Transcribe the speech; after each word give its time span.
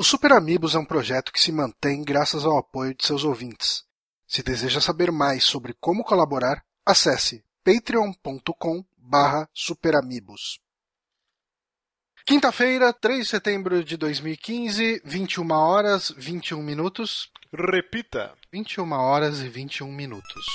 O 0.00 0.02
Super 0.02 0.32
Amigos 0.32 0.74
é 0.74 0.78
um 0.78 0.84
projeto 0.86 1.30
que 1.30 1.38
se 1.38 1.52
mantém 1.52 2.02
graças 2.02 2.46
ao 2.46 2.56
apoio 2.56 2.94
de 2.94 3.04
seus 3.04 3.22
ouvintes. 3.22 3.84
Se 4.26 4.42
deseja 4.42 4.80
saber 4.80 5.12
mais 5.12 5.44
sobre 5.44 5.74
como 5.74 6.02
colaborar, 6.02 6.64
acesse 6.86 7.44
patreon.com 7.62 8.82
barra 8.96 9.46
superamigos. 9.52 10.58
Quinta-feira, 12.24 12.94
3 12.94 13.24
de 13.24 13.28
setembro 13.28 13.84
de 13.84 13.98
2015, 13.98 15.02
21 15.04 15.52
horas 15.52 16.10
21 16.16 16.62
minutos. 16.62 17.30
Repita. 17.52 18.32
21 18.50 18.92
horas 18.92 19.40
e 19.40 19.50
21 19.50 19.92
minutos. 19.92 20.46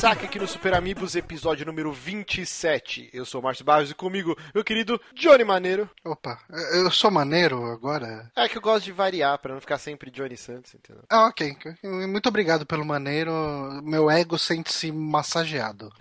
Saque 0.00 0.24
aqui 0.24 0.38
no 0.38 0.48
Super 0.48 0.72
Amigos, 0.72 1.14
episódio 1.14 1.66
número 1.66 1.92
27. 1.92 3.10
Eu 3.12 3.26
sou 3.26 3.38
o 3.38 3.44
Márcio 3.44 3.66
Barros 3.66 3.90
e 3.90 3.94
comigo, 3.94 4.34
meu 4.54 4.64
querido 4.64 4.98
Johnny 5.12 5.44
Maneiro. 5.44 5.90
Opa, 6.02 6.40
eu 6.72 6.90
sou 6.90 7.10
maneiro 7.10 7.66
agora? 7.66 8.32
É 8.34 8.48
que 8.48 8.56
eu 8.56 8.62
gosto 8.62 8.86
de 8.86 8.92
variar, 8.92 9.38
pra 9.38 9.52
não 9.52 9.60
ficar 9.60 9.76
sempre 9.76 10.10
Johnny 10.10 10.38
Santos, 10.38 10.74
entendeu? 10.74 11.04
Ah, 11.10 11.26
ok. 11.26 11.54
Muito 11.84 12.30
obrigado 12.30 12.64
pelo 12.64 12.82
maneiro. 12.82 13.30
Meu 13.82 14.10
ego 14.10 14.38
sente-se 14.38 14.90
massageado. 14.90 15.92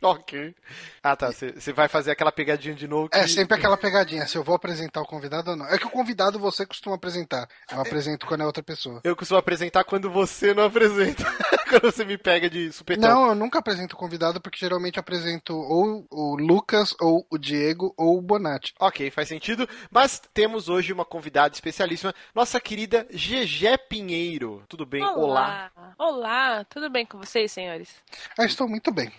ok. 0.02 0.54
Ah, 1.02 1.16
tá. 1.16 1.30
Você 1.30 1.72
vai 1.72 1.88
fazer 1.88 2.10
aquela 2.10 2.32
pegadinha 2.32 2.74
de 2.74 2.88
novo. 2.88 3.08
Que... 3.08 3.18
É 3.18 3.26
sempre 3.26 3.56
aquela 3.58 3.76
pegadinha, 3.76 4.26
se 4.26 4.36
eu 4.36 4.42
vou 4.42 4.54
apresentar 4.54 5.00
o 5.00 5.06
convidado 5.06 5.50
ou 5.50 5.56
não. 5.56 5.66
É 5.66 5.78
que 5.78 5.86
o 5.86 5.90
convidado 5.90 6.38
você 6.38 6.64
costuma 6.66 6.96
apresentar. 6.96 7.48
Eu 7.70 7.80
apresento 7.80 8.26
quando 8.26 8.42
é 8.42 8.46
outra 8.46 8.62
pessoa. 8.62 9.00
Eu 9.04 9.14
costumo 9.14 9.38
apresentar 9.38 9.84
quando 9.84 10.10
você 10.10 10.54
não 10.54 10.64
apresenta. 10.64 11.24
quando 11.70 11.82
você 11.82 12.04
me 12.04 12.18
pega 12.18 12.50
de 12.50 12.72
supetão. 12.72 13.08
Não, 13.08 13.28
eu 13.28 13.34
nunca 13.34 13.60
apresento 13.60 13.94
o 13.94 13.98
convidado 13.98 14.40
porque 14.40 14.58
geralmente 14.58 14.98
apresento 14.98 15.56
ou 15.56 16.06
o 16.10 16.36
Lucas, 16.36 16.94
ou 17.00 17.26
o 17.30 17.38
Diego, 17.38 17.94
ou 17.96 18.18
o 18.18 18.22
Bonatti. 18.22 18.74
Ok, 18.80 19.10
faz 19.10 19.28
sentido. 19.28 19.68
Mas 19.90 20.20
temos 20.34 20.68
hoje 20.68 20.92
uma 20.92 21.04
convidada 21.04 21.54
especialíssima, 21.54 22.14
nossa 22.34 22.60
querida 22.60 23.06
Gegé 23.10 23.76
Pinheiro. 23.76 24.64
Tudo 24.68 24.84
bem? 24.84 25.04
Olá. 25.04 25.70
Olá, 25.96 26.64
tudo 26.64 26.90
bem 26.90 27.06
com 27.06 27.18
vocês, 27.18 27.52
senhores? 27.52 27.94
Ah, 28.38 28.44
estou 28.44 28.68
muito 28.68 28.90
bem. 28.90 29.12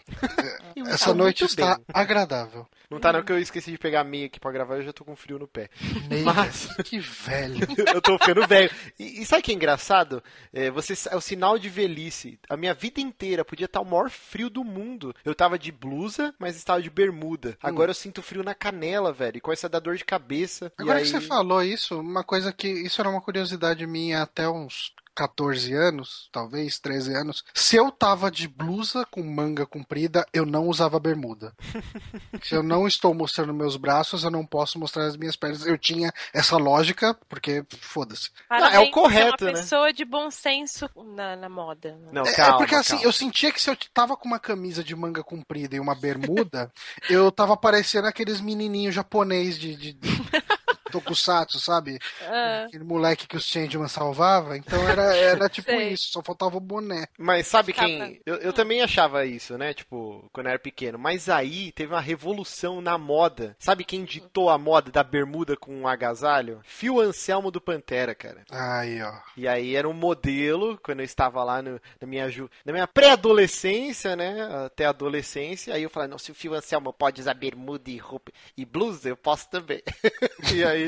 Essa 0.88 1.14
noite 1.14 1.44
está 1.46 1.76
bem. 1.76 1.86
agradável. 1.94 2.68
Não 2.90 3.00
tá 3.00 3.14
não 3.14 3.24
que 3.24 3.32
eu 3.32 3.40
esqueci 3.40 3.72
de 3.72 3.78
pegar 3.78 4.02
a 4.02 4.04
meia 4.04 4.26
aqui 4.26 4.38
pra 4.38 4.52
gravar, 4.52 4.76
eu 4.76 4.84
já 4.84 4.92
tô 4.92 5.06
com 5.06 5.16
frio 5.16 5.40
no 5.40 5.48
pé. 5.48 5.70
Meia, 6.10 6.26
Mas- 6.26 6.68
que 6.84 7.00
velho. 7.00 7.66
eu 7.96 8.02
tô 8.02 8.18
ficando 8.20 8.46
velho. 8.46 8.70
E, 9.00 9.22
e 9.22 9.26
sabe 9.26 9.40
o 9.40 9.44
que 9.44 9.52
é 9.52 9.56
engraçado? 9.56 10.22
É, 10.52 10.70
você, 10.70 10.94
é 11.10 11.16
o 11.16 11.22
sinal 11.22 11.58
de 11.58 11.70
velhice. 11.70 12.38
A 12.50 12.58
minha 12.58 12.74
vida 12.74 13.00
inteira 13.00 13.46
podia 13.46 13.66
estar 13.66 13.80
o 13.80 13.86
maior 13.86 14.10
frio 14.10 14.50
do 14.50 14.64
mundo. 14.64 15.16
Eu 15.24 15.34
tava 15.34 15.58
de 15.58 15.72
blusa, 15.72 16.36
mas 16.38 16.58
estava 16.58 16.82
de 16.82 16.90
bermuda. 16.90 17.58
Agora 17.64 17.92
eu 17.92 17.96
sinto 17.96 18.22
frio 18.22 18.44
na 18.44 18.54
canela, 18.54 19.14
velho. 19.14 19.38
E 19.38 19.42
começa 19.42 19.68
a 19.68 19.70
dar 19.70 19.80
dor 19.80 19.96
de 19.96 20.04
cabeça. 20.04 20.72
E 20.78 20.82
Agora 20.82 21.00
aí... 21.00 21.06
que 21.06 21.12
você 21.12 21.22
falou 21.22 21.64
isso, 21.64 21.98
uma 21.98 22.26
coisa 22.26 22.52
que. 22.52 22.68
Isso 22.68 23.00
era 23.00 23.10
uma 23.10 23.22
curiosidade 23.22 23.88
minha 23.88 24.22
até 24.22 24.50
uns 24.50 24.94
14 25.16 25.74
anos, 25.74 26.30
talvez 26.32 26.80
13 26.80 27.14
anos. 27.14 27.44
Se 27.54 27.76
eu 27.76 27.92
tava 27.92 28.32
de 28.32 28.48
blusa 28.48 29.06
com 29.10 29.22
manga 29.24 29.66
comprida, 29.66 30.26
eu 30.34 30.46
não 30.46 30.68
usava 30.68 31.00
bermuda. 31.00 31.54
Se 32.44 32.56
eu 32.56 32.64
não 32.64 32.88
estou 32.88 33.14
mostrando 33.14 33.54
meus 33.54 33.78
braços, 33.78 34.24
eu 34.24 34.32
não 34.32 34.46
posso 34.46 34.80
mostrar 34.80 35.06
as 35.06 35.16
minhas 35.18 35.36
pernas. 35.36 35.66
Eu 35.66 35.78
tinha 35.78 36.12
essa 36.34 36.58
lógica, 36.58 37.14
porque 37.30 37.64
foda-se. 37.80 38.30
é 38.50 38.80
o 38.80 38.92
correto, 38.92 39.44
é 39.44 39.48
né? 39.48 39.52
uma 39.54 39.60
pessoa 39.60 39.94
de 39.94 40.04
bom 40.06 40.32
senso 40.32 40.90
na, 41.16 41.36
na 41.36 41.50
moda. 41.50 41.92
né? 41.92 42.10
Não, 42.12 42.24
É, 42.24 42.34
calma, 42.34 42.56
é 42.56 42.58
porque 42.58 42.76
assim, 42.76 42.94
calma. 42.96 43.06
eu 43.06 43.12
sentia 43.12 43.52
que 43.52 43.62
se 43.62 43.70
eu 43.70 43.78
tava 43.94 44.16
com 44.18 44.28
uma 44.28 44.40
camisa 44.40 44.84
de 44.84 44.96
manga 44.96 45.24
comprida 45.24 45.76
e 45.76 45.80
uma 45.80 45.96
bermuda, 45.96 46.72
eu 47.10 47.32
tava 47.32 47.56
parecendo 47.56 48.08
aqueles 48.08 48.42
menininhos 48.42 48.96
japonês 48.96 49.58
de, 49.58 49.76
de, 49.76 49.94
de 49.94 50.10
tokusatsu, 50.92 51.60
sabe? 51.60 51.98
Ah, 52.28 52.66
Aquele 52.68 52.84
moleque 52.84 53.28
que 53.28 53.38
os 53.38 53.46
Changeman 53.46 53.88
salvava. 53.88 54.58
Então 54.58 54.88
era, 54.88 55.16
era 55.16 55.50
tipo 55.50 55.70
Sei. 55.72 55.90
isso, 55.94 56.12
só 56.12 56.22
faltava 56.22 56.58
o 56.58 56.60
boné. 56.60 57.06
Mas 57.18 57.48
sabe 57.48 57.74
quem? 57.74 58.22
Eu, 58.26 58.36
eu 58.36 58.54
também 58.54 58.82
achava 58.82 59.26
isso, 59.26 59.58
né? 59.58 59.74
Tipo, 59.74 60.30
quando 60.34 60.48
eu 60.48 60.52
era 60.52 60.60
pequeno. 60.60 61.00
Mas 61.00 61.30
aí 61.30 61.72
teve 61.72 61.94
uma 61.94 62.02
revolução 62.02 62.82
na 62.82 62.98
moda. 62.98 63.56
Sabe 63.60 63.84
quem 63.84 64.04
ditou 64.04 64.50
a 64.50 64.58
moda 64.58 64.92
da 64.92 65.04
bermuda 65.04 65.56
com 65.58 65.74
um 65.82 65.88
agasalho? 65.88 66.62
Fio 66.64 67.00
Anselmo 67.00 67.50
do 67.52 67.62
Pantera, 67.62 68.14
cara. 68.14 68.44
Aí, 68.52 69.02
ó. 69.02 69.14
E 69.38 69.48
aí 69.48 69.76
era 69.76 69.88
um 69.88 69.94
modelo, 69.94 70.78
quando 70.84 71.00
eu 71.00 71.06
estava 71.06 71.44
lá 71.44 71.62
no- 71.62 71.80
na 72.00 72.08
minha, 72.08 72.30
ju- 72.30 72.50
na 72.66 72.74
minha 72.74 72.88
pré-adolescência, 72.88 74.16
né? 74.16 74.66
Até 74.66 74.86
a 74.86 74.90
adolescência. 74.90 75.74
Aí 75.74 75.84
eu 75.84 75.90
falei, 75.90 76.10
não, 76.10 76.18
se 76.18 76.32
o 76.32 76.36
Fio 76.36 76.54
Anselmo 76.54 76.92
pode 76.94 77.22
usar 77.22 77.34
bermuda 77.34 77.90
e 77.90 77.98
roupa 77.98 78.32
e 78.58 78.66
blusa, 78.66 79.10
eu 79.10 79.18
posso 79.18 79.50
também. 79.50 79.82
e 80.54 80.64
aí, 80.64 80.81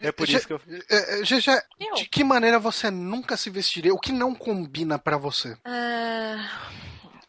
é 0.00 0.12
por 0.12 0.28
isso 0.28 0.46
que 0.46 0.52
eu... 0.52 0.60
É, 0.90 1.20
é, 1.20 1.24
Gegé, 1.24 1.60
Eu? 1.80 1.94
de 1.94 2.06
que 2.06 2.22
maneira 2.24 2.58
você 2.58 2.90
nunca 2.90 3.36
se 3.36 3.48
vestiria? 3.50 3.92
O 3.94 3.98
que 4.00 4.12
não 4.12 4.34
combina 4.34 4.98
pra 4.98 5.16
você? 5.16 5.56
ah, 5.64 6.68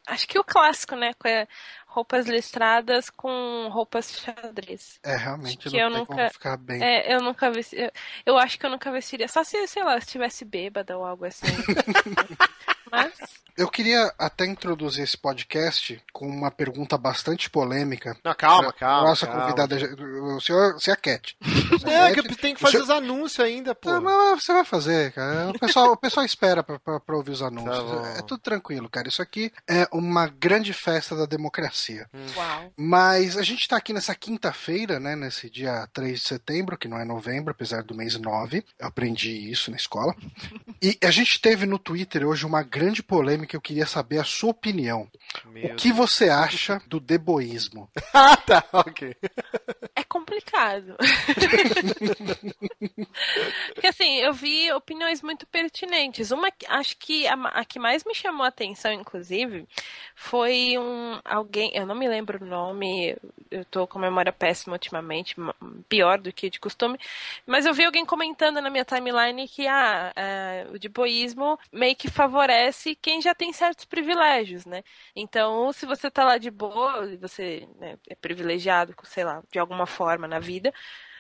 acho 0.08 0.28
que 0.28 0.38
o 0.40 0.44
clássico, 0.44 0.96
né? 0.96 1.14
com, 1.14 1.28
é, 1.28 1.48
roupas 1.88 2.28
listradas 2.28 3.10
com 3.10 3.68
roupas 3.72 4.20
xadrez. 4.20 5.00
É, 5.04 5.16
realmente 5.16 5.68
Acho 5.68 5.70
não 5.70 5.72
que 5.72 5.78
eu 5.84 5.90
tem 5.90 6.00
nunca- 6.00 6.16
como 6.16 6.30
ficar 6.32 6.58
bem. 6.58 6.84
É, 6.84 7.14
eu 7.16 7.22
nunca 7.22 7.50
vesti. 7.52 7.76
Eu, 7.76 7.92
eu 8.26 8.38
acho 8.38 8.60
que 8.60 8.66
eu 8.66 8.70
nunca 8.70 8.92
vestiria. 8.92 9.28
Só 9.28 9.44
se, 9.44 9.66
sei 9.68 9.84
lá, 9.84 9.98
estivesse 9.98 10.46
bêbada 10.46 10.98
ou 10.98 11.06
algo 11.06 11.26
assim. 11.26 11.48
Mas. 12.92 13.14
Eu 13.58 13.68
queria 13.68 14.14
até 14.20 14.46
introduzir 14.46 15.04
esse 15.04 15.18
podcast 15.18 16.00
com 16.14 16.28
uma 16.28 16.52
pergunta 16.52 16.96
bastante 16.96 17.50
polêmica. 17.50 18.16
Não, 18.24 18.36
calma, 18.36 18.72
calma. 18.72 19.10
Nossa 19.10 19.26
calma. 19.26 19.42
convidada, 19.42 19.76
o 19.76 20.40
senhor, 20.40 20.74
você 20.74 20.92
é 20.92 20.94
a 20.94 20.98
Cat. 20.98 21.36
Você 21.72 21.88
É, 21.98 22.14
que 22.14 22.36
tenho 22.36 22.56
que 22.56 22.62
fazer 22.62 22.78
Deixa 22.78 22.84
os 22.84 22.90
anúncios 22.90 23.40
ainda, 23.40 23.74
pô. 23.74 24.00
Mas 24.00 24.44
você 24.44 24.54
vai 24.54 24.64
fazer, 24.64 25.12
cara. 25.12 25.50
O 25.50 25.60
pessoal, 25.60 25.92
o 25.94 25.98
pessoal 25.98 26.26
espera 26.26 26.62
pra, 26.62 26.78
pra, 26.78 27.00
pra 27.00 27.16
ouvir 27.16 27.32
os 27.32 27.42
anúncios. 27.42 28.02
Tá 28.02 28.10
é 28.20 28.22
tudo 28.22 28.40
tranquilo, 28.40 28.88
cara. 28.90 29.08
Isso 29.08 29.22
aqui 29.22 29.52
é 29.68 29.88
uma 29.92 30.28
grande 30.28 30.72
festa 30.72 31.16
da 31.16 31.26
democracia. 31.26 32.08
Uau. 32.36 32.74
Mas 32.78 33.38
a 33.38 33.42
gente 33.42 33.68
tá 33.68 33.78
aqui 33.78 33.92
nessa 33.92 34.14
quinta-feira, 34.14 35.00
né? 35.00 35.16
Nesse 35.16 35.50
dia 35.50 35.88
3 35.94 36.20
de 36.20 36.28
setembro, 36.28 36.78
que 36.78 36.88
não 36.88 37.00
é 37.00 37.06
novembro, 37.06 37.52
apesar 37.52 37.82
do 37.82 37.96
mês 37.96 38.16
9. 38.20 38.64
Eu 38.78 38.88
aprendi 38.88 39.32
isso 39.50 39.72
na 39.72 39.78
escola. 39.78 40.16
E 40.80 40.96
a 41.04 41.10
gente 41.10 41.42
teve 41.42 41.66
no 41.66 41.80
Twitter 41.80 42.24
hoje 42.24 42.46
uma 42.46 42.62
grande 42.62 43.02
polêmica. 43.02 43.47
Eu 43.56 43.62
queria 43.62 43.86
saber 43.86 44.20
a 44.20 44.24
sua 44.24 44.50
opinião. 44.52 45.10
Meu 45.46 45.74
O 45.74 45.76
que 45.76 45.92
você 45.92 46.30
acha 46.30 46.82
do 46.88 47.00
deboísmo? 47.00 47.90
Ah, 48.14 48.36
tá, 48.36 48.64
ok. 48.74 49.16
É 49.96 50.04
complicado. 50.04 50.96
Porque 53.74 53.88
assim, 53.88 54.18
eu 54.18 54.34
vi 54.34 54.72
opiniões 54.72 55.22
muito 55.22 55.46
pertinentes. 55.48 56.32
Uma, 56.32 56.52
que- 56.52 56.66
acho 56.68 56.98
que 56.98 57.28
a, 57.28 57.34
a 57.34 57.66
que 57.66 57.80
mais 57.80 58.04
me 58.04 58.14
chamou 58.16 58.44
a 58.46 58.50
atenção, 58.50 58.92
inclusive, 58.92 59.68
foi 60.16 60.76
um 60.78 61.20
alguém, 61.24 61.72
eu 61.76 61.86
não 61.86 61.96
me 61.96 62.08
lembro 62.08 62.44
o 62.44 62.48
nome, 62.48 63.16
eu 63.52 63.64
tô 63.66 63.86
com 63.88 64.00
a 64.00 64.02
memória 64.02 64.32
péssima 64.32 64.74
ultimamente, 64.76 65.40
ma- 65.40 65.56
pior 65.88 66.20
do 66.20 66.32
que 66.34 66.50
de 66.50 66.60
costume, 66.60 67.00
mas 67.46 67.66
eu 67.66 67.74
vi 67.74 67.86
alguém 67.86 68.06
comentando 68.06 68.62
na 68.62 68.70
minha 68.70 68.86
timeline 68.86 69.48
que 69.48 69.68
ah, 69.68 70.12
ah, 70.16 70.68
o 70.74 70.80
deboísmo 70.80 71.60
meio 71.72 71.96
que 71.96 72.10
favorece 72.10 72.96
quem 73.02 73.22
já 73.22 73.34
tem 73.38 73.54
certos 73.54 73.86
privilégios, 73.86 74.66
né? 74.66 74.84
Então, 75.16 75.72
se 75.74 75.86
você 75.86 76.10
tá 76.12 76.24
lá 76.26 76.38
de 76.38 76.52
boa, 76.52 77.18
você 77.18 77.68
né, 77.78 77.98
é 78.10 78.16
privilegiado, 78.16 78.96
sei 79.06 79.24
lá, 79.24 79.44
de 79.52 79.60
alguma 79.60 79.86
forma 79.86 80.28
na 80.28 80.40
vida, 80.40 80.74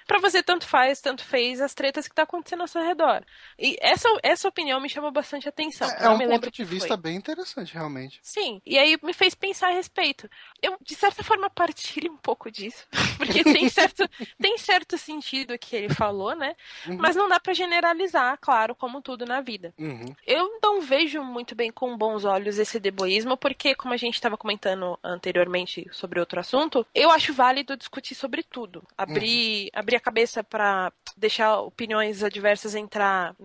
Pra 0.07 0.19
você 0.19 0.42
tanto 0.42 0.65
faz, 0.65 1.01
tanto 1.01 1.24
fez 1.24 1.59
as 1.59 1.74
tretas 1.74 2.07
que 2.07 2.15
tá 2.15 2.24
acontecendo 2.24 2.62
ao 2.62 2.68
seu 2.68 2.81
redor. 2.81 3.24
E 3.59 3.77
essa, 3.81 4.07
essa 4.24 4.48
opinião 4.48 4.80
me 4.80 4.88
chamou 4.89 5.12
bastante 5.12 5.50
atenção. 5.50 5.89
É, 5.89 6.06
é 6.06 6.09
um 6.09 6.18
ponto 6.18 6.50
de 6.50 6.63
vista 6.63 6.88
foi. 6.88 6.98
bem 6.98 7.18
interessante, 7.18 7.74
realmente. 7.74 8.19
Sim, 8.24 8.62
e 8.65 8.77
aí 8.77 8.98
me 9.04 9.13
fez 9.13 9.36
pensar 9.36 9.68
a 9.68 9.74
respeito. 9.74 10.30
Eu, 10.62 10.77
de 10.81 10.95
certa 10.95 11.24
forma, 11.24 11.50
partilho 11.50 12.13
um 12.13 12.18
pouco 12.18 12.50
disso. 12.50 12.88
Porque 13.18 13.44
tem 13.44 13.68
certo, 13.68 14.07
tem 14.39 14.57
certo 14.57 14.98
sentido 14.98 15.54
o 15.54 15.59
que 15.59 15.75
ele 15.75 15.94
falou, 15.94 16.33
né? 16.36 16.56
Uhum. 16.88 16.98
Mas 16.98 17.15
não 17.15 17.27
dá 17.27 17.38
pra 17.38 17.53
generalizar, 17.53 18.38
claro, 18.39 18.74
como 18.74 19.01
tudo 19.01 19.25
na 19.25 19.42
vida. 19.42 19.74
Uhum. 19.77 20.15
Eu 20.25 20.60
não 20.63 20.80
vejo 20.80 21.21
muito 21.21 21.53
bem 21.53 21.69
com 21.69 21.98
bons 21.98 22.24
olhos 22.24 22.57
esse 22.57 22.80
deboísmo, 22.80 23.36
porque, 23.36 23.75
como 23.75 23.94
a 23.94 23.98
gente 23.98 24.15
estava 24.15 24.38
comentando 24.38 24.98
anteriormente 25.03 25.86
sobre 25.92 26.19
outro 26.19 26.39
assunto, 26.39 26.88
eu 26.95 27.12
acho 27.12 27.33
válido 27.33 27.75
discutir 27.75 28.15
sobre 28.15 28.42
tudo. 28.42 28.81
Abrir, 28.98 29.69
abrir 29.74 29.97
a 29.98 30.02
cabeça 30.02 30.44
para 30.44 30.92
deixar 31.16 31.60
opiniões 31.60 32.24
adversas 32.24 32.76
entrar 32.76 33.36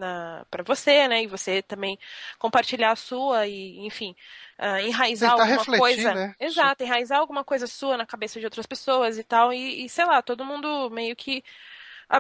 para 0.50 0.62
você, 0.62 1.08
né? 1.08 1.22
E 1.22 1.26
você 1.26 1.62
também 1.62 1.98
compartilhar 2.38 2.92
a 2.92 2.96
sua 2.96 3.46
e, 3.46 3.78
enfim, 3.86 4.14
uh, 4.58 4.78
enraizar 4.86 5.36
Tentar 5.36 5.56
alguma 5.58 5.78
coisa. 5.78 6.14
Né? 6.14 6.34
Exato, 6.38 6.84
enraizar 6.84 7.18
alguma 7.18 7.44
coisa 7.44 7.66
sua 7.66 7.96
na 7.96 8.06
cabeça 8.06 8.38
de 8.38 8.46
outras 8.46 8.66
pessoas 8.66 9.18
e 9.18 9.24
tal. 9.24 9.52
E, 9.52 9.84
e 9.84 9.88
sei 9.88 10.04
lá, 10.04 10.22
todo 10.22 10.44
mundo 10.44 10.90
meio 10.90 11.16
que 11.16 11.42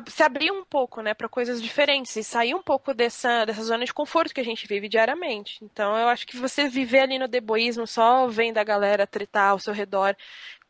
se 0.08 0.22
abrir 0.22 0.50
um 0.50 0.64
pouco, 0.64 1.02
né, 1.02 1.12
para 1.12 1.28
coisas 1.28 1.60
diferentes 1.60 2.16
e 2.16 2.24
sair 2.24 2.54
um 2.54 2.62
pouco 2.62 2.94
dessa, 2.94 3.44
dessa 3.44 3.62
zona 3.62 3.84
de 3.84 3.92
conforto 3.92 4.32
que 4.32 4.40
a 4.40 4.44
gente 4.44 4.66
vive 4.66 4.88
diariamente. 4.88 5.62
Então, 5.62 5.96
eu 5.96 6.08
acho 6.08 6.26
que 6.26 6.36
você 6.36 6.66
viver 6.68 7.00
ali 7.00 7.18
no 7.18 7.28
deboísmo, 7.28 7.86
só 7.86 8.26
vendo 8.26 8.56
a 8.58 8.64
galera 8.64 9.06
tretar 9.06 9.50
ao 9.50 9.58
seu 9.58 9.74
redor 9.74 10.16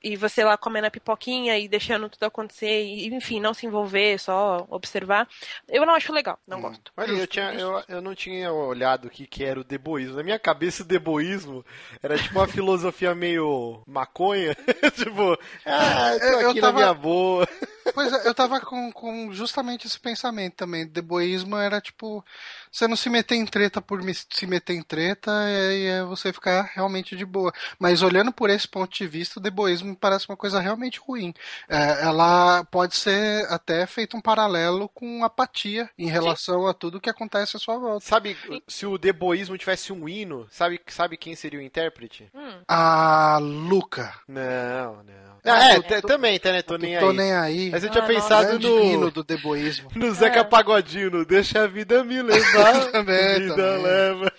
e 0.02 0.16
você 0.16 0.44
lá 0.44 0.56
comendo 0.56 0.86
a 0.86 0.90
pipoquinha 0.90 1.58
e 1.58 1.68
deixando 1.68 2.08
tudo 2.08 2.24
acontecer, 2.24 2.84
e, 2.84 3.06
enfim, 3.14 3.40
não 3.40 3.54
se 3.54 3.66
envolver, 3.66 4.18
só 4.18 4.66
observar, 4.70 5.28
eu 5.68 5.86
não 5.86 5.94
acho 5.94 6.12
legal, 6.12 6.38
não 6.46 6.58
hum. 6.58 6.62
gosto. 6.62 6.92
Olha, 6.96 7.12
eu, 7.12 7.26
tinha, 7.26 7.52
eu, 7.54 7.82
eu 7.88 8.02
não 8.02 8.14
tinha 8.14 8.52
olhado 8.52 9.06
o 9.06 9.10
que, 9.10 9.26
que 9.26 9.44
era 9.44 9.60
o 9.60 9.64
deboísmo. 9.64 10.16
Na 10.16 10.22
minha 10.22 10.38
cabeça, 10.38 10.82
o 10.82 10.86
deboísmo 10.86 11.64
era 12.02 12.18
tipo 12.18 12.38
uma 12.38 12.48
filosofia 12.48 13.14
meio 13.14 13.82
maconha. 13.86 14.54
tipo, 14.94 15.38
ah, 15.66 16.16
tô 16.18 16.48
aqui 16.48 16.58
eu 16.58 16.60
tava... 16.60 16.72
na 16.72 16.72
minha 16.72 16.94
boa. 16.94 17.48
Pois 17.94 18.12
é, 18.12 18.28
eu 18.28 18.34
tava 18.34 18.60
com, 18.60 18.92
com 18.92 19.32
justamente 19.32 19.86
esse 19.86 19.98
pensamento 19.98 20.54
também. 20.54 20.86
Deboísmo 20.86 21.56
era 21.56 21.80
tipo, 21.80 22.24
você 22.70 22.86
não 22.86 22.96
se 22.96 23.10
meter 23.10 23.34
em 23.34 23.46
treta 23.46 23.80
por 23.80 24.00
se 24.30 24.46
meter 24.46 24.74
em 24.74 24.82
treta 24.82 25.30
e 25.48 25.86
é 25.86 26.04
você 26.04 26.32
ficar 26.32 26.70
realmente 26.74 27.16
de 27.16 27.24
boa. 27.24 27.52
Mas 27.78 28.02
olhando 28.02 28.32
por 28.32 28.50
esse 28.50 28.68
ponto 28.68 28.92
de 28.96 29.06
vista, 29.06 29.38
o 29.38 29.42
deboísmo 29.42 29.90
me 29.90 29.96
parece 29.96 30.28
uma 30.28 30.36
coisa 30.36 30.60
realmente 30.60 31.00
ruim. 31.00 31.34
É, 31.68 32.02
ela 32.02 32.64
pode 32.64 32.96
ser 32.96 33.46
até 33.50 33.86
feito 33.86 34.16
um 34.16 34.20
paralelo 34.20 34.88
com 34.88 35.24
apatia 35.24 35.90
em 35.98 36.08
relação 36.08 36.62
Sim. 36.62 36.70
a 36.70 36.74
tudo 36.74 37.00
que 37.00 37.10
acontece 37.10 37.56
à 37.56 37.60
sua 37.60 37.78
volta. 37.78 38.06
Sabe, 38.06 38.36
se 38.68 38.86
o 38.86 38.98
deboísmo 38.98 39.58
tivesse 39.58 39.92
um 39.92 40.08
hino, 40.08 40.46
sabe, 40.50 40.80
sabe 40.88 41.16
quem 41.16 41.34
seria 41.34 41.58
o 41.58 41.62
intérprete? 41.62 42.30
Hum. 42.34 42.62
A 42.68 43.38
Luca. 43.38 44.14
Não, 44.28 45.02
não. 45.02 45.32
Ah, 45.44 45.72
é, 45.72 46.00
tô, 46.00 46.06
também, 46.06 46.38
tá, 46.38 46.52
né? 46.52 46.62
Tô 46.62 46.76
nem 46.76 46.98
tô 46.98 47.10
aí. 47.10 47.16
nem 47.16 47.32
aí. 47.32 47.71
Mas 47.72 47.82
eu 47.82 47.90
tinha 47.90 48.04
ah, 48.04 48.06
pensado 48.06 48.58
no. 48.58 48.84
hino 48.84 49.10
do 49.10 49.24
deboísmo. 49.24 49.88
No 49.94 50.12
Zeca 50.12 50.40
é. 50.40 50.44
Pagodinho, 50.44 51.10
no 51.10 51.24
Deixa 51.24 51.64
a 51.64 51.66
vida 51.66 52.04
me 52.04 52.20
levar. 52.20 52.84
também, 52.92 53.40
vida 53.40 53.56
também. 53.56 53.82
leva. 53.82 54.32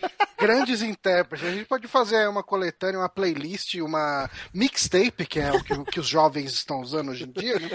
Grandes 0.48 0.82
intérpretes. 0.82 1.48
A 1.48 1.52
gente 1.52 1.66
pode 1.66 1.88
fazer 1.88 2.28
uma 2.28 2.44
coletânea, 2.44 3.00
uma 3.00 3.10
playlist, 3.10 3.76
uma 3.76 4.30
mixtape, 4.54 5.26
que 5.26 5.40
é 5.40 5.52
o 5.52 5.64
que, 5.64 5.92
que 5.92 6.00
os 6.00 6.08
jovens 6.08 6.52
estão 6.54 6.82
usando 6.82 7.12
hoje 7.12 7.26
em 7.26 7.32
dia, 7.32 7.60
né? 7.60 7.70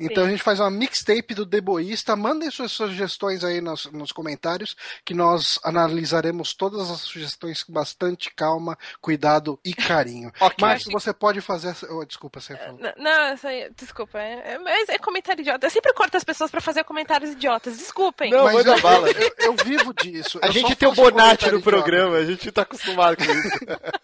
Então 0.00 0.24
Sim. 0.24 0.28
a 0.28 0.30
gente 0.32 0.42
faz 0.42 0.60
uma 0.60 0.70
mixtape 0.70 1.34
do 1.34 1.44
deboísta. 1.44 2.16
Mandem 2.16 2.50
suas 2.50 2.72
sugestões 2.72 3.44
aí 3.44 3.60
nos, 3.60 3.86
nos 3.92 4.12
comentários, 4.12 4.76
que 5.04 5.14
nós 5.14 5.58
analisaremos 5.62 6.54
todas 6.54 6.90
as 6.90 7.00
sugestões 7.00 7.62
com 7.62 7.72
bastante 7.72 8.32
calma, 8.34 8.76
cuidado 9.00 9.58
e 9.64 9.74
carinho. 9.74 10.32
okay. 10.40 10.56
Mas 10.60 10.84
você 10.84 11.12
pode 11.12 11.40
fazer. 11.40 11.74
Oh, 11.90 12.04
desculpa, 12.04 12.40
você 12.40 12.56
falou. 12.56 12.80
Não, 12.80 12.92
não 12.98 13.36
desculpa. 13.76 14.18
É, 14.18 14.58
é, 14.66 14.94
é, 14.94 14.98
comentário 14.98 15.40
idiota. 15.40 15.66
Eu 15.66 15.70
sempre 15.70 15.92
corto 15.92 16.16
as 16.16 16.24
pessoas 16.24 16.50
para 16.50 16.60
fazer 16.60 16.84
comentários 16.84 17.30
idiotas. 17.30 17.76
Desculpem. 17.76 18.30
Não, 18.30 18.44
mas 18.44 18.66
eu, 18.66 18.80
bala. 18.80 19.08
Eu, 19.10 19.20
eu, 19.20 19.34
eu, 19.38 19.56
vivo 19.64 19.92
disso. 19.94 20.38
A 20.42 20.50
gente 20.50 20.74
tem 20.76 20.88
o 20.88 20.92
Bonatti 20.92 21.50
no 21.50 21.60
programa, 21.60 22.13
a 22.14 22.24
gente 22.24 22.50
tá 22.50 22.62
acostumado 22.62 23.16
com 23.16 23.24
isso. 23.24 23.58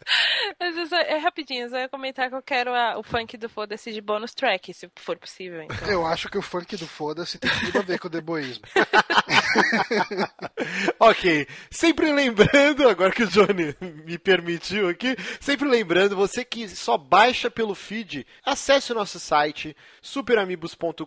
mas 0.59 0.93
é 0.93 1.17
rapidinho, 1.19 1.67
eu 1.67 1.79
ia 1.79 1.89
comentar 1.89 2.29
que 2.29 2.35
eu 2.35 2.43
quero 2.43 2.75
a, 2.75 2.99
o 2.99 3.03
funk 3.03 3.37
do 3.37 3.49
Foda-se 3.49 3.93
de 3.93 4.01
bônus 4.01 4.35
track, 4.35 4.73
se 4.73 4.91
for 4.97 5.19
possível. 5.19 5.63
Então. 5.63 5.89
Eu 5.89 6.07
acho 6.07 6.29
que 6.29 6.39
o 6.39 6.43
funk 6.43 6.77
do 6.77 6.87
Foda-se 6.87 7.39
tem 7.39 7.51
tudo 7.61 7.79
a 7.79 7.83
ver 7.83 7.99
com 7.99 8.09
o 8.09 8.11
deboísmo. 8.11 8.65
ok. 10.99 11.47
Sempre 11.71 12.13
lembrando, 12.13 12.89
agora 12.89 13.13
que 13.13 13.25
o 13.25 13.29
Johnny 13.29 13.75
me 14.05 14.19
permitiu 14.19 14.89
aqui, 14.89 15.17
sempre 15.41 15.69
lembrando, 15.69 16.17
você 16.17 16.45
que 16.45 16.69
só 16.69 16.97
baixa 16.97 17.51
pelo 17.51 17.75
feed, 17.75 18.27
acesse 18.45 18.93
o 18.93 18.95
nosso 18.95 19.19
site 19.19 19.77
superamigos.com.br. 20.03 21.05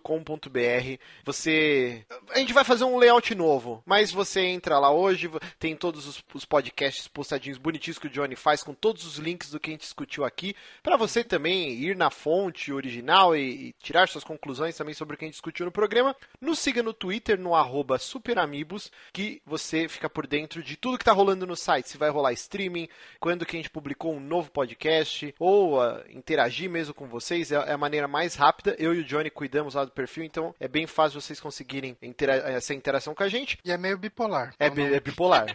Você. 1.25 2.05
A 2.31 2.39
gente 2.39 2.53
vai 2.53 2.63
fazer 2.63 2.83
um 2.83 2.97
layout 2.97 3.33
novo, 3.35 3.81
mas 3.85 4.11
você 4.11 4.41
entra 4.41 4.79
lá 4.79 4.91
hoje, 4.91 5.29
tem 5.59 5.75
todos 5.75 6.07
os, 6.07 6.23
os 6.33 6.45
podcasts 6.45 7.07
postadinhos 7.07 7.57
bonitinhos 7.57 7.99
que 7.99 8.07
o 8.07 8.09
Johnny 8.09 8.35
faz, 8.35 8.63
com 8.63 8.73
todos 8.73 9.05
os 9.05 9.17
links 9.17 9.51
do 9.51 9.59
que 9.59 9.69
a 9.69 9.73
gente 9.73 9.81
discutiu 9.81 10.23
aqui, 10.25 10.55
para 10.81 10.97
você 10.97 11.23
também 11.23 11.71
ir 11.71 11.95
na 11.95 12.09
fonte 12.09 12.71
original 12.71 13.35
e, 13.35 13.69
e, 13.69 13.73
tirar 13.81 14.07
suas 14.07 14.23
conclusões 14.23 14.75
também 14.75 14.93
sobre 14.93 15.15
o 15.15 15.17
que 15.17 15.25
a 15.25 15.27
gente 15.27 15.35
discutiu 15.35 15.65
no 15.65 15.71
programa. 15.71 16.15
Nos 16.39 16.59
siga 16.59 16.83
no 16.83 16.93
Twitter, 16.93 17.39
no 17.39 17.55
arroba 17.55 17.97
superamigos, 18.33 18.91
que 19.11 19.41
você 19.45 19.87
fica 19.87 20.09
por 20.09 20.25
dentro 20.25 20.63
de 20.63 20.75
tudo 20.75 20.97
que 20.97 21.03
está 21.03 21.11
rolando 21.11 21.45
no 21.45 21.55
site. 21.55 21.89
Se 21.89 21.97
vai 21.97 22.09
rolar 22.09 22.33
streaming, 22.33 22.89
quando 23.19 23.45
que 23.45 23.55
a 23.55 23.59
gente 23.59 23.69
publicou 23.69 24.13
um 24.13 24.19
novo 24.19 24.49
podcast, 24.51 25.33
ou 25.39 25.79
uh, 25.79 26.03
interagir 26.09 26.69
mesmo 26.69 26.93
com 26.93 27.07
vocês, 27.07 27.51
é, 27.51 27.55
é 27.55 27.73
a 27.73 27.77
maneira 27.77 28.07
mais 28.07 28.35
rápida 28.35 28.75
eu 28.79 28.93
e 28.93 28.99
o 28.99 29.03
Johnny 29.03 29.29
cuidamos 29.29 29.75
lá 29.75 29.85
do 29.85 29.91
perfil, 29.91 30.23
então 30.23 30.53
é 30.59 30.67
bem 30.67 30.87
fácil 30.87 31.21
vocês 31.21 31.39
conseguirem 31.39 31.95
intera 32.01 32.33
essa 32.33 32.73
interação 32.73 33.13
com 33.13 33.23
a 33.23 33.29
gente. 33.29 33.57
E 33.63 33.71
é 33.71 33.77
meio 33.77 33.97
bipolar. 33.97 34.53
É, 34.59 34.67
é 34.67 34.99
bipolar. 34.99 35.45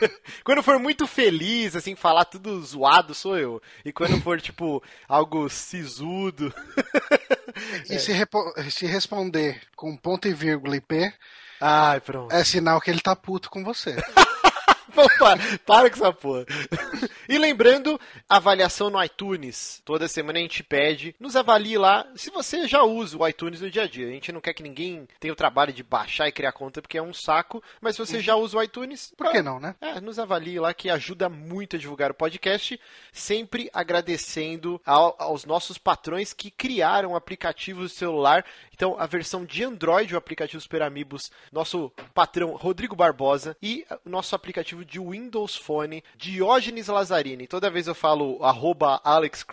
quando 0.44 0.62
for 0.62 0.78
muito 0.78 1.06
feliz, 1.06 1.74
assim, 1.74 1.94
falar 1.94 2.26
tudo 2.26 2.62
zoado, 2.62 3.14
sou 3.14 3.38
eu. 3.38 3.62
E 3.84 3.92
quando 3.92 4.20
for, 4.20 4.40
tipo, 4.40 4.82
algo 5.08 5.48
sisudo. 5.48 6.52
e 7.88 7.94
é. 7.94 7.98
se, 7.98 8.12
se 8.70 8.86
responder 8.86 9.60
com 9.74 9.96
ponto 9.96 10.28
e 10.28 10.34
vírgula 10.34 10.76
e 10.76 10.80
P. 10.80 11.12
Ai, 11.60 12.00
pronto. 12.00 12.34
É 12.34 12.44
sinal 12.44 12.80
que 12.80 12.90
ele 12.90 13.00
tá 13.00 13.14
puto 13.14 13.50
com 13.50 13.64
você. 13.64 13.96
para, 15.18 15.58
para 15.64 15.90
com 15.90 15.96
essa 15.96 16.12
porra. 16.12 16.46
E 17.28 17.38
lembrando, 17.38 18.00
avaliação 18.28 18.88
no 18.88 19.02
iTunes. 19.02 19.82
Toda 19.84 20.08
semana 20.08 20.38
a 20.38 20.42
gente 20.42 20.62
pede, 20.62 21.14
nos 21.20 21.36
avalie 21.36 21.76
lá. 21.76 22.06
Se 22.16 22.30
você 22.30 22.66
já 22.66 22.82
usa 22.82 23.18
o 23.18 23.28
iTunes 23.28 23.60
no 23.60 23.70
dia 23.70 23.82
a 23.82 23.86
dia, 23.86 24.06
a 24.06 24.10
gente 24.10 24.32
não 24.32 24.40
quer 24.40 24.54
que 24.54 24.62
ninguém 24.62 25.06
tenha 25.20 25.32
o 25.32 25.36
trabalho 25.36 25.72
de 25.72 25.82
baixar 25.82 26.28
e 26.28 26.32
criar 26.32 26.52
conta 26.52 26.80
porque 26.80 26.98
é 26.98 27.02
um 27.02 27.12
saco, 27.12 27.62
mas 27.80 27.96
se 27.96 27.98
você 27.98 28.20
já 28.20 28.36
usa 28.36 28.56
o 28.56 28.62
iTunes, 28.62 29.12
por 29.16 29.30
que 29.30 29.42
não, 29.42 29.60
né? 29.60 29.74
É, 29.80 30.00
nos 30.00 30.18
avalie 30.18 30.58
lá 30.58 30.72
que 30.72 30.88
ajuda 30.88 31.28
muito 31.28 31.76
a 31.76 31.78
divulgar 31.78 32.10
o 32.10 32.14
podcast, 32.14 32.80
sempre 33.12 33.68
agradecendo 33.72 34.80
ao, 34.84 35.16
aos 35.18 35.44
nossos 35.44 35.78
patrões 35.78 36.32
que 36.32 36.50
criaram 36.50 37.14
aplicativos 37.14 37.90
de 37.90 37.98
celular. 37.98 38.44
Então, 38.76 38.94
a 38.98 39.06
versão 39.06 39.46
de 39.46 39.64
Android, 39.64 40.14
o 40.14 40.18
aplicativo 40.18 40.60
Super 40.60 40.82
Amigos, 40.82 41.30
nosso 41.50 41.90
patrão 42.12 42.54
Rodrigo 42.54 42.94
Barbosa 42.94 43.56
e 43.62 43.86
o 44.04 44.10
nosso 44.10 44.34
aplicativo 44.34 44.84
de 44.84 45.00
Windows 45.00 45.56
Phone, 45.56 46.04
Diógenes 46.14 46.88
Lazzarini. 46.88 47.46
Toda 47.46 47.70
vez 47.70 47.86
eu 47.86 47.94
falo 47.94 48.44
arroba 48.44 49.00
Alex 49.02 49.46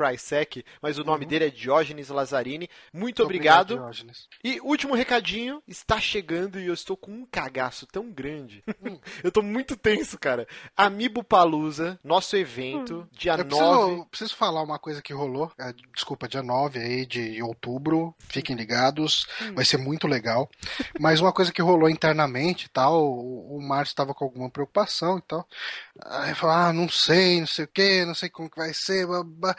mas 0.81 0.97
o 0.97 1.05
nome 1.05 1.23
uhum. 1.23 1.29
dele 1.29 1.45
é 1.45 1.49
Diógenes 1.49 2.09
Lazzarini. 2.09 2.69
Muito 2.91 3.23
obrigado. 3.23 3.75
obrigado. 3.75 4.11
E 4.43 4.59
último 4.59 4.93
recadinho, 4.93 5.63
está 5.65 6.01
chegando 6.01 6.59
e 6.59 6.67
eu 6.67 6.73
estou 6.73 6.97
com 6.97 7.11
um 7.11 7.25
cagaço 7.25 7.87
tão 7.87 8.11
grande. 8.11 8.61
Hum. 8.83 8.99
eu 9.23 9.29
estou 9.29 9.41
muito 9.41 9.77
tenso, 9.77 10.19
cara. 10.19 10.45
Amiibo 10.75 11.23
Palusa, 11.23 11.97
nosso 12.03 12.35
evento, 12.35 12.99
hum. 12.99 13.07
dia 13.13 13.35
eu 13.35 13.45
9. 13.45 13.45
Preciso, 13.45 14.05
preciso 14.07 14.35
falar 14.35 14.61
uma 14.61 14.77
coisa 14.77 15.01
que 15.01 15.13
rolou. 15.13 15.49
É, 15.57 15.73
desculpa, 15.93 16.27
dia 16.27 16.43
9 16.43 16.79
aí 16.79 17.05
de 17.05 17.41
outubro. 17.41 18.13
Fiquem 18.19 18.55
ligados. 18.55 19.12
Hum. 19.41 19.55
Vai 19.55 19.65
ser 19.65 19.77
muito 19.77 20.07
legal. 20.07 20.49
Mas 20.99 21.19
uma 21.19 21.31
coisa 21.31 21.51
que 21.51 21.61
rolou 21.61 21.89
internamente 21.89 22.69
tal, 22.69 23.03
o, 23.03 23.57
o 23.57 23.61
Márcio 23.61 23.91
estava 23.91 24.13
com 24.13 24.25
alguma 24.25 24.49
preocupação 24.49 25.19
tal. 25.19 25.47
Aí 26.05 26.33
falou, 26.35 26.55
ah, 26.55 26.73
não 26.73 26.89
sei, 26.89 27.39
não 27.39 27.47
sei 27.47 27.65
o 27.65 27.67
que, 27.67 28.05
não 28.05 28.15
sei 28.15 28.29
como 28.29 28.49
que 28.49 28.57
vai 28.57 28.73
ser. 28.73 29.05
Blá, 29.05 29.23
blá. 29.23 29.55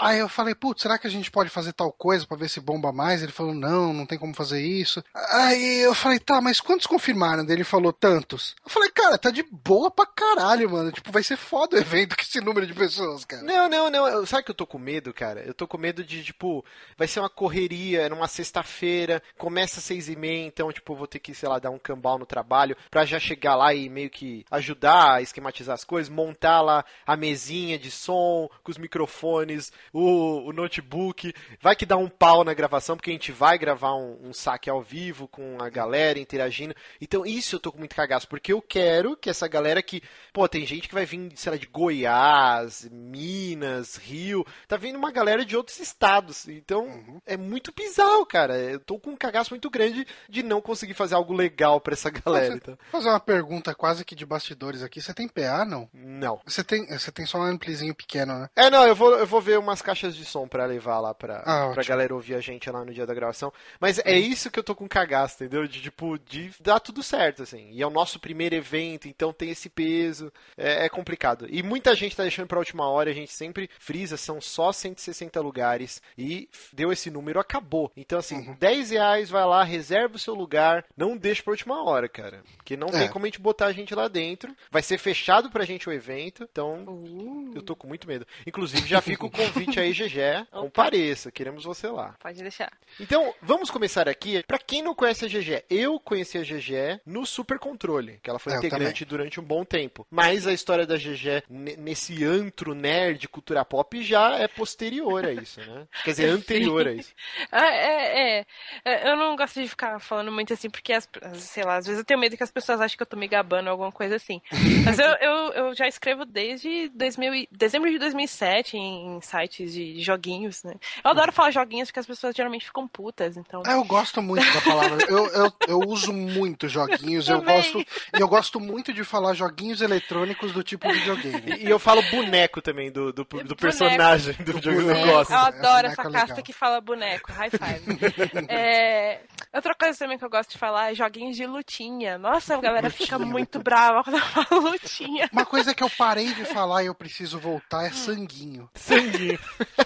Aí 0.00 0.18
eu 0.18 0.30
falei, 0.30 0.54
putz, 0.54 0.80
será 0.80 0.98
que 0.98 1.06
a 1.06 1.10
gente 1.10 1.30
pode 1.30 1.50
fazer 1.50 1.74
tal 1.74 1.92
coisa 1.92 2.26
para 2.26 2.38
ver 2.38 2.48
se 2.48 2.58
bomba 2.58 2.90
mais? 2.90 3.22
Ele 3.22 3.32
falou, 3.32 3.54
não, 3.54 3.92
não 3.92 4.06
tem 4.06 4.18
como 4.18 4.34
fazer 4.34 4.62
isso. 4.62 5.04
Aí 5.14 5.80
eu 5.80 5.94
falei, 5.94 6.18
tá, 6.18 6.40
mas 6.40 6.58
quantos 6.58 6.86
confirmaram? 6.86 7.44
Ele 7.46 7.64
falou, 7.64 7.92
tantos. 7.92 8.56
Eu 8.64 8.70
falei, 8.70 8.90
cara, 8.90 9.18
tá 9.18 9.30
de 9.30 9.42
boa 9.42 9.90
pra 9.90 10.06
caralho, 10.06 10.70
mano. 10.70 10.90
Tipo, 10.90 11.12
vai 11.12 11.22
ser 11.22 11.36
foda 11.36 11.76
o 11.76 11.78
evento 11.78 12.16
com 12.16 12.22
esse 12.22 12.40
número 12.40 12.66
de 12.66 12.72
pessoas, 12.72 13.26
cara. 13.26 13.42
Não, 13.42 13.68
não, 13.68 13.90
não. 13.90 14.24
Sabe 14.24 14.42
que 14.44 14.50
eu 14.50 14.54
tô 14.54 14.66
com 14.66 14.78
medo, 14.78 15.12
cara? 15.12 15.42
Eu 15.42 15.52
tô 15.52 15.68
com 15.68 15.76
medo 15.76 16.02
de, 16.02 16.24
tipo, 16.24 16.64
vai 16.96 17.06
ser 17.06 17.20
uma 17.20 17.28
correria 17.28 18.08
numa 18.08 18.26
sexta-feira, 18.26 19.22
começa 19.36 19.80
às 19.80 19.84
seis 19.84 20.08
e 20.08 20.16
meia, 20.16 20.46
então, 20.46 20.72
tipo, 20.72 20.94
vou 20.94 21.06
ter 21.06 21.18
que, 21.18 21.34
sei 21.34 21.48
lá, 21.48 21.58
dar 21.58 21.70
um 21.70 21.78
cambal 21.78 22.18
no 22.18 22.24
trabalho 22.24 22.74
pra 22.90 23.04
já 23.04 23.20
chegar 23.20 23.54
lá 23.54 23.74
e 23.74 23.90
meio 23.90 24.08
que 24.08 24.46
ajudar 24.50 25.16
a 25.16 25.22
esquematizar 25.22 25.74
as 25.74 25.84
coisas, 25.84 26.08
montar 26.08 26.62
lá 26.62 26.84
a 27.06 27.16
mesinha 27.16 27.78
de 27.78 27.90
som 27.90 28.48
com 28.62 28.70
os 28.70 28.78
microfones 28.78 29.70
o, 29.92 30.48
o 30.48 30.52
notebook. 30.52 31.32
Vai 31.60 31.76
que 31.76 31.86
dá 31.86 31.96
um 31.96 32.08
pau 32.08 32.44
na 32.44 32.54
gravação, 32.54 32.96
porque 32.96 33.10
a 33.10 33.12
gente 33.12 33.32
vai 33.32 33.58
gravar 33.58 33.94
um, 33.94 34.18
um 34.28 34.32
saque 34.32 34.70
ao 34.70 34.82
vivo 34.82 35.28
com 35.28 35.58
a 35.60 35.68
galera 35.68 36.18
interagindo. 36.18 36.74
Então, 37.00 37.24
isso 37.26 37.56
eu 37.56 37.60
tô 37.60 37.72
com 37.72 37.78
muito 37.78 37.96
cagaço, 37.96 38.28
porque 38.28 38.52
eu 38.52 38.62
quero 38.62 39.16
que 39.16 39.30
essa 39.30 39.48
galera 39.48 39.82
que. 39.82 40.02
Pô, 40.32 40.48
tem 40.48 40.64
gente 40.66 40.88
que 40.88 40.94
vai 40.94 41.04
vir, 41.04 41.32
sei 41.36 41.52
lá, 41.52 41.58
de 41.58 41.66
Goiás, 41.66 42.88
Minas, 42.90 43.96
Rio. 43.96 44.44
Tá 44.68 44.76
vindo 44.76 44.96
uma 44.96 45.10
galera 45.10 45.44
de 45.44 45.56
outros 45.56 45.80
estados. 45.80 46.48
Então, 46.48 46.84
uhum. 46.84 47.20
é 47.26 47.36
muito 47.36 47.72
bizarro, 47.72 48.24
cara. 48.26 48.56
Eu 48.58 48.80
tô 48.80 48.98
com 48.98 49.10
um 49.10 49.16
cagaço 49.16 49.50
muito 49.50 49.70
grande 49.70 50.06
de 50.28 50.42
não 50.42 50.60
conseguir 50.60 50.94
fazer 50.94 51.14
algo 51.14 51.32
legal 51.32 51.80
para 51.80 51.94
essa 51.94 52.10
galera. 52.10 52.54
Então. 52.54 52.78
Fazer 52.90 53.08
uma 53.08 53.20
pergunta 53.20 53.74
quase 53.74 54.04
que 54.04 54.14
de 54.14 54.26
bastidores 54.26 54.82
aqui. 54.82 55.00
Você 55.00 55.14
tem 55.14 55.28
PA, 55.28 55.64
não? 55.64 55.88
Não. 55.92 56.40
Você 56.44 56.62
tem, 56.62 56.86
você 56.86 57.10
tem 57.10 57.26
só 57.26 57.38
um 57.38 57.42
amplizinho 57.42 57.94
pequeno, 57.94 58.38
né? 58.38 58.48
É, 58.54 58.70
não, 58.70 58.86
eu 58.86 58.94
vou, 58.94 59.16
eu 59.16 59.26
vou 59.26 59.40
ver 59.40 59.58
umas 59.80 59.82
caixas 59.82 60.14
de 60.14 60.24
som 60.24 60.46
para 60.46 60.64
levar 60.66 61.00
lá 61.00 61.14
pra, 61.14 61.42
ah, 61.44 61.70
pra 61.72 61.82
galera 61.82 62.14
ouvir 62.14 62.34
a 62.34 62.40
gente 62.40 62.70
lá 62.70 62.84
no 62.84 62.92
dia 62.92 63.06
da 63.06 63.14
gravação. 63.14 63.52
Mas 63.80 63.98
é 63.98 64.18
isso 64.18 64.50
que 64.50 64.58
eu 64.58 64.62
tô 64.62 64.74
com 64.74 64.88
cagaço, 64.88 65.36
entendeu? 65.36 65.66
De, 65.66 65.80
tipo, 65.80 66.18
de 66.18 66.52
dar 66.60 66.80
tudo 66.80 67.02
certo, 67.02 67.42
assim. 67.42 67.70
E 67.72 67.82
é 67.82 67.86
o 67.86 67.90
nosso 67.90 68.20
primeiro 68.20 68.54
evento, 68.54 69.08
então 69.08 69.32
tem 69.32 69.50
esse 69.50 69.68
peso. 69.68 70.32
É, 70.56 70.86
é 70.86 70.88
complicado. 70.88 71.46
E 71.48 71.62
muita 71.62 71.94
gente 71.94 72.16
tá 72.16 72.22
deixando 72.22 72.46
pra 72.46 72.58
última 72.58 72.88
hora, 72.88 73.10
a 73.10 73.14
gente 73.14 73.32
sempre 73.32 73.68
frisa, 73.78 74.16
são 74.16 74.40
só 74.40 74.72
160 74.72 75.40
lugares. 75.40 76.02
E 76.16 76.48
deu 76.72 76.92
esse 76.92 77.10
número, 77.10 77.40
acabou. 77.40 77.90
Então, 77.96 78.18
assim, 78.18 78.36
uhum. 78.36 78.56
10 78.58 78.90
reais, 78.90 79.30
vai 79.30 79.44
lá, 79.44 79.64
reserva 79.64 80.16
o 80.16 80.18
seu 80.18 80.34
lugar, 80.34 80.84
não 80.96 81.16
deixa 81.16 81.42
pra 81.42 81.52
última 81.52 81.82
hora, 81.82 82.08
cara. 82.08 82.42
Porque 82.56 82.76
não 82.76 82.88
é. 82.88 82.92
tem 82.92 83.08
como 83.08 83.24
a 83.24 83.28
gente 83.28 83.40
botar 83.40 83.66
a 83.66 83.72
gente 83.72 83.94
lá 83.94 84.08
dentro. 84.08 84.54
Vai 84.70 84.82
ser 84.82 84.98
fechado 84.98 85.50
pra 85.50 85.64
gente 85.64 85.88
o 85.88 85.92
evento, 85.92 86.46
então 86.50 86.84
uh. 86.86 87.52
eu 87.54 87.62
tô 87.62 87.74
com 87.74 87.88
muito 87.88 88.06
medo. 88.06 88.26
Inclusive, 88.46 88.86
já 88.86 89.00
fica 89.00 89.24
o 89.24 89.30
convite 89.30 89.59
aí, 89.78 89.92
GG, 89.92 90.46
compareça, 90.50 91.30
queremos 91.32 91.64
você 91.64 91.88
lá. 91.88 92.14
Pode 92.20 92.40
deixar. 92.40 92.72
Então, 92.98 93.34
vamos 93.42 93.70
começar 93.70 94.08
aqui. 94.08 94.42
Pra 94.46 94.58
quem 94.58 94.82
não 94.82 94.94
conhece 94.94 95.24
a 95.24 95.28
GG, 95.28 95.64
eu 95.68 95.98
conheci 96.00 96.38
a 96.38 96.42
GG 96.42 97.00
no 97.04 97.26
Super 97.26 97.58
Controle, 97.58 98.18
que 98.22 98.30
ela 98.30 98.38
foi 98.38 98.52
é, 98.52 98.56
integrante 98.56 99.04
durante 99.04 99.40
um 99.40 99.44
bom 99.44 99.64
tempo. 99.64 100.06
Mas 100.10 100.46
a 100.46 100.52
história 100.52 100.86
da 100.86 100.96
GG 100.96 101.44
nesse 101.48 102.24
antro 102.24 102.74
nerd 102.74 103.28
cultura 103.28 103.64
pop 103.64 104.02
já 104.02 104.38
é 104.38 104.48
posterior 104.48 105.24
a 105.24 105.32
isso, 105.32 105.60
né? 105.60 105.86
Quer 106.04 106.10
dizer, 106.10 106.28
anterior 106.30 106.86
a 106.86 106.92
isso. 106.92 107.12
Ah, 107.50 107.66
é, 107.66 108.38
é, 108.38 108.46
é. 108.84 109.10
Eu 109.10 109.16
não 109.16 109.36
gosto 109.36 109.60
de 109.60 109.68
ficar 109.68 109.98
falando 109.98 110.32
muito 110.32 110.52
assim, 110.52 110.70
porque, 110.70 110.92
as, 110.92 111.08
sei 111.34 111.64
lá, 111.64 111.76
às 111.76 111.86
vezes 111.86 112.00
eu 112.00 112.04
tenho 112.04 112.20
medo 112.20 112.36
que 112.36 112.42
as 112.42 112.52
pessoas 112.52 112.80
achem 112.80 112.96
que 112.96 113.02
eu 113.02 113.06
tô 113.06 113.16
me 113.16 113.28
gabando 113.28 113.68
alguma 113.68 113.92
coisa 113.92 114.16
assim. 114.16 114.40
Mas 114.84 114.98
eu, 114.98 115.08
eu, 115.20 115.52
eu 115.52 115.74
já 115.74 115.86
escrevo 115.86 116.24
desde 116.24 116.88
2000, 116.90 117.46
dezembro 117.50 117.90
de 117.90 117.98
2007 117.98 118.76
em 118.76 119.20
sites 119.50 119.72
de 119.72 120.00
joguinhos, 120.00 120.62
né? 120.62 120.74
Eu 121.04 121.10
adoro 121.10 121.32
falar 121.32 121.50
joguinhos 121.50 121.88
porque 121.88 122.00
as 122.00 122.06
pessoas 122.06 122.34
geralmente 122.34 122.66
ficam 122.66 122.86
putas, 122.86 123.36
então... 123.36 123.62
É, 123.66 123.74
eu 123.74 123.84
gosto 123.84 124.22
muito 124.22 124.46
da 124.52 124.60
palavra. 124.60 125.04
eu, 125.08 125.26
eu, 125.28 125.52
eu 125.68 125.78
uso 125.80 126.12
muito 126.12 126.68
joguinhos, 126.68 127.28
eu, 127.28 127.36
eu 127.36 127.42
gosto... 127.42 127.78
E 127.80 128.20
eu 128.20 128.28
gosto 128.28 128.60
muito 128.60 128.92
de 128.92 129.04
falar 129.04 129.34
joguinhos 129.34 129.80
eletrônicos 129.80 130.52
do 130.52 130.62
tipo 130.62 130.90
videogame. 130.90 131.58
E 131.60 131.68
eu 131.68 131.78
falo 131.78 132.02
boneco 132.10 132.62
também, 132.62 132.90
do, 132.90 133.12
do, 133.12 133.24
do 133.24 133.56
personagem 133.56 134.34
do 134.34 134.52
videogame, 134.52 135.00
eu 135.00 135.06
gosto. 135.06 135.32
Eu 135.32 135.38
adoro 135.38 135.86
essa 135.88 136.02
casta 136.02 136.18
legal. 136.18 136.42
que 136.42 136.52
fala 136.52 136.80
boneco, 136.80 137.32
high 137.32 137.50
five. 137.50 138.46
é... 138.48 139.20
Outra 139.52 139.74
coisa 139.74 139.98
também 139.98 140.16
que 140.16 140.24
eu 140.24 140.30
gosto 140.30 140.52
de 140.52 140.58
falar 140.58 140.92
é 140.92 140.94
joguinhos 140.94 141.36
de 141.36 141.44
lutinha. 141.44 142.16
Nossa, 142.18 142.54
a 142.54 142.60
galera 142.60 142.86
lutinha, 142.86 143.06
fica 143.06 143.18
muito 143.18 143.58
brava 143.60 144.04
quando 144.04 144.16
eu 144.16 144.22
falo 144.22 144.70
lutinha. 144.70 145.28
Uma 145.32 145.44
coisa 145.44 145.74
que 145.74 145.82
eu 145.82 145.90
parei 145.90 146.32
de 146.34 146.44
falar 146.44 146.84
e 146.84 146.86
eu 146.86 146.94
preciso 146.94 147.38
voltar 147.38 147.84
é 147.84 147.90
sanguinho. 147.90 148.68
Sanguinho. 148.74 149.39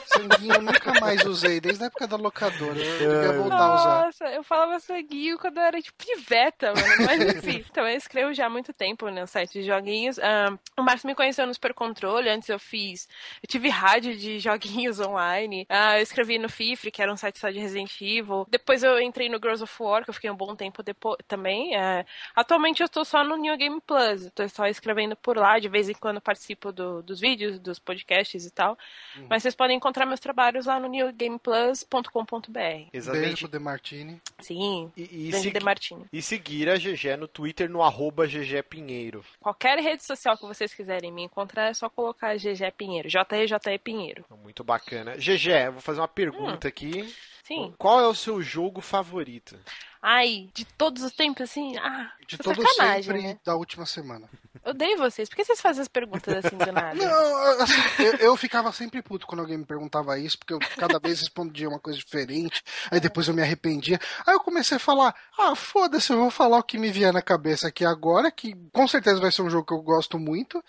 Sanguinho 0.07 0.55
eu 0.55 0.63
nunca 0.63 1.01
mais 1.01 1.25
usei, 1.25 1.61
desde 1.61 1.83
a 1.85 1.87
época 1.87 2.07
da 2.07 2.17
locadora. 2.17 2.79
Eu 2.79 3.13
devia 3.13 3.33
voltar 3.33 3.57
Nossa, 3.57 3.65
a 3.65 3.75
usar. 3.75 4.05
Nossa, 4.05 4.25
eu 4.27 4.43
falava 4.45 4.81
sanguinho 4.81 5.39
quando 5.39 5.59
eu 5.59 5.63
era 5.63 5.81
tipo 5.81 5.97
piveta, 6.05 6.73
mano. 6.75 7.07
Mas 7.07 7.37
enfim, 7.37 7.65
então 7.71 7.87
eu 7.87 7.97
escrevo 7.97 8.33
já 8.33 8.47
há 8.47 8.51
muito 8.51 8.73
tempo 8.73 9.11
no 9.11 9.27
site 9.27 9.61
de 9.61 9.63
joguinhos. 9.63 10.19
Um, 10.19 10.59
o 10.79 10.83
Márcio 10.83 11.07
me 11.07 11.15
conheceu 11.15 11.47
no 11.47 11.55
Super 11.55 11.75
Controle, 11.75 12.29
antes 12.29 12.49
eu 12.49 12.59
fiz. 12.59 13.09
Eu 13.43 13.49
tive 13.49 13.69
rádio 13.69 14.17
de 14.17 14.39
joguinhos 14.41 15.01
online. 15.01 15.67
Uh, 15.71 15.97
eu 15.97 16.03
escrevi 16.03 16.39
no 16.39 16.49
Fifre, 16.49 16.91
que 16.91 17.03
era 17.03 17.13
um 17.13 17.17
site 17.17 17.39
só 17.39 17.51
de 17.51 17.59
Resident 17.59 18.01
Evil. 18.01 18.47
Depois 18.49 18.83
eu 18.83 19.01
entrei 19.01 19.29
no 19.29 19.39
Girls 19.39 19.63
of 19.63 19.75
War, 19.81 20.05
que 20.05 20.11
eu 20.11 20.15
fiquei 20.15 20.31
um 20.31 20.37
bom 20.37 20.55
tempo 20.55 20.83
depois 20.83 21.19
também. 21.27 21.77
Uh, 21.77 22.05
atualmente 22.35 22.83
eu 22.83 22.89
tô 22.89 23.05
só 23.05 23.25
no 23.25 23.37
New 23.37 23.57
Game 23.57 23.81
Plus. 23.81 24.31
Tô 24.35 24.49
só 24.49 24.67
escrevendo 24.67 25.17
por 25.17 25.37
lá, 25.37 25.59
de 25.59 25.69
vez 25.69 25.89
em 25.89 25.95
quando 25.95 26.21
participo 26.21 26.73
do, 26.73 27.03
dos 27.03 27.21
vídeos, 27.21 27.59
dos 27.59 27.79
podcasts 27.79 28.45
e 28.45 28.51
tal. 28.51 28.77
Uhum. 29.17 29.27
Mas 29.29 29.44
vocês 29.45 29.55
podem 29.55 29.77
encontrar 29.77 30.07
meus 30.07 30.21
trabalhos 30.21 30.65
lá 30.65 30.81
no 30.81 30.89
newgameplus.com.br. 30.89 32.89
Exatamente. 32.93 33.27
Beijo 33.27 33.39
pro 33.41 33.49
Demartini. 33.49 34.23
Sim, 34.41 34.91
e, 34.97 35.29
e, 35.29 35.33
se, 35.35 35.51
Demartini. 35.51 36.07
e 36.11 36.23
seguir 36.23 36.71
a 36.71 36.77
GG 36.77 37.19
no 37.19 37.29
Twitter 37.29 37.69
no 37.69 37.83
arroba 37.83 38.27
GG 38.27 38.63
Pinheiro. 38.69 39.23
Qualquer 39.41 39.79
rede 39.81 40.03
social 40.03 40.39
que 40.39 40.47
vocês 40.47 40.73
quiserem 40.73 41.13
me 41.13 41.25
encontrar 41.25 41.69
é 41.69 41.75
só 41.75 41.91
colocar 41.91 42.35
GG 42.37 42.73
Pinheiro. 42.77 43.09
JEJE 43.09 43.79
Pinheiro. 43.83 44.25
Muito 44.43 44.65
bacana. 44.65 45.15
GG, 45.17 45.71
vou 45.73 45.83
fazer 45.83 46.01
uma 46.01 46.09
pergunta 46.09 46.67
hum. 46.67 46.69
aqui. 46.69 47.15
Sim. 47.43 47.75
Qual 47.77 48.01
é 48.01 48.09
o 48.09 48.15
seu 48.15 48.41
jogo 48.41 48.81
favorito? 48.81 49.59
Ai, 50.07 50.51
de 50.53 50.67
todos 50.67 51.03
os 51.03 51.13
tempos, 51.13 51.45
assim, 51.45 51.79
ah, 51.79 52.13
de 52.29 52.37
todo 52.37 52.61
sempre 52.63 53.23
né? 53.23 53.39
da 53.43 53.57
última 53.57 53.87
semana. 53.87 54.29
Odeio 54.63 54.99
vocês. 54.99 55.29
Por 55.29 55.37
que 55.37 55.45
vocês 55.45 55.61
fazem 55.61 55.83
as 55.83 55.89
perguntas 55.89 56.45
assim 56.45 56.57
do 56.57 56.73
nada? 56.73 56.95
Não, 56.95 57.63
assim, 57.63 57.73
eu, 57.99 58.13
eu, 58.15 58.37
ficava 58.37 58.73
sempre 58.73 59.03
puto 59.03 59.27
quando 59.27 59.41
alguém 59.41 59.59
me 59.59 59.65
perguntava 59.65 60.19
isso, 60.19 60.39
porque 60.39 60.55
eu 60.55 60.59
cada 60.77 60.99
vez 60.99 61.21
respondia 61.21 61.69
uma 61.69 61.79
coisa 61.79 61.99
diferente, 61.99 62.63
aí 62.91 63.01
depois 63.01 63.29
eu 63.29 63.35
me 63.35 63.43
arrependia. 63.43 63.99
Aí 64.27 64.35
eu 64.35 64.41
comecei 64.41 64.77
a 64.77 64.81
falar, 64.81 65.15
ah, 65.39 65.55
foda-se, 65.55 66.13
eu 66.13 66.19
vou 66.19 66.31
falar 66.31 66.59
o 66.59 66.63
que 66.63 66.79
me 66.79 66.91
vier 66.91 67.13
na 67.13 67.21
cabeça 67.21 67.69
aqui 67.69 67.85
agora, 67.85 68.31
que 68.31 68.55
com 68.73 68.87
certeza 68.87 69.21
vai 69.21 69.33
ser 69.33 69.43
um 69.43 69.51
jogo 69.51 69.67
que 69.67 69.75
eu 69.75 69.83
gosto 69.83 70.19
muito. 70.19 70.63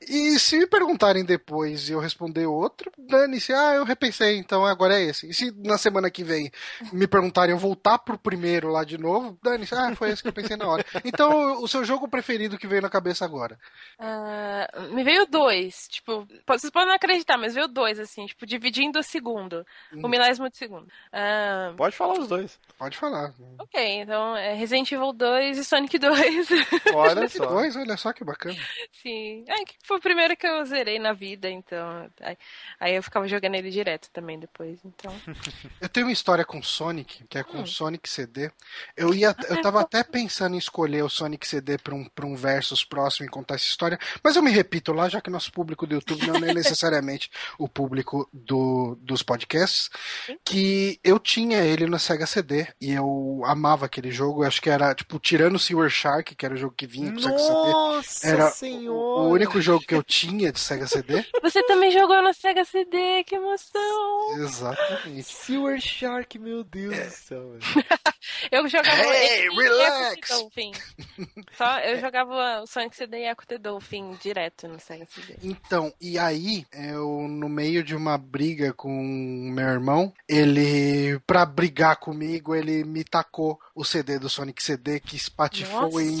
E 0.00 0.38
se 0.38 0.58
me 0.58 0.66
perguntarem 0.66 1.24
depois 1.24 1.88
e 1.88 1.92
eu 1.92 2.00
responder 2.00 2.46
outro, 2.46 2.90
dane-se, 2.96 3.52
ah, 3.52 3.74
eu 3.74 3.84
repensei, 3.84 4.36
então 4.36 4.64
agora 4.64 4.98
é 4.98 5.04
esse. 5.04 5.28
E 5.28 5.34
se 5.34 5.50
na 5.50 5.76
semana 5.76 6.10
que 6.10 6.24
vem 6.24 6.50
me 6.92 7.06
perguntarem 7.06 7.54
eu 7.54 7.58
voltar 7.58 7.98
pro 7.98 8.18
primeiro 8.18 8.68
lá 8.68 8.81
de 8.84 8.98
novo, 8.98 9.38
dane-se, 9.42 9.74
ah, 9.74 9.94
foi 9.94 10.10
esse 10.10 10.22
que 10.22 10.28
eu 10.28 10.32
pensei 10.32 10.56
na 10.56 10.66
hora. 10.66 10.84
Então, 11.04 11.62
o 11.62 11.68
seu 11.68 11.84
jogo 11.84 12.08
preferido 12.08 12.58
que 12.58 12.66
veio 12.66 12.82
na 12.82 12.90
cabeça 12.90 13.24
agora? 13.24 13.42
agora? 13.42 13.58
Uh, 13.98 14.94
me 14.94 15.02
veio 15.02 15.26
dois. 15.26 15.88
Tipo, 15.88 16.26
vocês 16.46 16.70
podem 16.70 16.88
não 16.88 16.94
acreditar, 16.94 17.36
mas 17.36 17.54
veio 17.54 17.66
dois, 17.66 17.98
assim, 17.98 18.26
tipo, 18.26 18.46
dividindo 18.46 18.98
o 18.98 19.02
segundo. 19.02 19.66
Hum. 19.92 20.02
O 20.04 20.08
milésimo 20.08 20.48
de 20.48 20.56
segundo. 20.56 20.86
Uh, 21.12 21.74
Pode 21.76 21.96
falar 21.96 22.18
os 22.18 22.28
dois. 22.28 22.58
Pode 22.78 22.96
falar. 22.96 23.32
Ok, 23.58 23.80
então 24.00 24.36
é 24.36 24.54
Resident 24.54 24.90
Evil 24.92 25.12
2 25.12 25.58
e 25.58 25.64
Sonic 25.64 25.98
2. 25.98 26.48
Olha 26.94 27.28
só. 27.28 27.46
2, 27.46 27.76
olha 27.76 27.96
só 27.96 28.12
que 28.12 28.24
bacana. 28.24 28.56
Sim. 28.92 29.44
É, 29.48 29.64
que 29.64 29.74
foi 29.82 29.98
o 29.98 30.00
primeiro 30.00 30.36
que 30.36 30.46
eu 30.46 30.64
zerei 30.64 30.98
na 30.98 31.12
vida, 31.12 31.48
então. 31.48 32.10
Aí, 32.20 32.36
aí 32.78 32.94
eu 32.94 33.02
ficava 33.02 33.26
jogando 33.26 33.54
ele 33.54 33.70
direto 33.70 34.08
também 34.10 34.38
depois, 34.38 34.78
então. 34.84 35.12
eu 35.80 35.88
tenho 35.88 36.06
uma 36.06 36.12
história 36.12 36.44
com 36.44 36.62
Sonic, 36.62 37.24
que 37.28 37.38
é 37.38 37.42
com 37.42 37.58
hum. 37.58 37.66
Sonic 37.66 38.08
CD. 38.08 38.50
Eu 38.96 39.14
ia. 39.14 39.34
Eu 39.48 39.60
tava 39.62 39.80
até 39.80 40.02
pensando 40.02 40.54
em 40.54 40.58
escolher 40.58 41.02
o 41.02 41.08
Sonic 41.08 41.46
CD 41.46 41.78
pra 41.78 41.94
um, 41.94 42.04
pra 42.04 42.26
um 42.26 42.36
versus 42.36 42.84
próximo 42.84 43.30
contar 43.30 43.54
essa 43.54 43.64
história, 43.64 43.98
mas 44.22 44.36
eu 44.36 44.42
me 44.42 44.50
repito 44.50 44.92
lá, 44.92 45.08
já 45.08 45.20
que 45.20 45.30
nosso 45.30 45.52
público 45.52 45.86
do 45.86 45.94
YouTube 45.94 46.26
não 46.26 46.48
é 46.48 46.52
necessariamente 46.54 47.30
o 47.58 47.68
público 47.68 48.28
do, 48.32 48.96
dos 49.00 49.22
podcasts, 49.22 49.90
que 50.44 51.00
eu 51.02 51.18
tinha 51.18 51.58
ele 51.58 51.86
no 51.86 51.98
Sega 51.98 52.26
CD 52.26 52.66
e 52.80 52.92
eu 52.92 53.42
amava 53.44 53.86
aquele 53.86 54.10
jogo. 54.10 54.42
Eu 54.42 54.48
acho 54.48 54.60
que 54.60 54.70
era, 54.70 54.94
tipo, 54.94 55.18
tirando 55.18 55.56
o 55.56 55.58
Silver 55.58 55.90
Shark, 55.90 56.34
que 56.34 56.44
era 56.44 56.54
o 56.54 56.58
jogo 56.58 56.74
que 56.76 56.86
vinha 56.86 57.12
com 57.12 57.18
o 57.18 57.22
Sega 57.22 57.38
CD. 58.02 58.34
Era 58.34 58.50
senhora. 58.50 58.98
o, 58.98 59.28
o 59.28 59.28
único 59.30 59.60
jogo 59.60 59.84
que 59.86 59.94
eu 59.94 60.02
tinha 60.02 60.52
de 60.52 60.60
Sega 60.60 60.86
CD. 60.86 61.24
Você 61.42 61.62
também 61.64 61.90
jogou 61.90 62.22
no 62.22 62.34
Sega 62.34 62.64
CD, 62.64 63.24
que 63.24 63.36
emoção! 63.36 64.36
Exatamente. 64.36 65.24
Silver 65.24 65.80
Shark, 65.80 66.38
meu 66.38 66.62
Deus 66.64 66.94
é. 66.94 67.06
do 67.06 67.10
céu. 67.10 67.58
eu 68.50 68.68
jogava. 68.68 69.02
Hey, 69.02 69.48
relax! 69.50 70.28
Só 71.56 71.78
eu 71.80 72.00
jogava 72.00 72.62
o 72.62 72.66
Sonic 72.66 72.96
CD 72.96 73.18
e 73.18 73.28
Echo 73.28 73.46
the 73.46 73.58
Dolphin 73.58 74.16
direto 74.20 74.68
no 74.68 74.78
Sega 74.78 75.06
CD. 75.06 75.36
Então, 75.42 75.92
e 76.00 76.18
aí, 76.18 76.66
eu, 76.72 77.26
no 77.28 77.48
meio 77.48 77.82
de 77.82 77.94
uma 77.94 78.16
briga 78.18 78.72
com 78.72 78.90
meu 78.92 79.68
irmão, 79.68 80.12
ele, 80.28 81.18
pra 81.26 81.44
brigar 81.44 81.96
comigo, 81.96 82.54
ele 82.54 82.84
me 82.84 83.04
tacou 83.04 83.58
o 83.74 83.84
CD 83.84 84.18
do 84.18 84.28
Sonic 84.28 84.62
CD 84.62 85.00
que 85.00 85.16
espatifou 85.16 85.90
Nossa. 85.90 86.02
em 86.02 86.18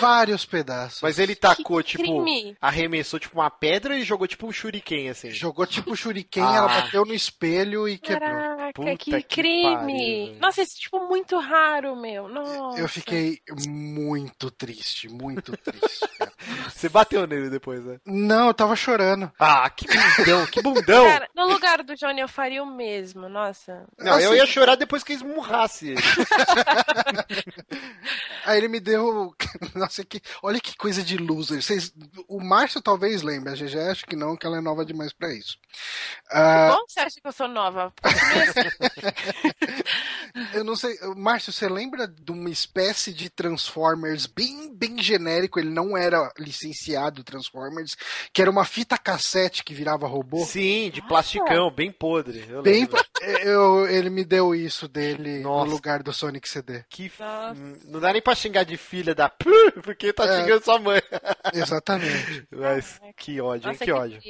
vários 0.00 0.44
pedaços. 0.44 1.00
Mas 1.02 1.18
ele 1.18 1.34
tacou, 1.34 1.78
que 1.78 1.96
tipo, 1.96 2.02
crime. 2.02 2.56
arremessou 2.60 3.18
tipo 3.18 3.38
uma 3.38 3.50
pedra 3.50 3.96
e 3.98 4.02
jogou 4.02 4.26
tipo 4.26 4.46
um 4.46 4.52
shuriken, 4.52 5.08
assim. 5.08 5.30
Jogou 5.30 5.66
tipo 5.66 5.92
um 5.92 5.96
shuriken, 5.96 6.42
ah. 6.42 6.56
ela 6.56 6.68
bateu 6.68 7.04
no 7.04 7.14
espelho 7.14 7.88
e 7.88 7.98
quebrou. 7.98 8.28
Caraca, 8.28 8.72
Puta 8.74 8.96
que, 8.96 9.10
que 9.10 9.22
crime! 9.22 9.74
Pariu. 9.74 10.40
Nossa, 10.40 10.62
isso 10.62 10.76
é 10.76 10.80
tipo 10.80 11.08
muito 11.08 11.38
raro, 11.38 11.96
meu. 11.96 12.28
Nossa. 12.28 12.78
Eu 12.78 12.88
fiquei 12.88 13.40
muito 13.66 14.50
triste, 14.50 15.08
muito 15.08 15.56
triste. 15.56 16.08
Você 16.74 16.88
bateu 16.88 17.26
nele 17.26 17.48
depois, 17.48 17.84
né? 17.84 17.98
Não, 18.04 18.48
eu 18.48 18.54
tava 18.54 18.74
chorando. 18.74 19.30
Ah, 19.38 19.68
que 19.70 19.86
bundão, 19.86 20.46
que 20.46 20.62
bundão! 20.62 21.04
Cara, 21.06 21.28
no 21.34 21.46
lugar 21.46 21.82
do 21.82 21.94
Johnny 21.94 22.20
eu 22.20 22.28
faria 22.28 22.62
o 22.62 22.66
mesmo, 22.66 23.28
nossa. 23.28 23.86
Não, 23.98 24.18
eu 24.18 24.30
assim- 24.30 24.36
ia 24.38 24.46
chorar 24.46 24.74
depois 24.74 25.04
que 25.04 25.12
esmurrasse 25.12 25.90
ele. 25.90 26.02
Aí 28.44 28.58
ele 28.58 28.68
me 28.68 28.80
deu. 28.80 29.34
Nossa, 29.74 30.04
que... 30.04 30.20
olha 30.42 30.60
que 30.60 30.76
coisa 30.76 31.02
de 31.02 31.16
loser. 31.16 31.62
Vocês... 31.62 31.92
O 32.28 32.40
Márcio 32.40 32.82
talvez 32.82 33.22
lembre, 33.22 33.52
a 33.52 33.54
GG 33.54 33.78
acho 33.90 34.06
que 34.06 34.16
não, 34.16 34.36
que 34.36 34.46
ela 34.46 34.58
é 34.58 34.60
nova 34.60 34.84
demais 34.84 35.12
pra 35.12 35.32
isso. 35.32 35.56
Ah, 36.30 36.74
Bom, 36.76 36.84
você 36.88 37.00
acha 37.00 37.20
que 37.20 37.26
eu 37.26 37.32
sou 37.32 37.48
nova? 37.48 37.92
Eu 40.54 40.64
não 40.64 40.74
sei. 40.74 40.96
Márcio, 41.16 41.52
você 41.52 41.68
lembra 41.68 42.08
de 42.08 42.32
uma 42.32 42.48
espécie 42.48 43.12
de 43.12 43.28
Transformers 43.28 44.26
bem, 44.26 44.74
bem 44.74 45.02
genérico? 45.02 45.58
Ele 45.58 45.68
não 45.68 45.96
era 45.96 46.32
licenciado 46.38 47.22
Transformers, 47.22 47.96
que 48.32 48.40
era 48.40 48.50
uma 48.50 48.64
fita 48.64 48.96
cassete 48.96 49.62
que 49.62 49.74
virava 49.74 50.06
robô? 50.06 50.44
Sim, 50.44 50.90
de 50.90 51.02
plasticão, 51.02 51.70
bem 51.70 51.92
podre. 51.92 52.46
eu 52.48 52.62
Bem, 52.62 52.80
lembro. 52.80 53.02
Eu, 53.44 53.86
ele 53.86 54.10
me 54.10 54.24
deu 54.24 54.54
isso 54.54 54.88
dele 54.88 55.40
Nossa. 55.40 55.64
no 55.66 55.70
lugar 55.72 56.02
do 56.02 56.12
Sonic 56.12 56.48
CD. 56.48 56.84
Que 56.88 57.06
f- 57.06 57.22
Nossa. 57.22 57.60
Não 57.86 58.00
dá 58.00 58.12
nem 58.12 58.20
pra 58.22 58.34
xingar 58.34 58.64
de 58.64 58.76
filha 58.76 59.14
da 59.14 59.30
porque 59.82 60.12
tá 60.12 60.24
É. 60.26 60.40
xingando 60.42 60.64
sua 60.64 60.78
mãe. 60.78 61.00
Exatamente. 61.52 62.46
Mas 62.50 63.00
que 63.16 63.40
ódio, 63.40 63.66
hein? 63.68 63.72
Nossa, 63.72 63.84
Que 63.84 63.92
ódio. 63.92 64.20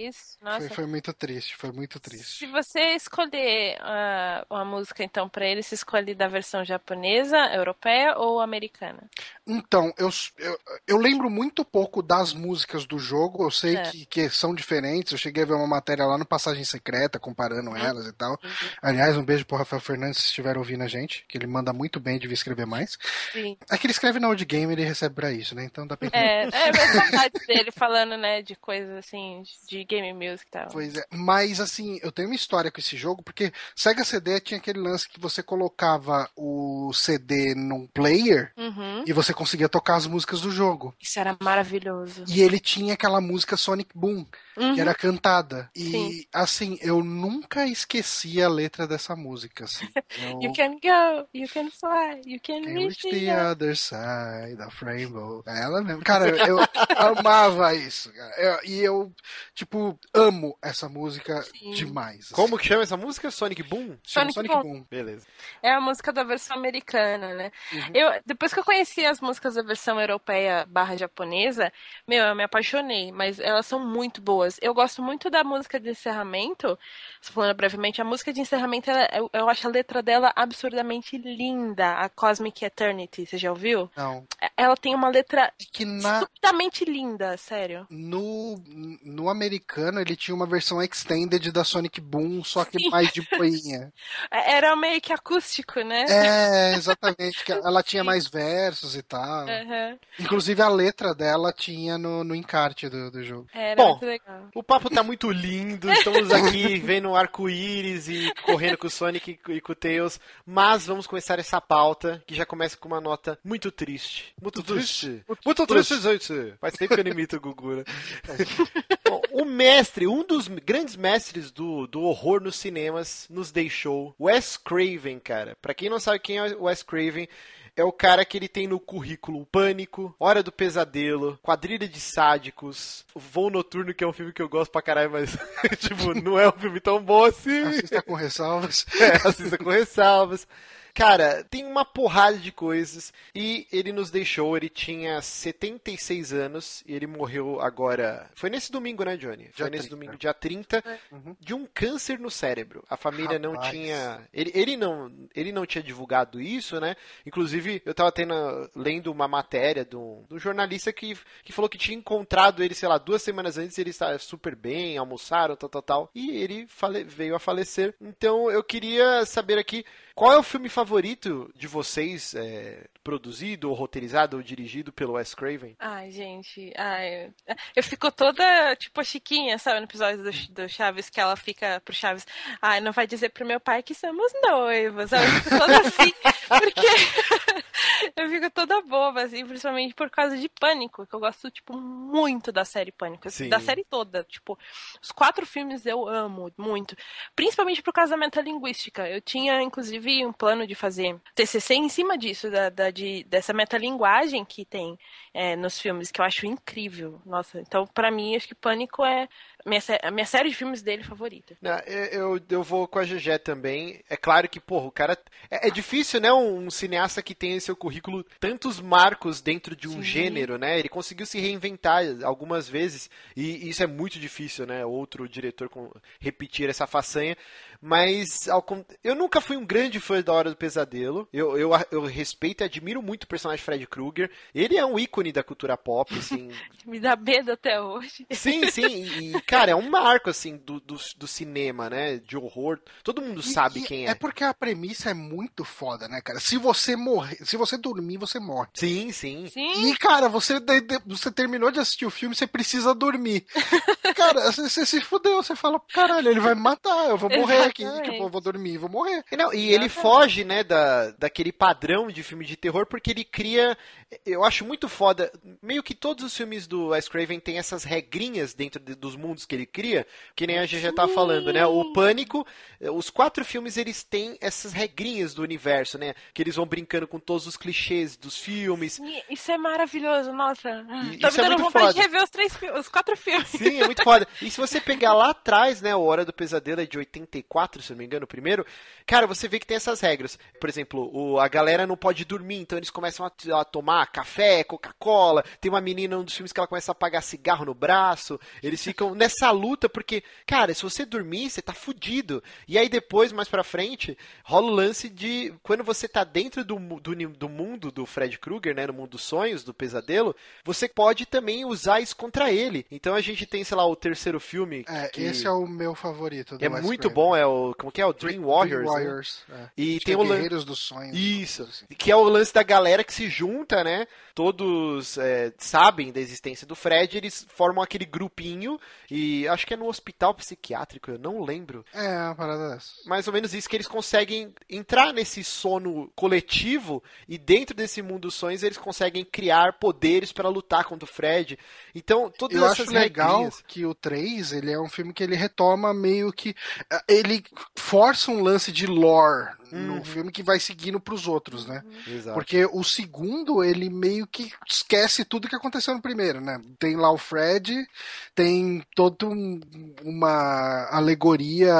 Nossa, 0.41 0.67
Foi, 0.69 0.77
foi 0.77 0.87
muito 0.87 1.13
triste, 1.13 1.57
foi 1.57 1.73
muito 1.73 1.99
triste. 2.01 2.39
Se 2.39 2.47
você 2.47 2.81
escolher 2.95 3.77
ah, 3.81 4.45
uma 4.51 4.65
música, 4.65 5.03
então, 5.03 5.29
pra 5.29 5.47
ele, 5.47 5.63
se 5.63 5.75
escolhe 5.75 6.15
da 6.15 6.29
versão 6.29 6.65
japonesa, 6.65 7.37
europeia 7.55 8.17
ou 8.19 8.41
americana? 8.41 9.09
Então, 9.47 9.93
eu, 9.97 10.11
eu, 10.39 10.59
eu 10.87 10.97
lembro 10.99 11.31
muito 11.31 11.65
pouco 11.65 12.03
das 12.03 12.33
músicas 12.33 12.85
do 12.87 12.99
jogo, 12.99 13.45
eu 13.45 13.51
sei 13.51 13.77
É. 13.77 13.83
que, 13.91 14.07
que 14.07 14.31
são 14.31 14.55
diferentes, 14.55 15.13
eu 15.13 15.19
cheguei 15.19 15.43
a 15.43 15.47
ver 15.47 15.55
uma 15.55 15.67
matéria 15.67 16.05
lá 16.05 16.19
no 16.19 16.27
Passagem 16.27 16.65
Secreta, 16.65 17.19
comparando 17.19 17.75
elas 17.77 18.07
e 18.07 18.13
tal. 18.13 18.39
Aliás, 18.83 19.17
um 19.17 19.25
beijo 19.25 19.47
pro 19.47 19.57
Rafael 19.57 19.81
Fernandes 19.81 20.19
se 20.19 20.27
estiver 20.27 20.59
ouvindo 20.59 20.83
a 20.83 20.89
gente, 20.89 21.25
que 21.29 21.39
ele 21.39 21.47
manda 21.47 21.73
muito 21.73 22.01
bem, 22.01 22.19
devia 22.19 22.35
escrever 22.35 22.67
mais. 22.67 22.99
Sim. 23.33 23.57
É 23.71 23.79
que 23.79 23.87
ele 23.87 23.93
escreve 23.93 24.19
na 24.19 24.29
Old 24.29 24.45
Game, 24.45 24.73
ele 24.73 24.85
recebe 24.85 25.15
pra 25.15 25.31
isso, 25.33 25.55
né? 25.55 25.65
Então 25.65 25.87
dá 25.87 25.97
pra 25.97 26.09
entender. 26.09 26.25
É, 26.25 26.69
é 26.69 26.73
mas 26.73 26.91
saudades 26.93 27.47
dele 27.47 27.71
falando, 27.71 28.17
né, 28.17 28.43
de 28.43 28.57
coisas 28.57 28.91
assim, 28.99 29.43
de 29.69 29.85
game 29.85 30.13
music 30.13 30.47
e 30.49 30.51
tal. 30.51 30.69
Pois 30.73 30.97
é, 30.97 31.05
mas 31.13 31.61
assim, 31.61 32.01
eu 32.03 32.11
tenho 32.11 32.29
uma 32.29 32.35
história 32.35 32.71
com 32.73 32.81
esse 32.81 32.97
jogo, 32.97 33.23
porque 33.23 33.53
Sega 33.77 34.05
CD 34.05 34.41
tinha 34.41 34.59
aquele 34.59 34.81
lance 34.81 35.09
que 35.09 35.21
você 35.21 35.43
colocava 35.43 36.29
o 36.37 36.93
CD 36.93 37.55
num 37.55 37.87
player 37.87 38.53
Uhum. 38.57 39.05
e 39.07 39.13
você 39.13 39.33
conseguia 39.33 39.69
tocar 39.69 39.95
as 39.97 40.07
músicas 40.07 40.41
do 40.41 40.51
jogo. 40.51 40.93
Isso 41.01 41.21
era 41.21 41.37
maravilhoso. 41.41 42.25
E 42.29 42.41
ele 42.43 42.59
tinha 42.59 42.95
aquela 42.95 43.21
música 43.21 43.57
Sonic 43.57 43.91
Boom, 43.95 44.27
Uhum. 44.57 44.75
que 44.75 44.81
era 44.81 44.95
cantada. 44.95 45.71
E 45.75 45.91
Sim. 45.91 46.27
assim, 46.33 46.79
eu 46.83 47.03
nunca 47.05 47.65
esqueci 47.67 48.43
a 48.43 48.49
letra 48.49 48.72
dessa 48.87 49.15
música. 49.15 49.65
Assim. 49.65 49.87
Eu 50.21 50.41
You 50.43 50.53
can 50.55 50.73
go, 50.81 51.29
you 51.35 51.49
can 51.49 51.71
fly, 51.71 52.21
you 52.25 52.41
can 52.41 52.63
can 52.63 52.75
reach 52.75 53.03
the 53.03 53.11
the 53.11 53.31
other 53.51 53.77
side 53.77 54.61
of 54.67 54.85
rainbow. 54.85 55.43
É 55.47 55.63
ela 55.63 55.83
mesmo. 55.83 56.03
Cara, 56.03 56.29
eu 56.47 56.59
amava 56.97 57.75
isso. 57.75 58.13
cara. 58.13 58.35
Eu- 58.41 58.61
e 58.65 58.81
eu, 58.83 59.13
tipo, 59.55 59.99
amo 60.15 60.57
essa 60.63 60.89
música 60.89 61.43
Sim. 61.43 61.73
demais. 61.73 62.27
assim. 62.27 62.35
Como 62.35 62.59
que 62.59 62.67
chama 62.67 62.83
essa 62.83 62.97
música? 62.97 63.31
Sonic 63.31 63.63
Boom? 63.63 63.97
Chama 64.03 64.33
Sonic 64.33 64.35
Sonic 64.35 64.55
Boom. 64.55 64.63
Boom. 64.81 64.87
Beleza. 64.91 65.27
É 65.63 65.73
a 65.73 65.81
música 65.81 66.13
da 66.13 66.23
versão 66.25 66.57
americana, 66.57 67.35
né? 67.35 67.53
Uhum. 67.73 67.91
Eu, 67.95 68.21
depois 68.27 68.53
que 68.53 68.61
eu 68.61 68.65
conheci 68.65 69.05
as 69.05 69.21
músicas 69.21 69.55
da 69.55 69.63
versão 69.63 70.01
europeia 70.01 70.67
barra 70.69 70.97
japonesa, 70.97 71.73
meu, 72.07 72.25
eu 72.25 72.35
me 72.35 72.45
apaixonei, 72.45 73.11
mas 73.13 73.39
elas 73.41 73.67
são 73.67 73.79
muito 73.81 74.21
boas. 74.21 74.59
Eu 74.61 74.75
gosto 74.75 75.03
muito 75.03 75.29
da 75.31 75.43
música 75.45 75.79
de 75.81 75.91
encerramento, 75.91 76.79
falando 77.21 77.55
brevemente, 77.57 78.01
a 78.01 78.05
música 78.05 78.33
de 78.33 78.41
encerramento, 78.41 78.62
ela- 78.91 79.09
eu, 79.13 79.31
eu 79.33 79.49
acho 79.49 79.67
a 79.67 79.71
letra 79.71 80.03
dela 80.03 80.33
absurdamente 80.35 81.17
linda, 81.19 81.95
a 81.99 82.09
Cosmic 82.09 82.65
Eternity, 82.65 83.27
você 83.27 83.37
já 83.39 83.51
ouviu? 83.51 83.91
Não. 83.97 84.25
Ela 84.57 84.77
tem 84.77 84.95
uma 84.95 85.09
letra 85.09 85.53
É 85.61 85.65
que 85.73 85.85
na, 85.85 86.15
estupidamente 86.21 86.85
linda, 86.85 87.37
sério. 87.37 87.87
no, 87.91 88.61
no 89.03 89.29
americano 89.29 90.01
ele 90.01 90.17
tinha 90.17 90.35
uma 90.35 90.47
versão 90.47 90.83
extended 90.83 91.51
da 91.53 91.65
Sonic 91.65 92.01
Boom, 92.01 92.43
só 92.45 92.65
que 92.65 92.79
Sim. 92.79 92.91
mais 92.91 93.13
de 93.13 93.23
boinha. 93.37 93.93
É- 94.31 94.53
Era 94.53 94.77
meio 94.77 95.01
que 95.01 95.13
acústico, 95.13 95.81
né? 95.81 96.05
É, 96.09 96.75
exatamente. 96.75 97.45
Ela 97.51 97.83
tinha 97.83 98.05
mais 98.05 98.27
versos 98.27 98.95
e 98.97 99.03
tal. 99.03 99.49
Aham. 99.49 99.99
Inclusive 100.19 100.61
a 100.63 100.69
letra 100.69 101.15
dela 101.15 101.53
tinha 101.53 101.97
no, 101.99 102.23
no 102.25 102.35
encarte 102.35 102.89
do, 102.89 103.11
do 103.11 103.23
jogo. 103.25 103.47
Era 103.53 103.77
Bom, 103.77 103.91
muito 103.91 104.07
legal. 104.07 104.49
O 104.55 104.63
papo 104.63 104.91
tá 104.91 105.03
muito 105.03 105.31
lindo, 105.31 105.91
estamos 105.93 106.31
aqui 106.31 106.79
vendo 106.81 107.15
arco-íris 107.15 108.09
e 108.09 108.33
correndo 108.53 108.79
com 108.79 108.87
o 108.87 108.91
Sonic 108.91 109.39
e 109.49 109.61
com 109.61 109.73
o 109.73 109.75
Tails, 109.75 110.21
mas 110.47 110.87
vamos 110.87 111.07
começar 111.07 111.39
essa 111.39 111.61
pauta 111.61 112.23
que 112.27 112.35
já 112.35 112.45
começa 112.45 112.77
com 112.77 112.89
uma 112.89 113.01
nota 113.01 113.39
muito 113.45 113.71
triste. 113.71 114.35
Muito 114.41 114.63
triste. 114.63 115.25
Muito 115.45 115.67
triste, 115.67 116.01
gente. 116.01 116.55
Faz 116.61 116.75
tempo 116.75 116.95
que 116.95 117.01
eu 117.01 117.13
imito 117.13 117.37
o 117.37 117.41
Gugu, 117.41 117.77
né? 117.77 117.85
Bom, 119.09 119.23
o 119.33 119.45
mestre, 119.45 120.07
um 120.07 120.25
dos 120.25 120.49
grandes 120.49 120.97
mestres 120.97 121.51
do, 121.51 121.87
do 121.87 122.03
horror 122.03 122.41
nos 122.43 122.57
cinemas, 122.57 123.27
nos 123.31 123.51
deixou. 123.51 124.15
Wes 124.21 124.57
Craven, 124.57 125.19
cara. 125.19 125.57
Pra 125.61 125.75
quem 125.75 125.89
não 125.89 125.99
sabe 125.99 126.19
quem 126.19 126.39
é 126.39 126.55
o 126.55 126.65
Wes 126.65 126.83
Craven, 126.83 127.29
é 127.77 127.85
o 127.85 127.93
cara 127.93 128.25
que 128.25 128.37
ele 128.37 128.49
tem 128.49 128.67
no 128.67 128.79
currículo 128.79 129.47
Pânico, 129.47 130.15
Hora 130.19 130.43
do 130.43 130.53
Pesadelo, 130.53 131.39
Quadrilha 131.43 131.89
de 131.89 132.01
Sádicos, 132.01 133.05
Voo 133.15 133.51
Noturno, 133.51 133.95
que 133.95 134.05
é 134.05 134.07
um 134.07 134.13
filme 134.13 134.33
que 134.33 134.43
eu 134.43 134.49
gosto 134.49 134.71
pra 134.71 134.83
caralho, 134.83 135.11
mas, 135.11 135.37
tipo, 135.79 136.15
não 136.15 136.39
é 136.39 136.49
um 136.49 136.53
filme 136.53 136.81
tão 136.81 137.03
bom 137.03 137.25
assim. 137.25 137.63
Assista 137.63 138.03
com 138.03 138.15
ressalvas. 138.15 138.87
É, 139.01 139.29
assista 139.29 139.59
com 139.59 139.71
ressalvas. 139.71 140.47
Cara, 140.95 141.43
tem 141.45 141.65
uma 141.65 141.85
porrada 141.85 142.37
de 142.39 142.53
coisas 142.53 143.13
e 143.35 143.67
ele 143.73 143.93
nos 143.93 144.11
deixou, 144.11 144.57
ele 144.57 144.69
tinha 144.69 145.23
76 145.23 146.33
anos 146.35 146.83
e 146.87 146.95
ele 146.95 147.07
morreu 147.07 147.61
agora. 147.61 148.31
Foi 148.35 148.51
nesse 148.51 148.71
domingo, 148.71 149.03
né, 149.05 149.17
Johnny? 149.17 149.45
Foi 149.53 149.53
Dia 149.55 149.71
nesse 149.71 149.89
30. 149.89 149.97
domingo, 149.97 150.17
dia 150.19 150.35
30, 150.35 150.85
Uhum. 151.11 151.37
de 151.41 151.55
um 151.55 151.67
câncer 151.73 152.19
no 152.19 152.31
cérebro. 152.31 152.85
A 152.91 152.97
família 152.97 153.39
não 153.39 153.53
Rapaz. 153.53 153.71
tinha. 153.73 154.29
Ele, 154.35 154.51
ele, 154.55 154.77
não, 154.77 155.11
ele 155.35 155.51
não 155.51 155.65
tinha 155.65 155.83
divulgado 155.83 156.41
isso, 156.41 156.79
né? 156.79 156.95
Inclusive, 157.27 157.81
eu 157.87 157.95
tava 157.95 158.13
tendo, 158.13 158.35
lendo 158.77 159.11
uma 159.11 159.27
matéria 159.27 159.85
de 159.85 159.97
um, 159.97 160.25
de 160.29 160.35
um 160.35 160.39
jornalista 160.39 160.93
que, 160.93 161.17
que 161.43 161.53
falou 161.53 161.69
que 161.69 161.79
tinha 161.79 161.97
encontrado 161.97 162.63
ele, 162.63 162.75
sei 162.75 162.89
lá, 162.89 162.99
duas 162.99 163.23
semanas 163.23 163.57
antes, 163.57 163.79
ele 163.79 163.91
estava 163.91 164.19
super 164.19 164.55
bem, 164.55 164.99
almoçaram, 164.99 165.57
tal, 165.57 165.69
tal, 165.71 165.83
tal. 165.83 166.11
E 166.15 166.31
ele 166.37 166.67
fale- 166.69 167.05
veio 167.05 167.35
a 167.35 167.39
falecer. 167.39 167.95
Então 168.01 168.51
eu 168.51 168.63
queria 168.63 169.25
saber 169.25 169.59
aqui. 169.59 169.85
Qual 170.15 170.33
é 170.33 170.39
o 170.39 170.43
filme 170.43 170.69
favorito 170.69 171.51
de 171.57 171.67
vocês, 171.67 172.35
é, 172.35 172.85
produzido, 173.03 173.69
ou 173.69 173.75
roteirizado, 173.75 174.37
ou 174.37 174.43
dirigido 174.43 174.93
pelo 174.93 175.15
Wes 175.15 175.35
Craven? 175.35 175.77
Ai, 175.79 176.11
gente, 176.11 176.73
ai, 176.77 177.31
eu 177.75 177.83
fico 177.83 178.11
toda, 178.11 178.77
tipo, 178.77 179.01
a 179.01 179.05
Chiquinha, 179.05 179.59
sabe, 179.59 179.81
no 179.81 179.87
episódio 179.87 180.23
do, 180.23 180.31
do 180.53 180.69
Chaves, 180.69 181.09
que 181.09 181.21
ela 181.21 181.37
fica 181.37 181.81
pro 181.85 181.95
Chaves, 181.95 182.27
ai, 182.61 182.81
não 182.81 182.93
vai 182.93 183.07
dizer 183.07 183.31
pro 183.31 183.47
meu 183.47 183.61
pai 183.61 183.83
que 183.83 183.95
somos 183.95 184.33
noivos, 184.47 185.13
eu 185.13 185.19
fico 185.19 185.51
toda 185.59 185.81
assim, 185.81 186.13
porque 186.49 186.87
eu 188.17 188.29
fico 188.29 188.51
toda 188.51 188.81
boba, 188.83 189.23
assim, 189.23 189.45
principalmente 189.47 189.95
por 189.95 190.11
causa 190.11 190.37
de 190.37 190.49
Pânico, 190.49 191.07
que 191.07 191.15
eu 191.15 191.21
gosto, 191.21 191.51
tipo, 191.51 191.77
muito 191.77 192.53
da 192.53 192.65
série 192.65 192.93
Pânico, 192.93 193.29
assim, 193.29 193.45
Sim. 193.45 193.51
da 193.51 193.61
série 193.61 193.85
toda, 193.85 194.25
tipo, 194.25 194.59
os 195.01 195.11
quatro 195.13 195.47
filmes 195.47 195.87
eu 195.87 196.09
amo 196.09 196.51
muito, 196.57 196.97
principalmente 197.35 197.83
por 197.83 197.93
causa 197.93 198.13
da 198.13 198.17
metalinguística, 198.17 199.09
eu 199.09 199.21
tinha, 199.21 199.61
inclusive, 199.63 200.25
um 200.27 200.33
plano 200.33 200.67
de 200.67 200.75
fazer 200.75 201.19
TCC 201.35 201.75
em 201.75 201.89
cima 201.89 202.17
disso, 202.19 202.51
da, 202.51 202.69
da- 202.69 202.91
de, 202.91 203.25
dessa 203.25 203.53
metalinguagem 203.53 204.45
que 204.45 204.65
tem 204.65 204.99
é, 205.35 205.57
nos 205.57 205.79
filmes, 205.79 206.11
que 206.11 206.21
eu 206.21 206.25
acho 206.25 206.47
incrível. 206.47 207.21
Nossa, 207.25 207.61
então 207.61 207.87
pra 207.87 208.11
mim, 208.11 208.37
acho 208.37 208.49
que 208.49 208.55
Pânico 208.55 209.05
é 209.05 209.29
minha, 209.69 209.81
a 210.03 210.11
minha 210.11 210.27
série 210.27 210.49
de 210.49 210.55
filmes 210.55 210.83
dele 210.83 211.03
favorita. 211.05 211.57
Não, 211.61 211.79
eu, 211.81 212.41
eu- 212.49 212.63
vou 212.63 212.87
com 212.89 212.99
a 212.99 213.05
GG 213.05 213.39
também. 213.39 214.01
É 214.09 214.17
claro 214.17 214.49
que, 214.49 214.59
porra, 214.61 214.87
o 214.87 214.91
cara. 214.91 215.19
É, 215.51 215.69
é 215.69 215.71
difícil, 215.71 216.21
né? 216.21 216.33
Um, 216.33 216.67
um 216.67 216.71
cineasta 216.71 217.23
que 217.23 217.35
tem 217.35 217.55
em 217.55 217.61
seu 217.61 217.77
currículo 217.77 218.25
tantos 218.41 218.81
marcos 218.81 219.41
dentro 219.41 219.75
de 219.77 219.89
um 219.89 219.95
Sim. 219.95 220.03
gênero, 220.03 220.59
né? 220.59 220.79
Ele 220.79 220.89
conseguiu 220.89 221.27
se 221.27 221.39
reinventar 221.41 222.03
algumas 222.25 222.69
vezes. 222.69 223.11
E 223.37 223.69
isso 223.69 223.83
é 223.83 223.87
muito 223.87 224.19
difícil, 224.19 224.67
né? 224.67 224.85
Outro 224.85 225.29
diretor 225.29 225.69
com- 225.69 225.93
repetir 226.21 226.69
essa 226.69 226.87
façanha. 226.87 227.37
Mas 227.83 228.49
ao 228.49 228.65
eu 229.03 229.15
nunca 229.17 229.41
fui 229.41 229.57
um 229.57 229.67
grande 229.67 229.99
fã 229.99 230.23
da 230.23 230.33
Hora 230.33 230.51
do 230.51 230.57
Pesadelo. 230.57 231.29
Eu, 231.33 231.59
eu, 231.59 231.71
eu 231.91 232.05
respeito 232.05 232.63
e 232.63 232.65
admiro 232.65 233.03
muito 233.03 233.25
o 233.25 233.27
personagem 233.27 233.63
Fred 233.65 233.85
Krueger. 233.89 234.31
Ele 234.55 234.77
é 234.77 234.87
um 234.87 234.99
ícone 234.99 235.33
da 235.33 235.43
cultura 235.43 235.77
pop, 235.77 236.15
assim. 236.17 236.49
Me 236.87 237.01
dá 237.01 237.17
medo 237.17 237.51
até 237.53 237.81
hoje. 237.81 238.25
sim, 238.31 238.71
sim. 238.71 239.05
E, 239.35 239.41
cara, 239.43 239.73
é 239.73 239.75
um 239.75 239.91
marco, 239.91 240.31
assim, 240.31 240.57
do, 240.57 240.79
do, 240.81 240.97
do 241.17 241.27
cinema, 241.27 241.91
né? 241.91 242.19
De 242.19 242.37
horror. 242.37 242.79
Todo 243.03 243.21
mundo 243.21 243.43
sabe 243.43 243.81
E- 243.81 243.83
e 243.83 243.87
quem 243.87 244.07
É 244.07 244.11
é. 244.11 244.15
porque 244.15 244.45
a 244.45 244.55
premissa 244.55 245.11
é 245.11 245.15
muito 245.15 245.65
foda, 245.65 246.07
né, 246.07 246.21
cara? 246.21 246.39
Se 246.39 246.57
você 246.57 246.95
morrer, 246.95 247.37
se 247.45 247.57
você 247.57 247.77
dormir, 247.77 248.17
você 248.17 248.39
morre. 248.39 248.69
Sim, 248.75 249.11
sim. 249.11 249.49
Sim. 249.49 249.89
E, 249.91 249.97
cara, 249.97 250.29
você, 250.29 250.61
de- 250.61 250.81
de- 250.83 251.01
você 251.05 251.33
terminou 251.33 251.71
de 251.73 251.81
assistir 251.81 252.07
o 252.07 252.11
filme, 252.11 252.35
você 252.35 252.47
precisa 252.47 252.95
dormir. 252.95 253.45
cara, 254.15 254.53
você, 254.53 254.69
você 254.69 254.87
se 254.87 255.01
fudeu, 255.01 255.43
você 255.43 255.57
fala, 255.57 255.81
caralho, 255.93 256.29
ele 256.31 256.41
vai 256.41 256.55
me 256.55 256.61
matar, 256.61 257.09
eu 257.09 257.17
vou 257.19 257.29
morrer 257.31 257.72
aqui. 257.73 257.83
Exatamente. 257.83 258.11
Tipo, 258.13 258.25
eu 258.25 258.29
vou 258.29 258.41
dormir, 258.41 258.79
vou 258.79 258.89
morrer. 258.89 259.25
E, 259.33 259.37
não, 259.37 259.53
e 259.53 259.73
ele 259.75 259.89
foge, 259.89 260.45
né, 260.45 260.63
da, 260.63 261.11
daquele 261.13 261.53
padrão 261.53 262.09
de 262.09 262.23
filme 262.23 262.45
de 262.45 262.57
terror, 262.57 262.87
porque 262.87 263.11
ele 263.11 263.25
cria. 263.25 263.77
Eu 264.25 264.45
acho 264.45 264.65
muito 264.65 264.89
foda. 264.89 265.33
Meio 265.61 265.83
que 265.83 265.95
todos 265.95 266.25
os 266.25 266.37
filmes 266.37 266.67
do 266.67 266.89
Wes 266.89 267.09
Craven 267.09 267.41
têm 267.41 267.59
essas 267.59 267.83
regrinhas 267.85 268.55
dentro 268.55 268.79
de- 268.81 268.95
dos 268.95 269.17
mundos 269.17 269.45
que 269.47 269.55
ele 269.55 269.67
cria, 269.67 270.07
que 270.37 270.47
nem 270.47 270.59
a 270.59 270.67
gente 270.67 270.83
já 270.83 270.93
tá 270.93 271.09
falando, 271.09 271.53
né? 271.53 271.67
O 271.67 271.93
Pânico, 271.93 272.47
os 272.93 273.09
quatro 273.11 273.45
filmes 273.45 273.77
eles 273.77 274.03
têm 274.03 274.37
essas 274.41 274.73
regrinhas 274.73 275.33
do 275.35 275.43
universo, 275.43 275.97
né? 275.99 276.15
Que 276.35 276.43
eles 276.43 276.57
vão 276.57 276.67
brincando 276.67 277.09
com 277.09 277.19
todos 277.19 277.47
os 277.47 277.57
clichês 277.57 278.17
dos 278.17 278.37
filmes. 278.37 278.95
Sim, 278.95 279.23
Isso 279.31 279.51
é 279.51 279.57
maravilhoso, 279.57 280.31
nossa. 280.33 280.85
E 281.13 281.17
Tô 281.19 281.29
isso 281.29 281.41
é 281.41 281.43
me 281.45 281.49
dando 281.49 281.61
muito 281.61 281.73
vontade 281.73 281.87
foda. 281.87 281.95
de 281.95 282.01
rever 282.01 282.23
os, 282.23 282.31
três, 282.31 282.53
os 282.79 282.89
quatro 282.89 283.17
filmes. 283.17 283.49
Sim, 283.49 283.81
é 283.81 283.87
muito 283.87 284.03
foda. 284.05 284.29
E 284.43 284.51
se 284.51 284.61
você 284.61 284.81
pegar 284.81 285.15
lá 285.15 285.31
atrás, 285.31 285.81
né, 285.81 285.97
o 285.97 286.03
Hora 286.03 286.25
do 286.25 286.33
Pesadelo 286.35 286.81
é 286.83 286.87
de 286.87 286.99
84, 286.99 287.62
se 287.83 287.93
eu 287.93 287.95
não 287.95 287.99
me 287.99 288.05
engano, 288.05 288.25
o 288.25 288.29
primeiro, 288.29 288.65
cara, 289.07 289.27
você 289.27 289.49
vê 289.49 289.59
que 289.59 289.67
tem 289.67 289.77
essas 289.77 290.01
regras. 290.01 290.39
Por 290.61 290.69
exemplo, 290.69 291.11
o, 291.13 291.39
a 291.39 291.49
galera 291.49 291.87
não 291.87 291.97
pode 291.97 292.25
dormir, 292.25 292.57
então 292.59 292.79
eles 292.79 292.91
começam 292.91 293.27
a, 293.27 293.61
a 293.61 293.65
tomar 293.65 294.07
café, 294.07 294.65
Coca-Cola. 294.65 295.45
Tem 295.61 295.71
uma 295.71 295.81
menina 295.81 296.17
num 296.17 296.25
dos 296.25 296.35
filmes 296.35 296.53
que 296.53 296.61
ela 296.61 296.67
começa 296.67 296.91
a 296.91 296.95
apagar 296.95 297.23
cigarro 297.23 297.65
no 297.65 297.75
braço. 297.75 298.39
Eles 298.63 298.83
ficam 298.85 299.15
nessa 299.15 299.51
luta, 299.51 299.89
porque, 299.89 300.23
cara, 300.47 300.75
se 300.75 300.83
você 300.83 301.05
dormir, 301.05 301.51
você 301.51 301.63
tá 301.63 301.73
fudido. 301.73 302.43
E 302.67 302.79
aí 302.79 302.89
depois, 302.89 303.33
mais 303.33 303.49
pra 303.49 303.65
frente, 303.65 304.17
rola 304.45 304.67
o 304.67 304.75
lance 304.75 305.09
de 305.09 305.55
quando 305.63 305.85
você 305.85 306.09
tá 306.09 306.25
dentro 306.25 306.65
do, 306.65 306.77
do, 306.77 307.15
do 307.15 307.49
mundo 307.49 307.91
do 307.91 308.07
Fred 308.07 308.39
Krueger, 308.39 308.75
né, 308.75 308.87
no 308.87 308.93
mundo 308.93 309.11
dos 309.11 309.23
sonhos, 309.23 309.65
do 309.65 309.75
pesadelo, 309.75 310.35
você 310.65 310.89
pode 310.89 311.27
também 311.27 311.65
usar 311.65 312.01
isso 312.01 312.17
contra 312.17 312.51
ele. 312.51 312.87
Então 312.91 313.15
a 313.15 313.21
gente 313.21 313.47
tem, 313.47 313.65
sei 313.65 313.77
lá, 313.77 313.87
o 313.87 313.97
terceiro 313.97 314.41
filme. 314.41 314.85
É, 314.89 315.09
que 315.09 315.23
esse 315.23 315.47
é 315.47 315.51
o 315.51 315.67
meu 315.67 315.95
favorito. 315.95 316.57
do 316.59 316.65
é 316.65 316.69
Wes 316.69 316.83
muito 316.85 317.09
Craven. 317.09 317.15
bom, 317.15 317.37
é 317.37 317.47
o. 317.47 317.52
Como 317.79 317.91
que 317.93 318.01
é? 318.01 318.07
O 318.07 318.13
Dream 318.13 318.43
Warriors. 318.45 318.83
Dream 318.83 318.83
né? 318.83 319.05
Warriors. 319.07 319.43
é. 319.51 319.69
E 319.77 319.97
Acho 319.97 320.05
tem 320.07 320.17
o 320.17 320.21
é 320.23 320.25
lan- 320.25 320.35
Guerreiros 320.35 320.65
dos 320.65 320.79
Sonhos. 320.79 321.17
Isso. 321.17 321.63
assim. 321.63 321.87
Que 321.97 322.11
é 322.11 322.17
o 322.17 322.23
lance 322.25 322.53
da 322.53 322.63
galera 322.63 323.05
que 323.05 323.13
se 323.13 323.29
junta, 323.29 323.83
né? 323.85 324.07
Todos 324.35 325.19
é, 325.19 325.53
sabem 325.59 326.11
da 326.11 326.19
existência 326.19 326.67
do 326.67 326.75
Fred, 326.75 327.17
eles 327.17 327.47
formam 327.55 327.83
aquele 327.83 328.05
grupinho 328.07 328.79
e 329.11 329.47
acho 329.49 329.67
que 329.67 329.75
é 329.75 329.77
no 329.77 329.87
hospital 329.87 330.35
psiquiátrico, 330.35 331.11
eu 331.11 331.19
não 331.19 331.43
lembro. 331.45 331.85
É, 331.93 332.09
uma 332.17 332.35
parada 332.35 332.71
dessa. 332.71 332.93
Mais 333.07 333.27
ou 333.29 333.33
menos 333.33 333.55
isso 333.55 333.69
que 333.69 333.77
eles 333.77 333.87
conseguem 333.87 334.53
entrar 334.69 335.13
nesse 335.13 335.45
sono 335.45 336.11
coletivo 336.17 337.03
e 337.29 337.39
dentro 337.39 337.77
desse 337.77 338.03
mundo 338.03 338.23
dos 338.23 338.35
sonhos 338.35 338.63
eles 338.63 338.79
conseguem 338.79 339.25
criar 339.25 339.75
poderes 339.79 340.33
para 340.33 340.49
lutar 340.49 340.85
contra 340.85 341.05
o 341.09 341.13
Fred. 341.13 341.59
Então, 341.95 342.31
todas 342.37 342.57
Eu 342.57 342.65
essas 342.67 342.81
acho 342.89 342.91
legal 342.91 343.31
regrinhas- 343.43 343.63
que 343.69 343.85
o 343.87 343.95
3, 343.95 344.53
ele 344.53 344.73
é 344.73 344.81
um 344.81 344.89
filme 344.89 345.13
que 345.13 345.23
ele 345.23 345.37
retoma 345.37 345.93
meio 345.95 346.33
que. 346.33 346.55
eh, 346.91 347.03
Ele 347.33 347.45
força 347.77 348.31
um 348.31 348.43
lance 348.43 348.71
de 348.71 348.87
lore 348.87 349.49
Uhum. 349.73 349.97
no 349.97 350.05
filme 350.05 350.31
que 350.31 350.43
vai 350.43 350.61
seguindo 350.61 351.01
pros 351.01 351.27
outros, 351.27 351.67
né? 351.67 351.83
Exato. 352.07 352.35
Porque 352.35 352.67
o 352.73 352.85
segundo, 352.85 353.65
ele 353.65 353.89
meio 353.89 354.27
que 354.27 354.53
esquece 354.69 355.25
tudo 355.25 355.49
que 355.49 355.57
aconteceu 355.57 355.95
no 355.95 356.03
primeiro, 356.03 356.41
né? 356.41 356.61
Tem 356.79 356.97
lá 356.97 357.11
o 357.11 357.17
Fred, 357.19 357.87
tem 358.35 358.83
toda 358.95 359.27
um- 359.27 359.61
uma 360.03 360.89
alegoria 360.91 361.73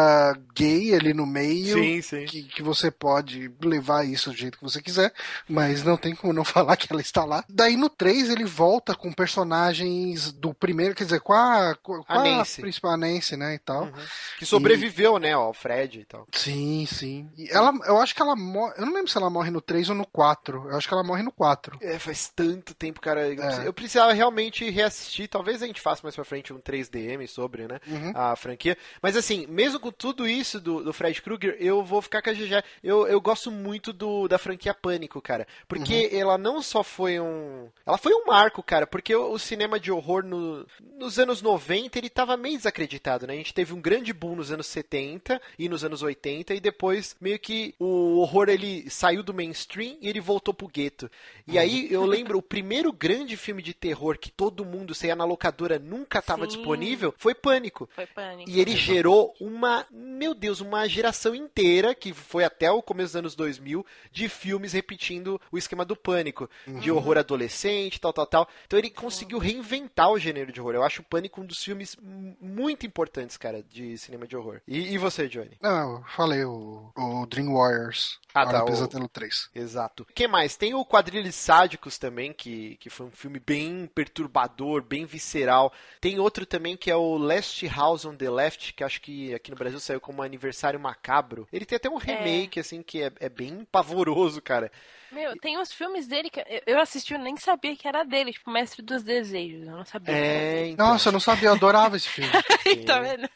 gay 0.55 0.95
ali 0.95 1.13
no 1.13 1.27
meio. 1.27 1.77
Sim, 1.77 2.03
sim. 2.03 2.25
Que, 2.27 2.43
que 2.45 2.63
você 2.63 2.91
pode 2.91 3.51
levar 3.63 4.05
isso 4.07 4.31
do 4.31 4.37
jeito 4.37 4.59
que 4.59 4.65
você 4.65 4.81
quiser, 4.81 5.13
mas 5.49 5.83
não 5.83 5.97
tem 5.97 6.15
como 6.15 6.33
não 6.33 6.45
falar 6.45 6.77
que 6.77 6.89
ela 6.91 7.01
está 7.01 7.25
lá. 7.25 7.45
Daí 7.49 7.77
no 7.77 7.89
3 7.89 8.31
ele 8.31 8.45
volta 8.45 8.95
com 8.95 9.13
personagens 9.13 10.33
do 10.33 10.55
primeiro, 10.55 10.95
quer 10.95 11.05
dizer, 11.05 11.21
com 11.21 11.33
a, 11.33 11.77
com 11.83 12.03
A 12.09 12.21
a 12.21 12.23
Nancy. 12.25 12.61
principal 12.61 12.93
a 12.93 12.97
Nancy, 12.97 13.37
né, 13.37 13.55
e 13.55 13.59
tal. 13.59 13.85
Uhum. 13.85 13.93
Que 14.39 14.47
sobreviveu, 14.47 15.19
né, 15.19 15.33
ao 15.33 15.53
Fred 15.53 16.01
e 16.01 16.05
tal. 16.05 16.27
Sim, 16.33 16.87
sim. 16.91 17.29
E 17.37 17.49
ela, 17.51 17.73
eu 17.87 17.99
acho 17.99 18.15
que 18.15 18.23
ela 18.23 18.35
morre. 18.37 18.75
Eu 18.79 18.87
não 18.87 18.93
lembro 18.95 19.11
se 19.11 19.17
ela 19.17 19.31
morre 19.31 19.51
no 19.51 19.61
3 19.61 19.89
ou 19.91 19.95
no 19.95 20.07
4. 20.07 20.69
Eu 20.71 20.77
acho 20.77 20.87
que 20.89 20.95
ela 20.95 21.03
morre 21.05 21.23
no 21.23 21.33
4. 21.33 21.79
É, 21.81 21.99
faz 21.99 22.29
tanto 22.35 22.75
tempo, 22.75 23.01
cara. 23.01 23.27
Eu, 23.29 23.33
É. 23.33 23.37
precis- 23.47 23.65
eu 23.67 23.73
precisava 23.73 24.13
realmente 24.13 24.69
reassistir. 24.71 25.29
Talvez 25.29 25.63
a 25.63 25.67
gente 25.67 25.81
faça 25.81 26.01
mais 26.03 26.15
pra 26.15 26.25
frente 26.25 26.53
um 26.53 26.59
3DM 26.59 27.27
sobre, 27.27 27.67
né? 27.69 27.81
Uhum. 27.87 28.13
A 28.15 28.37
franquia. 28.37 28.77
Mas 29.03 29.17
assim, 29.17 29.47
mesmo 29.49 29.79
com 29.81 29.91
tudo 29.93 30.27
isso 30.27 30.61
do, 30.61 30.83
do 30.85 30.93
Fred 30.93 31.21
Krueger, 31.23 31.57
eu 31.61 31.83
vou 31.85 32.01
ficar 32.03 32.23
com 32.23 32.31
a 32.31 32.33
GG. 32.33 32.63
Eu, 32.83 33.07
eu 33.07 33.21
gosto 33.21 33.51
muito 33.51 33.93
do, 33.93 34.29
da 34.29 34.39
franquia 34.39 34.75
Pânico, 34.75 35.21
cara. 35.21 35.47
Porque 35.69 36.09
Uhum. 36.13 36.19
ela 36.19 36.39
não 36.39 36.63
só 36.63 36.83
foi 36.83 37.19
um. 37.21 37.69
Ela 37.87 37.99
foi 37.99 38.13
um 38.15 38.27
marco, 38.27 38.63
cara. 38.63 38.87
Porque 38.87 39.15
o, 39.15 39.33
o 39.33 39.39
cinema 39.39 39.79
de 39.79 39.91
horror 39.93 40.25
no- 40.25 40.67
nos 40.99 41.19
anos 41.19 41.43
90 41.43 41.99
ele 41.99 42.09
tava 42.11 42.37
meio 42.37 42.57
desacreditado, 42.57 43.27
né? 43.27 43.35
A 43.35 43.37
gente 43.37 43.55
teve 43.55 43.73
um 43.73 43.81
grande 43.81 44.13
boom 44.13 44.37
nos 44.37 44.51
anos 44.53 44.67
70 44.67 45.41
e 45.59 45.69
nos 45.69 45.85
anos 45.85 46.03
80. 46.03 46.55
E 46.55 46.61
depois, 46.61 47.17
meio 47.21 47.39
que 47.39 47.72
o 47.79 48.19
horror 48.19 48.49
ele 48.49 48.89
saiu 48.91 49.23
do 49.23 49.35
mainstream 49.35 49.97
e 50.01 50.09
ele 50.09 50.21
voltou 50.21 50.55
pro 50.55 50.69
gueto. 50.69 51.11
E 51.47 51.59
aí 51.59 51.93
eu 51.93 52.05
lembro 52.05 52.39
o 52.39 52.43
primeiro 52.43 52.93
grande 52.93 53.37
filme 53.37 53.63
de 53.63 53.75
terror 53.75 54.19
que 54.19 54.31
todo 54.31 54.65
mundo, 54.65 54.93
ia 55.03 55.17
na 55.17 55.25
locadora, 55.25 55.79
nunca 55.79 56.19
estava 56.19 56.47
disponível, 56.47 57.15
foi 57.19 57.35
Pânico. 57.35 57.89
Foi 57.95 58.07
pânico. 58.07 58.49
E 58.49 58.61
ele 58.61 58.77
gerou 58.77 59.35
uma, 59.41 59.87
meu 59.91 60.35
Deus, 60.35 60.61
uma 60.61 60.89
geração 60.89 61.35
inteira, 61.35 61.95
que 61.95 62.13
foi 62.13 62.45
até 62.45 62.71
o 62.71 62.83
começo 62.83 63.09
dos 63.09 63.17
anos 63.17 63.35
2000, 63.35 63.85
de 64.11 64.29
filmes 64.29 64.73
repetindo 64.73 65.41
o 65.51 65.59
esquema 65.59 65.85
do 65.85 65.97
Pânico, 65.97 66.49
de 66.81 66.91
horror 66.91 67.19
adolescente, 67.19 68.01
tal, 68.01 68.13
tal, 68.13 68.27
tal. 68.27 68.49
Então 68.67 68.79
ele 68.79 68.91
conseguiu 68.91 69.39
reinventar 69.39 70.11
o 70.11 70.19
gênero 70.19 70.53
de 70.53 70.61
horror. 70.61 70.75
Eu 70.75 70.83
acho 70.83 71.03
o 71.03 71.05
Pânico 71.05 71.41
um 71.41 71.47
dos 71.47 71.63
filmes 71.63 71.97
muito 72.41 72.87
importantes, 72.87 73.37
cara, 73.37 73.63
de 73.63 73.97
cinema 73.99 74.27
de 74.27 74.37
horror. 74.37 74.61
E, 74.67 74.95
e 74.95 74.99
você, 74.99 75.29
Johnny? 75.29 75.57
Não, 75.61 75.97
eu 75.97 76.05
falei 76.17 76.45
o, 76.45 76.91
o 76.97 77.27
Dream 77.27 77.52
Warriors. 77.55 78.19
Ah, 78.35 78.47
tá, 78.47 78.63
o- 78.63 78.67
Pesadelo 78.67 79.09
3. 79.09 79.51
Exato. 79.55 80.05
O 80.05 80.07
que 80.13 80.27
mais? 80.27 80.57
Tem 80.57 80.75
o 80.75 80.85
Quadrilhos 80.85 81.35
Sádicos 81.35 81.99
também, 81.99 82.33
que, 82.33 82.77
que 82.77 82.89
foi 82.89 83.07
um 83.07 83.11
filme 83.11 83.39
bem 83.39 83.87
perturbador, 83.95 84.83
bem 84.83 85.05
visceral. 85.05 85.73
Tem 86.01 86.19
outro 86.19 86.47
também 86.47 86.77
que 86.77 86.91
é 86.91 86.97
o 86.97 87.17
Last 87.19 87.67
House 87.69 88.05
on 88.05 88.15
the 88.17 88.31
Left, 88.31 88.73
que 88.73 88.83
acho 88.85 89.01
que 89.01 89.35
aqui 89.35 89.51
no 89.51 89.57
Brasil 89.57 89.79
saiu 89.81 90.01
como 90.01 90.23
Aniversário 90.23 90.81
Macabro. 90.81 91.47
Ele 91.53 91.65
tem 91.67 91.77
até 91.77 91.89
um 91.91 91.97
remake, 91.97 92.59
assim, 92.61 92.83
que 92.83 93.03
é, 93.03 93.13
é 93.21 93.29
bem 93.29 93.67
pavoroso, 93.71 94.41
cara. 94.41 94.71
Meu, 95.13 95.37
tem 95.39 95.59
uns 95.59 95.73
filmes 95.73 96.07
dele 96.07 96.31
que 96.31 96.43
eu- 96.67 96.81
assisti, 96.81 97.13
eu 97.13 97.19
nem 97.21 97.37
sabia 97.37 97.77
que 97.77 97.87
era 97.87 98.03
dele, 98.05 98.33
tipo 98.33 98.51
Mestre 98.51 98.83
dos 98.83 99.03
Desejos, 99.03 99.67
eu 99.67 99.77
não 99.77 99.85
sabia. 99.85 100.15
É, 100.15 100.69
então. 100.69 100.87
Nossa, 100.89 101.09
eu 101.09 101.13
não 101.13 101.21
sabia, 101.21 101.49
eu 101.51 101.53
adorava 101.55 101.97
esse 101.97 102.09
filme. 102.09 102.31
tá 102.87 102.99
vendo? 103.01 103.29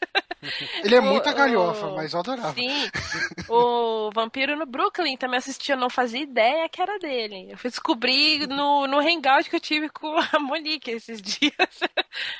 Ele 0.83 0.95
é 0.95 0.99
O- 0.99 1.03
muita 1.03 1.31
galhofa, 1.33 1.87
o- 1.87 1.95
mas 1.95 2.13
eu 2.13 2.19
adorava. 2.19 2.53
Sim. 2.53 2.89
O 3.49 4.09
Vampiro 4.13 4.55
no 4.55 4.65
Brooklyn 4.65 5.17
também 5.17 5.37
assisti, 5.37 5.71
eu 5.71 5.77
não 5.77 5.89
fazia 5.89 6.21
ideia 6.21 6.67
que 6.69 6.81
era 6.81 6.97
dele. 6.99 7.47
Eu 7.51 7.57
fui 7.57 7.69
descobrir 7.69 8.47
no, 8.47 8.87
no 8.87 8.99
hangout 8.99 9.49
que 9.49 9.55
eu 9.55 9.59
tive 9.59 9.89
com 9.89 10.15
a 10.33 10.39
Monique 10.39 10.91
esses 10.91 11.21
dias. 11.21 11.53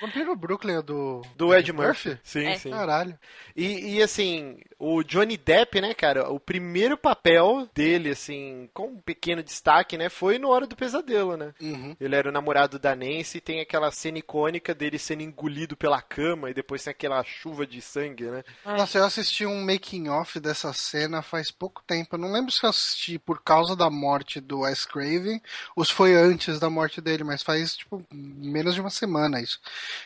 Vampiro 0.01 0.35
Brooklyn 0.35 0.77
é 0.77 0.81
do. 0.81 1.21
Do 1.35 1.53
Ed 1.55 1.71
Murphy? 1.73 2.17
Sim, 2.23 2.45
É. 2.47 2.57
sim. 2.57 2.69
Caralho. 2.69 3.17
E, 3.55 3.95
e, 3.97 4.03
assim, 4.03 4.57
o 4.79 5.03
Johnny 5.03 5.37
Depp, 5.37 5.81
né, 5.81 5.93
cara, 5.93 6.29
o 6.29 6.39
primeiro 6.39 6.97
papel 6.97 7.67
dele, 7.73 8.11
assim, 8.11 8.69
com 8.73 8.87
um 8.87 9.01
pequeno 9.01 9.41
destaque, 9.41 9.97
né, 9.97 10.07
foi 10.07 10.37
no 10.37 10.49
Hora 10.49 10.67
do 10.67 10.75
Pesadelo, 10.75 11.35
né? 11.35 11.53
Uhum. 11.59 11.95
Ele 11.99 12.15
era 12.15 12.29
o 12.29 12.31
namorado 12.31 12.77
da 12.77 12.95
Nancy 12.95 13.37
e 13.37 13.41
tem 13.41 13.59
aquela 13.59 13.91
cena 13.91 14.19
icônica 14.19 14.75
dele 14.75 14.99
sendo 14.99 15.23
engolido 15.23 15.75
pela 15.75 16.01
cama 16.01 16.49
e 16.49 16.53
depois 16.53 16.83
tem 16.83 16.91
aquela 16.91 17.23
chuva 17.23 17.65
de 17.65 17.81
sangue, 17.81 18.25
né? 18.25 18.43
Nossa, 18.63 18.99
eu 18.99 19.05
assisti 19.05 19.45
um 19.45 19.65
making 19.65 20.09
off 20.09 20.39
dessa 20.39 20.71
cena 20.73 21.21
faz 21.21 21.49
pouco 21.49 21.81
tempo. 21.85 22.15
Eu 22.15 22.19
não 22.19 22.31
lembro 22.31 22.51
se 22.51 22.63
eu 22.63 22.69
assisti 22.69 23.17
por 23.17 23.41
causa 23.41 23.75
da 23.75 23.89
morte 23.89 24.39
do 24.39 24.59
Wes 24.59 24.85
Craven 24.85 25.41
ou 25.75 25.83
se 25.83 25.93
foi 25.93 26.13
antes 26.15 26.59
da 26.59 26.69
morte 26.69 27.01
dele, 27.01 27.23
mas 27.23 27.41
faz 27.41 27.75
tipo 27.75 28.05
menos 28.11 28.75
de 28.75 28.81
uma 28.81 28.89
semana 28.89 29.41
isso. 29.41 29.59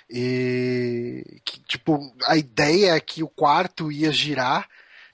E 0.09 1.41
que, 1.43 1.59
tipo, 1.61 2.13
a 2.25 2.37
ideia 2.37 2.95
é 2.95 2.99
que 2.99 3.21
o 3.23 3.27
quarto 3.27 3.91
ia 3.91 4.11
girar 4.11 4.61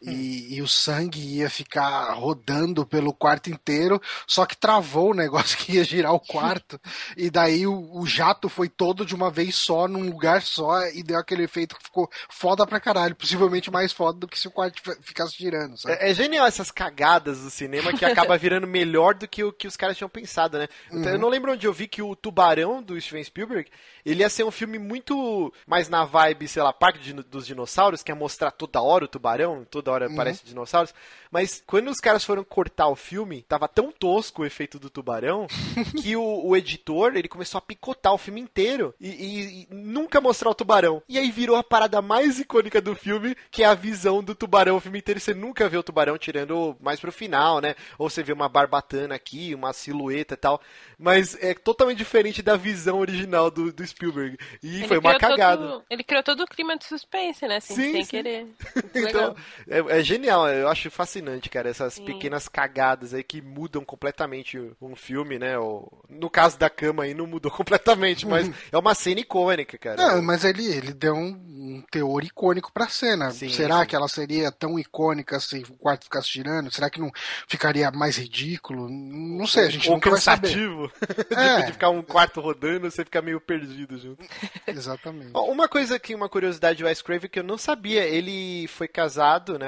e, 0.02 0.56
e, 0.56 0.62
o 0.62 0.68
sangue 0.68 1.20
ia 1.20 1.50
ficar 1.50 2.14
rodando 2.14 2.86
pelo 2.86 3.14
quarto 3.14 3.50
inteiro, 3.50 4.02
só 4.28 4.46
que 4.46 4.56
travou 4.56 5.12
o 5.12 5.16
negócio 5.16 5.58
que 5.58 5.74
ia 5.74 5.84
girar 5.84 6.14
o 6.14 6.20
quarto, 6.20 6.80
e 7.16 7.30
daí 7.30 7.66
o, 7.66 7.98
o, 7.98 8.06
jato 8.06 8.48
foi 8.48 8.70
todo 8.70 9.06
de 9.06 9.16
uma 9.16 9.32
vez 9.32 9.56
só, 9.56 9.88
num 9.88 10.04
lugar 10.04 10.42
só, 10.42 10.86
e 10.88 11.02
deu 11.02 11.18
aquele 11.18 11.44
efeito 11.44 11.76
que 11.76 11.84
ficou 11.84 12.10
foda 12.30 12.66
pra 12.66 12.80
caralho, 12.80 13.16
possivelmente 13.16 13.72
mais 13.72 13.92
foda 13.92 14.20
do 14.20 14.28
que 14.28 14.40
se 14.40 14.48
o 14.48 14.52
quarto 14.52 14.82
ficasse 15.02 15.36
girando. 15.38 15.76
É, 15.88 16.12
é, 16.12 16.14
genial 16.14 16.46
essas 16.46 16.72
cagadas 16.72 17.42
do 17.42 17.50
cinema 17.50 17.92
que 17.94 18.06
acaba 18.06 18.38
virando 18.38 18.68
melhor 18.68 19.16
do 19.16 19.28
que 19.28 19.44
o 19.44 19.52
que 19.52 19.68
os 19.68 19.76
caras 19.76 19.98
tinham 19.98 20.10
pensado, 20.10 20.58
né? 20.60 20.68
Uhum. 20.92 21.04
Eu 21.04 21.20
não 21.20 21.30
lembro 21.30 21.54
onde 21.54 21.66
eu 21.66 21.74
vi 21.74 21.88
que 21.88 22.02
o 22.02 22.16
Tubarão 22.16 22.82
do 22.82 23.00
Steven 23.00 23.24
Spielberg, 23.24 23.70
ele 24.06 24.22
ia 24.22 24.30
ser 24.30 24.44
um 24.44 24.52
filme 24.52 24.78
muito 24.78 25.54
mais 25.66 25.90
na 25.90 26.06
vibe, 26.06 26.48
sei 26.48 26.62
lá, 26.62 26.72
Parque 26.72 27.14
dos 27.14 27.46
Dinossauros, 27.46 28.04
que 28.04 28.12
é 28.12 28.16
mostrar 28.16 28.52
toda 28.52 28.82
hora 28.82 29.06
o 29.06 29.08
tubarão, 29.08 29.66
toda 29.70 29.87
uhum. 29.92 30.14
aparece 30.14 30.46
dinossauros. 30.46 30.94
Mas 31.32 31.64
quando 31.66 31.90
os 31.90 32.00
caras 32.00 32.24
foram 32.24 32.44
cortar 32.44 32.88
o 32.88 32.96
filme, 32.96 33.42
tava 33.42 33.68
tão 33.68 33.92
tosco 33.92 34.42
o 34.42 34.46
efeito 34.46 34.80
do 34.80 34.90
tubarão 34.90 35.48
que 36.02 36.16
o, 36.16 36.46
o 36.46 36.56
editor 36.56 37.16
ele 37.16 37.28
começou 37.28 37.58
a 37.60 37.62
picotar 37.62 38.14
o 38.14 38.18
filme 38.18 38.42
inteiro 38.42 38.94
e, 39.00 39.10
e, 39.10 39.62
e, 39.64 39.68
nunca 39.70 40.22
mostrar 40.22 40.50
o 40.50 40.56
tubarão. 40.56 41.02
E 41.08 41.18
aí 41.18 41.32
virou 41.32 41.56
a 41.56 41.64
parada 41.64 42.02
mais 42.02 42.40
icônica 42.40 42.82
do 42.82 42.96
filme, 42.96 43.36
que 43.52 43.64
é 43.64 43.66
a 43.66 43.74
visão 43.74 44.24
do 44.24 44.36
tubarão 44.36 44.78
o 44.78 44.82
filme 44.82 45.00
inteiro. 45.00 45.20
Você 45.20 45.34
nunca 45.34 45.68
vê 45.68 45.78
o 45.78 45.84
tubarão 45.84 46.18
tirando 46.18 46.76
mais 46.80 47.00
pro 47.00 47.12
final, 47.12 47.60
né? 47.60 47.76
Ou 47.98 48.10
você 48.10 48.24
vê 48.24 48.34
uma 48.34 48.50
barbatana 48.50 49.16
aqui, 49.16 49.54
uma 49.54 49.74
silhueta 49.74 50.34
e 50.34 50.38
tal. 50.38 50.62
Mas 50.98 51.38
é 51.42 51.54
totalmente 51.54 51.98
diferente 51.98 52.42
da 52.42 52.56
visão 52.56 53.00
original 53.00 53.52
do, 53.52 53.72
do 53.72 53.86
Spielberg. 53.86 54.38
E 54.64 54.78
ele 54.78 54.88
foi 54.88 54.98
uma 54.98 55.18
cagada. 55.18 55.68
Todo, 55.68 55.84
ele 55.90 56.04
criou 56.04 56.24
todo 56.24 56.42
o 56.44 56.48
clima 56.48 56.78
de 56.78 56.86
suspense, 56.86 57.48
né? 57.48 57.58
Assim, 57.58 57.76
sim, 57.76 57.92
sem 57.92 58.04
sim. 58.04 58.10
querer. 58.10 58.48
então, 58.96 59.36
é, 59.68 59.77
é, 59.90 60.04
genial. 60.04 60.48
Eu 60.50 60.68
acho 60.68 60.90
fascinante, 60.90 61.50
cara, 61.50 61.70
essas 61.70 61.96
sim. 61.96 62.06
pequenas 62.06 62.48
cagadas 62.48 63.14
aí 63.14 63.24
que 63.24 63.42
mudam 63.42 63.84
completamente 63.84 64.60
um 64.82 64.96
filme, 64.96 65.38
né? 65.38 65.58
Ou, 65.58 66.04
no 66.10 66.30
caso 66.30 66.58
da 66.58 66.70
cama 66.70 67.04
aí 67.04 67.14
não 67.14 67.28
mudou 67.28 67.52
completamente, 67.52 68.26
mas 68.26 68.50
é 68.72 68.78
uma 68.78 68.96
cena 68.96 69.20
icônica, 69.20 69.78
cara. 69.78 69.98
Não, 69.98 70.22
mas 70.22 70.44
ele, 70.44 70.66
ele 70.66 70.94
deu 70.94 71.14
um, 71.14 71.30
um 71.30 71.84
teor 71.92 72.24
icônico 72.24 72.72
pra 72.72 72.88
cena. 72.88 73.32
Sim, 73.32 73.50
Será 73.50 73.86
que 73.86 73.96
ela 73.96 74.08
seria 74.08 74.52
tão 74.52 74.80
icônica 74.80 75.40
se 75.40 75.64
o 75.70 75.74
quarto 75.74 76.06
ficasse 76.06 76.30
girando? 76.30 76.72
Será 76.72 76.90
que 76.90 77.00
não 77.00 77.12
ficaria 77.48 77.92
mais 77.92 78.18
ridículo? 78.18 78.90
Não 78.90 79.48
sei, 79.48 79.66
a 79.66 79.70
gente 79.70 79.90
ou 79.90 79.96
nunca 79.96 80.12
cansativo. 80.12 80.88
vai 80.88 81.16
saber. 81.16 81.28
É. 81.38 81.66
de 81.66 81.74
ficar 81.74 81.90
um 81.90 82.02
quarto 82.02 82.42
rodando, 82.42 82.90
você 82.90 83.04
fica 83.04 83.22
meio 83.22 83.40
perdido 83.40 83.98
junto. 83.98 84.26
Exatamente. 84.66 85.32
Uma 85.34 85.68
coisa 85.68 86.00
que, 86.00 86.16
uma 86.16 86.30
curiosidade 86.30 86.82
do 86.82 86.88
Wes 86.88 87.02
Craven 87.02 87.30
que 87.30 87.40
eu 87.40 87.44
não 87.44 87.58
sabia, 87.58 88.04
ele 88.04 88.68
foi 88.68 88.88
casado, 88.88 89.60
né, 89.60 89.67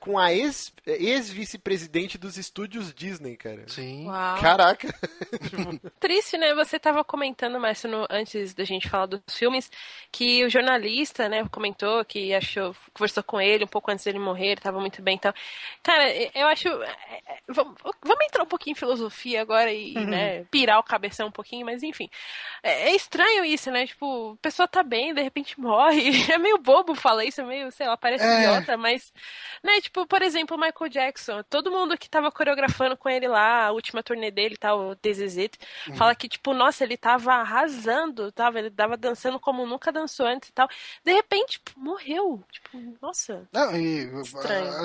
com 0.00 0.18
a 0.18 0.32
ex-vice-presidente 0.32 2.16
ex 2.16 2.20
dos 2.20 2.36
estúdios 2.36 2.92
Disney, 2.94 3.36
cara. 3.36 3.64
Sim. 3.68 4.06
Uau. 4.06 4.40
Caraca. 4.40 4.88
Triste, 6.00 6.36
né? 6.38 6.54
Você 6.54 6.78
tava 6.78 7.04
comentando, 7.04 7.58
mais 7.60 7.82
antes 8.10 8.54
da 8.54 8.64
gente 8.64 8.88
falar 8.88 9.06
dos 9.06 9.20
filmes, 9.36 9.70
que 10.10 10.44
o 10.44 10.50
jornalista, 10.50 11.28
né, 11.28 11.46
comentou 11.50 12.04
que 12.04 12.34
achou, 12.34 12.74
conversou 12.92 13.22
com 13.22 13.40
ele 13.40 13.64
um 13.64 13.68
pouco 13.68 13.90
antes 13.90 14.04
dele 14.04 14.18
morrer, 14.18 14.52
ele 14.52 14.60
tava 14.60 14.80
muito 14.80 15.02
bem 15.02 15.14
então. 15.14 15.32
Cara, 15.82 16.10
eu 16.34 16.46
acho. 16.46 16.68
É, 16.68 17.22
é, 17.26 17.38
vamos, 17.48 17.74
vamos 18.02 18.24
entrar 18.24 18.42
um 18.42 18.46
pouquinho 18.46 18.72
em 18.72 18.78
filosofia 18.78 19.42
agora 19.42 19.72
e, 19.72 19.96
uhum. 19.96 20.06
né, 20.06 20.44
pirar 20.50 20.78
o 20.78 20.82
cabeção 20.82 21.28
um 21.28 21.32
pouquinho, 21.32 21.66
mas 21.66 21.82
enfim. 21.82 22.08
É, 22.62 22.90
é 22.90 22.96
estranho 22.96 23.44
isso, 23.44 23.70
né? 23.70 23.86
Tipo, 23.86 24.34
a 24.38 24.42
pessoa 24.42 24.68
tá 24.68 24.82
bem, 24.82 25.14
de 25.14 25.22
repente 25.22 25.58
morre. 25.58 26.08
É 26.28 26.36
meio 26.36 26.58
bobo 26.58 26.94
falar 26.94 27.24
isso, 27.24 27.40
é 27.40 27.44
meio, 27.44 27.72
sei 27.72 27.86
lá, 27.86 27.96
parece 27.96 28.24
é. 28.24 28.40
idiota, 28.40 28.76
mas. 28.76 29.12
Né, 29.62 29.80
tipo, 29.80 30.06
por 30.06 30.22
exemplo, 30.22 30.56
o 30.56 30.60
Michael 30.60 30.90
Jackson. 30.90 31.42
Todo 31.44 31.70
mundo 31.70 31.98
que 31.98 32.08
tava 32.08 32.30
coreografando 32.30 32.96
com 32.96 33.08
ele 33.08 33.26
lá, 33.26 33.66
a 33.66 33.72
última 33.72 34.02
turnê 34.02 34.30
dele 34.30 34.54
e 34.54 34.58
tal, 34.58 34.90
o 34.90 34.96
This 34.96 35.18
uhum. 35.18 35.96
fala 35.96 36.14
que, 36.14 36.28
tipo, 36.28 36.54
nossa, 36.54 36.84
ele 36.84 36.96
tava 36.96 37.34
arrasando, 37.34 38.30
tava, 38.30 38.58
ele 38.58 38.70
tava 38.70 38.96
dançando 38.96 39.40
como 39.40 39.66
nunca 39.66 39.90
dançou 39.90 40.26
antes 40.26 40.48
e 40.48 40.52
tal. 40.52 40.68
De 41.04 41.12
repente, 41.12 41.52
tipo, 41.52 41.72
morreu. 41.76 42.42
Tipo, 42.50 42.96
nossa. 43.02 43.48
Não, 43.52 43.76
e 43.76 44.10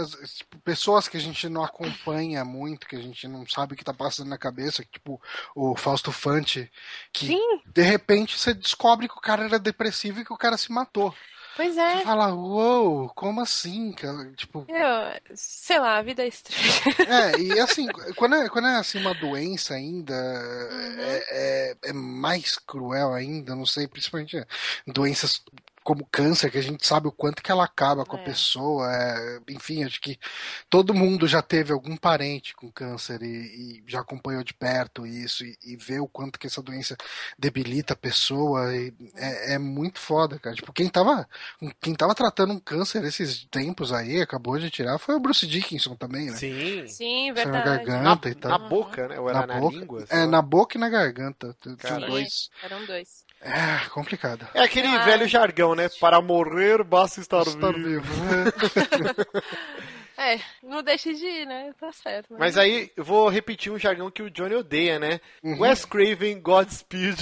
as, 0.02 0.38
tipo, 0.38 0.58
pessoas 0.60 1.08
que 1.08 1.18
a 1.18 1.20
gente 1.20 1.48
não 1.50 1.64
acompanha 1.64 2.44
muito, 2.44 2.88
que 2.88 2.96
a 2.96 3.02
gente 3.02 3.28
não 3.28 3.48
sabe 3.48 3.74
o 3.74 3.78
que 3.78 3.84
tá 3.84 3.94
passando 3.94 4.30
na 4.30 4.38
cabeça, 4.38 4.84
tipo 4.84 5.22
o 5.56 5.76
Fausto 5.76 6.12
Fante, 6.12 6.72
que 7.12 7.28
Sim. 7.28 7.62
de 7.66 7.82
repente 7.82 8.38
você 8.38 8.54
descobre 8.54 9.08
que 9.08 9.18
o 9.18 9.22
cara 9.22 9.46
era 9.46 9.60
depressivo 9.60 10.22
e 10.22 10.26
que 10.26 10.34
o 10.34 10.38
cara 10.38 10.58
se 10.58 10.72
matou. 10.72 11.14
Pois 11.56 11.78
é. 11.78 11.98
Você 11.98 12.04
fala, 12.04 12.34
uou, 12.34 13.10
como 13.10 13.42
assim, 13.42 13.92
cara? 13.92 14.32
Tipo. 14.34 14.66
Eu, 14.68 15.36
sei 15.36 15.80
lá, 15.80 15.98
a 15.98 16.02
vida 16.02 16.24
é 16.24 16.28
estranha. 16.28 16.64
É, 17.08 17.40
e 17.40 17.60
assim, 17.60 17.88
quando 18.16 18.36
é, 18.36 18.50
quando 18.50 18.68
é 18.68 18.76
assim 18.76 19.00
uma 19.00 19.14
doença 19.14 19.76
ainda, 19.76 20.14
uhum. 20.14 21.00
é, 21.00 21.24
é, 21.30 21.76
é, 21.86 21.94
mais 21.94 22.58
cruel 22.58 23.14
ainda, 23.14 23.56
não 23.56 23.66
sei, 23.66 23.88
principalmente 23.88 24.44
doenças 24.88 25.44
como 25.84 26.08
câncer, 26.12 26.50
que 26.50 26.58
a 26.58 26.64
gente 26.64 26.86
sabe 26.86 27.08
o 27.08 27.12
quanto 27.12 27.44
que 27.44 27.52
ela 27.52 27.64
acaba 27.64 28.06
com 28.06 28.18
é. 28.18 28.22
a 28.22 28.24
pessoa. 28.24 28.92
É, 28.92 29.40
enfim, 29.50 29.84
acho 29.84 30.00
que 30.02 30.18
todo 30.70 30.94
mundo 30.94 31.28
já 31.28 31.42
teve 31.42 31.74
algum 31.74 31.98
parente 31.98 32.56
com 32.56 32.72
câncer 32.72 33.22
e, 33.22 33.28
e 33.28 33.84
já 33.86 34.00
acompanhou 34.00 34.44
de 34.44 34.54
perto 34.54 35.06
isso 35.06 35.44
e, 35.46 35.58
e, 35.64 35.76
vê 35.76 36.00
o 36.00 36.08
quanto 36.08 36.40
que 36.40 36.48
essa 36.48 36.62
doença 36.62 36.96
debilita 37.38 37.94
a 37.94 37.98
pessoa. 37.98 38.74
é, 38.74 39.54
é, 39.54 39.58
muito 39.58 40.00
foda, 40.00 40.40
cara. 40.40 40.56
Tipo, 40.56 40.72
quem 40.72 40.88
tava, 40.88 41.28
quem 41.82 41.94
tava 41.94 42.16
tratando 42.16 42.54
um 42.54 42.60
câncer 42.60 43.04
esses 43.04 43.46
tempos 43.46 43.92
aí, 43.92 44.22
acabou 44.22 44.58
de 44.58 44.70
tirar, 44.70 44.98
foi 44.98 45.16
o 45.16 45.20
Bruce 45.20 45.46
Dickinson 45.46 45.96
também, 45.96 46.32
né? 46.32 46.38
Sim. 46.38 46.88
Sim, 46.88 47.34
verdade. 47.34 47.70
Na 47.70 47.76
garganta 47.78 48.30
na, 48.30 48.32
e 48.32 48.36
tal. 48.36 48.52
Na 48.52 48.70
boca, 48.70 49.08
né? 49.08 49.20
Ou 49.20 49.30
era 49.30 49.42
na, 49.42 49.48
na 49.48 49.60
boca, 49.60 49.76
língua? 49.76 50.06
É, 50.10 50.26
na 50.26 50.42
boca 50.42 50.78
e 50.78 50.80
na 50.80 50.90
garganta. 50.90 51.56
Tinha 51.62 52.00
dois. 52.00 52.50
Eram 52.64 52.86
dois. 52.86 53.23
É, 53.44 53.90
complicado. 53.90 54.48
É 54.54 54.62
aquele 54.62 54.88
ah, 54.88 55.04
velho 55.04 55.28
jargão, 55.28 55.76
né? 55.76 55.90
Para 56.00 56.22
morrer, 56.22 56.82
basta 56.84 57.20
estar, 57.20 57.42
estar 57.42 57.74
vivo. 57.74 58.02
vivo. 58.02 58.24
Né? 58.24 59.14
É, 60.16 60.40
não 60.62 60.84
deixe 60.84 61.14
de 61.14 61.26
ir, 61.26 61.46
né? 61.48 61.74
Tá 61.80 61.92
certo. 61.92 62.28
Mas, 62.30 62.40
mas 62.40 62.58
aí, 62.58 62.92
eu 62.96 63.04
vou 63.04 63.28
repetir 63.30 63.72
um 63.72 63.80
jargão 63.80 64.12
que 64.12 64.22
o 64.22 64.30
Johnny 64.30 64.54
odeia, 64.56 65.00
né? 65.00 65.20
Uhum. 65.44 65.62
Wes 65.62 65.86
Craven, 65.86 66.40
Godspeed. 66.40 67.18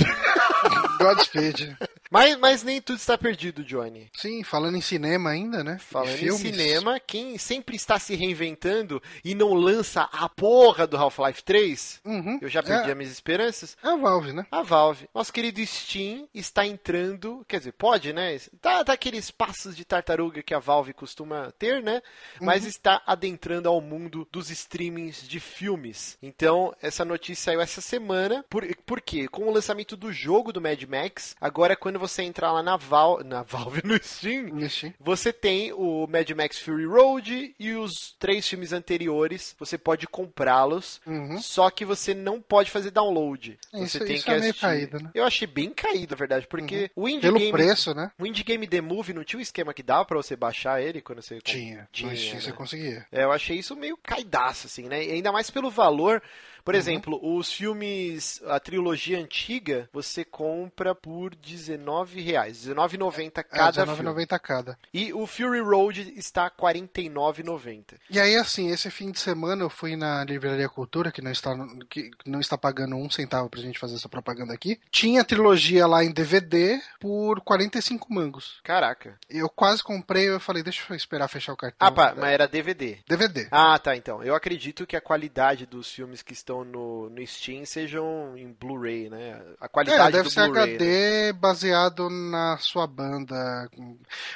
Godspeed. 0.99 1.77
Mas, 2.12 2.38
mas 2.38 2.62
nem 2.62 2.82
tudo 2.82 2.97
está 2.97 3.17
perdido, 3.17 3.63
Johnny. 3.63 4.10
Sim, 4.13 4.43
falando 4.43 4.76
em 4.76 4.82
cinema 4.82 5.30
ainda, 5.30 5.63
né? 5.63 5.78
Falando 5.80 6.21
em 6.21 6.32
cinema, 6.34 7.00
quem 7.00 7.38
sempre 7.38 7.78
está 7.78 7.97
se 7.97 8.13
reinventando 8.15 9.02
e 9.24 9.34
não 9.34 9.54
lança 9.54 10.10
a 10.12 10.28
porra 10.28 10.86
do 10.86 10.97
Half-Life 10.97 11.41
3, 11.41 12.02
uhum. 12.04 12.38
eu 12.41 12.50
já 12.50 12.62
perdi 12.62 12.89
é. 12.89 12.91
as 12.91 12.97
minhas 12.97 13.13
esperanças. 13.13 13.78
É 13.82 13.88
a 13.88 13.95
Valve, 13.95 14.34
né? 14.34 14.45
A 14.52 14.62
Valve. 14.62 15.08
Nosso 15.15 15.32
querido 15.32 15.65
Steam 15.65 16.28
está 16.34 16.67
entrando, 16.67 17.45
quer 17.47 17.60
dizer, 17.60 17.71
pode, 17.71 18.12
né? 18.12 18.38
Tá, 18.60 18.84
tá 18.84 18.91
aqueles 18.91 19.32
passos 19.32 19.74
de 19.74 19.86
tartaruga 19.86 20.43
que 20.43 20.54
a 20.54 20.60
Valve 20.60 20.91
costuma 20.91 21.54
ter, 21.58 21.82
né? 21.82 22.02
Mas 22.41 22.63
uhum. 22.63 22.69
está 22.69 23.02
adentrando 23.08 23.69
ao 23.69 23.80
mundo 23.80 24.28
dos 24.30 24.50
streamings 24.50 25.26
de 25.26 25.39
filmes. 25.39 26.17
Então, 26.21 26.76
essa 26.82 27.06
notícia 27.06 27.45
saiu 27.45 27.62
essa 27.62 27.80
semana. 27.80 28.43
Por, 28.50 28.67
por 28.86 29.00
quê? 29.00 29.30
Com 29.30 29.47
o 29.47 29.54
lançamento 29.54 29.95
do 29.95 30.12
jogo 30.12 30.52
do 30.52 30.60
Mad 30.60 30.84
Max, 30.84 31.38
agora 31.39 31.74
quando 31.74 32.00
você 32.01 32.23
entrar 32.23 32.51
lá 32.51 32.61
na, 32.61 32.75
Val, 32.75 33.23
na 33.23 33.43
Valve, 33.43 33.81
no 33.85 34.01
Steam, 34.03 34.69
Steam, 34.69 34.93
você 34.99 35.31
tem 35.31 35.71
o 35.71 36.07
Mad 36.07 36.29
Max 36.31 36.59
Fury 36.59 36.85
Road 36.85 37.55
e 37.57 37.71
os 37.73 38.15
três 38.19 38.47
filmes 38.47 38.73
anteriores. 38.73 39.55
Você 39.59 39.77
pode 39.77 40.07
comprá-los, 40.07 40.99
uhum. 41.05 41.41
só 41.41 41.69
que 41.69 41.85
você 41.85 42.13
não 42.13 42.41
pode 42.41 42.71
fazer 42.71 42.91
download. 42.91 43.57
Você 43.71 43.83
isso, 43.83 43.99
tem 44.05 44.15
isso 44.15 44.25
que 44.25 44.31
é 44.31 44.35
assistir. 44.35 44.65
meio 44.65 44.89
caído, 44.89 45.03
né? 45.03 45.11
Eu 45.13 45.23
achei 45.23 45.47
bem 45.47 45.69
caído, 45.69 46.11
na 46.11 46.17
verdade, 46.17 46.47
porque 46.47 46.91
uhum. 46.95 47.03
o 47.03 47.09
Indie 47.09 47.21
Pelo 47.21 47.39
Game... 47.39 47.51
preço, 47.51 47.93
né? 47.93 48.11
O 48.19 48.25
Indie 48.25 48.43
Game 48.43 48.67
The 48.67 48.81
Movie 48.81 49.13
não 49.13 49.23
tinha 49.23 49.39
um 49.39 49.41
esquema 49.41 49.73
que 49.73 49.83
dava 49.83 50.05
pra 50.05 50.17
você 50.17 50.35
baixar 50.35 50.81
ele 50.81 51.01
quando 51.01 51.21
você... 51.21 51.39
Tinha, 51.41 51.87
tinha, 51.91 52.13
tinha 52.15 52.33
né? 52.35 52.41
você 52.41 52.51
conseguia. 52.51 53.05
É, 53.11 53.23
eu 53.23 53.31
achei 53.31 53.57
isso 53.57 53.75
meio 53.75 53.97
caidaço, 53.97 54.67
assim, 54.67 54.87
né? 54.87 55.03
E 55.05 55.11
ainda 55.11 55.31
mais 55.31 55.49
pelo 55.49 55.69
valor 55.69 56.21
por 56.63 56.74
uhum. 56.74 56.80
exemplo, 56.80 57.38
os 57.38 57.52
filmes, 57.52 58.41
a 58.47 58.60
trilogia 58.60 59.19
antiga, 59.19 59.89
você 59.91 60.24
compra 60.24 60.93
por 60.95 61.34
R$19,00. 61.34 62.15
R$19,90 62.15 63.43
cada 63.43 63.82
é, 63.82 63.86
R$19,90 63.86 64.39
cada. 64.39 64.78
E 64.93 65.13
o 65.13 65.26
Fury 65.26 65.62
Road 65.62 66.13
está 66.15 66.45
R$49,90. 66.45 67.95
E 68.10 68.19
aí, 68.19 68.36
assim, 68.36 68.69
esse 68.69 68.89
fim 68.89 69.12
de 69.12 69.19
semana 69.19 69.63
eu 69.63 69.69
fui 69.69 69.95
na 69.95 70.24
Livraria 70.24 70.69
Cultura, 70.69 71.12
que 71.12 71.21
não 71.21 71.32
está, 71.32 71.52
que 71.89 72.12
não 72.26 72.39
está 72.39 72.58
pagando 72.58 72.95
um 72.95 73.10
centavo 73.10 73.50
pra 73.50 73.62
gente 73.62 73.80
fazer 73.80 73.95
essa 73.95 74.10
propaganda 74.10 74.54
aqui. 74.54 74.80
Tinha 74.91 75.21
a 75.21 75.26
trilogia 75.26 75.88
lá 75.88 76.04
em 76.04 76.12
DVD 76.12 76.82
por 77.00 77.41
45 77.41 78.13
mangos. 78.13 78.60
Caraca. 78.63 79.17
Eu 79.30 79.50
quase 79.50 79.84
comprei, 79.84 80.30
eu 80.30 80.39
falei, 80.39 80.63
deixa 80.63 80.82
eu 80.89 80.95
esperar 80.95 81.28
fechar 81.28 81.54
o 81.54 81.58
cartão. 81.58 81.88
Ah, 81.88 81.91
pá, 81.91 82.13
mas 82.15 82.32
era 82.32 82.47
DVD. 82.47 83.00
DVD. 83.08 83.47
Ah, 83.52 83.78
tá, 83.80 83.95
então. 83.95 84.24
Eu 84.24 84.36
acredito 84.36 84.86
que 84.86 84.95
a 84.95 85.02
qualidade 85.02 85.65
dos 85.65 85.91
filmes 85.91 86.21
que 86.21 86.34
estão 86.34 86.50
no, 86.65 87.09
no 87.09 87.25
Steam 87.25 87.65
sejam 87.65 88.37
em 88.37 88.51
Blu-ray, 88.51 89.09
né? 89.09 89.41
A 89.59 89.67
qualidade 89.69 90.09
é, 90.09 90.11
deve 90.11 90.29
ser 90.29 90.41
HD 90.41 90.85
né? 91.27 91.33
baseado 91.33 92.09
na 92.09 92.57
sua 92.57 92.85
banda. 92.85 93.69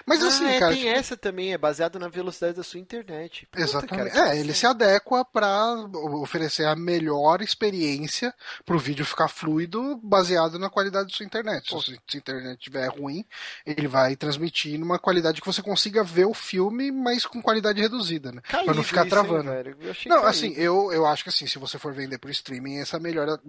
Mas 0.06 0.24
Ah, 0.24 0.28
assim, 0.28 0.46
é, 0.46 0.60
cara. 0.60 0.72
tem 0.74 0.84
tipo, 0.84 0.96
essa 0.96 1.18
também, 1.18 1.54
é 1.54 1.58
baseado 1.58 2.00
na 2.00 2.08
velocidade 2.08 2.56
da 2.56 2.64
sua 2.64 2.80
internet. 2.80 3.46
Puta, 3.48 3.62
Exatamente. 3.64 4.12
cara, 4.14 4.34
é, 4.34 4.40
ele 4.40 4.54
se 4.54 4.66
adequa 4.66 5.26
para 5.26 5.74
oferecer 6.14 6.66
a 6.66 6.76
melhor 6.76 7.42
experiência 7.42 8.34
para 8.66 8.76
o 8.76 8.80
vídeo 8.80 9.06
ficar 9.06 9.28
fluido, 9.28 10.00
baseado 10.02 10.58
na 10.58 10.70
qualidade 10.70 11.10
da 11.10 11.14
sua 11.14 11.26
internet. 11.26 11.70
Se, 11.84 12.00
se 12.08 12.18
a 12.18 12.18
internet 12.18 12.58
estiver 12.60 12.88
ruim, 12.88 13.26
ele 13.66 13.88
vai 13.88 14.16
transmitir 14.16 14.80
numa 14.80 14.98
qualidade 14.98 15.42
que 15.42 15.48
você 15.48 15.62
consiga 15.62 16.04
ver 16.04 16.26
o 16.26 16.34
filme, 16.34 16.92
mas 16.92 17.26
com 17.26 17.42
qualidade 17.42 17.82
reduzida, 17.82 18.32
né? 18.32 18.42
Para 18.50 18.74
não 18.74 18.84
ficar 18.84 19.04
hein, 19.04 19.10
travando. 19.10 19.52
achei 19.90 20.10
Não, 20.10 20.18
caído. 20.22 20.30
assim, 20.30 20.54
eu, 20.56 20.92
eu 20.92 21.06
acho 21.06 21.24
que 21.24 21.30
assim, 21.30 21.48
se 21.48 21.58
você 21.60 21.78
for 21.78 21.94
vender 22.06 22.18
por 22.18 22.30
streaming, 22.32 22.78
essa 22.80 22.98
é 22.98 23.00
a 23.00 23.02
melhor, 23.02 23.40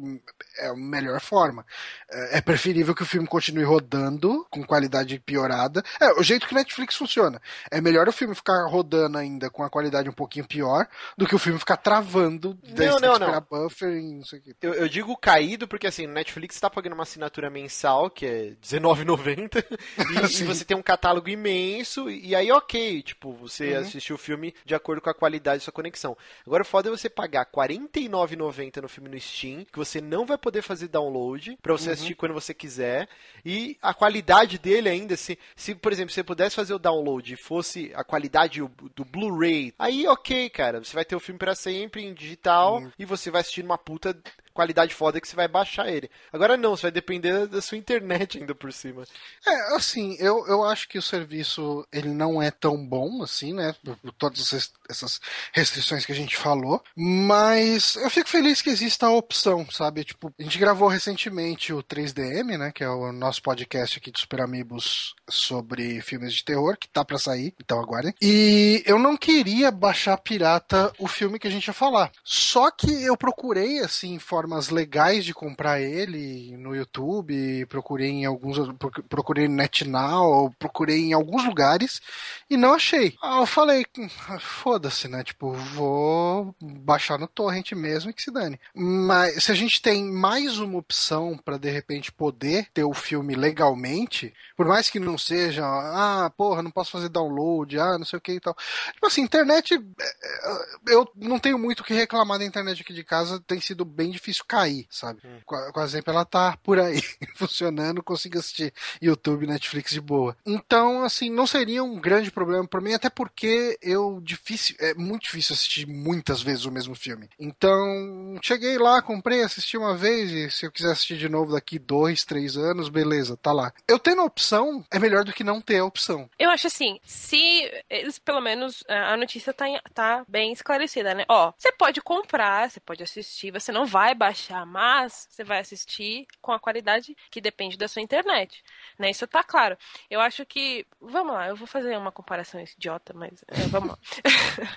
é 0.59 0.69
a 0.69 0.75
melhor 0.75 1.21
forma. 1.21 1.65
É 2.11 2.37
é 2.37 2.41
preferível 2.41 2.95
que 2.95 3.03
o 3.03 3.07
filme 3.07 3.27
continue 3.27 3.65
rodando 3.65 4.47
com 4.51 4.63
qualidade 4.65 5.19
piorada. 5.19 5.83
É, 6.01 6.13
o 6.21 6.23
jeito 6.23 6.47
que 6.47 6.53
o 6.53 6.57
Netflix 6.57 6.95
funciona. 6.95 7.41
É 7.71 7.81
melhor 7.81 8.09
o 8.09 8.13
filme 8.13 8.35
ficar 8.35 8.67
rodando 8.69 9.17
ainda 9.17 9.49
com 9.49 9.63
a 9.63 9.71
qualidade 9.71 10.09
um 10.09 10.13
pouquinho 10.13 10.47
pior 10.47 10.87
do 11.17 11.27
que 11.27 11.35
o 11.35 11.39
filme 11.39 11.59
ficar 11.59 11.77
travando, 11.79 12.59
Não, 12.63 12.99
não, 12.99 13.13
esperar 13.13 13.41
buffer 13.41 13.97
e 13.97 14.15
não 14.17 14.25
sei 14.25 14.39
o 14.39 14.43
que. 14.43 14.57
Eu, 14.61 14.75
eu 14.75 14.89
digo 14.89 15.17
caído 15.17 15.67
porque 15.67 15.87
assim, 15.87 16.07
o 16.07 16.11
Netflix 16.11 16.59
tá 16.61 16.69
pagando 16.69 16.93
uma 16.93 17.03
assinatura 17.05 17.49
mensal, 17.49 18.11
que 18.11 18.27
é 18.27 18.31
R$19,90, 18.31 19.65
e, 20.39 20.43
e 20.43 20.45
você 20.45 20.65
tem 20.65 20.77
um 20.77 20.83
catálogo 20.83 21.29
imenso, 21.29 22.11
e 22.11 22.35
aí 22.35 22.51
ok, 22.53 23.03
tipo, 23.03 23.33
você 23.33 23.75
Uhum. 23.75 23.81
assistiu 23.81 24.17
o 24.17 24.19
filme 24.19 24.55
de 24.65 24.75
acordo 24.75 25.01
com 25.01 25.11
a 25.11 25.15
qualidade 25.15 25.59
da 25.59 25.65
sua 25.65 25.73
conexão. 25.73 26.17
Agora 26.47 26.63
o 26.63 26.67
foda 26.67 26.89
é 26.89 26.91
você 26.91 27.09
pagar 27.09 27.47
R$49,90 27.47 28.46
no 28.83 28.89
filme 28.89 29.09
no 29.09 29.19
Steam, 29.21 29.65
que 29.65 29.79
você 29.79 30.01
não 30.01 30.25
vai 30.27 30.37
poder 30.39 30.63
fazer 30.63 30.89
download, 30.89 31.57
Uhum. 31.73 31.79
você 31.79 31.91
assistir 31.91 32.15
quando 32.15 32.33
você 32.35 32.53
quiser, 32.55 33.09
e 33.45 33.77
a 33.83 33.93
qualidade 33.95 34.59
dele 34.59 34.89
ainda, 34.89 35.17
se, 35.17 35.39
se 35.55 35.75
por 35.75 35.93
exemplo, 35.93 36.13
você 36.13 36.23
pudesse 36.25 36.57
fazer 36.57 36.75
o 36.75 36.79
download 36.79 37.33
e 37.33 37.37
fosse 37.37 37.91
a 37.95 38.03
qualidade 38.05 38.61
do 38.95 39.05
Blu-ray, 39.05 39.73
aí 39.79 40.07
ok, 40.07 40.49
cara, 40.51 40.83
você 40.83 40.95
vai 40.95 41.05
ter 41.05 41.17
o 41.17 41.21
filme 41.21 41.39
pra 41.39 41.55
sempre 41.55 42.05
em 42.05 42.15
digital, 42.15 42.81
Uhum. 42.81 42.91
e 42.99 43.05
você 43.05 43.31
vai 43.31 43.41
assistir 43.41 43.63
numa 43.63 43.79
puta 43.79 44.17
qualidade 44.57 44.95
foda 44.95 45.21
que 45.21 45.29
você 45.29 45.37
vai 45.37 45.47
baixar 45.47 45.89
ele. 45.89 46.11
Agora 46.33 46.57
não, 46.57 46.75
você 46.77 46.83
vai 46.83 46.91
depender 46.91 47.47
da 47.47 47.63
sua 47.63 47.79
internet 47.79 48.39
ainda 48.39 48.55
por 48.55 48.73
cima. 48.73 49.05
É, 49.47 49.77
assim, 49.77 50.17
eu, 50.19 50.45
eu 50.49 50.65
acho 50.65 50.89
que 50.89 50.99
o 50.99 51.03
serviço 51.03 51.87
ele 51.93 52.09
não 52.09 52.43
é 52.43 52.51
tão 52.51 52.77
bom 52.85 53.23
assim, 53.23 53.53
né? 53.53 53.75
Por, 53.85 53.97
por 53.99 54.13
todas 54.13 54.53
essas- 54.89 55.21
restrições 55.53 56.05
que 56.07 56.13
a 56.13 56.15
gente 56.17 56.37
falou. 56.37 56.83
Mas 56.97 57.97
eu 57.97 58.09
fico 58.11 58.29
feliz 58.29 58.63
que 58.63 58.71
exista 58.71 59.07
a 59.07 59.11
opção, 59.13 59.67
sabe? 59.71 60.05
Tipo, 60.05 60.33
a 60.39 60.43
gente 60.43 60.59
gravou 60.59 60.89
recentemente 60.89 61.73
o 61.73 61.83
3DM, 61.83 62.57
né? 62.59 62.73
Que 62.73 62.83
é 62.83 62.89
o 62.89 63.13
nosso 63.13 63.43
podcast 63.43 63.99
aqui 63.99 64.11
do 64.11 64.19
Super 64.19 64.41
Amigos 64.41 65.15
sobre 65.29 66.01
filmes 66.01 66.33
de 66.33 66.45
terror, 66.45 66.77
que 66.79 66.89
tá 66.89 67.05
pra 67.05 67.19
sair, 67.19 67.55
então 67.61 67.79
aguardem. 67.81 68.15
E 68.23 68.83
eu 68.87 68.99
não 68.99 69.17
queria 69.17 69.71
baixar 69.71 70.17
pirata 70.19 70.93
o 70.99 71.07
filme 71.07 71.39
que 71.39 71.47
a 71.47 71.51
gente 71.51 71.67
ia 71.67 71.73
falar. 71.75 72.11
Só 72.25 72.71
que 72.71 72.91
eu 73.05 73.17
procurei, 73.17 73.81
assim, 73.81 74.19
formas 74.47 74.69
legais 74.69 75.25
de 75.25 75.35
comprar 75.35 75.81
ele 75.81 76.57
no 76.57 76.75
YouTube, 76.75 77.67
procurei 77.67 78.11
em 78.11 78.25
alguns, 78.25 78.57
proc- 78.79 79.03
procurei 79.09 79.49
no 79.49 79.57
NetNow, 79.57 80.55
procurei 80.57 81.01
em 81.01 81.13
alguns 81.13 81.45
lugares 81.45 82.01
e 82.49 82.57
não 82.57 82.75
achei. 82.75 83.15
Ah, 83.21 83.41
eu 83.41 83.47
falei, 83.47 83.85
"Hum, 83.99 84.09
foda-se, 84.39 85.09
né? 85.09 85.25
Tipo, 85.25 85.53
vou 85.53 86.55
baixar 86.63 87.19
no 87.19 87.27
torrent 87.27 87.73
mesmo 87.73 88.11
e 88.11 88.15
que 88.15 88.23
se 88.23 88.31
dane. 88.31 88.59
Mas 88.73 89.43
se 89.45 89.51
a 89.51 89.55
gente 89.55 89.83
tem 89.83 90.05
mais 90.05 90.59
uma 90.59 90.79
opção 90.79 91.37
pra 91.45 91.57
de 91.59 91.69
repente 91.71 92.13
poder 92.13 92.69
ter 92.73 92.85
o 92.85 92.95
filme 92.95 93.35
legalmente, 93.35 94.33
por 94.57 94.67
mais 94.67 94.89
que 94.89 95.01
não 95.01 95.19
seja, 95.19 95.65
ah, 95.65 96.31
porra, 96.37 96.63
não 96.63 96.71
posso 96.71 96.91
fazer 96.91 97.09
download, 97.09 97.79
ah, 97.79 97.99
não 97.99 98.05
sei 98.05 98.19
o 98.19 98.23
que 98.23 98.33
e 98.33 98.41
tal. 98.41 98.57
Tipo 98.93 99.07
assim, 99.07 99.23
internet, 99.23 99.75
é, 99.75 100.59
eu 100.89 101.09
não 101.17 101.39
tenho 101.39 101.59
muito 101.59 101.81
o 101.81 101.85
que 101.85 101.95
reclamar 101.95 102.39
da 102.39 102.45
internet 102.45 102.83
aqui 102.83 102.93
de 102.93 103.05
casa, 103.05 103.43
tem 103.47 103.61
sido 103.61 103.85
bem 103.85 104.11
difícil 104.11 104.45
cair, 104.47 104.87
sabe? 104.91 105.21
Com, 105.45 105.57
com 105.73 105.81
a 105.81 105.87
exemplo, 105.87 106.13
ela 106.13 106.25
tá 106.25 106.57
por 106.63 106.79
aí, 106.79 107.01
funcionando, 107.37 108.03
consigo 108.03 108.39
assistir 108.39 108.73
YouTube, 109.01 109.47
Netflix 109.47 109.93
de 109.93 110.01
boa. 110.01 110.37
Então, 110.45 111.03
assim, 111.03 111.31
não 111.31 111.47
seria 111.47 111.83
um 111.83 112.01
grande 112.01 112.31
problema 112.31 112.67
pra 112.67 112.81
mim, 112.81 112.93
até 112.93 113.09
porque 113.09 113.79
eu 113.81 114.21
difícil, 114.23 114.77
é 114.79 114.95
muito 114.95 115.23
difícil 115.23 115.55
assistir 115.55 115.87
muitas 115.87 116.43
vezes 116.43 116.65
o 116.65 116.73
mesmo 116.73 116.95
filme. 116.95 117.29
Então, 117.39 118.39
cheguei 118.43 118.79
lá, 118.79 119.01
comprei, 119.01 119.43
assisti 119.43 119.77
uma 119.77 119.97
vez, 119.97 120.31
e 120.31 120.51
se 120.51 120.67
eu 120.67 120.73
quiser 120.73 120.93
assistir 120.93 121.17
de 121.17 121.29
novo 121.29 121.53
daqui 121.53 121.79
dois, 121.79 122.25
três 122.25 122.57
anos, 122.57 122.89
beleza, 122.89 123.37
tá 123.37 123.53
lá. 123.53 123.73
Eu 123.89 123.99
tendo 123.99 124.23
a 124.23 124.25
opção, 124.25 124.46
é 124.91 124.99
melhor 124.99 125.25
do 125.25 125.33
que 125.33 125.45
não 125.45 125.61
ter 125.61 125.79
a 125.79 125.85
opção. 125.85 126.29
Eu 126.39 126.51
acho 126.51 126.67
assim, 126.67 127.01
se 127.05 127.71
eles, 127.89 128.19
pelo 128.19 128.41
menos, 128.41 128.85
a 128.89 129.17
notícia 129.17 129.53
tá, 129.53 129.67
tá 129.93 130.25
bem 130.29 130.53
esclarecida, 130.53 131.15
né? 131.15 131.25
Ó, 131.29 131.53
você 131.57 131.73
pode 131.73 132.01
comprar, 132.01 132.71
você 132.71 132.81
pode 132.81 133.03
assistir, 133.03 133.51
você 133.51 133.73
não 133.73 133.87
vai 133.87 134.15
baixar, 134.15 134.65
mas 134.67 135.27
você 135.31 135.45
vai 135.45 135.61
assistir 135.61 136.27
com 136.41 136.53
a 136.53 136.61
qualidade 136.61 137.17
que 137.31 137.41
depende 137.41 137.77
da 137.77 137.89
sua 137.89 138.03
internet, 138.03 138.63
né? 138.99 139.11
Isso 139.11 139.27
tá 139.27 139.43
claro. 139.43 139.77
Eu 140.11 140.21
acho 140.21 140.45
que, 140.47 140.87
vamos 141.01 141.35
lá, 141.35 141.49
eu 141.49 141.57
vou 141.57 141.67
fazer 141.67 141.97
uma 141.97 142.13
comparação 142.13 142.61
idiota, 142.61 143.13
mas 143.15 143.45
é, 143.49 143.55
vamos 143.69 143.91
lá. 143.91 143.99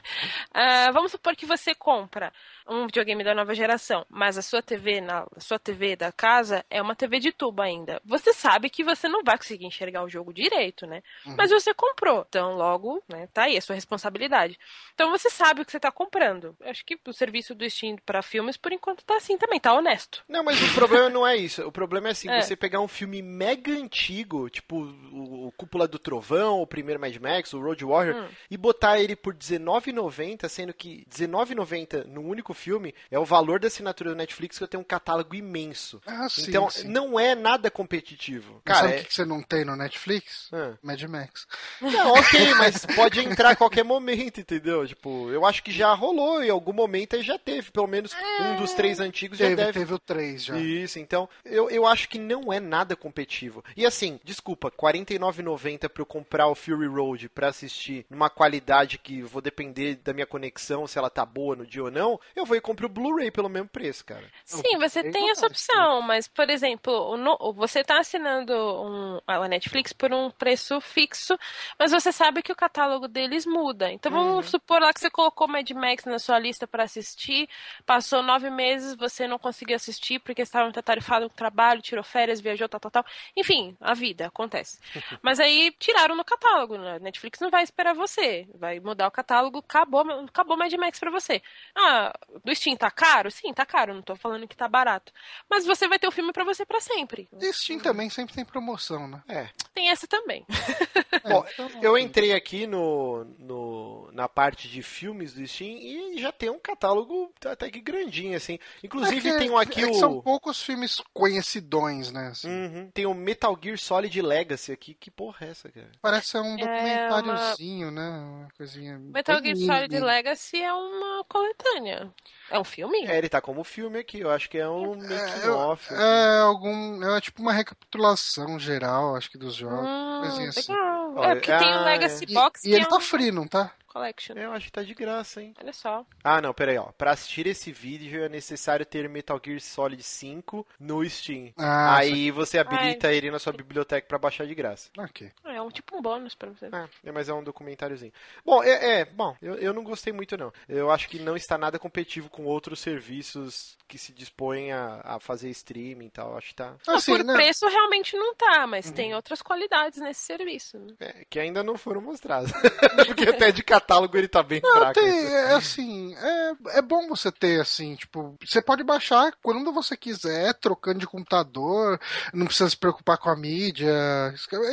Ah, 0.52 0.92
vamos 0.92 1.12
supor 1.12 1.36
que 1.36 1.46
você 1.46 1.76
compra 1.76 2.34
um 2.68 2.86
videogame 2.88 3.24
da 3.24 3.36
nova 3.36 3.54
geração, 3.54 4.06
mas 4.10 4.38
a 4.38 4.42
sua 4.42 4.62
TV 4.62 5.00
na 5.00 5.20
a 5.36 5.40
sua 5.40 5.60
TV 5.60 5.96
da 5.96 6.12
casa 6.12 6.66
é 6.70 6.82
uma 6.82 6.96
TV 6.96 7.20
de 7.20 7.32
tubo 7.32 7.62
ainda. 7.62 8.02
Você 8.06 8.34
sabe 8.34 8.70
que 8.70 8.84
você 8.84 9.08
não 9.08 9.24
vai 9.24 9.38
conseguir 9.38 9.59
enxergar 9.66 10.04
o 10.04 10.10
jogo 10.10 10.34
direito, 10.34 10.86
né? 10.86 11.02
Mas 11.38 11.52
você 11.52 11.74
comprou. 11.74 12.26
Então, 12.28 12.56
logo, 12.56 13.04
né, 13.08 13.28
tá 13.34 13.44
aí 13.44 13.58
a 13.58 13.62
sua 13.62 13.76
responsabilidade. 13.76 14.58
Então 14.94 15.12
você 15.12 15.30
sabe 15.30 15.62
o 15.62 15.66
que 15.66 15.72
você 15.72 15.80
tá 15.80 15.92
comprando. 15.92 16.56
Eu 16.60 16.70
acho 16.70 16.86
que 16.86 16.98
o 17.08 17.14
serviço 17.14 17.54
do 17.56 17.70
Steam 17.70 17.96
para 18.06 18.22
filmes, 18.22 18.58
por 18.58 18.72
enquanto, 18.72 19.04
tá 19.04 19.18
assim 19.18 19.38
também, 19.38 19.60
tá 19.60 19.74
honesto. 19.74 20.24
Não, 20.28 20.44
mas 20.44 20.62
o 20.62 20.74
problema 20.74 21.10
não 21.10 21.26
é 21.26 21.36
isso. 21.36 21.66
O 21.66 21.72
problema 21.72 22.08
é 22.10 22.12
assim, 22.12 22.30
É. 22.30 22.42
você 22.42 22.56
pegar 22.56 22.80
um 22.82 22.88
filme 22.88 23.22
mega 23.22 23.72
antigo, 23.72 24.50
tipo 24.50 24.76
o, 24.78 25.48
o 25.48 25.52
Cúpula 25.54 25.88
do 25.88 25.98
Trovão, 26.00 26.62
o 26.62 26.68
primeiro 26.68 27.00
Mad 27.00 27.16
Max, 27.18 27.54
o 27.54 27.60
Road 27.62 27.84
Warrior, 27.84 28.16
Hum. 28.16 28.28
e 28.50 28.58
botar 28.58 29.00
ele 29.00 29.16
por 29.16 29.34
R$19,90, 29.34 30.48
sendo 30.50 30.74
que 30.74 31.06
R$19,90 31.10 32.06
no 32.06 32.22
único 32.22 32.54
filme 32.54 32.94
é 33.10 33.18
o 33.20 33.26
valor 33.26 33.60
da 33.60 33.68
assinatura 33.68 34.10
do 34.12 34.16
Netflix 34.16 34.58
que 34.58 34.64
eu 34.64 34.68
tenho 34.68 34.82
um 34.82 34.86
catálogo 34.86 35.36
imenso. 35.36 36.02
Ah, 36.06 36.28
sim, 36.30 36.46
então, 36.48 36.70
sim. 36.70 36.88
não 36.88 37.20
é 37.20 37.36
nada 37.36 37.70
competitivo. 37.72 38.62
Mas 38.66 38.76
Cara, 38.78 38.88
sabe 38.88 38.94
é... 38.94 38.96
o 38.96 39.02
que 39.02 39.08
que 39.08 39.14
você 39.14 39.26
não 39.26 39.42
tem 39.50 39.66
no 39.66 39.76
Netflix? 39.76 40.48
Ah. 40.54 40.74
Mad 40.84 41.02
Max. 41.04 41.48
Não, 41.82 42.14
ok, 42.14 42.54
mas 42.56 42.86
pode 42.86 43.20
entrar 43.20 43.50
a 43.52 43.56
qualquer 43.56 43.84
momento, 43.84 44.40
entendeu? 44.40 44.88
Tipo, 44.88 45.30
eu 45.32 45.46
acho 45.46 45.64
que 45.64 45.72
já 45.72 45.94
rolou 45.94 46.44
em 46.44 46.50
algum 46.50 46.72
momento 46.74 47.16
aí 47.16 47.24
já 47.24 47.38
teve. 47.40 47.72
Pelo 47.72 47.88
menos 47.88 48.16
um 48.42 48.56
dos 48.58 48.74
três 48.74 49.00
antigos 49.00 49.38
já 49.38 49.46
Teve, 49.46 49.56
deve. 49.56 49.74
teve 49.80 49.94
o 49.94 50.00
3 50.00 50.44
já. 50.46 50.58
Isso, 50.58 51.00
então, 51.00 51.28
eu, 51.44 51.70
eu 51.70 51.86
acho 51.88 52.08
que 52.08 52.20
não 52.20 52.54
é 52.54 52.60
nada 52.60 52.96
competitivo. 52.96 53.64
E 53.76 53.86
assim, 53.86 54.20
desculpa, 54.24 54.70
R$ 54.70 54.76
49,90 54.78 55.90
pra 55.90 56.02
eu 56.02 56.06
comprar 56.06 56.48
o 56.48 56.56
Fury 56.56 56.88
Road 56.88 57.30
pra 57.30 57.48
assistir 57.50 58.06
numa 58.10 58.30
qualidade 58.30 58.98
que 58.98 59.22
vou 59.22 59.42
depender 59.42 59.96
da 59.96 60.14
minha 60.14 60.28
conexão, 60.28 60.86
se 60.88 60.98
ela 60.98 61.10
tá 61.10 61.26
boa 61.26 61.56
no 61.56 61.66
dia 61.66 61.84
ou 61.84 61.92
não, 61.92 62.20
eu 62.36 62.46
vou 62.46 62.56
e 62.56 62.62
compro 62.62 62.86
o 62.86 62.90
Blu-ray 62.90 63.32
pelo 63.32 63.50
mesmo 63.50 63.68
preço, 63.70 64.06
cara. 64.06 64.24
Sim, 64.46 64.78
você 64.78 65.04
tem 65.12 65.30
essa 65.32 65.48
opção, 65.48 66.02
mas, 66.02 66.28
por 66.28 66.50
exemplo, 66.50 67.18
no- 67.18 67.54
você 67.54 67.84
tá 67.84 68.00
assinando 68.00 68.54
um, 68.54 69.20
a 69.44 69.48
Netflix 69.48 69.94
por 69.94 70.14
um 70.14 70.30
preço 70.32 70.80
fixo, 70.82 71.38
mas 71.78 71.92
você 71.92 72.12
sabe 72.12 72.42
que 72.42 72.52
o 72.52 72.56
catálogo 72.56 73.08
deles 73.08 73.46
muda. 73.46 73.92
Então 73.92 74.12
vamos 74.12 74.48
supor 74.48 74.82
lá 74.82 74.94
que 74.94 75.00
você 75.00 75.10
colocou 75.10 75.48
Mad 75.48 75.70
Max 75.72 76.06
na 76.06 76.20
sua 76.20 76.40
lista 76.40 76.68
para 76.68 76.84
assistir, 76.84 77.50
passou 77.86 78.22
nove 78.22 78.50
meses, 78.50 78.96
você 78.96 79.28
não 79.28 79.40
conseguiu 79.40 79.76
assistir 79.76 80.20
porque 80.20 80.42
estava 80.42 80.66
muito 80.66 80.80
atarefado 80.80 81.28
com 81.28 81.34
o 81.34 81.38
trabalho, 81.38 81.82
tirou 81.82 82.04
férias, 82.04 82.40
viajou, 82.40 82.68
tal, 82.68 82.80
tal, 82.80 82.92
tal. 82.92 83.06
Enfim, 83.36 83.76
a 83.80 83.94
vida 83.94 84.28
acontece. 84.28 84.80
Mas 85.22 85.40
aí 85.40 85.74
tiraram 85.80 86.16
no 86.16 86.26
catálogo, 86.26 86.78
né? 86.78 86.96
A 86.96 87.00
Netflix 87.00 87.40
não 87.40 87.50
vai 87.50 87.64
esperar 87.64 87.94
você, 87.94 88.48
vai 88.56 88.80
mudar 88.80 89.08
o 89.08 89.12
catálogo, 89.12 89.60
acabou, 89.60 90.02
acabou 90.28 90.58
Mad 90.58 90.74
Max 90.74 91.00
pra 91.00 91.12
você. 91.12 91.42
Ah, 91.76 92.14
do 92.44 92.54
Steam 92.56 92.76
tá 92.76 92.92
caro? 92.92 93.32
Sim, 93.32 93.54
tá 93.54 93.66
caro, 93.66 93.94
não 93.94 94.02
tô 94.02 94.16
falando 94.16 94.48
que 94.48 94.56
tá 94.56 94.68
barato. 94.68 95.12
Mas 95.50 95.66
você 95.66 95.88
vai 95.88 96.00
ter 96.00 96.08
o 96.08 96.12
filme 96.12 96.32
pra 96.32 96.44
você 96.44 96.66
pra 96.66 96.80
sempre. 96.80 97.28
E 97.40 97.54
Steam 97.54 97.80
também 97.80 98.10
sempre 98.10 98.36
tem 98.36 98.46
promoção, 98.46 99.08
né? 99.08 99.22
É. 99.30 99.48
Tem 99.76 99.90
essa 99.92 100.08
também. 100.08 100.44
Bom, 101.24 101.46
então, 101.54 101.70
eu 101.84 101.98
entrei 101.98 102.34
aqui 102.34 102.66
no, 102.66 103.24
no, 103.38 104.10
na 104.12 104.28
parte 104.28 104.68
de 104.68 104.82
filmes 104.82 105.34
do 105.34 105.46
Steam 105.48 105.78
e 105.78 106.20
já 106.20 106.32
tem 106.32 106.50
um 106.50 106.60
catálogo 106.60 107.32
até 107.46 107.70
que 107.70 107.80
grandinho, 107.80 108.36
assim. 108.36 108.58
Inclusive, 108.84 109.30
É 109.30 109.34
que- 109.34 109.38
tem 109.38 109.50
um 109.52 109.58
aqui 109.58 109.82
é 109.84 109.86
que 109.86 109.92
o. 109.92 109.94
São 109.94 110.20
poucos 110.22 110.62
filmes 110.62 111.00
conhecidões, 111.14 112.12
né? 112.12 112.30
assim. 112.30 112.50
Uhum. 112.50 112.92
Tem 112.92 113.06
o 113.06 113.14
Metal 113.14 113.58
Gear 113.62 113.78
Solid 113.78 114.22
Legacy 114.22 114.72
aqui. 114.72 114.94
Que 114.96 115.12
porra 115.12 115.46
é 115.46 115.50
essa, 115.52 115.70
cara? 115.70 115.92
Parece 116.02 116.28
ser 116.30 116.40
um 116.40 116.56
É 116.56 116.58
documentáriozinho, 116.58 117.92
né? 117.92 118.10
Uma 118.10 118.48
coisinha. 118.58 118.98
Metal 119.00 119.42
Gear 119.44 119.56
Solid. 119.58 120.00
Legacy 120.00 120.62
é 120.62 120.74
uma 120.74 121.24
coletânea. 121.26 122.12
É 122.52 122.60
um 122.60 122.64
filme? 122.64 123.06
É, 123.06 123.18
ele 123.18 123.30
tá 123.30 123.40
como 123.40 123.64
filme 123.64 124.00
aqui. 124.00 124.20
Eu 124.20 124.32
acho 124.32 124.50
que 124.50 124.58
é 124.58 124.68
um 124.68 124.96
making 124.96 125.44
eu- 125.46 125.56
off. 125.58 125.94
aqui. 125.94 126.02
É 126.04 126.40
algum. 126.40 127.04
É 127.04 127.22
tipo 127.22 127.42
uma 127.42 127.54
recapitulação 127.54 128.60
geral, 128.60 129.16
acho 129.16 129.30
que, 129.30 129.38
dos 129.38 129.56
jogos. 129.56 129.80
Hum, 129.88 130.20
coisinha 130.22 130.50
assim. 130.50 130.72
legal. 130.72 131.14
Olha, 131.16 131.28
é 131.32 131.36
porque 131.36 131.58
tem 131.58 131.68
o 131.70 131.80
ah, 131.80 131.86
Legacy 131.86 132.26
E, 132.28 132.34
Box 132.34 132.64
e 132.64 132.70
que 132.70 132.76
ele 132.76 132.84
é 132.86 132.88
tá 132.88 132.98
um 132.98 133.00
free, 133.02 133.32
não 133.32 133.48
tá? 133.48 133.72
Collection. 133.90 134.36
Eu 134.36 134.52
acho 134.54 134.68
que 134.68 134.72
tá 134.72 134.84
de 134.84 134.94
graça, 134.94 135.42
hein? 135.42 135.54
Olha 135.62 135.74
só. 135.74 136.06
Ah, 136.24 136.42
não, 136.42 136.54
peraí, 136.54 136.78
ó. 136.78 136.92
Pra 136.98 137.12
assistir 137.12 137.48
esse 137.48 137.72
vídeo 137.72 138.24
é 138.24 138.30
necessário 138.30 138.86
ter 138.86 139.10
Metal 139.10 139.40
Gear 139.44 139.60
Solid 139.60 140.02
5 140.02 140.66
no 140.80 141.08
Steam. 141.10 141.52
Ah, 141.58 141.98
Aí 141.98 142.32
você 142.32 142.58
habilita 142.58 143.12
ele 143.12 143.32
na 143.32 143.40
sua 143.40 143.52
biblioteca 143.54 144.08
pra 144.08 144.18
baixar 144.18 144.46
de 144.48 144.56
graça. 144.56 144.90
Ok. 144.98 145.32
É 145.46 145.62
um 145.62 145.70
tipo 145.70 145.98
um 145.98 146.02
bônus 146.02 146.36
pra 146.36 146.50
você. 146.50 146.70
Ah, 146.72 146.88
é, 147.04 147.12
mas 147.12 147.28
é 147.30 147.34
um 147.34 147.44
documentáriozinho. 147.44 148.14
Bom, 148.46 148.64
é, 148.64 149.00
é, 149.02 149.06
bom, 149.06 149.36
eu, 149.42 149.56
eu 149.56 149.74
não 149.74 149.84
gostei 149.84 150.14
muito 150.14 150.38
não. 150.38 150.54
Eu 150.68 150.92
acho 150.92 151.10
que 151.10 151.20
não 151.20 151.36
está 151.36 151.58
nada 151.58 151.80
competitivo 151.80 152.30
com 152.30 152.46
outros 152.46 152.80
serviços 152.80 153.78
que 153.88 153.98
se 153.98 154.14
dispõem 154.14 154.72
a, 154.72 155.02
a 155.04 155.20
fazer 155.20 155.50
streaming 155.50 156.06
e 156.06 156.10
tal. 156.12 156.38
Acho 156.38 156.50
que 156.50 156.56
tá. 156.56 156.76
Não, 156.88 156.96
Assim, 156.96 157.12
por 157.16 157.24
né, 157.24 157.34
preço 157.34 157.68
realmente 157.68 158.16
não 158.16 158.36
tá, 158.36 158.68
mas 158.68 158.88
Uhum. 158.88 158.94
tem 158.94 159.16
outras 159.16 159.42
qualidades 159.42 160.00
nesse 160.00 160.22
serviço. 160.22 160.78
né? 160.78 160.94
é, 161.00 161.26
que 161.30 161.40
ainda 161.40 161.64
não 161.64 161.78
foram 161.78 162.02
mostrados. 162.02 162.52
Porque 163.08 163.28
até 163.30 163.52
de 163.52 163.64
catálogo 163.80 164.18
ele 164.18 164.28
tá 164.28 164.44
bem 164.44 164.60
Não, 164.64 164.78
fraco. 164.78 164.94
tem, 165.00 165.10
é 165.10 165.54
assim, 165.54 166.16
é, 166.16 166.78
é 166.78 166.82
bom 166.82 167.08
você 167.08 167.32
ter 167.32 167.62
assim, 167.62 167.96
tipo, 167.96 168.36
você 168.46 168.62
pode 168.62 168.84
baixar 168.84 169.34
quando 169.42 169.72
você 169.72 169.96
quiser, 169.96 170.54
trocando 170.56 171.00
de 171.00 171.08
computador, 171.08 172.00
não 172.34 172.46
precisa 172.46 172.70
se 172.70 172.78
preocupar 172.78 173.18
com 173.18 173.30
a 173.30 173.36
mídia, 173.36 173.90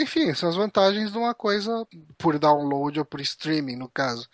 enfim, 0.01 0.35
são 0.35 0.49
as 0.49 0.57
vantagens 0.57 1.13
de 1.13 1.19
uma 1.19 1.35
coisa 1.35 1.87
por 2.19 2.39
download 2.39 2.99
ou 2.99 3.05
por 3.05 3.21
streaming, 3.21 3.77
no 3.77 3.89
caso. 3.89 4.29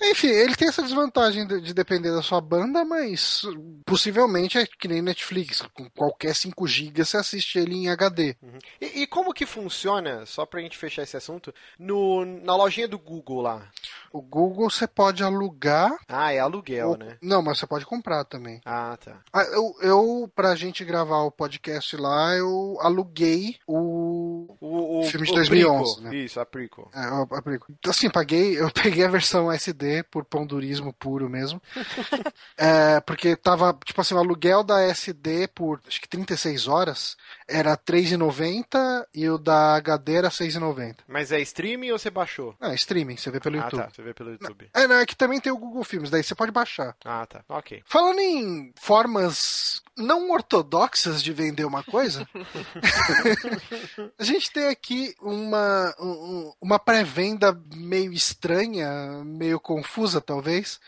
Enfim, 0.00 0.28
ele 0.28 0.56
tem 0.56 0.68
essa 0.68 0.82
desvantagem 0.82 1.46
de, 1.46 1.60
de 1.60 1.74
depender 1.74 2.10
da 2.12 2.22
sua 2.22 2.40
banda, 2.40 2.84
mas 2.84 3.42
possivelmente 3.84 4.58
é 4.58 4.66
que 4.66 4.88
nem 4.88 5.02
Netflix, 5.02 5.62
com 5.74 5.88
qualquer 5.90 6.34
5 6.34 6.66
GB 6.66 7.04
você 7.04 7.16
assiste 7.16 7.58
ele 7.58 7.74
em 7.74 7.88
HD. 7.88 8.36
E, 8.80 9.02
e 9.02 9.06
como 9.06 9.32
que 9.32 9.46
funciona, 9.46 10.24
só 10.26 10.46
pra 10.46 10.60
gente 10.60 10.78
fechar 10.78 11.02
esse 11.02 11.16
assunto, 11.16 11.52
no, 11.78 12.24
na 12.24 12.56
lojinha 12.56 12.88
do 12.88 12.98
Google 12.98 13.40
lá? 13.42 13.68
O 14.12 14.20
Google 14.22 14.70
você 14.70 14.86
pode 14.86 15.22
alugar, 15.22 15.96
Ah, 16.08 16.32
é 16.32 16.38
aluguel, 16.38 16.90
ou- 16.90 16.96
né? 16.98 17.16
não, 17.22 17.42
mas 17.42 17.58
você 17.58 17.66
pode 17.66 17.84
comprar 17.86 18.24
também. 18.24 18.60
Ah, 18.64 18.96
tá. 19.02 19.16
Ah, 19.32 19.42
Eu, 19.44 19.74
eu, 19.82 20.32
pra 20.34 20.54
gente 20.54 20.84
gravar 20.84 21.18
o 21.22 21.30
podcast 21.30 21.96
lá, 21.96 22.34
eu 22.34 22.76
aluguei 22.80 23.56
o. 23.66 24.56
O, 24.60 25.00
o 25.00 25.04
Filme 25.04 25.26
de 25.26 25.32
o 25.32 25.34
2011, 25.36 25.94
prequel. 25.96 26.10
né? 26.12 26.16
Isso, 26.18 26.40
a 26.40 26.46
prequel. 26.46 26.90
é, 26.94 27.36
a 27.36 27.42
película. 27.42 27.76
Assim, 27.86 28.10
paguei, 28.10 28.60
eu 28.60 28.70
peguei 28.72 29.04
a 29.04 29.08
versão 29.08 29.50
SD 29.52 30.02
por 30.04 30.24
pondurismo 30.24 30.92
puro 30.92 31.28
mesmo. 31.28 31.60
É, 32.60 33.00
porque 33.00 33.36
tava, 33.36 33.72
tipo 33.84 34.00
assim, 34.00 34.14
o 34.14 34.18
aluguel 34.18 34.64
da 34.64 34.82
SD 34.82 35.46
por 35.48 35.80
acho 35.86 36.00
que 36.00 36.08
36 36.08 36.66
horas 36.66 37.16
era 37.46 37.70
R$3,90 37.70 39.06
e 39.14 39.28
o 39.28 39.38
da 39.38 39.76
HD 39.76 40.14
era 40.14 40.28
R$6,90. 40.28 40.96
Mas 41.06 41.30
é 41.32 41.40
streaming 41.40 41.90
ou 41.92 41.98
você 41.98 42.10
baixou? 42.10 42.54
É, 42.60 42.74
streaming, 42.74 43.16
você 43.16 43.30
vê 43.30 43.38
pelo 43.40 43.58
ah, 43.60 43.64
YouTube. 43.64 43.80
tá. 43.92 43.97
Você 43.98 44.02
vê 44.04 44.14
pelo 44.14 44.30
YouTube. 44.30 44.70
É, 44.74 44.86
não, 44.86 44.94
é 44.94 45.04
que 45.04 45.16
também 45.16 45.40
tem 45.40 45.50
o 45.52 45.58
Google 45.58 45.82
Filmes, 45.82 46.08
daí 46.08 46.22
você 46.22 46.32
pode 46.32 46.52
baixar. 46.52 46.94
Ah, 47.04 47.26
tá. 47.26 47.44
Ok. 47.48 47.82
Falando 47.84 48.20
em 48.20 48.72
formas 48.76 49.82
não 49.96 50.30
ortodoxas 50.30 51.20
de 51.20 51.32
vender 51.32 51.64
uma 51.64 51.82
coisa, 51.82 52.24
a 54.16 54.22
gente 54.22 54.52
tem 54.52 54.68
aqui 54.68 55.16
uma, 55.20 55.92
um- 55.98 56.52
uma 56.60 56.78
pré-venda 56.78 57.60
meio 57.74 58.12
estranha, 58.12 58.88
meio 59.24 59.58
confusa 59.58 60.20
talvez, 60.20 60.78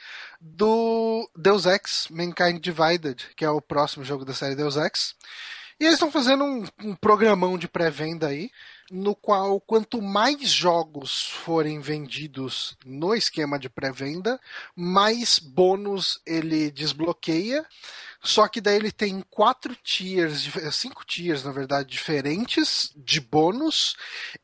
do 0.41 1.29
Deus 1.37 1.67
Ex 1.67 2.07
Mankind 2.11 2.61
Divided, 2.61 3.27
que 3.37 3.45
é 3.45 3.51
o 3.51 3.61
próximo 3.61 4.05
jogo 4.05 4.25
da 4.25 4.33
série 4.35 4.55
Deus 4.55 4.77
Ex. 4.77 5.17
E 5.81 5.85
eles 5.85 5.95
estão 5.95 6.13
fazendo 6.13 6.45
um, 6.45 6.65
um 6.85 6.95
programão 6.95 7.57
de 7.59 7.67
pré-venda 7.67 8.29
aí, 8.29 8.51
no 8.91 9.15
qual 9.15 9.61
quanto 9.61 10.03
mais 10.03 10.51
jogos 10.51 11.31
forem 11.31 11.81
vendidos 11.81 12.77
no 12.85 13.15
esquema 13.15 13.59
de 13.59 13.69
pré-venda, 13.69 14.41
mais 14.75 15.39
bônus 15.39 16.21
ele 16.27 16.71
desbloqueia. 16.71 17.65
Só 18.23 18.47
que 18.49 18.61
daí 18.61 18.77
ele 18.77 18.93
tem 18.93 19.23
quatro 19.31 19.75
tiers, 19.77 20.43
dif- 20.43 20.73
cinco 20.73 21.05
tiers 21.05 21.43
na 21.45 21.53
verdade 21.53 21.89
diferentes 21.89 22.93
de 22.97 23.21
bônus 23.21 23.97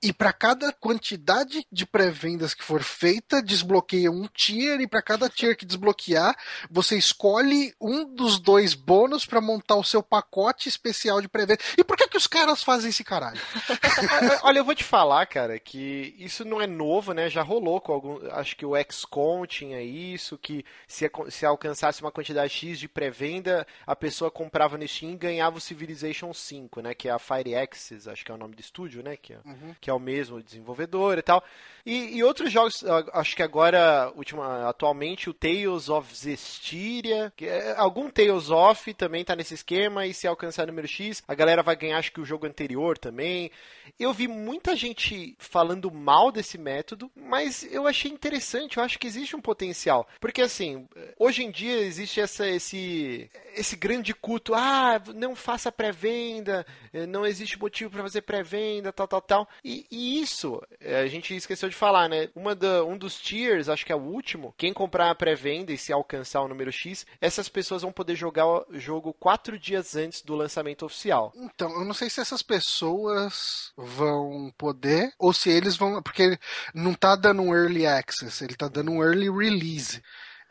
e 0.02 0.12
para 0.12 0.32
cada 0.32 0.72
quantidade 0.72 1.66
de 1.70 1.84
pré-vendas 1.84 2.54
que 2.54 2.64
for 2.64 2.82
feita 2.82 3.42
desbloqueia 3.42 4.10
um 4.10 4.26
tier 4.28 4.80
e 4.80 4.86
para 4.86 5.02
cada 5.02 5.28
tier 5.28 5.56
que 5.56 5.66
desbloquear 5.66 6.34
você 6.70 6.96
escolhe 6.96 7.74
um 7.80 8.04
dos 8.14 8.38
dois 8.38 8.74
bônus 8.74 9.26
para 9.26 9.40
montar 9.40 9.76
o 9.76 9.84
seu 9.84 10.02
pacote 10.02 10.68
especial 10.68 11.20
de 11.20 11.28
pré-venda. 11.28 11.62
E 11.76 11.84
por 11.84 11.96
que 11.96 12.08
que 12.08 12.16
os 12.16 12.26
caras 12.26 12.62
fazem 12.62 12.90
esse 12.90 13.04
caralho? 13.04 13.40
Olha, 14.42 14.58
eu 14.58 14.64
vou 14.64 14.74
te 14.74 14.84
falar, 14.84 15.26
cara, 15.26 15.58
que 15.58 16.14
isso 16.18 16.44
não 16.44 16.60
é 16.60 16.66
novo, 16.66 17.12
né? 17.12 17.28
Já 17.28 17.42
rolou 17.42 17.80
com 17.80 17.92
algum. 17.92 18.18
Acho 18.32 18.56
que 18.56 18.64
o 18.64 18.72
XCOM 18.90 19.44
tinha 19.46 19.82
isso, 19.82 20.38
que 20.38 20.64
se, 20.86 21.10
se 21.30 21.44
alcançasse 21.44 22.00
uma 22.00 22.12
quantidade 22.12 22.52
X 22.52 22.78
de 22.78 22.88
pré-venda, 22.88 23.65
a 23.86 23.94
pessoa 23.96 24.30
comprava 24.30 24.76
no 24.78 24.86
Steam 24.86 25.12
e 25.12 25.16
ganhava 25.16 25.58
o 25.58 25.60
Civilization 25.60 26.32
5, 26.32 26.80
né? 26.80 26.94
Que 26.94 27.08
é 27.08 27.12
a 27.12 27.18
FireAxis, 27.18 28.06
acho 28.08 28.24
que 28.24 28.30
é 28.30 28.34
o 28.34 28.38
nome 28.38 28.54
do 28.54 28.60
estúdio, 28.60 29.02
né? 29.02 29.16
Que 29.16 29.32
é, 29.34 29.38
que 29.80 29.90
é 29.90 29.92
o 29.92 29.98
mesmo 29.98 30.42
desenvolvedor 30.42 31.18
e 31.18 31.22
tal. 31.22 31.42
E, 31.84 32.16
e 32.16 32.24
outros 32.24 32.50
jogos, 32.50 32.84
acho 33.12 33.36
que 33.36 33.42
agora, 33.42 34.12
última, 34.16 34.68
atualmente, 34.68 35.30
o 35.30 35.34
Tales 35.34 35.88
of 35.88 36.14
Zestiria, 36.14 37.32
é- 37.40 37.74
algum 37.76 38.10
Tales 38.10 38.50
of 38.50 38.92
também 38.94 39.24
tá 39.24 39.36
nesse 39.36 39.54
esquema, 39.54 40.06
e 40.06 40.12
se 40.14 40.26
alcançar 40.26 40.64
o 40.64 40.66
número 40.66 40.88
X, 40.88 41.22
a 41.26 41.34
galera 41.34 41.62
vai 41.62 41.76
ganhar, 41.76 41.98
acho 41.98 42.12
que 42.12 42.20
o 42.20 42.24
jogo 42.24 42.46
anterior 42.46 42.98
também. 42.98 43.50
Eu 43.98 44.12
vi 44.12 44.26
muita 44.26 44.74
gente 44.74 45.36
falando 45.38 45.90
mal 45.90 46.32
desse 46.32 46.58
método, 46.58 47.10
mas 47.14 47.62
eu 47.70 47.86
achei 47.86 48.10
interessante, 48.10 48.76
eu 48.78 48.82
acho 48.82 48.98
que 48.98 49.06
existe 49.06 49.36
um 49.36 49.40
potencial. 49.40 50.08
Porque 50.20 50.42
assim, 50.42 50.88
hoje 51.18 51.44
em 51.44 51.50
dia 51.50 51.78
existe 51.80 52.20
essa, 52.20 52.48
esse, 52.48 53.30
esse 53.56 53.74
grande 53.74 54.14
culto, 54.14 54.54
ah, 54.54 55.00
não 55.14 55.34
faça 55.34 55.72
pré-venda, 55.72 56.66
eh, 56.92 57.06
não 57.06 57.26
existe 57.26 57.58
motivo 57.58 57.90
para 57.90 58.02
fazer 58.02 58.22
pré-venda, 58.22 58.92
tal, 58.92 59.08
tal, 59.08 59.20
tal. 59.20 59.48
E, 59.64 59.86
e 59.90 60.20
isso, 60.20 60.62
eh, 60.80 61.00
a 61.00 61.06
gente 61.06 61.34
esqueceu 61.34 61.68
de 61.68 61.74
falar, 61.74 62.08
né? 62.08 62.28
Uma 62.34 62.54
da, 62.54 62.84
um 62.84 62.96
dos 62.96 63.18
tiers, 63.18 63.68
acho 63.68 63.84
que 63.84 63.92
é 63.92 63.96
o 63.96 64.00
último, 64.00 64.54
quem 64.56 64.72
comprar 64.72 65.10
a 65.10 65.14
pré-venda 65.14 65.72
e 65.72 65.78
se 65.78 65.92
alcançar 65.92 66.42
o 66.42 66.48
número 66.48 66.70
X, 66.70 67.06
essas 67.20 67.48
pessoas 67.48 67.82
vão 67.82 67.92
poder 67.92 68.14
jogar 68.14 68.46
o 68.46 68.66
jogo 68.74 69.12
quatro 69.14 69.58
dias 69.58 69.96
antes 69.96 70.22
do 70.22 70.34
lançamento 70.34 70.84
oficial. 70.84 71.32
Então, 71.34 71.70
eu 71.72 71.84
não 71.84 71.94
sei 71.94 72.10
se 72.10 72.20
essas 72.20 72.42
pessoas 72.42 73.72
vão 73.76 74.52
poder 74.56 75.12
ou 75.18 75.32
se 75.32 75.50
eles 75.50 75.76
vão. 75.76 76.02
Porque 76.02 76.38
não 76.74 76.94
tá 76.94 77.16
dando 77.16 77.42
um 77.42 77.54
early 77.54 77.86
access, 77.86 78.44
ele 78.44 78.54
tá 78.54 78.68
dando 78.68 78.90
um 78.90 79.02
early 79.02 79.30
release. 79.30 80.02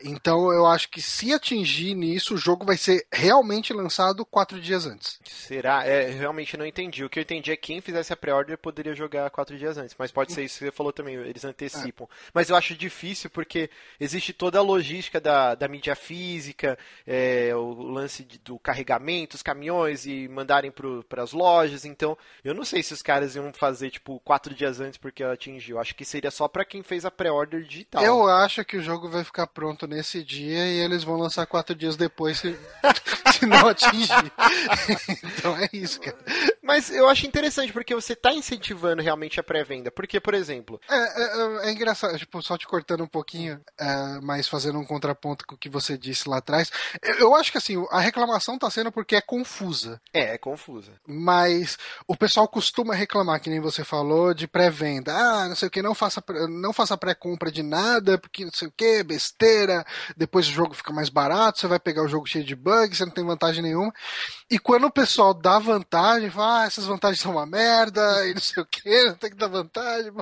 Então 0.02 0.52
eu 0.52 0.66
acho 0.66 0.88
que 0.90 1.00
se 1.00 1.32
atingir 1.32 1.94
nisso, 1.94 2.34
o 2.34 2.38
jogo 2.38 2.64
vai 2.66 2.76
ser 2.76 3.06
realmente 3.12 3.72
lançado 3.72 4.24
quatro 4.26 4.60
dias 4.60 4.86
antes. 4.86 5.18
Será? 5.24 5.84
É, 5.86 6.10
realmente 6.10 6.56
não 6.56 6.66
entendi. 6.66 7.04
O 7.04 7.08
que 7.08 7.18
eu 7.18 7.22
entendi 7.22 7.50
é 7.50 7.56
que 7.56 7.66
quem 7.68 7.80
fizesse 7.80 8.12
a 8.12 8.16
pré-order 8.16 8.58
poderia 8.58 8.94
jogar 8.94 9.30
quatro 9.30 9.56
dias 9.56 9.78
antes. 9.78 9.96
Mas 9.98 10.10
pode 10.12 10.32
ser 10.32 10.44
isso 10.44 10.58
que 10.58 10.64
você 10.66 10.70
falou 10.70 10.92
também, 10.92 11.14
eles 11.14 11.44
antecipam. 11.44 12.06
Mas 12.34 12.50
eu 12.50 12.56
acho 12.56 12.74
difícil 12.74 13.30
porque 13.30 13.70
existe 13.98 14.32
toda 14.32 14.58
a 14.58 14.62
logística 14.62 15.20
da, 15.20 15.54
da 15.54 15.66
mídia 15.68 15.96
física, 15.96 16.78
é, 17.06 17.54
o 17.54 17.72
lance 17.82 18.24
de- 18.24 18.38
do 18.38 18.58
carregamento, 18.58 19.34
os 19.36 19.42
caminhões 19.42 20.06
e 20.06 20.28
mandarem 20.28 20.70
para 21.08 21.22
as 21.22 21.32
lojas. 21.32 21.84
Então, 21.84 22.16
eu 22.44 22.54
não 22.54 22.64
sei 22.64 22.82
se 22.82 22.92
os 22.92 23.02
caras 23.02 23.34
iam 23.34 23.52
fazer, 23.52 23.90
tipo, 23.90 24.20
quatro 24.20 24.54
dias 24.54 24.80
antes 24.80 24.98
porque 24.98 25.22
atingiu. 25.24 25.78
Acho 25.78 25.94
que 25.94 26.04
seria 26.04 26.30
só 26.30 26.46
para 26.48 26.64
quem 26.64 26.82
fez 26.82 27.04
a 27.04 27.10
pré-order 27.10 27.62
digital. 27.64 28.04
Eu 28.04 28.28
acho 28.28 28.64
que 28.64 28.76
o 28.76 28.82
jogo 28.82 29.08
vai 29.08 29.24
ficar 29.24 29.46
pronto 29.46 29.85
nesse 29.86 30.22
dia 30.22 30.66
e 30.66 30.78
eles 30.80 31.04
vão 31.04 31.16
lançar 31.16 31.46
quatro 31.46 31.74
dias 31.74 31.96
depois 31.96 32.38
se, 32.38 32.58
se 33.32 33.44
não 33.46 33.68
atingir. 33.68 34.06
então 35.24 35.56
é 35.56 35.68
isso, 35.72 36.00
cara. 36.00 36.16
Mas 36.62 36.90
eu 36.90 37.08
acho 37.08 37.26
interessante 37.26 37.72
porque 37.72 37.94
você 37.94 38.12
está 38.14 38.32
incentivando 38.32 39.02
realmente 39.02 39.38
a 39.38 39.42
pré-venda. 39.42 39.90
Porque, 39.90 40.18
por 40.20 40.34
exemplo, 40.34 40.80
É, 40.88 40.96
é, 41.64 41.68
é 41.68 41.72
engraçado, 41.72 42.18
tipo, 42.18 42.42
só 42.42 42.58
te 42.58 42.66
cortando 42.66 43.04
um 43.04 43.08
pouquinho, 43.08 43.60
é, 43.78 44.20
mas 44.22 44.48
fazendo 44.48 44.78
um 44.78 44.84
contraponto 44.84 45.46
com 45.46 45.54
o 45.54 45.58
que 45.58 45.68
você 45.68 45.96
disse 45.96 46.28
lá 46.28 46.38
atrás. 46.38 46.70
Eu, 47.02 47.14
eu 47.16 47.34
acho 47.36 47.52
que 47.52 47.58
assim, 47.58 47.76
a 47.90 48.00
reclamação 48.00 48.58
tá 48.58 48.68
sendo 48.70 48.90
porque 48.90 49.14
é 49.16 49.20
confusa. 49.20 50.00
é, 50.12 50.34
é 50.34 50.38
confusa. 50.38 50.92
Mas 51.06 51.78
o 52.06 52.16
pessoal 52.16 52.48
costuma 52.48 52.94
reclamar, 52.94 53.40
que 53.40 53.50
nem 53.50 53.60
você 53.60 53.84
falou, 53.84 54.34
de 54.34 54.46
pré-venda. 54.48 55.14
Ah, 55.14 55.48
não 55.48 55.54
sei 55.56 55.68
o 55.68 55.70
que, 55.70 55.82
não 55.82 55.94
faça, 55.94 56.22
não 56.48 56.72
faça 56.72 56.96
pré-compra 56.96 57.50
de 57.50 57.62
nada, 57.62 58.18
porque 58.18 58.44
não 58.44 58.52
sei 58.52 58.68
o 58.68 58.72
que, 58.76 59.02
besteira, 59.02 59.75
depois 60.16 60.46
o 60.46 60.52
jogo 60.52 60.74
fica 60.74 60.92
mais 60.92 61.08
barato, 61.08 61.58
você 61.58 61.66
vai 61.66 61.78
pegar 61.78 62.02
o 62.02 62.08
jogo 62.08 62.26
cheio 62.26 62.44
de 62.44 62.54
bugs, 62.54 62.98
você 62.98 63.04
não 63.04 63.12
tem 63.12 63.24
vantagem 63.24 63.62
nenhuma. 63.62 63.92
E 64.50 64.58
quando 64.58 64.84
o 64.84 64.90
pessoal 64.90 65.34
dá 65.34 65.58
vantagem, 65.58 66.30
fala, 66.30 66.62
ah, 66.62 66.66
essas 66.66 66.86
vantagens 66.86 67.20
são 67.20 67.32
uma 67.32 67.46
merda, 67.46 68.26
e 68.26 68.34
não 68.34 68.40
sei 68.40 68.62
o 68.62 68.66
que, 68.66 69.04
não 69.08 69.14
tem 69.14 69.30
que 69.30 69.36
dar 69.36 69.48
vantagem. 69.48 70.12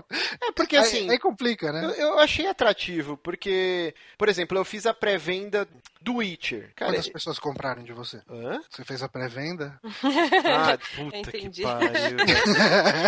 É 0.40 0.52
porque 0.52 0.76
assim. 0.76 1.05
Aí, 1.05 1.11
aí 1.11 1.18
complica, 1.18 1.72
né? 1.72 1.84
Eu, 1.84 1.90
eu, 1.90 2.18
achei 2.18 2.46
atrativo, 2.46 3.16
porque, 3.16 3.94
por 4.16 4.28
exemplo, 4.28 4.57
eu 4.57 4.64
fiz 4.64 4.86
a 4.86 4.94
pré-venda 4.94 5.68
do 6.05 6.16
Witcher. 6.16 6.70
Cara, 6.76 6.92
Quantas 6.92 7.09
pessoas 7.09 7.38
compraram 7.38 7.82
de 7.82 7.92
você? 7.94 8.20
Hã? 8.28 8.61
Você 8.68 8.84
fez 8.84 9.02
a 9.02 9.09
pré-venda? 9.09 9.80
ah, 9.82 10.76
puta 10.94 11.32
que 11.32 11.62
pariu. 11.62 12.16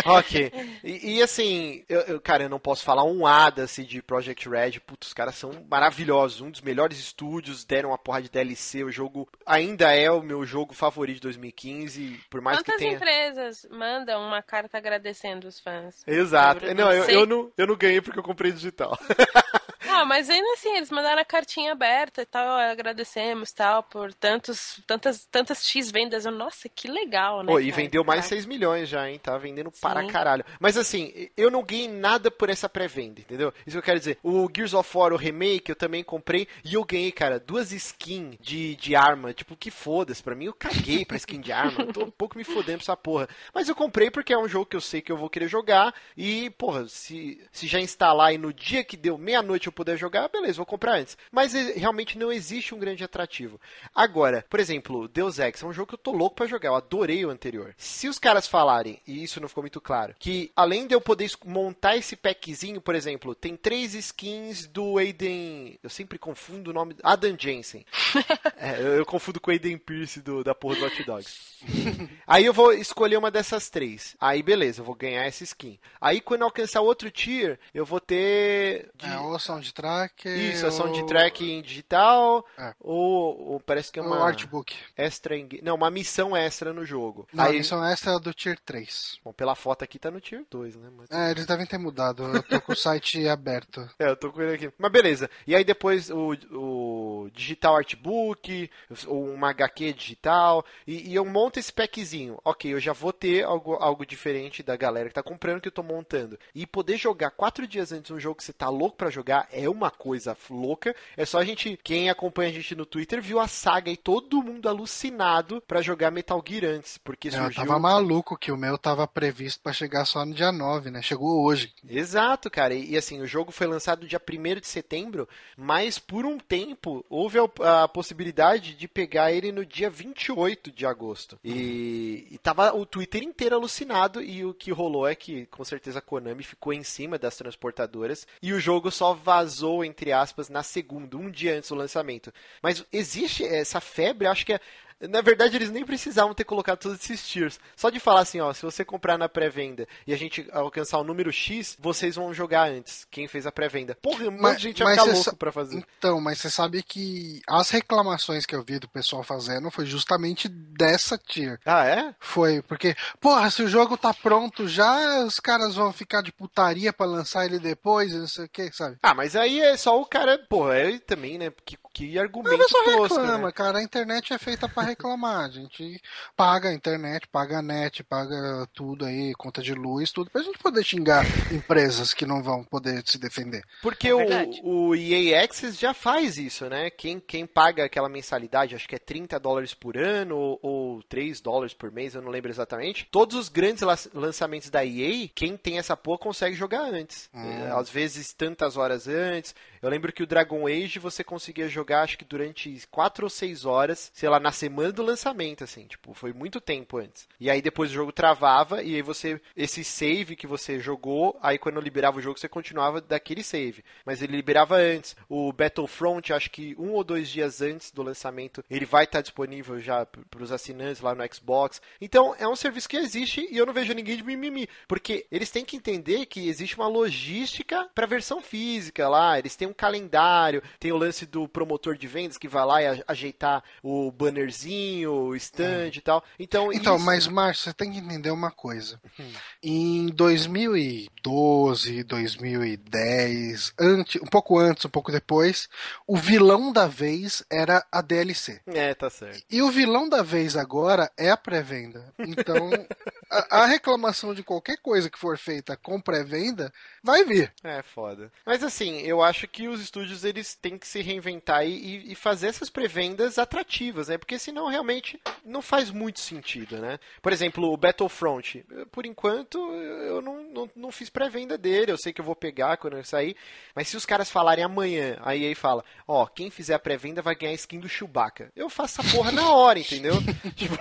ok. 0.17 0.51
E, 0.83 1.17
e 1.17 1.21
assim, 1.21 1.85
eu, 1.87 2.01
eu, 2.01 2.19
cara, 2.19 2.43
eu 2.43 2.49
não 2.49 2.59
posso 2.59 2.83
falar 2.83 3.03
um 3.03 3.27
ada 3.27 3.63
assim, 3.63 3.83
de 3.83 4.01
Project 4.01 4.49
Red. 4.49 4.79
Putz, 4.79 5.09
os 5.09 5.13
caras 5.13 5.35
são 5.35 5.51
maravilhosos. 5.69 6.41
Um 6.41 6.49
dos 6.49 6.61
melhores 6.61 6.97
estúdios, 6.97 7.63
deram 7.63 7.89
uma 7.89 7.99
porra 7.99 8.21
de 8.23 8.29
DLC. 8.29 8.83
O 8.83 8.91
jogo 8.91 9.29
ainda 9.45 9.93
é 9.93 10.09
o 10.09 10.23
meu 10.23 10.43
jogo 10.43 10.73
favorito 10.73 11.17
de 11.17 11.21
2015. 11.21 12.19
Por 12.31 12.41
mais 12.41 12.57
Quantas 12.57 12.75
que 12.75 12.79
tenha. 12.79 12.95
empresas 12.95 13.67
mandam 13.69 14.25
uma 14.25 14.41
carta 14.41 14.77
agradecendo 14.77 15.47
os 15.47 15.59
fãs? 15.59 16.01
Exato. 16.07 16.73
Não, 16.73 16.91
eu, 16.91 17.03
eu, 17.05 17.25
não, 17.27 17.51
eu 17.55 17.67
não 17.67 17.75
ganhei 17.75 18.01
porque 18.01 18.17
eu 18.17 18.23
comprei 18.23 18.51
digital. 18.51 18.97
Ah, 19.97 20.05
mas 20.05 20.29
ainda 20.29 20.53
assim, 20.53 20.75
eles 20.75 20.91
mandaram 20.91 21.19
a 21.19 21.25
cartinha 21.25 21.71
aberta 21.71 22.21
e 22.21 22.25
tal, 22.25 22.55
agradecemos 22.59 23.51
tal, 23.51 23.81
por 23.81 24.13
tantos, 24.13 24.79
tantas, 24.85 25.25
tantas 25.25 25.67
X 25.67 25.89
vendas. 25.89 26.23
Eu, 26.23 26.31
nossa, 26.31 26.69
que 26.69 26.87
legal, 26.87 27.41
né? 27.41 27.51
Pô, 27.51 27.59
e 27.59 27.71
vendeu 27.71 28.03
mais 28.03 28.25
6 28.25 28.45
milhões 28.45 28.87
já, 28.87 29.09
hein? 29.09 29.17
Tá 29.17 29.35
vendendo 29.39 29.71
Sim. 29.73 29.81
para 29.81 30.05
caralho. 30.05 30.45
Mas 30.59 30.77
assim, 30.77 31.29
eu 31.35 31.49
não 31.49 31.63
ganhei 31.63 31.87
nada 31.87 32.29
por 32.29 32.47
essa 32.47 32.69
pré-venda, 32.69 33.21
entendeu? 33.21 33.51
Isso 33.65 33.75
que 33.75 33.77
eu 33.77 33.83
quero 33.83 33.97
dizer. 33.97 34.19
O 34.21 34.47
Gears 34.55 34.75
of 34.75 34.97
War, 34.97 35.13
o 35.13 35.17
remake, 35.17 35.71
eu 35.71 35.75
também 35.75 36.03
comprei 36.03 36.47
e 36.63 36.75
eu 36.75 36.85
ganhei, 36.85 37.11
cara, 37.11 37.39
duas 37.39 37.71
skins 37.71 38.37
de, 38.39 38.75
de 38.75 38.95
arma. 38.95 39.33
Tipo, 39.33 39.55
que 39.55 39.71
foda-se. 39.71 40.21
Pra 40.21 40.35
mim, 40.35 40.45
eu 40.45 40.53
caguei 40.53 41.05
pra 41.05 41.17
skin 41.17 41.41
de 41.41 41.51
arma. 41.51 41.91
Tô 41.91 42.03
um 42.03 42.11
pouco 42.11 42.37
me 42.37 42.43
fodendo 42.43 42.77
pra 42.77 42.83
essa 42.83 42.97
porra. 42.97 43.27
Mas 43.51 43.67
eu 43.67 43.75
comprei 43.75 44.11
porque 44.11 44.31
é 44.31 44.37
um 44.37 44.47
jogo 44.47 44.67
que 44.67 44.75
eu 44.75 44.81
sei 44.81 45.01
que 45.01 45.11
eu 45.11 45.17
vou 45.17 45.29
querer 45.29 45.47
jogar. 45.47 45.91
E, 46.15 46.51
porra, 46.51 46.87
se, 46.87 47.41
se 47.51 47.65
já 47.65 47.79
instalar 47.79 48.31
e 48.31 48.37
no 48.37 48.53
dia 48.53 48.83
que 48.83 48.95
deu 48.95 49.17
meia-noite 49.17 49.65
eu 49.65 49.73
puder 49.73 49.86
jogar, 49.95 50.27
beleza, 50.27 50.57
vou 50.57 50.65
comprar 50.65 50.97
antes. 50.97 51.17
Mas 51.31 51.53
realmente 51.53 52.17
não 52.17 52.31
existe 52.31 52.73
um 52.73 52.79
grande 52.79 53.03
atrativo. 53.03 53.59
Agora, 53.93 54.45
por 54.49 54.59
exemplo, 54.59 55.07
Deus 55.07 55.39
Ex 55.39 55.61
é 55.61 55.65
um 55.65 55.73
jogo 55.73 55.89
que 55.89 55.93
eu 55.95 55.99
tô 55.99 56.11
louco 56.11 56.35
para 56.35 56.47
jogar, 56.47 56.69
eu 56.69 56.75
adorei 56.75 57.25
o 57.25 57.29
anterior. 57.29 57.73
Se 57.77 58.07
os 58.07 58.19
caras 58.19 58.47
falarem, 58.47 58.99
e 59.07 59.23
isso 59.23 59.39
não 59.39 59.47
ficou 59.47 59.63
muito 59.63 59.79
claro, 59.79 60.15
que 60.19 60.51
além 60.55 60.87
de 60.87 60.95
eu 60.95 61.01
poder 61.01 61.31
montar 61.45 61.95
esse 61.95 62.15
packzinho, 62.15 62.81
por 62.81 62.95
exemplo, 62.95 63.35
tem 63.35 63.55
três 63.55 63.93
skins 63.93 64.67
do 64.67 64.97
Aiden. 64.97 65.79
Eu 65.81 65.89
sempre 65.89 66.17
confundo 66.17 66.71
o 66.71 66.73
nome. 66.73 66.95
Adam 67.03 67.35
Jensen. 67.37 67.85
é, 68.57 68.79
eu, 68.79 68.95
eu, 68.95 69.05
confundo 69.05 69.39
com 69.39 69.49
o 69.49 69.53
Aiden 69.53 69.77
Pierce 69.77 70.21
do, 70.21 70.43
da 70.43 70.55
porra 70.55 70.75
do 70.75 70.85
Hot 70.85 71.03
Dogs. 71.03 71.57
Aí 72.25 72.45
eu 72.45 72.53
vou 72.53 72.73
escolher 72.73 73.17
uma 73.17 73.31
dessas 73.31 73.69
três. 73.69 74.15
Aí 74.19 74.41
beleza, 74.41 74.81
eu 74.81 74.85
vou 74.85 74.95
ganhar 74.95 75.25
essa 75.25 75.43
skin. 75.43 75.79
Aí 75.99 76.21
quando 76.21 76.41
eu 76.41 76.47
alcançar 76.47 76.81
outro 76.81 77.09
tier, 77.09 77.59
eu 77.73 77.85
vou 77.85 77.99
ter. 77.99 78.89
De... 78.95 79.05
É, 79.05 79.19
ou 79.19 79.37
soundtrack. 79.77 80.27
Isso, 80.27 80.65
a 80.65 80.71
soundtrack 80.71 81.43
ou... 81.43 81.49
em 81.49 81.61
digital. 81.61 82.45
É. 82.57 82.73
Ou, 82.79 83.51
ou, 83.51 83.59
parece 83.59 83.91
que 83.91 83.99
é 83.99 84.01
uma. 84.01 84.17
Artbook. 84.17 84.75
Extra 84.97 85.37
em... 85.37 85.47
Não, 85.61 85.75
uma 85.75 85.91
missão 85.91 86.35
extra 86.35 86.73
no 86.73 86.85
jogo. 86.85 87.27
Não, 87.31 87.43
Aí... 87.45 87.55
a 87.55 87.57
missão 87.57 87.85
extra 87.85 88.13
é 88.13 88.19
do 88.19 88.33
tier 88.33 88.57
3. 88.65 89.19
Bom, 89.23 89.31
pela 89.31 89.55
foto 89.55 89.83
aqui 89.83 89.99
tá 89.99 90.09
no 90.09 90.19
tier 90.19 90.43
2, 90.49 90.75
né? 90.75 90.89
Mas... 90.95 91.11
É, 91.11 91.31
eles 91.31 91.45
devem 91.45 91.65
ter 91.65 91.77
mudado. 91.77 92.23
Eu 92.23 92.43
tô 92.43 92.59
com 92.61 92.73
o 92.73 92.75
site 92.75 93.25
aberto. 93.29 93.87
É, 93.99 94.09
eu 94.09 94.15
tô 94.15 94.31
com 94.31 94.41
ele 94.41 94.55
aqui. 94.55 94.71
Mas 94.77 94.91
beleza. 94.91 95.29
E 95.45 95.55
aí 95.55 95.63
depois 95.63 96.09
o, 96.09 96.33
o 96.51 97.29
digital 97.33 97.77
artbook, 97.77 98.69
uma 99.07 99.49
HQ 99.51 99.93
digital. 99.93 100.65
E, 100.85 101.11
e 101.11 101.15
eu 101.15 101.25
monto 101.25 101.59
esse 101.59 101.71
packzinho. 101.71 102.39
Ok, 102.43 102.73
eu 102.73 102.79
já 102.79 102.93
vou 102.93 103.13
ter 103.13 103.43
algo, 103.43 103.73
algo 103.75 104.05
diferente 104.05 104.63
da 104.63 104.75
galera 104.75 105.09
que 105.09 105.15
tá 105.15 105.23
comprando 105.23 105.61
que 105.61 105.67
eu 105.67 105.71
tô 105.71 105.83
montando. 105.83 106.39
E 106.53 106.65
poder 106.65 106.97
jogar 106.97 107.31
quatro 107.31 107.67
dias 107.67 107.91
antes 107.91 108.11
um 108.11 108.19
jogo 108.19 108.37
que 108.37 108.43
você 108.43 108.53
tá 108.53 108.69
louco 108.69 108.97
para 108.97 109.09
jogar 109.09 109.47
é 109.51 109.66
uma 109.67 109.91
coisa 109.91 110.35
louca. 110.49 110.95
É 111.15 111.25
só 111.25 111.39
a 111.39 111.45
gente, 111.45 111.79
quem 111.83 112.09
acompanha 112.09 112.49
a 112.49 112.53
gente 112.53 112.75
no 112.75 112.85
Twitter, 112.85 113.21
viu 113.21 113.39
a 113.39 113.47
saga 113.47 113.91
e 113.91 113.97
todo 113.97 114.41
mundo 114.41 114.69
alucinado 114.69 115.61
para 115.67 115.81
jogar 115.81 116.11
Metal 116.11 116.43
Gear 116.45 116.65
antes. 116.65 116.97
Porque 116.97 117.31
surgiu... 117.31 117.63
Eu 117.63 117.67
tava 117.67 117.79
maluco 117.79 118.37
que 118.37 118.51
o 118.51 118.57
meu 118.57 118.77
tava 118.77 119.07
previsto 119.07 119.61
para 119.61 119.73
chegar 119.73 120.05
só 120.05 120.25
no 120.25 120.33
dia 120.33 120.51
9, 120.51 120.91
né? 120.91 121.01
Chegou 121.01 121.43
hoje. 121.45 121.73
Exato, 121.87 122.49
cara. 122.49 122.73
E, 122.73 122.91
e 122.91 122.97
assim, 122.97 123.21
o 123.21 123.27
jogo 123.27 123.51
foi 123.51 123.67
lançado 123.67 124.07
dia 124.07 124.21
1 124.21 124.59
de 124.59 124.67
setembro, 124.67 125.27
mas 125.55 125.99
por 125.99 126.25
um 126.25 126.37
tempo 126.37 127.05
houve 127.09 127.37
a, 127.39 127.83
a 127.83 127.87
possibilidade 127.87 128.73
de 128.73 128.87
pegar 128.87 129.31
ele 129.31 129.51
no 129.51 129.65
dia 129.65 129.89
28 129.89 130.71
de 130.71 130.85
agosto. 130.85 131.39
E, 131.43 132.27
e 132.31 132.37
tava 132.37 132.73
o 132.75 132.85
Twitter 132.85 133.23
inteiro 133.23 133.55
alucinado 133.55 134.21
e 134.21 134.45
o 134.45 134.53
que 134.53 134.71
rolou 134.71 135.07
é 135.07 135.15
que 135.15 135.45
com 135.47 135.63
certeza 135.63 135.99
a 135.99 136.01
Konami 136.01 136.43
ficou 136.43 136.73
em 136.73 136.83
cima 136.83 137.17
das 137.17 137.35
transportadoras 137.35 138.27
e 138.41 138.53
o 138.53 138.59
jogo 138.59 138.91
só 138.91 139.13
vazou 139.13 139.56
entre 139.83 140.11
aspas 140.11 140.49
na 140.49 140.63
segunda, 140.63 141.17
um 141.17 141.29
dia 141.29 141.57
antes 141.57 141.69
do 141.69 141.75
lançamento. 141.75 142.33
Mas 142.61 142.85
existe 142.91 143.45
essa 143.45 143.79
febre, 143.79 144.27
acho 144.27 144.45
que 144.45 144.53
é 144.53 144.59
na 144.99 145.21
verdade, 145.21 145.55
eles 145.55 145.69
nem 145.69 145.85
precisavam 145.85 146.33
ter 146.33 146.43
colocado 146.43 146.79
todos 146.79 146.99
esses 146.99 147.27
tiers. 147.27 147.59
Só 147.75 147.89
de 147.89 147.99
falar 147.99 148.21
assim, 148.21 148.39
ó, 148.39 148.51
se 148.53 148.63
você 148.63 148.83
comprar 148.83 149.17
na 149.17 149.29
pré-venda 149.29 149.87
e 150.05 150.13
a 150.13 150.17
gente 150.17 150.47
alcançar 150.51 150.97
o 150.97 151.03
número 151.03 151.31
X, 151.31 151.77
vocês 151.79 152.15
vão 152.15 152.33
jogar 152.33 152.69
antes, 152.69 153.05
quem 153.11 153.27
fez 153.27 153.45
a 153.45 153.51
pré-venda. 153.51 153.95
Porra, 154.01 154.27
um 154.27 154.31
monte 154.31 154.57
de 154.57 154.63
gente 154.63 154.79
ia 154.79 154.89
ficar 154.89 155.03
louco 155.03 155.35
pra 155.35 155.51
fazer. 155.51 155.85
Então, 155.97 156.19
mas 156.19 156.39
você 156.39 156.49
sabe 156.49 156.81
que 156.81 157.41
as 157.47 157.69
reclamações 157.69 158.45
que 158.45 158.55
eu 158.55 158.63
vi 158.63 158.79
do 158.79 158.87
pessoal 158.87 159.23
fazendo 159.23 159.69
foi 159.69 159.85
justamente 159.85 160.47
dessa 160.47 161.17
tier. 161.17 161.59
Ah, 161.65 161.85
é? 161.85 162.15
Foi, 162.19 162.61
porque, 162.61 162.95
porra, 163.19 163.49
se 163.51 163.61
o 163.61 163.67
jogo 163.67 163.97
tá 163.97 164.13
pronto 164.13 164.67
já, 164.67 165.23
os 165.23 165.39
caras 165.39 165.75
vão 165.75 165.93
ficar 165.93 166.21
de 166.21 166.31
putaria 166.31 166.91
pra 166.91 167.05
lançar 167.05 167.45
ele 167.45 167.59
depois, 167.59 168.11
não 168.13 168.27
sei 168.27 168.45
o 168.45 168.49
que, 168.49 168.71
sabe? 168.71 168.97
Ah, 169.01 169.13
mas 169.13 169.35
aí 169.35 169.59
é 169.59 169.77
só 169.77 169.99
o 169.99 170.05
cara, 170.05 170.37
porra, 170.49 170.75
é 170.75 170.99
também, 170.99 171.37
né, 171.37 171.51
que, 171.65 171.77
que 171.97 172.19
argumento 172.19 172.55
não, 172.55 172.85
tosco, 172.85 173.15
reclama, 173.15 173.47
né? 173.47 173.51
cara, 173.51 173.79
a 173.79 173.83
internet 173.83 174.31
é 174.31 174.37
feita 174.37 174.69
pra 174.69 174.83
reclamar. 174.83 175.45
A 175.45 175.49
gente 175.49 175.99
paga 176.35 176.69
a 176.69 176.73
internet, 176.73 177.27
paga 177.27 177.57
a 177.57 177.61
net, 177.61 178.03
paga 178.03 178.67
tudo 178.71 179.03
aí, 179.03 179.33
conta 179.33 179.63
de 179.63 179.73
luz, 179.73 180.11
tudo, 180.11 180.29
pra 180.29 180.43
gente 180.43 180.59
poder 180.59 180.83
xingar 180.83 181.25
empresas 181.51 182.13
que 182.13 182.23
não 182.23 182.43
vão 182.43 182.63
poder 182.63 183.01
se 183.03 183.17
defender. 183.17 183.63
Porque 183.81 184.09
é 184.09 184.13
o, 184.13 184.89
o 184.89 184.95
EA 184.95 185.43
Access 185.43 185.79
já 185.79 185.91
faz 185.91 186.37
isso, 186.37 186.69
né? 186.69 186.91
Quem, 186.91 187.19
quem 187.19 187.47
paga 187.47 187.85
aquela 187.85 188.07
mensalidade, 188.07 188.75
acho 188.75 188.87
que 188.87 188.95
é 188.95 188.99
30 188.99 189.39
dólares 189.39 189.73
por 189.73 189.97
ano 189.97 190.37
ou, 190.37 190.59
ou 190.61 191.03
3 191.03 191.41
dólares 191.41 191.73
por 191.73 191.91
mês, 191.91 192.13
eu 192.13 192.21
não 192.21 192.29
lembro 192.29 192.51
exatamente. 192.51 193.07
Todos 193.09 193.35
os 193.35 193.49
grandes 193.49 193.81
lançamentos 194.13 194.69
da 194.69 194.85
EA, 194.85 195.27
quem 195.33 195.57
tem 195.57 195.79
essa 195.79 195.97
porra 195.97 196.19
consegue 196.19 196.55
jogar 196.55 196.93
antes. 196.93 197.27
Hum. 197.33 197.73
Às 197.75 197.89
vezes 197.89 198.33
tantas 198.33 198.77
horas 198.77 199.07
antes. 199.07 199.55
Eu 199.81 199.89
lembro 199.89 200.13
que 200.13 200.21
o 200.21 200.27
Dragon 200.27 200.67
Age 200.67 200.99
você 200.99 201.23
conseguia 201.23 201.67
jogar, 201.67 201.86
acho 201.93 202.17
que 202.17 202.25
durante 202.25 202.85
4 202.89 203.25
ou 203.25 203.29
6 203.29 203.65
horas, 203.65 204.11
sei 204.13 204.29
lá, 204.29 204.39
na 204.39 204.51
semana 204.51 204.91
do 204.91 205.03
lançamento, 205.03 205.63
assim, 205.63 205.85
tipo, 205.85 206.13
foi 206.13 206.33
muito 206.33 206.61
tempo 206.61 206.97
antes. 206.97 207.27
E 207.39 207.49
aí 207.49 207.61
depois 207.61 207.91
o 207.91 207.93
jogo 207.93 208.11
travava 208.11 208.81
e 208.83 208.95
aí 208.95 209.01
você, 209.01 209.39
esse 209.55 209.83
save 209.83 210.35
que 210.35 210.47
você 210.47 210.79
jogou, 210.79 211.37
aí 211.41 211.57
quando 211.57 211.79
liberava 211.79 212.17
o 212.17 212.21
jogo 212.21 212.39
você 212.39 212.49
continuava 212.49 213.01
daquele 213.01 213.43
save. 213.43 213.83
Mas 214.05 214.21
ele 214.21 214.35
liberava 214.35 214.75
antes. 214.75 215.15
O 215.29 215.51
Battlefront, 215.51 216.33
acho 216.33 216.49
que 216.49 216.75
um 216.77 216.91
ou 216.91 217.03
dois 217.03 217.29
dias 217.29 217.61
antes 217.61 217.91
do 217.91 218.03
lançamento, 218.03 218.63
ele 218.69 218.85
vai 218.85 219.03
estar 219.03 219.21
disponível 219.21 219.79
já 219.79 220.05
para 220.05 220.43
os 220.43 220.51
assinantes 220.51 221.01
lá 221.01 221.13
no 221.13 221.23
Xbox. 221.33 221.81
Então 221.99 222.35
é 222.37 222.47
um 222.47 222.55
serviço 222.55 222.89
que 222.89 222.97
existe 222.97 223.47
e 223.49 223.57
eu 223.57 223.65
não 223.65 223.73
vejo 223.73 223.93
ninguém 223.93 224.17
de 224.17 224.23
mimimi, 224.23 224.67
porque 224.87 225.25
eles 225.31 225.49
têm 225.49 225.65
que 225.65 225.75
entender 225.75 226.25
que 226.25 226.47
existe 226.47 226.75
uma 226.75 226.87
logística 226.87 227.89
para 227.93 228.05
versão 228.05 228.41
física 228.41 229.07
lá, 229.07 229.37
eles 229.37 229.55
têm 229.55 229.67
um 229.67 229.73
calendário, 229.73 230.61
tem 230.79 230.91
o 230.91 230.97
lance 230.97 231.25
do 231.25 231.47
promotor 231.47 231.76
de 231.77 232.07
vendas 232.07 232.37
que 232.37 232.47
vai 232.47 232.65
lá 232.65 232.81
e 232.81 233.03
ajeitar 233.07 233.63
o 233.81 234.11
bannerzinho, 234.11 235.11
o 235.11 235.35
stand 235.35 235.87
é. 235.87 235.91
e 235.93 236.01
tal. 236.01 236.23
Então, 236.39 236.71
então 236.71 236.95
isso... 236.95 237.05
mas 237.05 237.27
Márcio, 237.27 237.65
você 237.65 237.73
tem 237.73 237.91
que 237.91 237.99
entender 237.99 238.31
uma 238.31 238.51
coisa. 238.51 238.99
Hum. 239.19 239.31
Em 239.63 240.07
2012, 240.07 242.03
2010, 242.03 243.73
antes, 243.79 244.21
um 244.21 244.25
pouco 244.25 244.57
antes, 244.59 244.85
um 244.85 244.89
pouco 244.89 245.11
depois, 245.11 245.67
o 246.05 246.17
vilão 246.17 246.71
da 246.71 246.87
vez 246.87 247.43
era 247.49 247.85
a 247.91 248.01
DLC. 248.01 248.61
É, 248.67 248.93
tá 248.93 249.09
certo. 249.09 249.43
E 249.49 249.61
o 249.61 249.71
vilão 249.71 250.07
da 250.07 250.21
vez 250.23 250.55
agora 250.55 251.11
é 251.17 251.29
a 251.29 251.37
pré-venda. 251.37 252.13
Então, 252.19 252.69
a, 253.29 253.63
a 253.63 253.65
reclamação 253.65 254.33
de 254.33 254.43
qualquer 254.43 254.77
coisa 254.77 255.09
que 255.09 255.19
for 255.19 255.37
feita 255.37 255.75
com 255.75 256.01
pré-venda 256.01 256.71
vai 257.03 257.23
vir. 257.23 257.53
É 257.63 257.81
foda. 257.81 258.31
Mas 258.45 258.63
assim, 258.63 258.99
eu 259.01 259.21
acho 259.21 259.47
que 259.47 259.67
os 259.67 259.81
estúdios 259.81 260.23
eles 260.23 260.55
têm 260.55 260.77
que 260.77 260.87
se 260.87 261.01
reinventar 261.01 261.56
aproveitar 261.57 261.65
e, 261.65 262.11
e, 262.11 262.15
fazer 262.15 262.47
essas 262.47 262.69
pré-vendas 262.69 263.37
atrativas, 263.37 264.07
né? 264.07 264.17
Porque 264.17 264.37
senão 264.37 264.67
realmente 264.67 265.19
não 265.45 265.61
faz 265.61 265.89
muito 265.89 266.19
sentido, 266.19 266.77
né? 266.77 266.99
Por 267.21 267.31
exemplo, 267.31 267.71
o 267.71 267.77
Battlefront, 267.77 268.65
por 268.91 269.05
enquanto 269.05 269.57
eu 269.57 270.21
não, 270.21 270.43
não, 270.43 270.69
não 270.75 270.91
fiz 270.91 271.09
pré-venda 271.09 271.57
dele, 271.57 271.91
eu 271.91 271.97
sei 271.97 272.13
que 272.13 272.21
eu 272.21 272.25
vou 272.25 272.35
pegar 272.35 272.77
quando 272.77 272.97
eu 272.97 273.03
sair, 273.03 273.35
mas 273.75 273.87
se 273.87 273.97
os 273.97 274.05
caras 274.05 274.29
falarem 274.29 274.63
amanhã, 274.63 275.17
aí 275.21 275.45
aí 275.45 275.55
fala, 275.55 275.83
ó, 276.07 276.25
quem 276.25 276.49
fizer 276.49 276.73
a 276.73 276.79
pré-venda 276.79 277.21
vai 277.21 277.35
ganhar 277.35 277.53
skin 277.53 277.79
do 277.79 277.89
Chewbacca. 277.89 278.51
Eu 278.55 278.69
faço 278.69 279.01
essa 279.01 279.15
porra 279.15 279.31
na 279.31 279.51
hora, 279.51 279.79
entendeu? 279.79 280.15
tipo, 280.55 280.75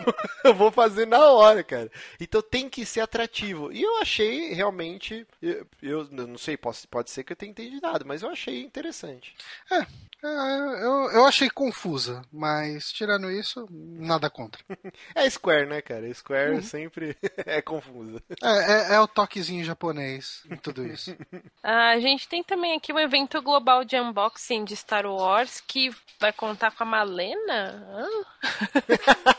eu 0.44 0.54
vou 0.54 0.70
fazer 0.70 1.06
na 1.06 1.30
hora, 1.30 1.62
cara. 1.62 1.90
Então 2.20 2.42
tem 2.42 2.68
que 2.68 2.84
ser 2.84 3.00
atrativo. 3.00 3.72
E 3.72 3.82
eu 3.82 3.98
achei 3.98 4.52
realmente, 4.52 5.26
eu, 5.40 5.66
eu 5.82 6.04
não 6.10 6.38
sei, 6.38 6.56
pode, 6.56 6.86
pode 6.88 7.10
ser 7.10 7.24
que 7.24 7.32
eu 7.32 7.36
tenha 7.36 7.50
entendido 7.50 7.80
nada, 7.82 8.04
mas 8.04 8.22
eu 8.22 8.30
achei 8.30 8.62
interessante. 8.62 9.34
É, 9.70 9.78
é, 9.78 10.65
eu, 10.66 11.10
eu 11.12 11.26
achei 11.26 11.48
confusa, 11.50 12.22
mas 12.32 12.92
tirando 12.92 13.30
isso, 13.30 13.66
nada 13.70 14.30
contra. 14.30 14.62
é 15.14 15.28
Square, 15.28 15.66
né, 15.66 15.80
cara? 15.80 16.12
Square 16.12 16.56
uhum. 16.56 16.62
sempre 16.62 17.16
é 17.46 17.60
confusa. 17.62 18.22
É, 18.42 18.92
é, 18.92 18.94
é, 18.94 19.00
o 19.00 19.08
toquezinho 19.08 19.64
japonês 19.64 20.42
em 20.50 20.56
tudo 20.56 20.86
isso. 20.86 21.16
Ah, 21.62 21.90
a 21.90 22.00
gente 22.00 22.28
tem 22.28 22.44
também 22.44 22.76
aqui 22.76 22.92
o 22.92 22.98
evento 22.98 23.42
global 23.42 23.84
de 23.84 23.98
unboxing 23.98 24.64
de 24.64 24.76
Star 24.76 25.04
Wars 25.04 25.60
que 25.60 25.90
vai 26.20 26.32
contar 26.32 26.70
com 26.70 26.84
a 26.84 26.86
Malena. 26.86 27.84
Ah. 27.90 29.35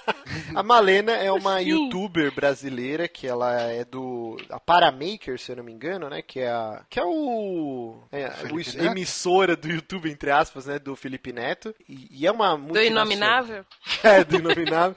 A 0.55 0.63
Malena 0.63 1.13
é 1.13 1.31
uma 1.31 1.59
Sim. 1.59 1.69
youtuber 1.69 2.33
brasileira 2.33 3.07
que 3.07 3.27
ela 3.27 3.61
é 3.61 3.83
do 3.83 4.37
a 4.49 4.59
Paramaker, 4.59 5.39
se 5.39 5.51
eu 5.51 5.57
não 5.57 5.63
me 5.63 5.71
engano, 5.71 6.09
né? 6.09 6.21
Que 6.21 6.41
é 6.41 6.49
a 6.49 6.83
que 6.89 6.99
é 6.99 7.03
o, 7.03 7.97
é, 8.11 8.29
o 8.51 8.85
emissora 8.85 9.55
do 9.55 9.69
YouTube 9.69 10.09
entre 10.09 10.31
aspas, 10.31 10.65
né? 10.65 10.79
Do 10.79 10.95
Felipe 10.95 11.31
Neto 11.31 11.73
e, 11.87 12.07
e 12.11 12.27
é 12.27 12.31
uma 12.31 12.57
do 12.57 12.81
inominável. 12.81 13.65
É 14.03 14.23
do 14.23 14.37
inominável. 14.37 14.95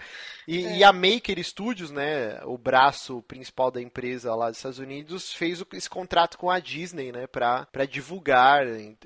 E, 0.51 0.67
é. 0.67 0.77
e, 0.79 0.85
a 0.85 0.93
Maker 0.93 1.43
Studios, 1.45 1.93
né, 1.93 2.41
o 2.45 2.59
braço 2.59 3.23
principal 3.23 3.71
da 3.71 3.81
empresa 3.81 4.35
lá 4.35 4.49
dos 4.49 4.57
Estados 4.57 4.81
Unidos, 4.81 5.33
fez 5.33 5.65
esse 5.73 5.89
contrato 5.89 6.37
com 6.37 6.51
a 6.51 6.59
Disney, 6.59 7.13
né, 7.13 7.29
para 7.29 7.85
divulgar 7.89 8.67
em 8.67 8.99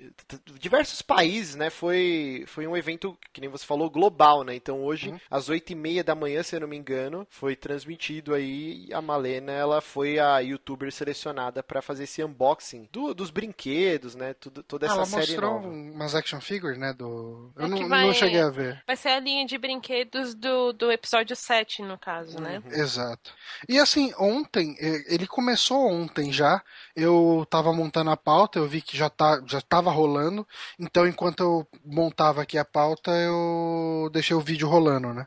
diversos 0.59 1.03
países, 1.03 1.55
né, 1.55 1.69
foi, 1.69 2.45
foi 2.47 2.67
um 2.67 2.75
evento, 2.75 3.15
que 3.31 3.43
nem 3.43 3.51
você 3.51 3.67
falou, 3.67 3.91
global, 3.91 4.43
né, 4.43 4.55
então 4.55 4.83
hoje, 4.83 5.11
uhum. 5.11 5.21
às 5.31 5.51
oito 5.51 5.71
e 5.71 5.75
meia 5.75 6.03
da 6.03 6.15
manhã, 6.15 6.43
se 6.43 6.57
eu 6.57 6.61
não 6.61 6.69
me 6.69 6.79
engano, 6.79 7.27
foi 7.29 7.55
transmitido 7.55 8.33
aí, 8.33 8.89
a 8.91 9.03
Malena, 9.03 9.53
ela 9.53 9.83
foi 9.83 10.19
a 10.19 10.39
youtuber 10.39 10.91
selecionada 10.91 11.63
para 11.63 11.83
fazer 11.83 12.05
esse 12.05 12.25
unboxing 12.25 12.89
do, 12.91 13.13
dos 13.13 13.31
brinquedos, 13.31 14.15
né, 14.15 14.33
tudo, 14.33 14.63
toda 14.63 14.87
essa 14.87 14.95
ela 14.95 15.05
série 15.05 15.37
nova. 15.37 15.57
mostrou 15.57 15.75
umas 15.75 16.15
action 16.15 16.41
figures, 16.41 16.79
né, 16.79 16.95
do... 16.95 17.53
Eu 17.55 17.67
é 17.67 17.69
não, 17.69 17.87
vai, 17.87 18.07
não 18.07 18.15
cheguei 18.15 18.41
a 18.41 18.49
ver. 18.49 18.83
Vai 18.87 18.97
ser 18.97 19.11
a 19.11 19.21
linha 19.21 19.45
de 19.45 19.59
brinquedos 19.59 20.35
do, 20.35 20.73
do 20.73 20.91
episódio 20.91 21.34
episódio 21.35 21.37
7, 21.37 21.83
no 21.83 21.99
caso, 21.99 22.41
né? 22.41 22.63
Uhum. 22.65 22.73
Exato. 22.73 23.33
E 23.69 23.79
assim, 23.79 24.13
ontem, 24.19 24.77
ele 24.79 25.27
começou 25.27 25.87
ontem 25.87 26.33
já. 26.33 26.63
Eu 26.97 27.47
tava 27.51 27.73
montando 27.73 28.11
a 28.11 28.17
pauta, 28.17 28.59
eu 28.59 28.67
vi 28.67 28.81
que 28.81 28.97
já, 28.97 29.11
tá, 29.11 29.43
já 29.47 29.61
tava 29.61 29.91
rolando. 29.91 30.47
Então, 30.79 31.07
enquanto 31.07 31.41
eu 31.41 31.69
montava 31.85 32.43
aqui 32.43 32.57
a 32.57 32.65
pauta, 32.65 33.11
eu 33.11 34.09
deixei 34.13 34.35
o 34.37 34.41
vídeo 34.41 34.69
rolando, 34.69 35.13
né? 35.13 35.27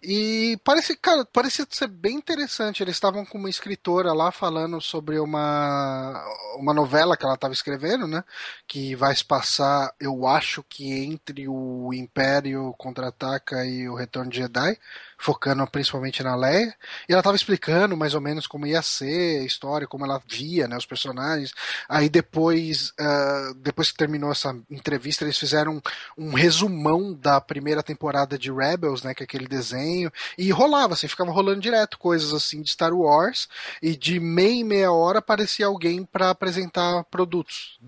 E 0.00 0.56
parece, 0.62 0.96
cara, 0.96 1.24
parecia 1.24 1.66
ser 1.68 1.88
bem 1.88 2.14
interessante. 2.16 2.82
Eles 2.82 2.94
estavam 2.94 3.24
com 3.26 3.36
uma 3.36 3.50
escritora 3.50 4.12
lá 4.12 4.30
falando 4.30 4.80
sobre 4.80 5.18
uma, 5.18 6.24
uma 6.56 6.72
novela 6.72 7.16
que 7.16 7.24
ela 7.24 7.34
estava 7.34 7.52
escrevendo, 7.52 8.06
né? 8.06 8.22
Que 8.66 8.94
vai 8.94 9.14
se 9.16 9.24
passar, 9.24 9.92
eu 9.98 10.26
acho 10.26 10.62
que 10.62 10.92
entre 11.04 11.48
o 11.48 11.92
Império 11.92 12.72
Contra-Ataca 12.78 13.64
e 13.66 13.88
o 13.88 13.96
Retorno 13.96 14.30
de 14.30 14.38
Jedi 14.38 14.78
focando 15.18 15.66
principalmente 15.66 16.22
na 16.22 16.36
Leia, 16.36 16.74
e 17.08 17.12
ela 17.12 17.20
estava 17.20 17.36
explicando 17.36 17.96
mais 17.96 18.14
ou 18.14 18.20
menos 18.20 18.46
como 18.46 18.66
ia 18.66 18.80
ser 18.80 19.40
a 19.40 19.44
história, 19.44 19.86
como 19.86 20.04
ela 20.04 20.22
via, 20.26 20.68
né, 20.68 20.76
os 20.76 20.86
personagens. 20.86 21.52
Aí 21.88 22.08
depois, 22.08 22.90
uh, 22.90 23.54
depois 23.56 23.90
que 23.90 23.98
terminou 23.98 24.30
essa 24.30 24.56
entrevista, 24.70 25.24
eles 25.24 25.36
fizeram 25.36 25.82
um, 26.16 26.26
um, 26.26 26.34
resumão 26.34 27.12
da 27.12 27.40
primeira 27.40 27.82
temporada 27.82 28.38
de 28.38 28.52
Rebels, 28.52 29.02
né, 29.02 29.12
que 29.12 29.22
é 29.22 29.24
aquele 29.24 29.48
desenho, 29.48 30.12
e 30.38 30.50
rolava, 30.50 30.94
assim, 30.94 31.08
ficava 31.08 31.32
rolando 31.32 31.60
direto 31.60 31.98
coisas 31.98 32.32
assim 32.32 32.62
de 32.62 32.70
Star 32.70 32.94
Wars, 32.94 33.48
e 33.82 33.96
de 33.96 34.20
meia 34.20 34.60
e 34.60 34.64
meia 34.64 34.92
hora 34.92 35.18
aparecia 35.18 35.66
alguém 35.66 36.04
para 36.04 36.30
apresentar 36.30 37.02
produtos. 37.04 37.78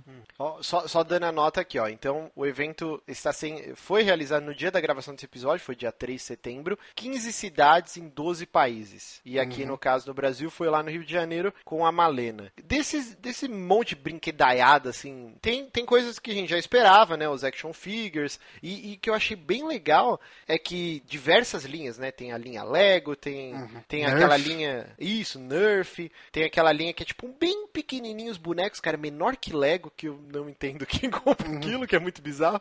Só, 0.62 0.88
só, 0.88 1.04
dando 1.04 1.24
a 1.24 1.32
nota 1.32 1.60
aqui, 1.60 1.78
ó. 1.78 1.86
Então, 1.86 2.30
o 2.34 2.46
evento 2.46 3.02
está 3.06 3.30
sem, 3.30 3.74
foi 3.74 4.02
realizado 4.02 4.42
no 4.42 4.54
dia 4.54 4.70
da 4.70 4.80
gravação 4.80 5.14
desse 5.14 5.26
episódio, 5.26 5.64
foi 5.64 5.76
dia 5.76 5.92
3 5.92 6.18
de 6.18 6.26
setembro. 6.26 6.78
15 6.94 7.19
cidades 7.24 7.96
em 7.96 8.08
12 8.08 8.46
países. 8.46 9.20
E 9.24 9.38
aqui, 9.38 9.62
uhum. 9.62 9.68
no 9.68 9.78
caso, 9.78 10.06
no 10.06 10.14
Brasil, 10.14 10.50
foi 10.50 10.68
lá 10.68 10.82
no 10.82 10.90
Rio 10.90 11.04
de 11.04 11.12
Janeiro 11.12 11.52
com 11.64 11.84
a 11.84 11.92
Malena. 11.92 12.52
Desses, 12.62 13.14
desse 13.14 13.48
monte 13.48 13.90
de 13.90 14.02
brinquedaiada, 14.02 14.90
assim, 14.90 15.34
tem, 15.40 15.66
tem 15.66 15.84
coisas 15.84 16.18
que 16.18 16.30
a 16.30 16.34
gente 16.34 16.50
já 16.50 16.58
esperava, 16.58 17.16
né? 17.16 17.28
Os 17.28 17.44
action 17.44 17.72
figures. 17.72 18.38
E, 18.62 18.92
e 18.92 18.96
que 18.96 19.10
eu 19.10 19.14
achei 19.14 19.36
bem 19.36 19.66
legal 19.66 20.20
é 20.46 20.58
que 20.58 21.02
diversas 21.06 21.64
linhas, 21.64 21.98
né? 21.98 22.10
Tem 22.10 22.32
a 22.32 22.38
linha 22.38 22.62
Lego, 22.62 23.16
tem, 23.16 23.54
uhum. 23.54 23.82
tem 23.88 24.06
aquela 24.06 24.36
linha. 24.36 24.94
Isso, 24.98 25.38
Nerf. 25.38 26.10
Tem 26.32 26.44
aquela 26.44 26.72
linha 26.72 26.92
que 26.92 27.02
é 27.02 27.06
tipo 27.06 27.28
bem 27.38 27.66
pequenininho 27.68 28.30
os 28.30 28.38
bonecos, 28.38 28.80
cara, 28.80 28.96
menor 28.96 29.36
que 29.36 29.54
Lego, 29.54 29.92
que 29.96 30.08
eu 30.08 30.20
não 30.32 30.48
entendo 30.48 30.86
quem 30.86 31.10
compra 31.10 31.48
uhum. 31.48 31.56
aquilo, 31.56 31.86
que 31.86 31.96
é 31.96 31.98
muito 31.98 32.22
bizarro 32.22 32.60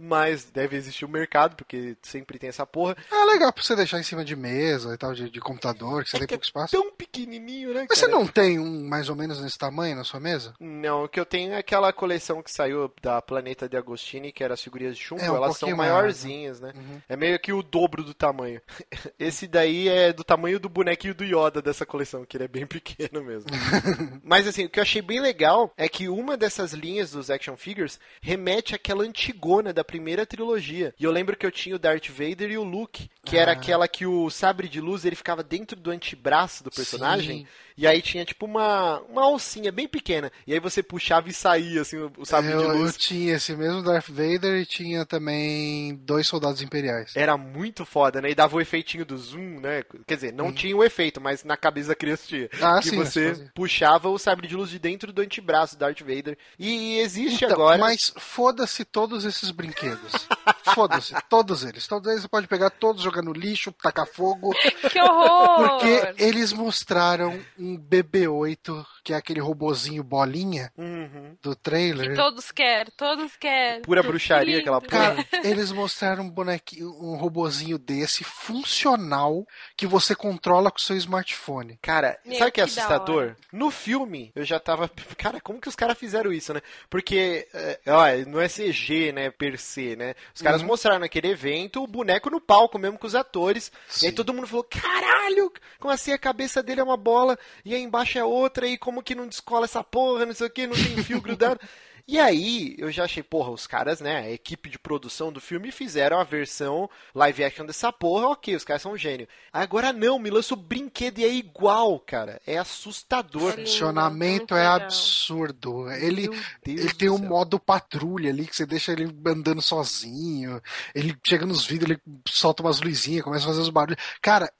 mas 0.00 0.44
deve 0.44 0.76
existir 0.76 1.04
o 1.04 1.08
um 1.08 1.10
mercado, 1.10 1.56
porque 1.56 1.96
sempre 2.02 2.38
tem 2.38 2.48
essa 2.48 2.66
porra. 2.66 2.96
É 3.10 3.24
legal 3.24 3.52
pra 3.52 3.62
você 3.62 3.76
deixar 3.76 3.98
em 3.98 4.02
cima 4.02 4.24
de 4.24 4.34
mesa 4.34 4.94
e 4.94 4.96
tal, 4.96 5.12
de, 5.14 5.28
de 5.28 5.40
computador, 5.40 6.04
que 6.04 6.10
você 6.10 6.16
é 6.16 6.20
tem 6.20 6.28
que 6.28 6.34
pouco 6.34 6.44
é 6.44 6.48
espaço. 6.48 6.76
tão 6.76 6.92
pequenininho, 6.92 7.74
né, 7.74 7.86
Mas 7.88 7.98
você 7.98 8.08
não 8.08 8.26
tem 8.26 8.58
um 8.58 8.88
mais 8.88 9.08
ou 9.08 9.16
menos 9.16 9.40
nesse 9.42 9.58
tamanho 9.58 9.96
na 9.96 10.04
sua 10.04 10.20
mesa? 10.20 10.54
Não, 10.58 11.04
o 11.04 11.08
que 11.08 11.20
eu 11.20 11.26
tenho 11.26 11.52
é 11.52 11.58
aquela 11.58 11.92
coleção 11.92 12.42
que 12.42 12.50
saiu 12.50 12.90
da 13.02 13.20
Planeta 13.20 13.68
de 13.68 13.76
Agostini, 13.76 14.32
que 14.32 14.42
era 14.42 14.54
as 14.54 14.62
figurinhas 14.62 14.96
de 14.96 15.02
chumbo, 15.02 15.22
é, 15.22 15.30
um 15.30 15.36
elas 15.36 15.58
são 15.58 15.76
maiorzinhas, 15.76 16.60
né? 16.60 16.72
né? 16.74 16.74
Uhum. 16.76 17.00
É 17.08 17.16
meio 17.16 17.38
que 17.38 17.52
o 17.52 17.62
dobro 17.62 18.02
do 18.02 18.14
tamanho. 18.14 18.60
Esse 19.18 19.46
daí 19.46 19.88
é 19.88 20.12
do 20.12 20.24
tamanho 20.24 20.58
do 20.58 20.68
bonequinho 20.68 21.14
do 21.14 21.24
Yoda 21.24 21.60
dessa 21.60 21.84
coleção, 21.84 22.24
que 22.24 22.36
ele 22.36 22.44
é 22.44 22.48
bem 22.48 22.66
pequeno 22.66 23.22
mesmo. 23.22 23.50
Mas 24.22 24.46
assim, 24.46 24.64
o 24.64 24.70
que 24.70 24.78
eu 24.78 24.82
achei 24.82 25.02
bem 25.02 25.20
legal 25.20 25.72
é 25.76 25.88
que 25.88 26.08
uma 26.08 26.36
dessas 26.36 26.72
linhas 26.72 27.10
dos 27.10 27.30
action 27.30 27.56
figures 27.56 27.98
remete 28.20 28.74
àquela 28.74 29.04
antigona 29.04 29.72
da 29.72 29.84
primeira 29.90 30.24
trilogia. 30.24 30.94
E 30.98 31.02
eu 31.02 31.10
lembro 31.10 31.36
que 31.36 31.44
eu 31.44 31.50
tinha 31.50 31.74
o 31.74 31.78
Darth 31.78 32.08
Vader 32.08 32.52
e 32.52 32.56
o 32.56 32.62
Luke, 32.62 33.10
que 33.24 33.36
ah. 33.36 33.42
era 33.42 33.52
aquela 33.52 33.88
que 33.88 34.06
o 34.06 34.30
sabre 34.30 34.68
de 34.68 34.80
luz 34.80 35.04
ele 35.04 35.16
ficava 35.16 35.42
dentro 35.42 35.78
do 35.78 35.90
antebraço 35.90 36.62
do 36.62 36.70
personagem. 36.70 37.38
Sim. 37.40 37.46
E 37.80 37.86
aí 37.86 38.02
tinha 38.02 38.26
tipo 38.26 38.44
uma, 38.44 39.00
uma 39.08 39.22
alcinha 39.22 39.72
bem 39.72 39.88
pequena. 39.88 40.30
E 40.46 40.52
aí 40.52 40.60
você 40.60 40.82
puxava 40.82 41.30
e 41.30 41.32
saía, 41.32 41.80
assim, 41.80 41.96
o, 42.18 42.26
sabre 42.26 42.52
eu, 42.52 42.58
de 42.58 42.66
luz. 42.66 42.92
Eu 42.92 42.98
tinha 43.00 43.36
esse 43.36 43.56
mesmo 43.56 43.82
Darth 43.82 44.10
Vader 44.10 44.60
e 44.60 44.66
tinha 44.66 45.06
também 45.06 45.94
dois 46.04 46.26
soldados 46.26 46.60
imperiais. 46.60 47.16
Era 47.16 47.38
muito 47.38 47.86
foda, 47.86 48.20
né? 48.20 48.32
E 48.32 48.34
dava 48.34 48.54
o 48.54 48.60
efeitinho 48.60 49.06
do 49.06 49.16
zoom, 49.16 49.60
né? 49.60 49.82
Quer 50.06 50.14
dizer, 50.16 50.32
não 50.34 50.48
hum. 50.48 50.52
tinha 50.52 50.76
o 50.76 50.84
efeito, 50.84 51.22
mas 51.22 51.42
na 51.42 51.56
cabeça 51.56 51.88
da 51.88 51.94
criança 51.94 52.24
tinha. 52.26 52.50
Ah, 52.60 52.80
que 52.82 52.90
sim, 52.90 52.96
você 52.96 53.48
puxava 53.54 54.10
o 54.10 54.18
sabre 54.18 54.46
de 54.46 54.54
luz 54.54 54.68
de 54.68 54.78
dentro 54.78 55.10
do 55.10 55.22
antebraço 55.22 55.74
do 55.74 55.78
Darth 55.78 56.00
Vader. 56.00 56.36
E 56.58 56.98
existe 56.98 57.46
então, 57.46 57.56
agora. 57.56 57.78
Mas 57.78 58.12
foda-se 58.18 58.84
todos 58.84 59.24
esses 59.24 59.50
brinquedos. 59.50 60.28
foda-se, 60.62 61.14
todos 61.28 61.64
eles. 61.64 61.86
Todos 61.86 62.10
eles 62.10 62.22
você 62.22 62.28
pode 62.28 62.46
pegar 62.46 62.70
todos, 62.70 63.02
jogar 63.02 63.22
no 63.22 63.32
lixo, 63.32 63.72
tacar 63.72 64.06
fogo. 64.06 64.54
Que 64.90 65.00
horror! 65.00 65.68
Porque 65.68 66.14
eles 66.24 66.52
mostraram 66.52 67.38
um 67.58 67.70
um 67.70 67.78
BB-8, 67.78 68.84
que 69.04 69.12
é 69.12 69.16
aquele 69.16 69.40
robozinho 69.40 70.02
bolinha 70.02 70.72
uhum. 70.76 71.36
do 71.40 71.54
trailer. 71.54 72.10
Que 72.10 72.16
todos 72.16 72.50
querem, 72.50 72.92
todos 72.96 73.36
querem. 73.36 73.82
Pura 73.82 74.02
bruxaria 74.02 74.58
lindo. 74.58 74.60
aquela 74.60 74.80
porra. 74.80 75.24
Cara, 75.24 75.48
eles 75.48 75.70
mostraram 75.70 76.24
um 76.24 76.30
bonequinho, 76.30 76.90
um 77.00 77.16
robozinho 77.16 77.78
desse 77.78 78.24
funcional 78.24 79.46
que 79.76 79.86
você 79.86 80.14
controla 80.14 80.70
com 80.70 80.78
seu 80.78 80.96
smartphone. 80.96 81.78
Cara, 81.80 82.18
Meu, 82.24 82.38
sabe 82.38 82.50
o 82.50 82.52
que 82.52 82.60
é 82.60 82.64
assustador? 82.64 83.36
No 83.52 83.70
filme, 83.70 84.32
eu 84.34 84.44
já 84.44 84.58
tava. 84.58 84.88
Cara, 85.16 85.40
como 85.40 85.60
que 85.60 85.68
os 85.68 85.76
caras 85.76 85.98
fizeram 85.98 86.32
isso, 86.32 86.52
né? 86.52 86.60
Porque, 86.88 87.46
é, 87.54 87.80
ó, 87.86 88.04
não 88.28 88.40
é 88.40 88.48
CG, 88.48 89.12
né? 89.12 89.30
Per 89.30 89.58
se, 89.58 89.94
né? 89.96 90.14
Os 90.34 90.42
caras 90.42 90.59
uhum. 90.60 90.68
mostraram 90.68 91.00
naquele 91.00 91.28
evento 91.28 91.82
o 91.82 91.86
boneco 91.86 92.30
no 92.30 92.40
palco 92.40 92.78
mesmo 92.78 92.98
com 92.98 93.06
os 93.06 93.14
atores. 93.14 93.70
Sim. 93.88 94.06
E 94.06 94.08
aí 94.08 94.14
todo 94.14 94.32
mundo 94.32 94.46
falou: 94.46 94.64
caralho, 94.64 95.52
como 95.78 95.92
assim 95.92 96.12
a 96.12 96.18
cabeça 96.18 96.62
dele 96.62 96.80
é 96.80 96.84
uma 96.84 96.96
bola? 96.96 97.38
e 97.64 97.74
aí 97.74 97.82
embaixo 97.82 98.18
é 98.18 98.24
outra, 98.24 98.66
e 98.66 98.78
como 98.78 99.02
que 99.02 99.14
não 99.14 99.26
descola 99.26 99.64
essa 99.64 99.82
porra, 99.82 100.26
não 100.26 100.34
sei 100.34 100.46
o 100.46 100.50
que, 100.50 100.66
não 100.66 100.74
tem 100.74 101.02
fio 101.02 101.20
grudado. 101.20 101.60
E 102.10 102.18
aí, 102.18 102.74
eu 102.76 102.90
já 102.90 103.04
achei, 103.04 103.22
porra, 103.22 103.52
os 103.52 103.68
caras, 103.68 104.00
né, 104.00 104.16
a 104.16 104.30
equipe 104.32 104.68
de 104.68 104.80
produção 104.80 105.32
do 105.32 105.40
filme 105.40 105.70
fizeram 105.70 106.18
a 106.18 106.24
versão 106.24 106.90
live 107.14 107.44
action 107.44 107.64
dessa 107.64 107.92
porra, 107.92 108.30
ok, 108.30 108.56
os 108.56 108.64
caras 108.64 108.82
são 108.82 108.94
um 108.94 108.96
gênio. 108.96 109.28
Agora 109.52 109.92
não, 109.92 110.18
me 110.18 110.28
lança 110.28 110.54
o 110.54 110.56
brinquedo 110.56 111.20
e 111.20 111.24
é 111.24 111.32
igual, 111.32 112.00
cara. 112.00 112.40
É 112.44 112.58
assustador. 112.58 113.52
O 113.52 113.58
funcionamento 113.58 114.56
é 114.56 114.66
absurdo. 114.66 115.88
Ele, 115.92 116.28
ele 116.66 116.92
tem 116.94 117.08
um 117.08 117.18
modo 117.18 117.60
patrulha 117.60 118.30
ali, 118.30 118.44
que 118.44 118.56
você 118.56 118.66
deixa 118.66 118.90
ele 118.90 119.04
andando 119.24 119.62
sozinho. 119.62 120.60
Ele 120.92 121.16
chega 121.24 121.46
nos 121.46 121.64
vidros, 121.64 121.90
ele 121.92 122.00
solta 122.26 122.60
umas 122.60 122.80
luzinhas, 122.80 123.22
começa 123.22 123.44
a 123.44 123.48
fazer 123.50 123.60
os 123.60 123.70
barulhos. 123.70 124.02
Cara, 124.20 124.52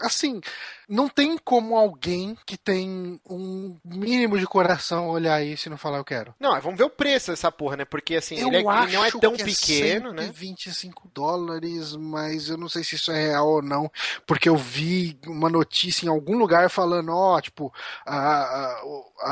assim, 0.00 0.40
não 0.92 1.08
tem 1.08 1.38
como 1.38 1.74
alguém 1.74 2.36
que 2.44 2.58
tem 2.58 3.18
um 3.26 3.78
mínimo 3.82 4.38
de 4.38 4.46
coração 4.46 5.08
olhar 5.08 5.42
isso 5.42 5.66
e 5.66 5.70
não 5.70 5.78
falar 5.78 5.96
eu 5.96 6.04
quero. 6.04 6.34
Não, 6.38 6.60
vamos 6.60 6.76
ver 6.76 6.84
o 6.84 6.90
preço 6.90 7.30
dessa 7.30 7.50
porra, 7.50 7.78
né? 7.78 7.84
Porque 7.86 8.16
assim, 8.16 8.34
ele, 8.34 8.56
é, 8.56 8.58
ele, 8.58 8.92
não 8.92 9.04
é 9.04 9.10
tão 9.10 9.34
que 9.34 9.42
pequeno, 9.42 10.10
é 10.10 10.12
né? 10.12 10.30
25 10.34 11.10
dólares, 11.14 11.96
mas 11.96 12.50
eu 12.50 12.58
não 12.58 12.68
sei 12.68 12.84
se 12.84 12.96
isso 12.96 13.10
é 13.10 13.28
real 13.28 13.48
ou 13.48 13.62
não, 13.62 13.90
porque 14.26 14.50
eu 14.50 14.56
vi 14.56 15.18
uma 15.26 15.48
notícia 15.48 16.04
em 16.04 16.10
algum 16.10 16.36
lugar 16.36 16.68
falando, 16.68 17.10
ó, 17.10 17.40
tipo, 17.40 17.72
a, 18.04 18.18
a, 18.18 18.82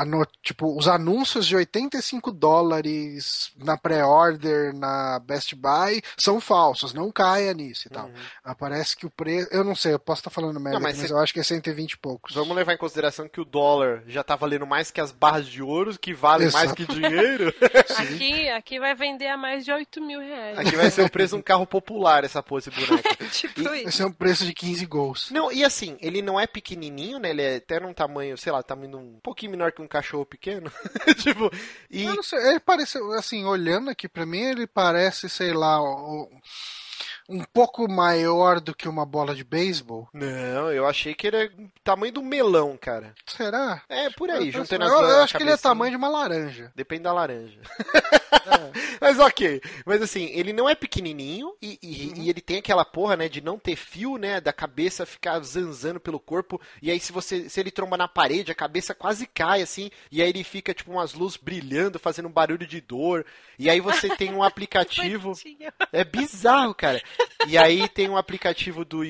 a 0.01 0.05
no, 0.05 0.25
tipo, 0.41 0.75
os 0.75 0.87
anúncios 0.87 1.45
de 1.45 1.55
85 1.55 2.31
dólares 2.31 3.51
na 3.55 3.77
pré-order 3.77 4.75
na 4.75 5.19
Best 5.19 5.53
Buy 5.53 6.01
são 6.17 6.41
falsos, 6.41 6.91
não 6.91 7.11
caia 7.11 7.53
nisso 7.53 7.87
e 7.87 7.91
tal. 7.91 8.07
Uhum. 8.07 8.13
Aparece 8.43 8.97
que 8.97 9.05
o 9.05 9.11
preço, 9.11 9.47
eu 9.51 9.63
não 9.63 9.75
sei, 9.75 9.93
eu 9.93 9.99
posso 9.99 10.21
estar 10.21 10.31
falando 10.31 10.59
merda, 10.59 10.79
não, 10.79 10.83
mas, 10.83 10.97
mas 10.97 11.11
eu 11.11 11.19
acho 11.19 11.31
que 11.31 11.39
é 11.39 11.50
120 11.51 11.91
e 11.91 11.97
poucos. 11.97 12.33
Vamos 12.33 12.55
levar 12.55 12.73
em 12.73 12.77
consideração 12.77 13.27
que 13.27 13.41
o 13.41 13.45
dólar 13.45 14.03
já 14.07 14.23
tá 14.23 14.35
valendo 14.35 14.65
mais 14.65 14.89
que 14.89 15.01
as 15.01 15.11
barras 15.11 15.47
de 15.47 15.61
ouro, 15.61 15.97
que 15.99 16.13
valem 16.13 16.47
Exato. 16.47 16.65
mais 16.65 16.75
que 16.75 16.85
dinheiro. 16.85 17.53
aqui, 17.97 18.49
aqui 18.49 18.79
vai 18.79 18.95
vender 18.95 19.27
a 19.27 19.37
mais 19.37 19.65
de 19.65 19.71
8 19.71 20.01
mil 20.01 20.19
reais. 20.19 20.57
Aqui 20.57 20.75
vai 20.75 20.89
ser 20.89 21.03
o 21.03 21.09
preço 21.09 21.35
de 21.35 21.39
um 21.39 21.43
carro 21.43 21.67
popular, 21.67 22.23
essa 22.23 22.41
pose 22.41 22.69
boneca. 22.69 23.15
tipo 23.31 23.59
e, 23.59 23.63
Vai 23.63 23.91
ser 23.91 24.05
um 24.05 24.11
preço 24.11 24.45
de 24.45 24.53
15 24.53 24.85
gols. 24.85 25.31
Não, 25.31 25.51
e 25.51 25.63
assim, 25.63 25.97
ele 25.99 26.21
não 26.21 26.39
é 26.39 26.47
pequenininho, 26.47 27.19
né? 27.19 27.31
Ele 27.31 27.41
é 27.41 27.55
até 27.57 27.79
num 27.79 27.93
tamanho, 27.93 28.37
sei 28.37 28.51
lá, 28.51 28.63
tamanho 28.63 28.97
um 28.97 29.19
pouquinho 29.21 29.51
menor 29.51 29.71
que 29.71 29.81
um 29.81 29.87
cachorro 29.87 30.25
pequeno. 30.25 30.71
tipo, 31.21 31.51
e... 31.89 32.05
Eu 32.05 32.15
não 32.15 32.23
sei, 32.23 32.39
ele 32.47 32.59
parece, 32.59 32.97
assim, 33.17 33.43
olhando 33.45 33.89
aqui 33.89 34.07
pra 34.07 34.25
mim, 34.25 34.41
ele 34.41 34.67
parece, 34.67 35.27
sei 35.29 35.53
lá, 35.53 35.81
o 35.81 36.29
um 37.29 37.43
pouco 37.43 37.89
maior 37.89 38.59
do 38.59 38.75
que 38.75 38.87
uma 38.87 39.05
bola 39.05 39.33
de 39.33 39.43
beisebol? 39.43 40.09
Não, 40.13 40.71
eu 40.71 40.85
achei 40.85 41.13
que 41.13 41.27
ele 41.27 41.37
é 41.37 41.51
tamanho 41.83 42.13
do 42.13 42.21
melão, 42.21 42.77
cara. 42.77 43.13
Será? 43.25 43.81
É, 43.89 44.09
por 44.09 44.29
aí, 44.29 44.47
eu, 44.47 44.51
juntando 44.51 44.85
eu, 44.85 44.99
as 44.99 45.09
Eu 45.09 45.23
acho 45.23 45.37
que 45.37 45.43
ele 45.43 45.51
é 45.51 45.57
tamanho 45.57 45.91
de 45.91 45.97
uma 45.97 46.09
laranja. 46.09 46.71
Depende 46.75 47.03
da 47.03 47.13
laranja. 47.13 47.59
É. 47.91 48.71
Mas 48.99 49.19
ok. 49.19 49.61
Mas 49.85 50.01
assim, 50.01 50.25
ele 50.33 50.53
não 50.53 50.69
é 50.69 50.75
pequenininho 50.75 51.53
e, 51.61 51.79
e, 51.81 52.07
uhum. 52.07 52.13
e, 52.23 52.29
ele 52.29 52.41
tem 52.41 52.57
aquela 52.57 52.85
porra, 52.85 53.15
né, 53.15 53.29
de 53.29 53.41
não 53.41 53.57
ter 53.57 53.75
fio, 53.75 54.17
né, 54.17 54.39
da 54.39 54.53
cabeça 54.53 55.05
ficar 55.05 55.39
zanzando 55.39 55.99
pelo 55.99 56.19
corpo. 56.19 56.59
E 56.81 56.91
aí 56.91 56.99
se 56.99 57.11
você, 57.11 57.49
se 57.49 57.59
ele 57.59 57.71
tromba 57.71 57.97
na 57.97 58.07
parede, 58.07 58.51
a 58.51 58.55
cabeça 58.55 58.93
quase 58.93 59.25
cai, 59.25 59.61
assim. 59.61 59.89
E 60.11 60.21
aí 60.21 60.29
ele 60.29 60.43
fica, 60.43 60.73
tipo, 60.73 60.91
umas 60.91 61.13
luzes 61.13 61.37
brilhando, 61.37 61.99
fazendo 61.99 62.27
um 62.27 62.31
barulho 62.31 62.67
de 62.67 62.81
dor. 62.81 63.25
E 63.57 63.69
aí 63.69 63.79
você 63.79 64.15
tem 64.15 64.33
um 64.33 64.43
aplicativo. 64.43 65.33
é 65.91 66.03
bizarro, 66.03 66.73
cara. 66.73 67.01
E 67.47 67.57
aí 67.57 67.87
tem 67.87 68.09
um 68.09 68.17
aplicativo 68.17 68.85
do, 68.85 69.01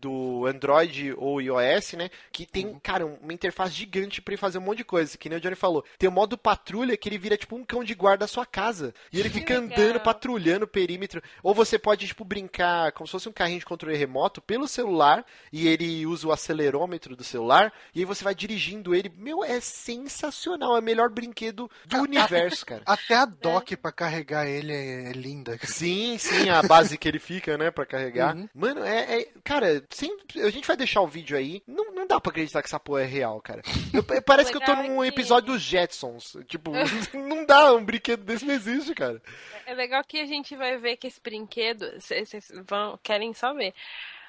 do 0.00 0.46
Android 0.46 1.14
ou 1.16 1.40
iOS, 1.40 1.92
né? 1.92 2.10
Que 2.32 2.44
tem, 2.44 2.66
uhum. 2.66 2.80
cara, 2.80 3.06
uma 3.06 3.32
interface 3.32 3.74
gigante 3.74 4.20
para 4.20 4.36
fazer 4.36 4.58
um 4.58 4.62
monte 4.62 4.78
de 4.78 4.84
coisa. 4.84 5.16
Que 5.16 5.28
nem 5.28 5.38
o 5.38 5.40
Johnny 5.40 5.54
falou. 5.54 5.84
Tem 5.98 6.08
o 6.08 6.12
modo 6.12 6.36
patrulha 6.36 6.96
que 6.96 7.08
ele 7.08 7.18
vira 7.18 7.36
tipo 7.36 7.54
um 7.56 7.64
cão 7.64 7.84
de 7.84 7.94
guarda 7.94 8.20
da 8.20 8.26
sua 8.26 8.44
casa. 8.44 8.94
E 9.12 9.20
ele 9.20 9.30
fica 9.30 9.58
andando, 9.58 10.00
patrulhando 10.00 10.64
o 10.64 10.68
perímetro. 10.68 11.22
Ou 11.42 11.54
você 11.54 11.78
pode, 11.78 12.06
tipo, 12.06 12.24
brincar 12.24 12.92
como 12.92 13.06
se 13.06 13.12
fosse 13.12 13.28
um 13.28 13.32
carrinho 13.32 13.60
de 13.60 13.66
controle 13.66 13.96
remoto 13.96 14.40
pelo 14.40 14.66
celular. 14.66 15.24
E 15.52 15.68
ele 15.68 16.04
usa 16.06 16.26
o 16.26 16.32
acelerômetro 16.32 17.14
do 17.14 17.24
celular. 17.24 17.72
E 17.94 18.00
aí 18.00 18.04
você 18.04 18.24
vai 18.24 18.34
dirigindo 18.34 18.94
ele. 18.94 19.12
Meu, 19.16 19.44
é 19.44 19.60
sensacional. 19.60 20.76
É 20.76 20.80
o 20.80 20.82
melhor 20.82 21.08
brinquedo 21.08 21.70
do 21.86 21.98
universo, 21.98 22.66
cara. 22.66 22.82
Até 22.84 23.14
a 23.14 23.24
dock 23.24 23.74
é. 23.74 23.76
para 23.76 23.92
carregar 23.92 24.46
ele 24.46 24.72
é 24.72 25.12
linda. 25.12 25.58
Sim, 25.62 26.16
sim, 26.18 26.48
a 26.48 26.62
base 26.62 26.98
que 26.98 27.08
ele 27.08 27.18
fica, 27.18 27.45
né, 27.56 27.70
para 27.70 27.86
carregar. 27.86 28.34
Uhum. 28.34 28.48
Mano, 28.54 28.84
é, 28.84 29.20
é, 29.20 29.28
Cara, 29.44 29.84
sim, 29.90 30.10
a 30.36 30.50
gente 30.50 30.66
vai 30.66 30.76
deixar 30.76 31.00
o 31.02 31.06
vídeo 31.06 31.36
aí. 31.36 31.62
Não, 31.66 31.92
não 31.92 32.06
dá 32.06 32.20
pra 32.20 32.30
acreditar 32.30 32.62
que 32.62 32.68
essa 32.68 32.80
porra 32.80 33.02
é 33.02 33.06
real, 33.06 33.40
cara. 33.40 33.62
Eu, 33.92 34.02
parece 34.22 34.50
que 34.50 34.56
eu 34.56 34.60
tô 34.60 34.74
num 34.74 35.04
é 35.04 35.08
episódio 35.08 35.52
dos 35.52 35.62
Jetsons. 35.62 36.36
Tipo, 36.46 36.72
não 37.14 37.44
dá, 37.44 37.74
um 37.74 37.84
brinquedo 37.84 38.24
desse 38.24 38.44
não 38.44 38.54
existe, 38.54 38.94
cara. 38.94 39.22
É 39.66 39.74
legal 39.74 40.02
que 40.04 40.18
a 40.18 40.26
gente 40.26 40.56
vai 40.56 40.76
ver 40.78 40.96
que 40.96 41.06
esse 41.06 41.20
brinquedo, 41.20 41.86
vocês 42.00 42.50
vão 42.66 42.98
querem 43.02 43.32
só 43.32 43.54
ver 43.54 43.74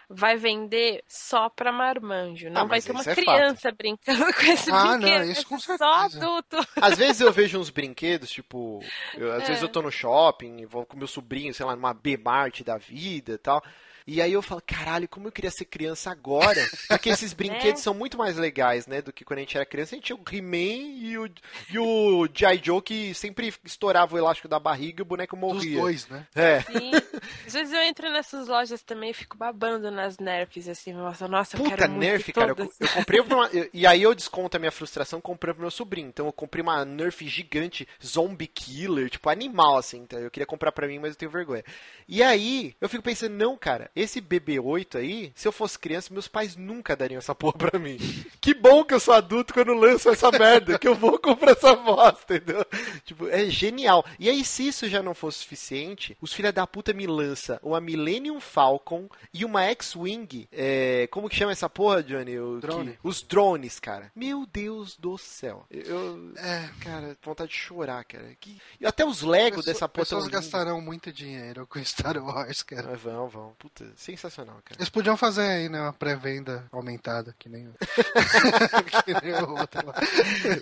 vai 0.10 0.38
vender 0.38 1.04
só 1.08 1.50
pra 1.50 1.72
marmanjo. 1.72 2.50
Não 2.50 2.62
ah, 2.62 2.66
vai 2.66 2.82
ter 2.82 2.92
uma 2.92 3.02
é 3.02 3.16
criança 3.16 3.70
fato. 3.70 3.76
brincando 3.76 4.34
com 4.34 4.42
esse 4.44 4.72
ah, 4.72 4.98
brinquedo. 4.98 5.20
Não, 5.20 5.32
isso 5.32 5.48
com 5.48 5.60
certeza. 5.60 5.78
Só 5.78 5.94
adulto. 5.94 6.58
Às 6.82 6.98
vezes 6.98 7.22
eu 7.22 7.32
vejo 7.32 7.60
uns 7.60 7.70
brinquedos, 7.70 8.30
tipo, 8.30 8.80
eu, 9.16 9.34
às 9.34 9.44
é. 9.44 9.48
vezes 9.48 9.62
eu 9.62 9.70
tô 9.70 9.82
no 9.82 9.92
shopping, 9.92 10.66
vou 10.66 10.86
com 10.86 10.98
meu 10.98 11.08
sobrinho, 11.08 11.54
sei 11.54 11.66
lá, 11.66 11.76
numa 11.76 11.94
B-Mart 11.94 12.62
da 12.64 12.78
vida 12.78 13.34
e 13.34 13.38
tal. 13.38 13.62
E 14.08 14.22
aí 14.22 14.32
eu 14.32 14.42
falo, 14.42 14.62
caralho, 14.66 15.06
como 15.06 15.28
eu 15.28 15.32
queria 15.34 15.52
ser 15.52 15.66
criança 15.66 16.10
agora. 16.10 16.66
Porque 16.88 17.10
esses 17.10 17.34
brinquedos 17.36 17.82
é. 17.82 17.84
são 17.84 17.94
muito 17.94 18.18
mais 18.18 18.38
legais, 18.38 18.88
né? 18.88 19.02
Do 19.02 19.12
que 19.12 19.26
quando 19.26 19.40
a 19.40 19.42
gente 19.42 19.58
era 19.58 19.66
criança. 19.66 19.94
A 19.94 19.98
gente 19.98 20.06
tinha 20.06 20.16
o 20.16 20.24
He-Man 20.32 20.98
e 21.02 21.18
o, 21.18 21.30
e 21.70 21.78
o 21.78 22.28
G.I. 22.34 22.62
Joe 22.64 22.82
que 22.82 23.14
sempre 23.14 23.54
estourava 23.66 24.16
o 24.16 24.18
elástico 24.18 24.48
da 24.48 24.60
barriga 24.60 25.02
e 25.02 25.04
o 25.04 25.06
boneco 25.06 25.36
morria. 25.36 25.76
Os 25.76 25.82
dois, 25.82 26.08
né? 26.08 26.26
É. 26.34 26.62
Sim. 26.62 26.92
Às 27.46 27.52
vezes 27.54 27.74
eu 27.74 27.82
entro 27.82 28.10
nessas 28.10 28.48
lojas 28.48 28.82
também 28.82 29.10
e 29.10 29.14
fico 29.14 29.38
babando 29.38 29.92
nas 29.92 30.18
Nerfs, 30.18 30.70
assim. 30.70 30.94
Nossa, 30.94 31.28
nossa 31.28 31.58
eu 31.58 31.64
Puta, 31.64 31.76
quero 31.76 31.92
Nerf, 31.92 32.32
cara. 32.32 32.56
Eu, 32.58 32.72
eu, 32.80 32.90
comprei 32.90 33.20
uma... 33.20 33.50
E 33.74 33.86
aí 33.86 34.02
eu 34.02 34.16
desconto 34.16 34.56
a 34.56 34.60
minha 34.60 34.72
frustração 34.72 35.20
comprando 35.20 35.56
pro 35.56 35.64
meu 35.64 35.72
sobrinho. 35.72 36.08
Então 36.08 36.28
eu 36.28 36.32
comprei 36.32 36.62
uma 36.62 36.86
Nerf 36.86 37.28
gigante, 37.28 37.86
Zombie 38.04 38.48
Killer, 38.48 39.10
tipo 39.10 39.30
animal, 39.30 39.78
assim. 39.78 39.98
Então 39.98 40.18
eu 40.18 40.32
queria 40.32 40.46
comprar 40.46 40.72
pra 40.72 40.88
mim, 40.88 40.98
mas 40.98 41.12
eu 41.12 41.18
tenho 41.18 41.32
vergonha. 41.32 41.64
E 42.08 42.24
aí 42.24 42.74
eu 42.80 42.88
fico 42.88 43.04
pensando, 43.04 43.34
não, 43.34 43.58
cara, 43.58 43.92
esse 44.00 44.22
BB8 44.22 44.96
aí, 44.98 45.32
se 45.36 45.48
eu 45.48 45.52
fosse 45.52 45.78
criança, 45.78 46.14
meus 46.14 46.28
pais 46.28 46.56
nunca 46.56 46.96
dariam 46.96 47.20
essa 47.20 47.36
porra 47.36 47.58
pra 47.58 47.80
mim. 47.80 47.98
Que 48.40 48.54
bom 48.54 48.84
que 48.86 48.94
eu 48.94 49.00
sou 49.00 49.14
adulto 49.14 49.54
quando 49.54 49.74
lanço 49.74 50.08
essa 50.08 50.32
merda, 50.32 50.80
que 50.80 50.88
eu 50.88 50.96
vou 50.96 51.20
comprar 51.20 51.52
essa 51.52 51.76
bosta, 51.76 52.36
entendeu? 52.36 52.66
Tipo, 53.04 53.28
é 53.28 53.50
genial. 53.50 54.06
E 54.18 54.30
aí, 54.30 54.46
se 54.46 54.66
isso 54.66 54.88
já 54.88 55.04
não 55.04 55.14
fosse 55.14 55.40
suficiente, 55.40 56.18
os 56.22 56.32
filha 56.32 56.52
da 56.52 56.66
puta 56.66 56.94
me 56.94 57.06
lança 57.06 57.60
uma 57.62 57.82
Millennium 57.82 58.40
Falcon 58.40 59.10
e 59.34 59.44
uma 59.44 59.64
X-Wing. 59.64 60.48
É, 60.52 61.08
como 61.12 61.28
que 61.28 61.36
chama 61.36 61.52
essa 61.52 61.70
porra, 61.70 62.02
Johnny? 62.02 62.40
O, 62.40 62.60
Drone. 62.60 62.92
Que, 62.92 63.00
os 63.04 63.22
drones, 63.22 63.80
cara. 63.80 64.12
Meu 64.16 64.46
Deus 64.46 64.96
do 64.96 65.18
céu. 65.18 65.66
Eu, 65.70 66.34
é, 66.38 66.70
cara, 66.82 67.18
vontade 67.22 67.50
de 67.50 67.58
chorar, 67.58 68.04
cara. 68.06 68.36
Que, 68.40 68.58
e 68.80 68.86
até 68.86 69.06
os 69.06 69.22
Lego 69.22 69.62
dessa 69.62 69.90
porra. 69.90 70.04
As 70.04 70.10
pessoas 70.10 70.28
gastarão 70.28 70.80
muito 70.80 71.12
dinheiro 71.12 71.68
com 71.68 71.84
Star 71.84 72.18
Wars, 72.18 72.64
cara. 72.64 72.90
Mas 72.92 73.02
vão, 73.02 73.28
vão. 73.28 73.56
Puta, 73.60 73.87
sensacional 73.96 74.58
cara. 74.64 74.80
Eles 74.80 74.90
podiam 74.90 75.18
fazer 75.18 75.42
aí, 75.42 75.70
né, 75.70 75.80
uma 75.82 75.94
pré-venda 75.94 76.66
aumentada, 76.72 77.36
que 77.38 77.50
nem, 77.50 77.70
que 79.06 79.14
nem 79.24 79.34
o 79.44 79.58
outro 79.58 79.86
lá. 79.86 79.94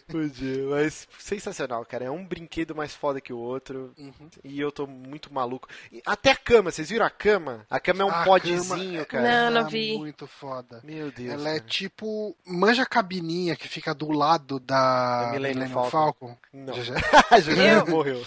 Podia, 0.08 0.66
mas 0.70 1.08
sensacional, 1.18 1.86
cara. 1.86 2.06
É 2.06 2.12
um 2.12 2.26
brinquedo 2.26 2.76
mais 2.76 2.94
foda 2.94 3.22
que 3.22 3.34
o 3.34 3.38
outro. 3.38 3.94
Uhum. 3.98 4.30
E 4.44 4.60
eu 4.60 4.72
tô 4.72 4.86
muito 4.88 5.34
maluco. 5.34 5.68
Até 6.06 6.32
a 6.32 6.36
cama, 6.36 6.72
vocês 6.72 6.90
viram 6.90 7.06
a 7.06 7.10
cama? 7.10 7.66
A 7.70 7.80
cama 7.80 8.04
é 8.04 8.06
um 8.06 8.10
a 8.10 8.24
podzinho, 8.24 9.06
cama, 9.06 9.24
cara. 9.24 9.50
Não, 9.52 9.62
não 9.62 9.70
vi. 9.70 9.96
É 9.96 9.98
muito 9.98 10.28
foda. 10.28 10.82
Meu 10.84 11.12
Deus. 11.12 11.32
Ela 11.32 11.50
é 11.50 11.54
cara. 11.54 11.58
é 11.58 11.60
tipo. 11.60 12.36
Manja 12.46 12.84
a 12.84 12.86
cabininha 12.86 13.56
que 13.56 13.68
fica 13.68 13.94
do 13.94 14.12
lado 14.12 14.60
da, 14.60 15.30
Millennium 15.34 15.70
Falcon. 15.70 15.90
Falcon. 15.90 16.38
Não. 16.54 16.74
Já, 16.74 16.96
já 17.40 17.86
morreu. 17.90 18.24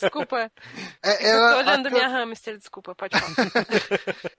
Desculpa. 0.00 0.50
É, 1.02 1.28
ela, 1.28 1.50
eu 1.50 1.52
tô 1.52 1.70
olhando 1.70 1.90
minha 1.90 2.08
hamster, 2.08 2.56
desculpa, 2.58 2.94
pode 2.94 3.18
falar. 3.18 3.66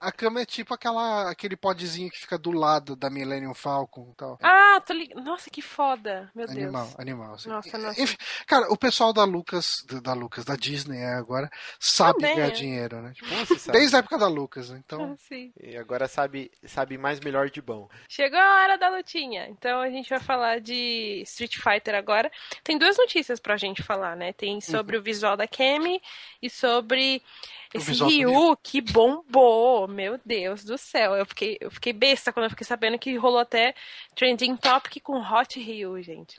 a 0.04 0.12
cama 0.12 0.40
é 0.40 0.46
tipo 0.46 0.74
aquela, 0.74 1.30
aquele 1.30 1.56
podzinho 1.56 2.10
que 2.10 2.18
fica 2.18 2.36
do 2.36 2.50
lado 2.50 2.94
da 2.94 3.08
Millennium 3.08 3.54
Falcon 3.54 4.10
e 4.12 4.14
tal. 4.14 4.38
Ah, 4.42 4.80
tô 4.84 4.92
ligado. 4.92 5.22
Nossa, 5.22 5.48
que 5.48 5.62
foda. 5.62 6.30
Meu 6.34 6.48
animal, 6.48 6.84
Deus. 6.84 7.00
Animal, 7.00 7.34
assim. 7.34 7.48
Nossa, 7.48 7.78
nossa. 7.78 8.00
Enfim, 8.00 8.16
cara, 8.46 8.70
o 8.70 8.76
pessoal 8.76 9.12
da 9.12 9.24
Lucas, 9.24 9.84
da 10.02 10.12
Lucas, 10.12 10.44
da 10.44 10.56
Disney 10.56 10.98
é, 10.98 11.14
agora, 11.14 11.50
sabe 11.78 12.20
Também 12.20 12.36
ganhar 12.36 12.48
é. 12.48 12.50
dinheiro, 12.50 13.00
né? 13.00 13.12
Tipo, 13.14 13.72
desde 13.72 13.96
a 13.96 13.98
época 14.00 14.18
da 14.18 14.28
Lucas, 14.28 14.70
né? 14.70 14.82
então. 14.84 15.12
Ah, 15.12 15.16
sim. 15.16 15.52
E 15.60 15.76
agora 15.76 16.06
sabe, 16.06 16.50
sabe 16.66 16.98
mais 16.98 17.20
melhor 17.20 17.48
de 17.48 17.62
bom. 17.62 17.88
Chegou 18.08 18.38
a 18.38 18.62
hora 18.62 18.76
da 18.76 18.88
lutinha. 18.90 19.48
Então 19.48 19.80
a 19.80 19.90
gente 19.90 20.10
vai 20.10 20.20
falar 20.20 20.60
de 20.60 21.22
Street 21.24 21.56
Fighter 21.56 21.94
agora. 21.94 22.30
Tem 22.62 22.78
duas 22.78 22.96
notícias 22.98 23.40
pra 23.40 23.56
gente 23.56 23.82
falar, 23.82 24.16
né? 24.16 24.32
Tem 24.32 24.60
sobre 24.60 24.96
uhum. 24.96 25.00
o 25.00 25.04
visual 25.04 25.36
da 25.36 25.46
Kemi 25.46 26.00
e 26.42 26.50
sobre 26.50 27.22
Esse 27.74 28.04
Ryu 28.04 28.56
que 28.62 28.80
bombou, 28.80 29.88
meu 29.88 30.18
Deus 30.24 30.62
do 30.64 30.78
céu. 30.78 31.14
Eu 31.14 31.26
fiquei, 31.26 31.58
eu 31.60 31.70
fiquei 31.72 31.92
besta 31.92 32.32
quando 32.32 32.44
eu 32.44 32.50
fiquei 32.50 32.64
sabendo 32.64 32.96
que 32.98 33.16
rolou 33.16 33.40
até 33.40 33.74
trending 34.14 34.56
topic 34.56 35.02
com 35.02 35.20
Hot 35.20 35.58
Ryu, 35.58 36.00
gente. 36.00 36.36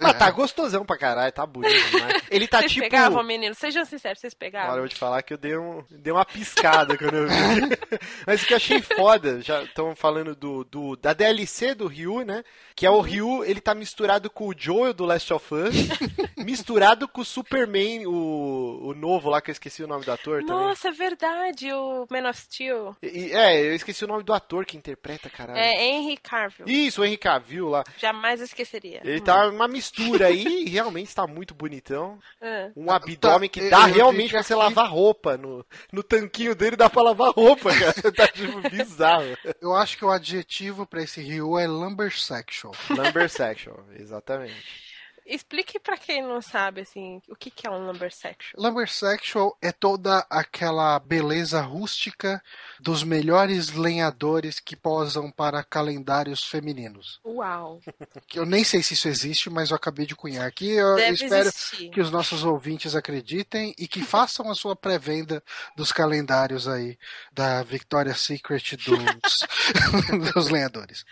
Mas 0.00 0.14
tá 0.16 0.30
gostosão 0.30 0.84
pra 0.84 0.96
caralho, 0.96 1.32
tá 1.32 1.44
bonito 1.44 1.74
demais. 1.90 2.22
Ele 2.30 2.46
tá 2.46 2.58
vocês 2.60 2.72
tipo. 2.72 2.84
pegavam, 2.84 3.22
menino? 3.24 3.52
Sejam 3.52 3.84
sinceros, 3.84 4.20
vocês 4.20 4.32
pegavam? 4.32 4.70
Olha, 4.70 4.78
eu 4.78 4.82
vou 4.82 4.88
te 4.88 4.94
falar 4.94 5.22
que 5.22 5.34
eu 5.34 5.38
dei, 5.38 5.56
um, 5.56 5.82
dei 5.90 6.12
uma 6.12 6.24
piscada 6.24 6.96
quando 6.96 7.16
eu 7.16 7.26
vi. 7.26 7.34
Mas 8.24 8.42
o 8.42 8.46
que 8.46 8.52
eu 8.52 8.56
achei 8.56 8.80
foda, 8.80 9.40
já 9.42 9.64
estão 9.64 9.96
falando 9.96 10.36
do, 10.36 10.62
do, 10.62 10.94
da 10.94 11.12
DLC 11.12 11.74
do 11.74 11.88
Ryu, 11.88 12.24
né? 12.24 12.44
Que 12.76 12.86
é 12.86 12.90
o 12.90 13.00
Ryu, 13.00 13.44
ele 13.44 13.60
tá 13.60 13.74
misturado 13.74 14.30
com 14.30 14.46
o 14.46 14.54
Joel 14.56 14.94
do 14.94 15.04
Last 15.04 15.32
of 15.32 15.52
Us, 15.52 15.74
misturado 16.38 17.08
com 17.08 17.22
o 17.22 17.24
Superman, 17.24 18.06
o, 18.06 18.90
o 18.90 18.94
novo 18.94 19.28
lá, 19.28 19.40
que 19.40 19.50
eu 19.50 19.52
esqueci 19.52 19.82
o 19.82 19.88
nome 19.88 20.04
do 20.04 20.12
ator 20.12 20.44
também. 20.44 20.59
Nossa, 20.60 20.88
é 20.88 20.92
verdade, 20.92 21.72
o 21.72 22.06
Man 22.10 22.28
of 22.28 22.38
Steel. 22.40 22.96
E- 23.02 23.32
é, 23.32 23.60
eu 23.66 23.74
esqueci 23.74 24.04
o 24.04 24.08
nome 24.08 24.22
do 24.22 24.32
ator 24.32 24.64
que 24.64 24.76
interpreta, 24.76 25.28
caralho. 25.28 25.58
É 25.58 25.84
Henry 25.84 26.16
Cavill. 26.16 26.66
Isso, 26.68 27.02
o 27.02 27.04
Henry 27.04 27.16
Cavill 27.16 27.68
lá. 27.68 27.84
Jamais 27.98 28.40
esqueceria. 28.40 29.00
Ele 29.04 29.20
tá 29.20 29.48
uma 29.48 29.66
mistura 29.68 30.26
aí, 30.26 30.64
e 30.64 30.68
realmente 30.70 31.14
tá 31.14 31.26
muito 31.26 31.54
bonitão. 31.54 32.18
Ah. 32.42 32.70
Um 32.74 32.90
abdômen 32.90 33.48
que 33.50 33.60
eu- 33.60 33.70
dá 33.70 33.88
eu 33.88 33.94
realmente 33.94 34.30
pra 34.30 34.42
você 34.42 34.54
que- 34.54 34.58
lavar 34.58 34.88
roupa. 34.90 35.36
No, 35.36 35.64
no 35.92 36.02
tanquinho 36.02 36.54
dele 36.54 36.74
dá 36.76 36.88
pra 36.88 37.02
lavar 37.02 37.32
roupa, 37.32 37.70
cara. 37.78 38.12
Tá 38.12 38.26
tipo 38.28 38.60
bizarro. 38.68 39.24
Eu 39.60 39.74
acho 39.74 39.98
que 39.98 40.04
o 40.04 40.10
adjetivo 40.10 40.86
pra 40.86 41.02
esse 41.02 41.20
Ryu 41.20 41.58
é 41.58 41.66
lumbersexual. 41.66 42.74
Lumbersexual, 42.88 43.84
exatamente. 43.98 44.89
Explique 45.30 45.78
pra 45.78 45.96
quem 45.96 46.22
não 46.22 46.42
sabe, 46.42 46.80
assim, 46.80 47.22
o 47.28 47.36
que, 47.36 47.50
que 47.50 47.66
é 47.66 47.70
um 47.70 47.86
lumbersexual. 47.86 48.62
Lumbersexual 48.62 49.56
é 49.62 49.70
toda 49.70 50.26
aquela 50.28 50.98
beleza 50.98 51.60
rústica 51.60 52.42
dos 52.80 53.04
melhores 53.04 53.70
lenhadores 53.70 54.58
que 54.58 54.74
posam 54.74 55.30
para 55.30 55.62
calendários 55.62 56.44
femininos. 56.44 57.20
Uau. 57.24 57.80
Que 58.26 58.38
Eu 58.38 58.46
nem 58.46 58.62
sei 58.64 58.82
se 58.82 58.94
isso 58.94 59.08
existe, 59.08 59.50
mas 59.50 59.70
eu 59.70 59.76
acabei 59.76 60.06
de 60.06 60.14
cunhar 60.14 60.46
aqui. 60.46 60.70
Eu 60.70 60.96
Deve 60.96 61.14
espero 61.14 61.48
existir. 61.48 61.90
que 61.90 62.00
os 62.00 62.10
nossos 62.10 62.44
ouvintes 62.44 62.94
acreditem 62.94 63.74
e 63.78 63.88
que 63.88 64.02
façam 64.02 64.50
a 64.50 64.54
sua 64.54 64.76
pré-venda 64.76 65.42
dos 65.76 65.90
calendários 65.92 66.68
aí 66.68 66.98
da 67.32 67.62
Victoria's 67.62 68.20
Secret 68.20 68.76
dos, 68.76 69.46
dos 70.34 70.48
lenhadores. 70.48 71.04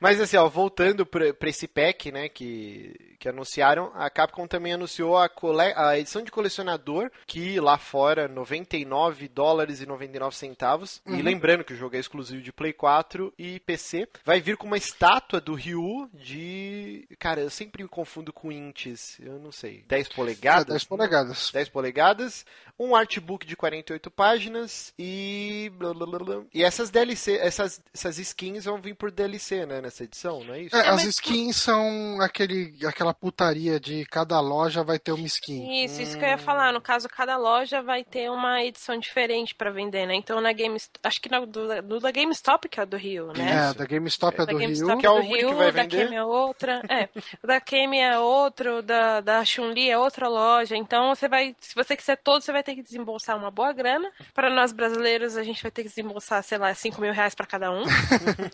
Mas 0.00 0.20
assim, 0.20 0.36
ó, 0.36 0.48
voltando 0.48 1.06
pra, 1.06 1.32
pra 1.32 1.48
esse 1.48 1.66
pack, 1.66 2.10
né, 2.12 2.28
que, 2.28 3.15
que 3.16 3.28
anunciaram, 3.28 3.90
a 3.94 4.08
Capcom 4.10 4.46
também 4.46 4.72
anunciou 4.72 5.16
a, 5.16 5.28
cole, 5.28 5.72
a 5.74 5.98
edição 5.98 6.22
de 6.22 6.30
colecionador, 6.30 7.10
que 7.26 7.58
lá 7.60 7.78
fora, 7.78 8.28
99 8.28 9.28
dólares 9.28 9.80
e 9.80 9.86
99 9.86 10.36
centavos. 10.36 11.00
E 11.06 11.22
lembrando 11.22 11.64
que 11.64 11.72
o 11.72 11.76
jogo 11.76 11.96
é 11.96 11.98
exclusivo 11.98 12.42
de 12.42 12.52
Play 12.52 12.72
4 12.72 13.32
e 13.38 13.60
PC. 13.60 14.08
Vai 14.24 14.40
vir 14.40 14.56
com 14.56 14.66
uma 14.66 14.76
estátua 14.76 15.40
do 15.40 15.54
Ryu 15.54 16.08
de... 16.12 17.06
Cara, 17.18 17.40
eu 17.40 17.50
sempre 17.50 17.82
me 17.82 17.88
confundo 17.88 18.32
com 18.32 18.50
inches, 18.52 19.16
eu 19.20 19.38
não 19.38 19.52
sei. 19.52 19.84
10 19.88 20.06
É, 20.10 20.14
polegadas? 20.14 20.66
10 20.66 20.84
polegadas. 20.84 21.50
10 21.52 21.68
polegadas, 21.68 22.44
um 22.78 22.94
artbook 22.94 23.46
de 23.46 23.56
48 23.56 24.10
páginas 24.10 24.92
e 24.98 25.70
blá, 25.78 25.94
blá, 25.94 26.06
blá, 26.06 26.18
blá. 26.18 26.42
e 26.52 26.62
essas 26.62 26.90
DLC, 26.90 27.36
essas, 27.38 27.80
essas 27.94 28.18
skins 28.18 28.64
vão 28.64 28.80
vir 28.80 28.94
por 28.94 29.10
DLC, 29.10 29.64
né, 29.66 29.80
nessa 29.80 30.04
edição, 30.04 30.42
não 30.44 30.54
é 30.54 30.62
isso? 30.62 30.76
É, 30.76 30.80
É, 30.80 30.88
as 30.88 30.96
mas- 30.96 31.06
skins 31.06 31.56
são 31.56 32.20
aquele, 32.20 32.74
aquela 32.86 33.05
putaria 33.14 33.78
de 33.78 34.04
cada 34.06 34.40
loja 34.40 34.82
vai 34.82 34.98
ter 34.98 35.12
uma 35.12 35.26
skin. 35.26 35.84
Isso, 35.84 36.00
isso 36.02 36.18
que 36.18 36.24
eu 36.24 36.28
ia 36.28 36.38
falar. 36.38 36.72
No 36.72 36.80
caso, 36.80 37.08
cada 37.08 37.36
loja 37.36 37.82
vai 37.82 38.04
ter 38.04 38.30
uma 38.30 38.62
edição 38.62 38.98
diferente 38.98 39.54
pra 39.54 39.70
vender, 39.70 40.06
né? 40.06 40.14
Então, 40.14 40.40
na 40.40 40.52
Game... 40.52 40.76
Acho 41.02 41.20
que 41.20 41.30
no, 41.30 41.46
do, 41.46 41.82
do 41.82 42.00
da 42.00 42.10
GameStop, 42.10 42.68
que 42.68 42.80
é 42.80 42.82
o 42.82 42.86
do 42.86 42.96
Rio, 42.96 43.32
né? 43.32 43.70
É, 43.70 43.74
da 43.74 43.84
GameStop 43.84 44.34
é 44.40 44.46
Da 44.46 44.52
do. 44.52 44.58
GameStop 44.58 45.00
Que 45.00 45.06
é 45.06 45.10
o 45.10 45.20
Rio, 45.20 45.48
que 45.48 45.54
vai 45.54 45.72
da 45.72 45.82
vender. 45.82 46.04
Kemi 46.04 46.16
é 46.16 46.24
outra. 46.24 46.82
É, 46.88 47.08
o 47.42 47.46
da 47.46 47.60
Kemi 47.60 47.98
é 47.98 48.18
outro, 48.18 48.82
da, 48.82 49.20
da 49.20 49.44
Chun-Li 49.44 49.90
é 49.90 49.98
outra 49.98 50.28
loja. 50.28 50.76
Então 50.76 51.14
você 51.14 51.28
vai, 51.28 51.54
se 51.60 51.74
você 51.74 51.96
quiser 51.96 52.16
todos, 52.16 52.44
você 52.44 52.52
vai 52.52 52.62
ter 52.62 52.74
que 52.74 52.82
desembolsar 52.82 53.36
uma 53.36 53.50
boa 53.50 53.72
grana. 53.72 54.10
Para 54.34 54.50
nós 54.50 54.72
brasileiros, 54.72 55.36
a 55.36 55.42
gente 55.42 55.62
vai 55.62 55.70
ter 55.70 55.82
que 55.82 55.88
desembolsar, 55.88 56.42
sei 56.42 56.58
lá, 56.58 56.72
5 56.74 57.00
mil 57.00 57.12
reais 57.12 57.34
pra 57.34 57.46
cada 57.46 57.70
um. 57.70 57.84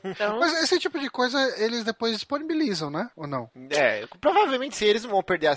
Então, 0.05 0.41
Mas 0.41 0.63
esse 0.63 0.79
tipo 0.79 0.99
de 0.99 1.09
coisa 1.09 1.39
eles 1.59 1.85
depois 1.85 2.13
disponibilizam, 2.13 2.91
né? 2.91 3.09
Ou 3.17 3.27
não? 3.27 3.49
É, 3.71 4.07
provavelmente 4.21 4.42
se 4.73 4.85
eles 4.85 5.05
não 5.05 5.11
vão 5.11 5.23
perder 5.23 5.49
a... 5.49 5.57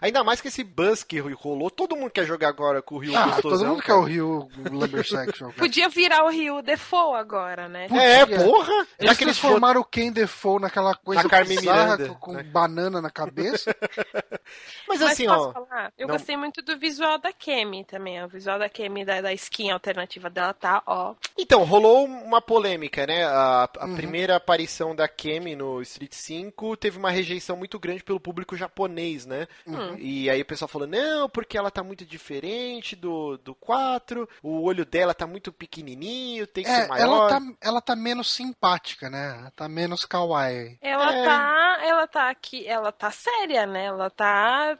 Ainda 0.00 0.22
mais 0.24 0.40
que 0.40 0.48
esse 0.48 0.62
buzz 0.64 1.02
que 1.02 1.18
rolou, 1.18 1.70
todo 1.70 1.96
mundo 1.96 2.10
quer 2.10 2.24
jogar 2.26 2.48
agora 2.48 2.80
com 2.82 2.96
o 2.96 2.98
Ryu 2.98 3.16
Ah, 3.16 3.26
gostosão, 3.26 3.50
todo 3.58 3.66
mundo 3.68 3.80
quer 3.82 3.86
cara. 3.88 3.98
o 4.00 4.04
Ryu 4.04 4.48
Lumbersexual. 4.70 5.50
cara. 5.50 5.52
podia 5.60 5.88
virar 5.88 6.24
o 6.24 6.28
Rio 6.30 6.62
Default 6.62 7.16
agora, 7.18 7.68
né? 7.68 7.86
É, 7.90 8.26
Podia. 8.26 8.44
porra! 8.44 8.66
Já 8.74 8.86
Eles 9.00 9.16
que 9.18 9.24
eles 9.24 9.38
transformaram 9.38 9.80
o 9.80 9.84
Ken 9.84 10.10
Defoe 10.12 10.60
naquela 10.60 10.94
coisa 10.94 11.22
Na 11.22 11.28
Carmen 11.28 11.56
bizarra, 11.58 11.96
Miranda, 11.96 12.14
com 12.20 12.32
né? 12.32 12.42
banana 12.42 13.00
na 13.00 13.10
cabeça. 13.10 13.74
Mas 14.88 15.00
Mas 15.00 15.02
assim, 15.12 15.26
posso 15.26 15.48
ó... 15.48 15.52
falar? 15.52 15.92
Eu 15.98 16.06
não- 16.06 16.14
gostei 16.14 16.36
muito 16.36 16.62
do 16.62 16.78
visual 16.78 17.18
da 17.18 17.32
Kemi 17.32 17.84
também. 17.84 18.22
O 18.24 18.28
visual 18.28 18.58
da 18.58 18.68
Kemi, 18.68 19.04
da, 19.04 19.20
da 19.20 19.32
skin 19.32 19.70
alternativa 19.70 20.30
dela, 20.30 20.52
tá, 20.54 20.82
ó. 20.86 21.14
Então, 21.36 21.64
rolou 21.64 22.04
uma 22.06 22.40
polêmica, 22.40 23.06
né? 23.06 23.24
A, 23.24 23.68
a 23.78 23.86
Uhum. 23.86 23.96
primeira 23.96 24.36
aparição 24.36 24.94
da 24.94 25.08
Kemi 25.08 25.54
no 25.56 25.80
Street 25.82 26.12
5 26.12 26.76
teve 26.76 26.98
uma 26.98 27.10
rejeição 27.10 27.56
muito 27.56 27.78
grande 27.78 28.02
pelo 28.04 28.20
público 28.26 28.56
japonês, 28.56 29.24
né? 29.24 29.46
Uhum. 29.64 29.94
E 29.98 30.28
aí 30.28 30.42
o 30.42 30.44
pessoal 30.44 30.68
falou, 30.68 30.88
não, 30.88 31.28
porque 31.28 31.56
ela 31.56 31.70
tá 31.70 31.80
muito 31.84 32.04
diferente 32.04 32.96
do, 32.96 33.36
do 33.38 33.54
4, 33.54 34.28
o 34.42 34.62
olho 34.64 34.84
dela 34.84 35.14
tá 35.14 35.28
muito 35.28 35.52
pequenininho, 35.52 36.44
tem 36.44 36.64
que 36.64 36.70
É, 36.70 36.82
ser 36.82 36.88
maior. 36.88 37.02
ela 37.04 37.28
tá, 37.28 37.40
ela 37.60 37.80
tá 37.80 37.94
menos 37.94 38.32
simpática, 38.32 39.08
né? 39.08 39.48
Tá 39.54 39.68
menos 39.68 40.04
kawaii. 40.04 40.76
Ela 40.82 41.14
É. 41.14 41.24
tá, 41.24 41.78
ela 41.84 42.06
tá 42.08 42.28
aqui, 42.30 42.66
ela 42.66 42.90
tá 42.90 43.12
séria, 43.12 43.64
né? 43.64 43.84
Ela 43.84 44.10
tá 44.10 44.76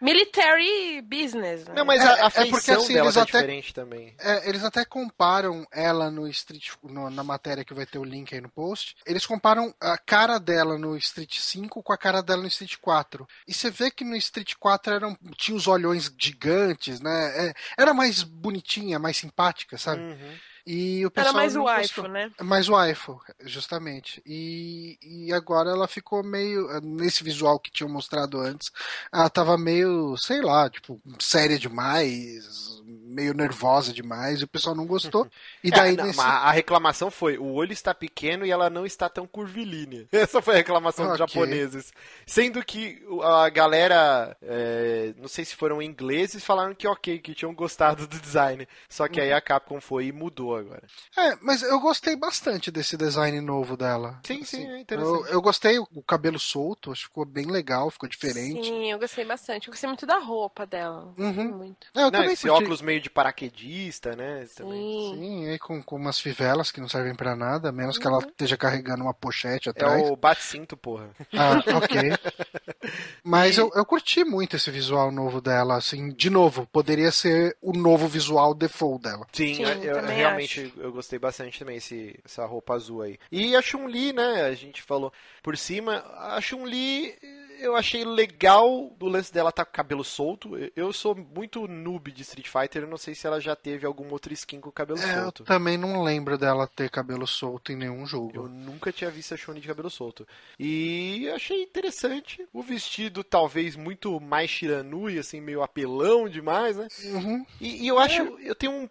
military 0.00 1.02
business. 1.02 1.66
Né? 1.66 1.74
Não, 1.74 1.84
mas 1.84 2.00
É, 2.00 2.06
a, 2.06 2.08
é 2.10 2.20
a 2.22 2.30
porque, 2.30 2.50
feição 2.52 2.76
assim, 2.82 2.94
dela 2.94 3.12
tá 3.12 3.22
até- 3.22 3.32
diferente 3.40 3.74
também. 3.74 4.14
É, 4.20 4.48
eles 4.48 4.62
até 4.64 4.84
comparam 4.84 5.66
ela 5.72 6.10
no 6.10 6.28
Street, 6.28 6.70
no- 6.82 7.10
na 7.10 7.24
matéria 7.24 7.64
que 7.64 7.74
vai 7.74 7.86
ter 7.86 7.98
o 7.98 8.04
link 8.04 8.32
aí 8.34 8.40
no 8.40 8.48
post. 8.48 8.96
Eles 9.04 9.26
comparam 9.26 9.74
a 9.80 9.98
cara 9.98 10.38
dela 10.38 10.78
no 10.78 10.96
Street 10.96 11.38
5 11.40 11.82
com 11.82 11.92
a 11.92 11.98
cara 11.98 12.22
dela 12.22 12.42
no 12.42 12.48
Street 12.48 12.67
4. 12.76 13.26
E 13.46 13.54
você 13.54 13.70
vê 13.70 13.90
que 13.90 14.04
no 14.04 14.16
Street 14.16 14.54
4 14.58 14.92
eram, 14.92 15.16
tinha 15.36 15.56
os 15.56 15.66
olhões 15.66 16.12
gigantes, 16.18 17.00
né? 17.00 17.48
É, 17.48 17.54
era 17.76 17.94
mais 17.94 18.22
bonitinha, 18.22 18.98
mais 18.98 19.16
simpática, 19.16 19.78
sabe? 19.78 20.02
Uhum. 20.02 20.38
E 20.70 21.02
o 21.02 21.06
Era 21.06 21.10
pessoal 21.10 21.34
mais 21.34 21.54
não 21.54 21.64
o 21.64 21.80
iPhone, 21.80 22.08
né? 22.10 22.30
Mais 22.42 22.68
o 22.68 22.84
iPhone, 22.84 23.20
justamente. 23.44 24.22
E, 24.26 24.98
e 25.00 25.32
agora 25.32 25.70
ela 25.70 25.88
ficou 25.88 26.22
meio. 26.22 26.68
Nesse 26.82 27.24
visual 27.24 27.58
que 27.58 27.70
tinham 27.70 27.88
mostrado 27.88 28.38
antes, 28.38 28.70
ela 29.10 29.30
tava 29.30 29.56
meio, 29.56 30.14
sei 30.18 30.42
lá, 30.42 30.68
tipo, 30.68 31.00
séria 31.18 31.58
demais, 31.58 32.82
meio 33.18 33.34
nervosa 33.34 33.92
demais, 33.92 34.40
e 34.40 34.44
o 34.44 34.48
pessoal 34.48 34.74
não 34.76 34.86
gostou. 34.86 35.26
E 35.64 35.70
daí 35.72 35.94
É, 35.94 35.96
não, 35.96 36.06
nesse. 36.06 36.20
a 36.20 36.50
reclamação 36.52 37.10
foi: 37.10 37.36
o 37.36 37.52
olho 37.52 37.72
está 37.72 37.92
pequeno 37.92 38.46
e 38.46 38.50
ela 38.50 38.70
não 38.70 38.86
está 38.86 39.08
tão 39.08 39.26
curvilínea. 39.26 40.06
Essa 40.12 40.40
foi 40.40 40.54
a 40.54 40.56
reclamação 40.58 41.06
dos 41.08 41.18
Ok. 41.20 41.26
japoneses. 41.26 41.92
Sendo 42.26 42.64
que 42.64 43.02
a 43.24 43.48
galera, 43.48 44.36
é, 44.40 45.12
não 45.16 45.26
sei 45.28 45.44
se 45.44 45.56
foram 45.56 45.82
ingleses, 45.82 46.44
falaram 46.44 46.74
que 46.74 46.86
ok, 46.86 47.18
que 47.18 47.34
tinham 47.34 47.52
gostado 47.54 48.06
do 48.06 48.18
design. 48.20 48.66
Só 48.88 49.08
que 49.08 49.18
Uhum. 49.18 49.26
aí 49.26 49.32
a 49.32 49.40
Capcom 49.40 49.80
foi 49.80 50.06
e 50.06 50.12
mudou 50.12 50.54
agora. 50.56 50.82
É, 51.16 51.36
mas 51.42 51.62
eu 51.62 51.80
gostei 51.80 52.14
bastante 52.14 52.70
desse 52.70 52.96
design 52.96 53.40
novo 53.40 53.76
dela. 53.76 54.20
Sim, 54.24 54.42
Assim, 54.42 54.44
sim, 54.44 54.66
é 54.68 54.70
Eu, 54.72 54.78
interessante. 54.78 55.32
eu 55.32 55.42
gostei 55.42 55.78
o 55.78 56.02
cabelo 56.06 56.38
solto, 56.38 56.92
acho 56.92 57.02
que 57.02 57.08
ficou 57.08 57.24
bem 57.24 57.46
legal, 57.46 57.90
ficou 57.90 58.08
diferente. 58.08 58.64
Sim, 58.68 58.92
eu 58.92 58.98
gostei 58.98 59.24
bastante. 59.24 59.66
Eu 59.68 59.72
gostei 59.72 59.88
muito 59.88 60.06
da 60.06 60.18
roupa 60.18 60.64
dela. 60.64 61.12
Uhum. 61.18 61.56
Muito. 61.58 61.88
É, 61.94 62.00
eu 62.00 62.10
Não, 62.10 62.10
também 62.12 62.32
esse 62.32 62.46
curti. 62.48 62.62
óculos 62.62 62.80
meio 62.80 63.00
de 63.00 63.07
paraquedista, 63.10 64.14
né? 64.16 64.46
Também. 64.54 64.80
Sim. 64.80 65.18
Sim, 65.18 65.48
aí 65.48 65.58
com, 65.58 65.82
com 65.82 65.96
umas 65.96 66.20
fivelas 66.20 66.70
que 66.70 66.80
não 66.80 66.88
servem 66.88 67.14
pra 67.14 67.34
nada, 67.36 67.68
a 67.68 67.72
menos 67.72 67.98
que 67.98 68.06
ela 68.06 68.18
esteja 68.18 68.56
carregando 68.56 69.02
uma 69.04 69.14
pochete 69.14 69.68
É 69.68 69.72
atrás. 69.72 70.08
o 70.10 70.16
bate-cinto, 70.16 70.76
porra. 70.76 71.10
Ah, 71.34 71.62
ok. 71.76 72.00
Mas 73.22 73.58
eu, 73.58 73.70
eu 73.74 73.84
curti 73.84 74.24
muito 74.24 74.56
esse 74.56 74.70
visual 74.70 75.10
novo 75.10 75.40
dela, 75.40 75.76
assim, 75.76 76.10
de 76.10 76.30
novo, 76.30 76.66
poderia 76.72 77.10
ser 77.10 77.56
o 77.60 77.72
novo 77.72 78.06
visual 78.06 78.54
default 78.54 79.02
dela. 79.02 79.26
Sim, 79.32 79.54
Sim, 79.56 79.62
eu- 79.64 79.96
eu, 79.96 80.06
realmente 80.06 80.72
eu 80.76 80.92
gostei 80.92 81.18
bastante 81.18 81.58
também 81.58 81.76
esse, 81.76 82.18
essa 82.24 82.44
roupa 82.46 82.74
azul 82.74 83.02
aí. 83.02 83.18
E 83.30 83.54
a 83.56 83.62
Chun-Li, 83.62 84.12
né? 84.12 84.42
A 84.42 84.54
gente 84.54 84.82
falou 84.82 85.12
por 85.42 85.56
cima. 85.56 86.04
A 86.16 86.40
Chun-Li, 86.40 87.14
eu 87.58 87.76
achei 87.76 88.04
legal 88.04 88.90
do 88.98 89.06
lance 89.06 89.32
dela 89.32 89.50
tá 89.52 89.64
com 89.64 89.72
cabelo 89.72 90.04
solto. 90.04 90.50
Eu 90.76 90.92
sou 90.92 91.14
muito 91.14 91.66
noob 91.68 92.10
de 92.12 92.22
Street 92.22 92.48
Fighter, 92.48 92.82
eu 92.82 92.88
não 92.88 92.96
sei 92.96 93.14
se 93.14 93.26
ela 93.26 93.40
já 93.40 93.54
teve 93.56 93.86
alguma 93.86 94.12
outra 94.12 94.32
skin 94.32 94.60
com 94.60 94.70
cabelo 94.70 95.00
É, 95.00 95.18
eu 95.18 95.22
solto. 95.22 95.44
também 95.44 95.76
não 95.76 96.02
lembro 96.02 96.36
dela 96.38 96.66
ter 96.66 96.90
cabelo 96.90 97.26
solto 97.26 97.72
em 97.72 97.76
nenhum 97.76 98.00
Eu 98.00 98.06
jogo. 98.06 98.48
nunca 98.48 98.92
tinha 98.92 99.10
visto 99.10 99.34
a 99.34 99.36
Shone 99.36 99.60
de 99.60 99.68
cabelo 99.68 99.90
solto. 99.90 100.26
E 100.58 101.28
achei 101.34 101.62
interessante. 101.62 102.46
O 102.52 102.62
vestido 102.62 103.22
talvez 103.24 103.76
muito 103.76 104.20
mais 104.20 104.50
Shiranui, 104.50 105.18
assim, 105.18 105.40
meio 105.40 105.62
apelão 105.62 106.28
demais, 106.28 106.76
né? 106.76 106.88
Uhum. 107.04 107.44
E, 107.60 107.84
e 107.84 107.88
eu 107.88 107.98
acho, 107.98 108.22
eu 108.40 108.54
tenho 108.54 108.72
um, 108.72 108.88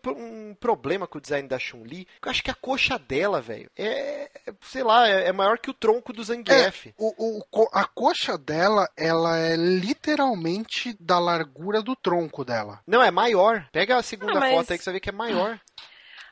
um 0.49 0.55
problema 0.59 1.07
com 1.07 1.17
o 1.17 1.21
design 1.21 1.47
da 1.47 1.59
Chun-Li, 1.59 2.07
eu 2.23 2.29
acho 2.31 2.43
que 2.43 2.51
a 2.51 2.55
coxa 2.55 2.97
dela, 2.97 3.41
velho, 3.41 3.69
é, 3.75 4.29
é, 4.47 4.53
sei 4.61 4.83
lá, 4.83 5.07
é, 5.07 5.27
é 5.27 5.31
maior 5.31 5.57
que 5.59 5.69
o 5.69 5.73
tronco 5.73 6.11
do 6.13 6.23
Zangief. 6.23 6.93
O, 6.97 7.37
o- 7.39 7.45
co- 7.49 7.69
a 7.71 7.85
coxa 7.85 8.37
dela, 8.37 8.56
ela 8.95 9.37
é 9.37 9.55
literalmente 9.55 10.95
da 10.99 11.19
largura 11.19 11.81
do 11.81 11.95
tronco 11.95 12.43
dela. 12.45 12.79
Não, 12.87 13.01
é 13.01 13.11
maior. 13.11 13.65
Pega 13.71 13.97
a 13.97 14.03
segunda 14.03 14.33
Ah, 14.37 14.39
mas- 14.39 14.55
foto 14.55 14.71
aí 14.71 14.77
que 14.77 14.83
você 14.83 14.91
vê 14.91 14.99
que 14.99 15.09
é 15.09 15.13
maior. 15.13 15.59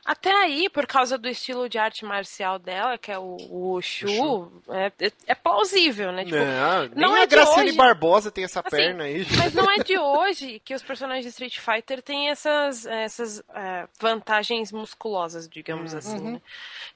Até 0.06 0.32
aí, 0.32 0.68
por 0.70 0.86
causa 0.86 1.18
do 1.18 1.28
estilo 1.28 1.68
de 1.68 1.78
arte 1.78 2.04
marcial 2.04 2.60
dela, 2.60 2.96
que 2.96 3.10
é 3.10 3.18
o, 3.18 3.22
o 3.50 3.72
Wushu, 3.74 4.52
é, 4.68 4.92
é- 5.06 5.12
é 5.26 5.34
plausível, 5.34 6.12
né? 6.12 6.24
Tipo, 6.24 6.36
não, 6.36 6.80
nem 6.82 6.90
não 6.94 7.14
a 7.14 7.22
é 7.22 7.26
de 7.26 7.34
Graciane 7.34 7.68
hoje. 7.70 7.76
Barbosa 7.76 8.30
tem 8.30 8.44
essa 8.44 8.60
Assim, 8.60 8.70
perna 8.76 9.02
aí. 9.04 9.24
gente. 9.24 9.36
Mas 9.36 9.52
não 9.52 9.68
é 9.68 9.78
de 9.78 9.98
hoje 9.98 10.60
que 10.64 10.74
os 10.74 10.82
personagens 10.82 11.24
de 11.24 11.30
Street 11.30 11.58
Fighter 11.58 12.00
têm 12.00 12.30
essas, 12.30 12.86
essas 12.86 13.42
é, 13.52 13.88
vantagens 14.00 14.70
musculosas, 14.70 15.48
digamos 15.48 15.92
assim. 15.92 16.20
né? 16.20 16.40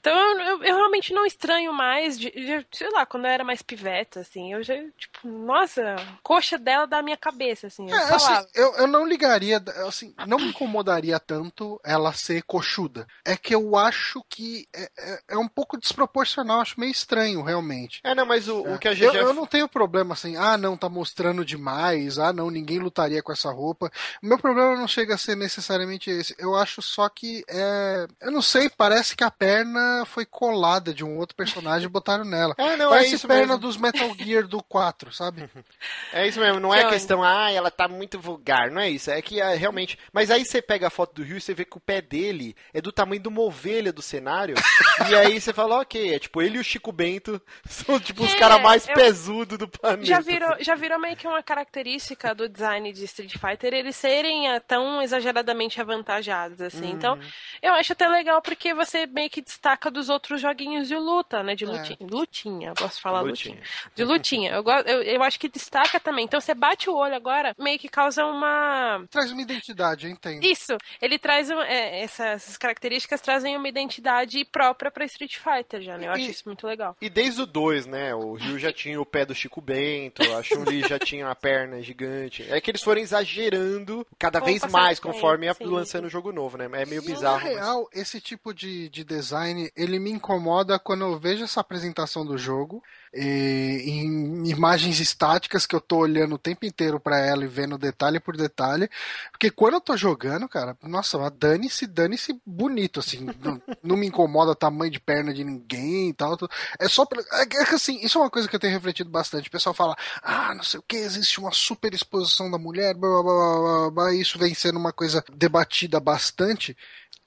Então 0.00 0.12
eu, 0.40 0.62
eu- 0.62 0.76
realmente 0.76 1.12
não 1.12 1.26
estranho 1.26 1.72
mais, 1.72 2.18
de, 2.18 2.30
de- 2.30 2.66
sei 2.72 2.90
lá, 2.90 3.04
quando 3.04 3.24
eu 3.24 3.30
era 3.32 3.42
mais 3.44 3.60
piveta, 3.60 4.20
assim, 4.20 4.52
eu 4.52 4.62
já, 4.62 4.74
tipo, 4.96 5.26
nossa, 5.26 5.96
a 5.96 6.04
coxa 6.22 6.56
dela 6.56 6.86
da 6.86 7.02
minha 7.02 7.16
cabeça, 7.16 7.66
assim, 7.66 7.90
eu 7.90 7.96
É, 7.96 8.14
assim, 8.14 8.46
eu, 8.54 8.74
eu 8.76 8.86
não 8.86 9.04
ligaria, 9.06 9.62
assim, 9.86 10.14
não 10.26 10.38
me 10.38 10.48
incomodaria 10.48 11.18
tanto 11.18 11.80
ela 11.84 12.12
ser 12.12 12.42
coxuda. 12.42 12.99
É 13.24 13.36
que 13.36 13.54
eu 13.54 13.76
acho 13.76 14.22
que 14.28 14.66
é, 14.74 14.90
é- 14.98 15.20
é 15.30 15.38
um 15.38 15.48
pouco 15.48 15.78
desproporcional, 15.78 16.60
acho 16.60 16.78
meio 16.78 16.92
estranho, 16.92 17.42
realmente. 17.42 18.00
É, 18.04 18.14
não, 18.14 18.26
mas 18.26 18.48
o, 18.48 18.60
o 18.62 18.78
que 18.78 18.88
a 18.88 18.94
GG... 18.94 19.02
Eu, 19.04 19.14
eu 19.14 19.34
não 19.34 19.46
tenho 19.46 19.68
problema 19.68 20.14
assim, 20.14 20.36
ah 20.36 20.56
não, 20.56 20.76
tá 20.76 20.88
mostrando 20.88 21.44
demais, 21.44 22.18
ah 22.18 22.32
não, 22.32 22.50
ninguém 22.50 22.78
lutaria 22.78 23.22
com 23.22 23.32
essa 23.32 23.50
roupa. 23.50 23.90
O 24.22 24.26
meu 24.26 24.38
problema 24.38 24.76
não 24.76 24.88
chega 24.88 25.14
a 25.14 25.18
ser 25.18 25.36
necessariamente 25.36 26.10
esse. 26.10 26.34
Eu 26.38 26.54
acho 26.56 26.80
só 26.82 27.08
que 27.08 27.44
é. 27.48 28.06
Eu 28.20 28.30
não 28.30 28.42
sei, 28.42 28.68
parece 28.68 29.16
que 29.16 29.24
a 29.24 29.30
perna 29.30 30.04
foi 30.06 30.24
colada 30.24 30.92
de 30.94 31.04
um 31.04 31.16
outro 31.18 31.36
personagem 31.36 31.86
e 31.86 31.90
botaram 31.90 32.24
nela. 32.24 32.54
É, 32.70 32.76
não, 32.76 32.86
é 32.86 32.98
parece 32.98 33.14
isso 33.16 33.26
perna 33.26 33.46
mesmo. 33.54 33.58
dos 33.58 33.76
Metal 33.76 34.14
Gear 34.16 34.46
do 34.46 34.62
4, 34.62 35.12
sabe? 35.12 35.48
É 36.12 36.26
isso 36.26 36.38
mesmo, 36.40 36.60
não 36.60 36.74
é 36.74 36.78
a 36.80 36.82
Johnny. 36.82 36.92
questão, 36.94 37.22
ah, 37.24 37.50
ela 37.50 37.70
tá 37.70 37.88
muito 37.88 38.18
vulgar, 38.18 38.70
não 38.70 38.80
é 38.80 38.90
isso. 38.90 39.10
É 39.10 39.20
que 39.22 39.40
ah, 39.40 39.54
realmente. 39.54 39.98
Mas 40.12 40.30
aí 40.30 40.44
você 40.44 40.60
pega 40.60 40.86
a 40.88 40.90
foto 40.90 41.14
do 41.14 41.22
Rio 41.22 41.36
e 41.38 41.40
você 41.40 41.54
vê 41.54 41.64
que 41.64 41.76
o 41.76 41.80
pé 41.80 42.00
dele 42.00 42.54
é 42.74 42.80
do 42.80 42.89
tamanho 42.92 43.20
de 43.20 43.28
uma 43.28 43.40
ovelha 43.42 43.92
do 43.92 44.02
cenário. 44.02 44.54
e 45.10 45.14
aí 45.14 45.40
você 45.40 45.52
fala, 45.52 45.80
ok, 45.80 46.14
é 46.14 46.18
tipo, 46.18 46.40
ele 46.42 46.56
e 46.58 46.60
o 46.60 46.64
Chico 46.64 46.92
Bento 46.92 47.40
são 47.68 47.98
tipo 48.00 48.24
os 48.24 48.34
É, 48.34 48.38
caras 48.38 48.60
mais 48.62 48.88
eu- 48.88 48.94
pesudos 48.94 49.58
do 49.58 49.68
planeta. 49.68 50.04
Já 50.06 50.20
virou, 50.20 50.56
já 50.60 50.74
virou 50.74 50.98
meio 50.98 51.16
que 51.16 51.26
uma 51.26 51.42
característica 51.42 52.34
do 52.34 52.48
design 52.48 52.92
de 52.92 53.04
Street 53.04 53.34
Fighter 53.38 53.72
eles 53.74 53.96
serem 53.96 54.48
ah, 54.50 54.60
tão 54.60 55.00
exageradamente 55.02 55.80
avantajados, 55.80 56.60
assim. 56.60 56.84
Uhum. 56.86 56.90
Então, 56.90 57.18
eu 57.62 57.72
acho 57.74 57.92
até 57.92 58.08
legal 58.08 58.40
porque 58.42 58.74
você 58.74 59.06
meio 59.06 59.30
que 59.30 59.40
destaca 59.40 59.90
dos 59.90 60.08
outros 60.08 60.40
joguinhos 60.40 60.88
de 60.88 60.96
luta, 60.96 61.42
né? 61.42 61.54
De 61.54 61.64
É. 61.64 61.68
lutinha. 61.68 61.98
Lutinha, 62.10 62.68
eu 62.70 62.74
gosto 62.74 62.96
de 62.96 63.02
falar 63.02 63.20
lutinha. 63.20 63.54
Lutinha. 63.56 63.92
De 63.94 64.04
lutinha. 64.04 64.50
Eu, 64.52 64.64
eu, 64.86 65.02
eu 65.02 65.22
acho 65.22 65.38
que 65.38 65.48
destaca 65.48 65.98
também. 66.00 66.24
Então, 66.24 66.40
você 66.40 66.54
bate 66.54 66.88
o 66.90 66.94
olho 66.94 67.14
agora, 67.14 67.54
meio 67.58 67.78
que 67.78 67.88
causa 67.88 68.24
uma. 68.24 69.04
Traz 69.10 69.30
uma 69.30 69.42
identidade, 69.42 70.06
eu 70.06 70.12
entendo. 70.12 70.44
Isso, 70.44 70.76
ele 71.00 71.18
traz 71.18 71.50
um- 71.50 71.60
é, 71.60 72.02
essa- 72.02 72.26
essas 72.28 72.56
características 72.56 72.79
trazem 73.20 73.56
uma 73.56 73.68
identidade 73.68 74.44
própria 74.44 74.90
pra 74.90 75.04
Street 75.04 75.36
Fighter 75.36 75.82
já, 75.82 75.98
né? 75.98 76.06
Eu 76.06 76.12
acho 76.12 76.22
E- 76.22 76.30
isso 76.30 76.42
muito 76.46 76.66
legal. 76.66 76.96
E 77.00 77.10
desde 77.10 77.42
o 77.42 77.46
2, 77.46 77.86
né? 77.86 78.14
O 78.14 78.34
Ryu 78.34 78.58
já 78.58 78.72
tinha 78.72 79.00
o 79.00 79.04
pé 79.06 79.24
do 79.26 79.34
Chico 79.34 79.60
Bento, 79.60 80.22
a 80.34 80.42
Chun-Li 80.42 80.80
já 80.88 80.98
tinha 80.98 81.28
a 81.28 81.34
perna 81.34 81.82
gigante. 81.82 82.42
É 82.50 82.60
que 82.60 82.70
eles 82.70 82.82
foram 82.82 83.00
exagerando 83.00 84.06
cada 84.18 84.40
Com 84.40 84.46
vez 84.46 84.64
mais 84.66 84.98
conforme 84.98 85.46
ia 85.46 85.56
lançando 85.60 86.06
o 86.06 86.10
jogo 86.10 86.32
novo, 86.32 86.56
né? 86.56 86.68
É 86.72 86.86
meio 86.86 87.02
Na 87.02 87.06
bizarro. 87.14 87.42
mas- 87.42 87.54
real, 87.56 87.88
esse 87.92 88.20
tipo 88.20 88.52
de, 88.54 88.88
de 88.88 89.04
design, 89.04 89.70
ele 89.76 89.98
me 89.98 90.10
incomoda 90.10 90.78
quando 90.78 91.02
eu 91.04 91.18
vejo 91.18 91.44
essa 91.44 91.60
apresentação 91.60 92.24
do 92.24 92.36
jogo 92.38 92.82
em 93.12 94.48
imagens 94.48 95.00
estáticas 95.00 95.66
que 95.66 95.74
eu 95.74 95.80
tô 95.80 95.98
olhando 95.98 96.36
o 96.36 96.38
tempo 96.38 96.64
inteiro 96.64 97.00
pra 97.00 97.18
ela 97.18 97.44
e 97.44 97.48
vendo 97.48 97.76
detalhe 97.76 98.20
por 98.20 98.36
detalhe. 98.36 98.88
Porque 99.30 99.50
quando 99.50 99.74
eu 99.74 99.80
tô 99.80 99.96
jogando, 99.96 100.48
cara, 100.48 100.76
nossa, 100.82 101.18
dane-se, 101.30 101.86
dane-se 101.86 102.40
bonito, 102.46 103.00
assim. 103.00 103.26
não, 103.42 103.60
não 103.82 103.96
me 103.96 104.06
incomoda 104.06 104.54
tamanho 104.54 104.90
de 104.90 105.00
perna 105.00 105.34
de 105.34 105.42
ninguém 105.42 106.10
e 106.10 106.14
tal. 106.14 106.38
É 106.78 106.88
só 106.88 107.04
pra, 107.04 107.20
é 107.20 107.60
é 107.60 107.74
assim, 107.74 107.98
isso 108.00 108.18
é 108.18 108.20
uma 108.20 108.30
coisa 108.30 108.48
que 108.48 108.54
eu 108.54 108.60
tenho 108.60 108.72
refletido 108.72 109.10
bastante. 109.10 109.48
O 109.48 109.52
pessoal 109.52 109.74
fala, 109.74 109.96
ah, 110.22 110.54
não 110.54 110.62
sei 110.62 110.78
o 110.78 110.84
que, 110.86 110.96
existe 110.96 111.40
uma 111.40 111.52
super 111.52 111.92
exposição 111.92 112.50
da 112.50 112.58
mulher, 112.58 112.94
blá 112.94 113.10
blá 113.10 113.22
blá 113.22 113.34
blá, 113.34 113.60
blá, 113.60 113.90
blá, 113.90 114.14
e 114.14 114.20
isso 114.20 114.38
vem 114.38 114.54
sendo 114.54 114.78
uma 114.78 114.92
coisa 114.92 115.24
debatida 115.34 115.98
bastante. 115.98 116.76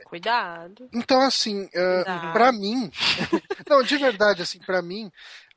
Cuidado. 0.05 0.89
Então, 0.93 1.21
assim, 1.21 1.63
uh, 1.63 1.69
Cuidado. 1.69 2.33
pra 2.33 2.51
mim. 2.51 2.91
não, 3.67 3.81
de 3.81 3.97
verdade, 3.97 4.41
assim, 4.41 4.59
pra 4.59 4.81
mim. 4.81 5.11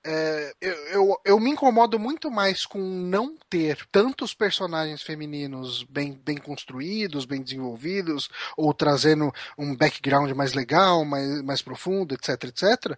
É, 0.08 0.54
eu, 0.60 0.74
eu, 0.86 1.20
eu 1.24 1.40
me 1.40 1.50
incomodo 1.50 1.98
muito 1.98 2.30
mais 2.30 2.64
com 2.64 2.78
não 2.78 3.36
ter 3.50 3.84
tantos 3.90 4.32
personagens 4.32 5.02
femininos 5.02 5.82
bem, 5.82 6.12
bem 6.24 6.36
construídos, 6.36 7.24
bem 7.24 7.42
desenvolvidos, 7.42 8.28
ou 8.56 8.72
trazendo 8.72 9.32
um 9.58 9.74
background 9.74 10.30
mais 10.30 10.52
legal, 10.52 11.04
mais, 11.04 11.42
mais 11.42 11.60
profundo, 11.60 12.14
etc, 12.14 12.44
etc, 12.44 12.96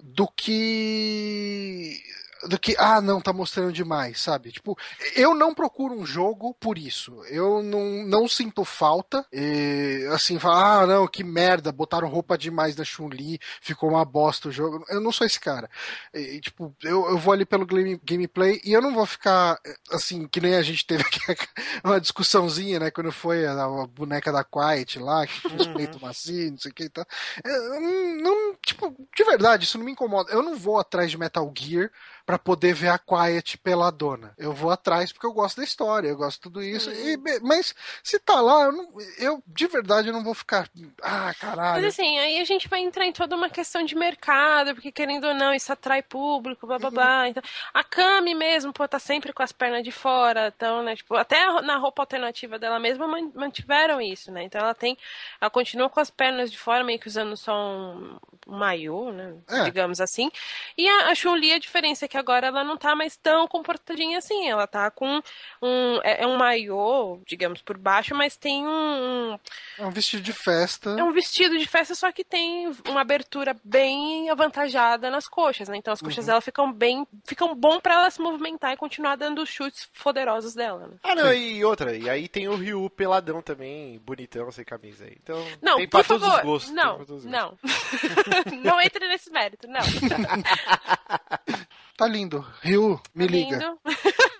do 0.00 0.28
que. 0.28 2.00
Do 2.48 2.58
que, 2.58 2.74
ah, 2.78 3.00
não, 3.00 3.20
tá 3.20 3.32
mostrando 3.32 3.72
demais, 3.72 4.20
sabe? 4.20 4.52
Tipo, 4.52 4.76
eu 5.16 5.34
não 5.34 5.54
procuro 5.54 5.94
um 5.94 6.04
jogo 6.04 6.54
por 6.54 6.76
isso. 6.76 7.22
Eu 7.30 7.62
não, 7.62 8.04
não 8.04 8.28
sinto 8.28 8.64
falta. 8.64 9.24
E, 9.32 10.06
assim, 10.12 10.38
falar, 10.38 10.82
ah, 10.82 10.86
não, 10.86 11.06
que 11.06 11.24
merda, 11.24 11.72
botaram 11.72 12.08
roupa 12.08 12.36
demais 12.36 12.74
da 12.74 12.84
Chun-Li, 12.84 13.38
ficou 13.60 13.90
uma 13.90 14.04
bosta 14.04 14.48
o 14.48 14.52
jogo. 14.52 14.84
Eu 14.88 15.00
não 15.00 15.10
sou 15.12 15.26
esse 15.26 15.40
cara. 15.40 15.70
E, 16.12 16.40
tipo, 16.40 16.74
eu, 16.82 17.08
eu 17.08 17.18
vou 17.18 17.32
ali 17.32 17.44
pelo 17.46 17.64
game- 17.66 18.00
gameplay 18.04 18.60
e 18.64 18.72
eu 18.72 18.82
não 18.82 18.92
vou 18.94 19.06
ficar, 19.06 19.58
assim, 19.90 20.26
que 20.28 20.40
nem 20.40 20.54
a 20.54 20.62
gente 20.62 20.86
teve 20.86 21.02
aqui 21.02 21.20
uma 21.82 22.00
discussãozinha, 22.00 22.78
né, 22.78 22.90
quando 22.90 23.10
foi 23.12 23.46
a, 23.46 23.52
a 23.64 23.86
boneca 23.86 24.30
da 24.32 24.44
Quiet 24.44 24.98
lá, 24.98 25.26
que 25.26 25.40
tinha 25.48 25.56
os 25.60 25.66
peitos 25.68 26.00
macios, 26.00 26.50
não 26.50 26.58
sei 26.58 26.70
o 26.70 26.74
que 26.74 26.84
e 26.84 26.88
tal. 26.88 27.06
Eu 27.44 27.80
não, 27.80 28.16
não, 28.16 28.54
tipo, 28.64 28.94
de 29.16 29.24
verdade, 29.24 29.64
isso 29.64 29.78
não 29.78 29.84
me 29.84 29.92
incomoda. 29.92 30.30
Eu 30.32 30.42
não 30.42 30.56
vou 30.56 30.78
atrás 30.78 31.10
de 31.10 31.18
Metal 31.18 31.50
Gear 31.56 31.90
pra 32.26 32.33
poder 32.38 32.74
ver 32.74 32.88
a 32.88 32.98
Quiet 32.98 33.58
peladona. 33.58 34.34
Eu 34.38 34.52
vou 34.52 34.70
atrás 34.70 35.12
porque 35.12 35.26
eu 35.26 35.32
gosto 35.32 35.58
da 35.58 35.64
história, 35.64 36.08
eu 36.08 36.16
gosto 36.16 36.36
de 36.36 36.40
tudo 36.42 36.62
isso. 36.62 36.90
E, 36.90 37.16
be- 37.16 37.40
mas 37.42 37.74
se 38.02 38.18
tá 38.18 38.40
lá, 38.40 38.64
eu, 38.64 38.72
não- 38.72 38.88
eu, 39.18 39.42
de 39.46 39.66
verdade 39.66 40.08
eu 40.08 40.12
não 40.14 40.24
vou 40.24 40.34
ficar. 40.34 40.68
Ah, 41.02 41.26
Mas 41.26 41.36
caralho. 41.38 41.86
assim, 41.86 42.18
aí 42.18 42.38
a 42.40 42.44
gente 42.44 42.68
vai 42.68 42.80
entrar 42.80 43.06
em 43.06 43.12
toda 43.12 43.36
uma 43.36 43.48
questão 43.50 43.84
de 43.84 43.94
mercado, 43.94 44.74
porque 44.74 44.90
querendo 44.92 45.26
ou 45.26 45.34
não, 45.34 45.52
isso 45.54 45.72
atrai 45.72 46.02
público, 46.02 46.66
blá 46.66 46.78
blá 46.78 46.90
blá. 46.90 47.28
Então, 47.28 47.42
a 47.72 47.82
Kami 47.84 48.34
mesmo, 48.34 48.72
pô, 48.72 48.86
tá 48.88 48.98
sempre 48.98 49.32
com 49.32 49.42
as 49.42 49.52
pernas 49.52 49.82
de 49.82 49.90
fora, 49.92 50.52
então, 50.54 50.82
né, 50.82 50.96
tipo, 50.96 51.14
até 51.14 51.44
na 51.62 51.76
roupa 51.76 52.02
alternativa 52.02 52.58
dela 52.58 52.78
mesma 52.78 53.06
man- 53.06 53.32
mantiveram 53.34 54.00
isso, 54.00 54.30
né? 54.32 54.44
Então 54.44 54.60
ela 54.60 54.74
tem, 54.74 54.96
ela 55.40 55.50
continua 55.50 55.88
com 55.90 56.00
as 56.00 56.10
pernas 56.10 56.50
de 56.50 56.58
fora, 56.58 56.84
meio 56.84 56.98
que 56.98 57.08
usando 57.08 57.36
só 57.36 57.52
um, 57.54 58.18
um 58.46 58.56
maiô, 58.58 59.10
né, 59.12 59.34
É. 59.48 59.64
digamos 59.64 60.00
assim. 60.00 60.30
E 60.76 60.88
a, 60.88 61.08
a 61.10 61.14
Chun-Li, 61.14 61.52
a 61.52 61.58
diferença 61.58 62.04
é 62.04 62.08
que 62.08 62.16
agora 62.24 62.46
ela 62.46 62.64
não 62.64 62.76
tá 62.78 62.96
mais 62.96 63.16
tão 63.16 63.46
comportadinha 63.46 64.16
assim, 64.18 64.48
ela 64.48 64.66
tá 64.66 64.90
com 64.90 65.20
um, 65.62 66.00
é, 66.02 66.22
é 66.22 66.26
um 66.26 66.36
maiô, 66.38 67.20
digamos, 67.26 67.60
por 67.60 67.76
baixo, 67.76 68.14
mas 68.14 68.34
tem 68.36 68.66
um, 68.66 69.38
É 69.78 69.84
um 69.86 69.90
vestido 69.90 70.22
de 70.22 70.32
festa. 70.32 70.90
é 70.98 71.04
um 71.04 71.12
vestido 71.12 71.58
de 71.58 71.66
festa, 71.66 71.94
só 71.94 72.10
que 72.10 72.24
tem 72.24 72.68
uma 72.88 73.02
abertura 73.02 73.54
bem 73.62 74.30
avantajada 74.30 75.10
nas 75.10 75.28
coxas, 75.28 75.68
né? 75.68 75.76
Então 75.76 75.92
as 75.92 76.00
coxas 76.00 76.24
dela 76.26 76.40
ficam 76.40 76.72
bem. 76.72 77.06
ficam 77.26 77.54
bom 77.54 77.78
pra 77.78 77.94
ela 77.94 78.10
se 78.10 78.20
movimentar 78.20 78.72
e 78.72 78.76
continuar 78.76 79.16
dando 79.16 79.42
os 79.42 79.48
chutes 79.50 79.86
poderosos 80.02 80.54
dela, 80.54 80.86
né? 80.86 80.96
Ah, 81.02 81.14
não, 81.14 81.32
e 81.32 81.62
outra, 81.64 81.94
e 81.94 82.08
aí 82.08 82.26
tem 82.28 82.48
o 82.48 82.56
Ryu 82.56 82.88
peladão 82.90 83.42
também, 83.42 83.98
bonitão, 83.98 84.50
sem 84.50 84.64
camisa 84.64 85.04
aí. 85.04 85.16
Então, 85.22 85.36
Não, 85.60 85.76
tem 85.76 85.88
pra 85.88 86.00
por 86.00 86.06
todos 86.08 86.26
favor, 86.26 86.38
os 86.38 86.44
gostos. 86.44 86.72
não, 86.72 86.98
não. 87.24 87.58
não 88.62 88.80
entre 88.80 89.06
nesse 89.08 89.30
mérito, 89.30 89.66
não. 89.68 89.80
Tá 91.96 92.08
lindo. 92.08 92.44
Ryu, 92.60 93.00
me 93.14 93.26
liga. 93.26 93.56
Lindo. 93.56 93.80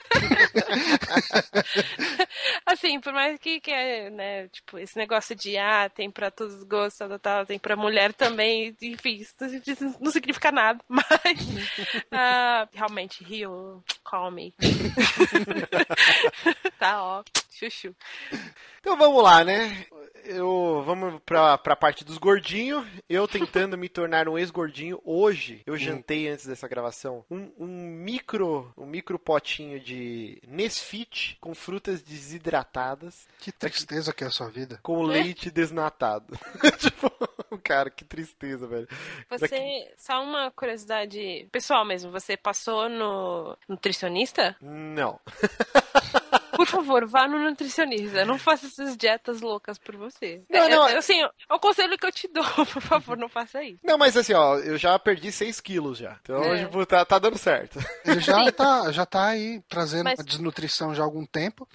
assim, 2.66 3.00
por 3.00 3.12
mais 3.12 3.38
que, 3.38 3.60
que 3.60 3.70
é, 3.70 4.10
né, 4.10 4.48
tipo, 4.48 4.78
esse 4.78 4.96
negócio 4.96 5.34
de 5.34 5.56
ah, 5.56 5.88
tem 5.88 6.10
pra 6.10 6.30
todos 6.30 6.54
os 6.54 6.64
gostos, 6.64 6.98
tal, 6.98 7.18
tal, 7.18 7.46
tem 7.46 7.58
pra 7.58 7.76
mulher 7.76 8.12
também, 8.12 8.76
enfim, 8.82 9.16
isso 9.16 9.34
não 10.00 10.10
significa 10.10 10.50
nada, 10.50 10.80
mas 10.88 11.06
uh, 11.06 12.68
realmente, 12.72 13.24
Rio, 13.24 13.82
call 14.02 14.30
me. 14.30 14.54
tá, 16.78 17.02
ó, 17.02 17.22
chuchu. 17.54 17.94
Então 18.80 18.96
vamos 18.96 19.22
lá, 19.22 19.44
né? 19.44 19.86
Eu 20.24 20.82
vamos 20.84 21.20
pra, 21.24 21.56
pra 21.58 21.76
parte 21.76 22.04
dos 22.04 22.18
gordinhos. 22.18 22.86
Eu 23.08 23.28
tentando 23.28 23.76
me 23.76 23.88
tornar 23.88 24.28
um 24.28 24.38
ex-gordinho. 24.38 25.00
Hoje 25.04 25.62
eu 25.66 25.74
hum. 25.74 25.78
jantei 25.78 26.28
antes 26.28 26.46
dessa 26.46 26.66
gravação 26.66 27.24
um, 27.30 27.50
um, 27.58 27.66
micro 27.66 28.72
um 28.76 28.86
micro 28.86 29.18
potinho 29.18 29.78
de 29.78 30.40
Nesfit 30.46 31.36
com 31.40 31.54
frutas 31.54 32.02
desidratadas. 32.02 33.28
Que 33.38 33.52
tristeza 33.52 34.12
que 34.12 34.24
é 34.24 34.26
a 34.26 34.30
sua 34.30 34.48
vida. 34.48 34.80
Com 34.82 35.02
leite 35.02 35.50
desnatado. 35.50 36.38
tipo, 36.78 37.10
cara, 37.62 37.90
que 37.90 38.04
tristeza, 38.04 38.66
velho. 38.66 38.88
Você, 39.30 39.48
Daqui... 39.48 39.90
só 39.96 40.22
uma 40.22 40.50
curiosidade 40.50 41.48
pessoal 41.52 41.84
mesmo, 41.84 42.10
você 42.10 42.36
passou 42.36 42.88
no 42.88 43.56
nutricionista? 43.68 44.56
Não. 44.60 45.20
Por 46.56 46.66
favor, 46.66 47.06
vá 47.06 47.26
no 47.26 47.38
nutricionista. 47.38 48.24
Não 48.24 48.38
faça 48.38 48.66
essas 48.66 48.96
dietas 48.96 49.40
loucas 49.40 49.78
por 49.78 49.96
você. 49.96 50.42
Não, 50.48 50.68
não. 50.68 50.88
É, 50.88 50.96
assim, 50.96 51.22
é 51.22 51.54
o 51.54 51.58
conselho 51.58 51.96
que 51.98 52.06
eu 52.06 52.12
te 52.12 52.28
dou, 52.28 52.44
por 52.66 52.82
favor, 52.82 53.16
não 53.16 53.28
faça 53.28 53.62
isso. 53.62 53.80
Não, 53.82 53.98
mas 53.98 54.16
assim, 54.16 54.32
ó, 54.32 54.56
eu 54.58 54.76
já 54.76 54.98
perdi 54.98 55.30
6 55.30 55.60
quilos 55.60 55.98
já. 55.98 56.18
Então, 56.22 56.42
é. 56.42 56.64
tipo, 56.64 56.84
tá, 56.86 57.04
tá 57.04 57.18
dando 57.18 57.38
certo. 57.38 57.78
Ele 58.04 58.20
já 58.20 58.50
tá, 58.52 58.92
já 58.92 59.06
tá 59.06 59.26
aí 59.26 59.62
trazendo 59.68 60.04
mas... 60.04 60.20
a 60.20 60.22
desnutrição 60.22 60.94
já 60.94 61.02
há 61.02 61.06
algum 61.06 61.26
tempo. 61.26 61.68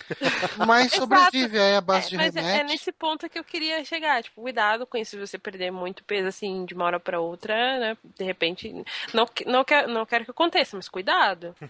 Mas 0.66 0.92
sobrevive 0.94 1.60
aí 1.60 1.76
a 1.76 1.82
base 1.82 2.08
é, 2.08 2.10
de 2.10 2.18
mas 2.18 2.36
remédio. 2.36 2.62
É 2.62 2.64
nesse 2.64 2.92
ponto 2.92 3.30
que 3.30 3.40
eu 3.40 3.44
queria 3.44 3.84
chegar. 3.86 4.22
Tipo, 4.24 4.42
cuidado 4.42 4.86
com 4.86 4.98
isso. 4.98 5.12
Se 5.12 5.18
você 5.18 5.38
perder 5.38 5.72
muito 5.72 6.04
peso, 6.04 6.28
assim, 6.28 6.66
de 6.66 6.74
uma 6.74 6.86
hora 6.86 7.00
pra 7.00 7.20
outra, 7.20 7.80
né? 7.80 7.98
De 8.18 8.24
repente, 8.24 8.74
não, 9.14 9.28
não, 9.46 9.64
quer, 9.64 9.88
não 9.88 10.06
quero 10.06 10.26
que 10.26 10.32
aconteça, 10.32 10.76
mas 10.76 10.88
cuidado. 10.88 11.56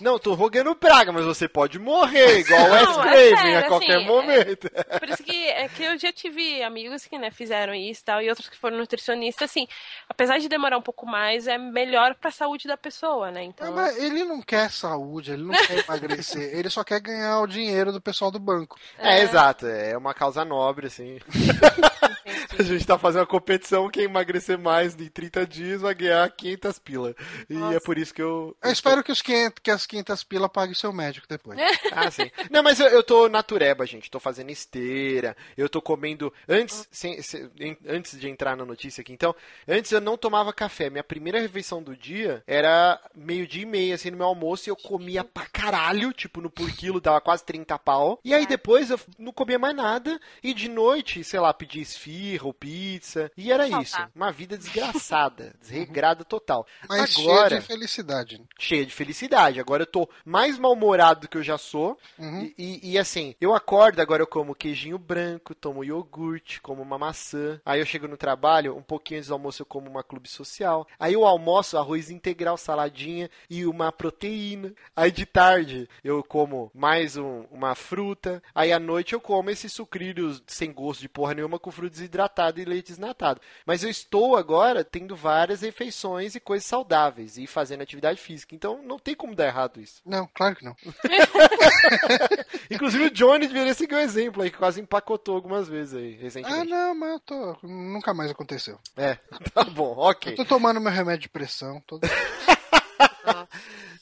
Não, 0.00 0.18
tô 0.18 0.34
rogando 0.34 0.74
praga, 0.74 1.12
mas 1.12 1.24
você 1.24 1.46
pode 1.46 1.78
morrer 1.78 2.41
igual 2.42 2.68
o 2.68 2.72
Wes 2.72 2.88
é 2.88 3.30
Craven 3.30 3.56
a 3.56 3.62
qualquer 3.68 3.96
assim, 3.96 4.06
momento. 4.06 4.70
É, 4.74 4.98
por 5.00 5.08
isso 5.08 5.22
que, 5.22 5.46
é 5.48 5.68
que 5.68 5.82
eu 5.82 5.98
já 5.98 6.12
tive 6.12 6.62
amigos 6.62 7.06
que 7.06 7.18
né, 7.18 7.30
fizeram 7.30 7.74
isso 7.74 8.02
e 8.02 8.04
tal, 8.04 8.22
e 8.22 8.28
outros 8.28 8.48
que 8.48 8.56
foram 8.56 8.76
nutricionistas, 8.76 9.50
assim, 9.50 9.66
apesar 10.08 10.38
de 10.38 10.48
demorar 10.48 10.78
um 10.78 10.82
pouco 10.82 11.06
mais, 11.06 11.46
é 11.46 11.58
melhor 11.58 12.14
pra 12.14 12.30
saúde 12.30 12.68
da 12.68 12.76
pessoa, 12.76 13.30
né? 13.30 13.44
Então... 13.44 13.80
É, 13.80 13.98
ele 13.98 14.24
não 14.24 14.42
quer 14.42 14.70
saúde, 14.70 15.32
ele 15.32 15.44
não 15.44 15.54
quer 15.54 15.84
emagrecer, 15.84 16.56
ele 16.56 16.70
só 16.70 16.84
quer 16.84 17.00
ganhar 17.00 17.40
o 17.40 17.46
dinheiro 17.46 17.92
do 17.92 18.00
pessoal 18.00 18.30
do 18.30 18.38
banco. 18.38 18.78
É, 18.98 19.18
é 19.18 19.22
exato, 19.22 19.66
é 19.66 19.96
uma 19.96 20.14
causa 20.14 20.44
nobre, 20.44 20.86
assim. 20.86 21.18
A 22.58 22.62
gente 22.62 22.86
tá 22.86 22.98
fazendo 22.98 23.20
uma 23.20 23.26
competição, 23.26 23.88
quem 23.88 24.04
emagrecer 24.04 24.58
mais 24.58 24.94
em 24.94 25.08
30 25.08 25.46
dias 25.46 25.80
vai 25.80 25.94
ganhar 25.94 26.30
500 26.30 26.78
pila. 26.78 27.14
E 27.48 27.54
Nossa. 27.54 27.76
é 27.76 27.80
por 27.80 27.98
isso 27.98 28.12
que 28.12 28.22
eu... 28.22 28.56
Eu 28.62 28.70
espero 28.70 29.02
que, 29.02 29.10
os 29.10 29.22
500, 29.22 29.58
que 29.62 29.70
as 29.70 29.86
500 29.86 30.24
pila 30.24 30.48
pague 30.48 30.74
seu 30.74 30.92
médico 30.92 31.26
depois. 31.28 31.58
ah, 31.92 32.10
sim. 32.10 32.30
Não, 32.50 32.62
mas 32.62 32.78
eu, 32.78 32.88
eu 32.88 33.02
tô 33.02 33.28
natureba, 33.28 33.86
gente. 33.86 34.10
Tô 34.10 34.20
fazendo 34.20 34.50
esteira, 34.50 35.36
eu 35.56 35.68
tô 35.68 35.80
comendo... 35.80 36.32
Antes, 36.48 36.86
sem, 36.90 37.22
sem, 37.22 37.50
antes 37.86 38.18
de 38.18 38.28
entrar 38.28 38.56
na 38.56 38.64
notícia 38.64 39.00
aqui, 39.00 39.12
então, 39.12 39.34
antes 39.66 39.90
eu 39.90 40.00
não 40.00 40.16
tomava 40.16 40.52
café. 40.52 40.90
Minha 40.90 41.04
primeira 41.04 41.40
refeição 41.40 41.82
do 41.82 41.96
dia 41.96 42.42
era 42.46 43.00
meio 43.14 43.46
dia 43.46 43.62
e 43.62 43.66
meia, 43.66 43.94
assim, 43.94 44.10
no 44.10 44.18
meu 44.18 44.26
almoço, 44.26 44.68
e 44.68 44.70
eu 44.70 44.76
comia 44.76 45.24
pra 45.24 45.46
caralho, 45.46 46.12
tipo, 46.12 46.40
no 46.40 46.50
por 46.50 46.70
quilo 46.72 47.00
dava 47.00 47.20
quase 47.20 47.44
30 47.44 47.78
pau. 47.78 48.20
E 48.24 48.34
aí 48.34 48.46
depois 48.46 48.90
eu 48.90 49.00
não 49.18 49.32
comia 49.32 49.58
mais 49.58 49.74
nada, 49.74 50.20
e 50.42 50.52
de 50.52 50.68
noite, 50.68 51.24
sei 51.24 51.40
lá, 51.40 51.52
pedia 51.52 51.82
esfirra 51.82 52.41
ou 52.46 52.54
pizza, 52.54 53.30
e 53.36 53.52
era 53.52 53.66
isso. 53.82 53.96
Uma 54.14 54.30
vida 54.30 54.56
desgraçada, 54.56 55.54
desregrada 55.60 56.24
total. 56.24 56.66
Mas 56.88 57.18
Agora, 57.18 57.48
cheia 57.48 57.60
de 57.60 57.66
felicidade. 57.66 58.42
Cheia 58.58 58.86
de 58.86 58.92
felicidade. 58.92 59.60
Agora 59.60 59.82
eu 59.82 59.86
tô 59.86 60.08
mais 60.24 60.58
mal-humorado 60.58 61.22
do 61.22 61.28
que 61.28 61.36
eu 61.36 61.42
já 61.42 61.58
sou, 61.58 61.98
uhum. 62.18 62.52
e, 62.56 62.80
e, 62.82 62.92
e, 62.92 62.98
assim, 62.98 63.34
eu 63.40 63.54
acordo, 63.54 64.00
agora 64.00 64.22
eu 64.22 64.26
como 64.26 64.54
queijinho 64.54 64.98
branco, 64.98 65.54
tomo 65.54 65.84
iogurte, 65.84 66.60
como 66.60 66.82
uma 66.82 66.98
maçã. 66.98 67.60
Aí 67.64 67.80
eu 67.80 67.86
chego 67.86 68.08
no 68.08 68.16
trabalho, 68.16 68.76
um 68.76 68.82
pouquinho 68.82 69.18
antes 69.18 69.28
do 69.28 69.34
almoço 69.34 69.62
eu 69.62 69.66
como 69.66 69.88
uma 69.88 70.02
clube 70.02 70.28
social. 70.28 70.86
Aí 70.98 71.14
eu 71.14 71.24
almoço 71.24 71.78
arroz 71.78 72.10
integral, 72.10 72.56
saladinha 72.56 73.30
e 73.48 73.66
uma 73.66 73.92
proteína. 73.92 74.72
Aí 74.94 75.10
de 75.10 75.26
tarde 75.26 75.88
eu 76.02 76.22
como 76.22 76.70
mais 76.74 77.16
um, 77.16 77.44
uma 77.50 77.74
fruta. 77.74 78.42
Aí 78.54 78.72
à 78.72 78.78
noite 78.78 79.12
eu 79.12 79.20
como 79.20 79.50
esses 79.50 79.72
sucrilhos 79.72 80.42
sem 80.46 80.72
gosto 80.72 81.00
de 81.00 81.08
porra 81.08 81.34
nenhuma 81.34 81.58
com 81.58 81.70
fruta 81.70 81.96
desidratada 82.32 82.60
e 82.60 82.64
leite 82.64 82.88
desnatado. 82.88 83.40
Mas 83.66 83.84
eu 83.84 83.90
estou 83.90 84.36
agora 84.36 84.82
tendo 84.82 85.14
várias 85.14 85.60
refeições 85.60 86.34
e 86.34 86.40
coisas 86.40 86.66
saudáveis 86.66 87.36
e 87.36 87.46
fazendo 87.46 87.82
atividade 87.82 88.20
física. 88.20 88.54
Então 88.54 88.82
não 88.82 88.98
tem 88.98 89.14
como 89.14 89.34
dar 89.34 89.46
errado 89.46 89.80
isso. 89.80 90.00
Não, 90.04 90.26
claro 90.34 90.56
que 90.56 90.64
não. 90.64 90.74
Inclusive 92.70 93.04
o 93.04 93.10
Johnny 93.10 93.46
deveria 93.46 93.74
seguir 93.74 93.94
o 93.94 93.98
um 93.98 94.00
exemplo 94.00 94.42
aí, 94.42 94.50
que 94.50 94.58
quase 94.58 94.80
empacotou 94.80 95.34
algumas 95.34 95.68
vezes 95.68 95.94
aí, 95.94 96.12
recentemente. 96.12 96.60
Ah, 96.60 96.64
não, 96.64 96.94
mas 96.94 97.10
eu 97.10 97.20
tô. 97.20 97.56
Nunca 97.62 98.14
mais 98.14 98.30
aconteceu. 98.30 98.78
É, 98.96 99.14
tá 99.52 99.64
bom, 99.64 99.94
ok. 99.98 100.32
Eu 100.32 100.36
tô 100.36 100.44
tomando 100.44 100.80
meu 100.80 100.92
remédio 100.92 101.22
de 101.22 101.28
pressão. 101.28 101.80
Tô... 101.86 102.00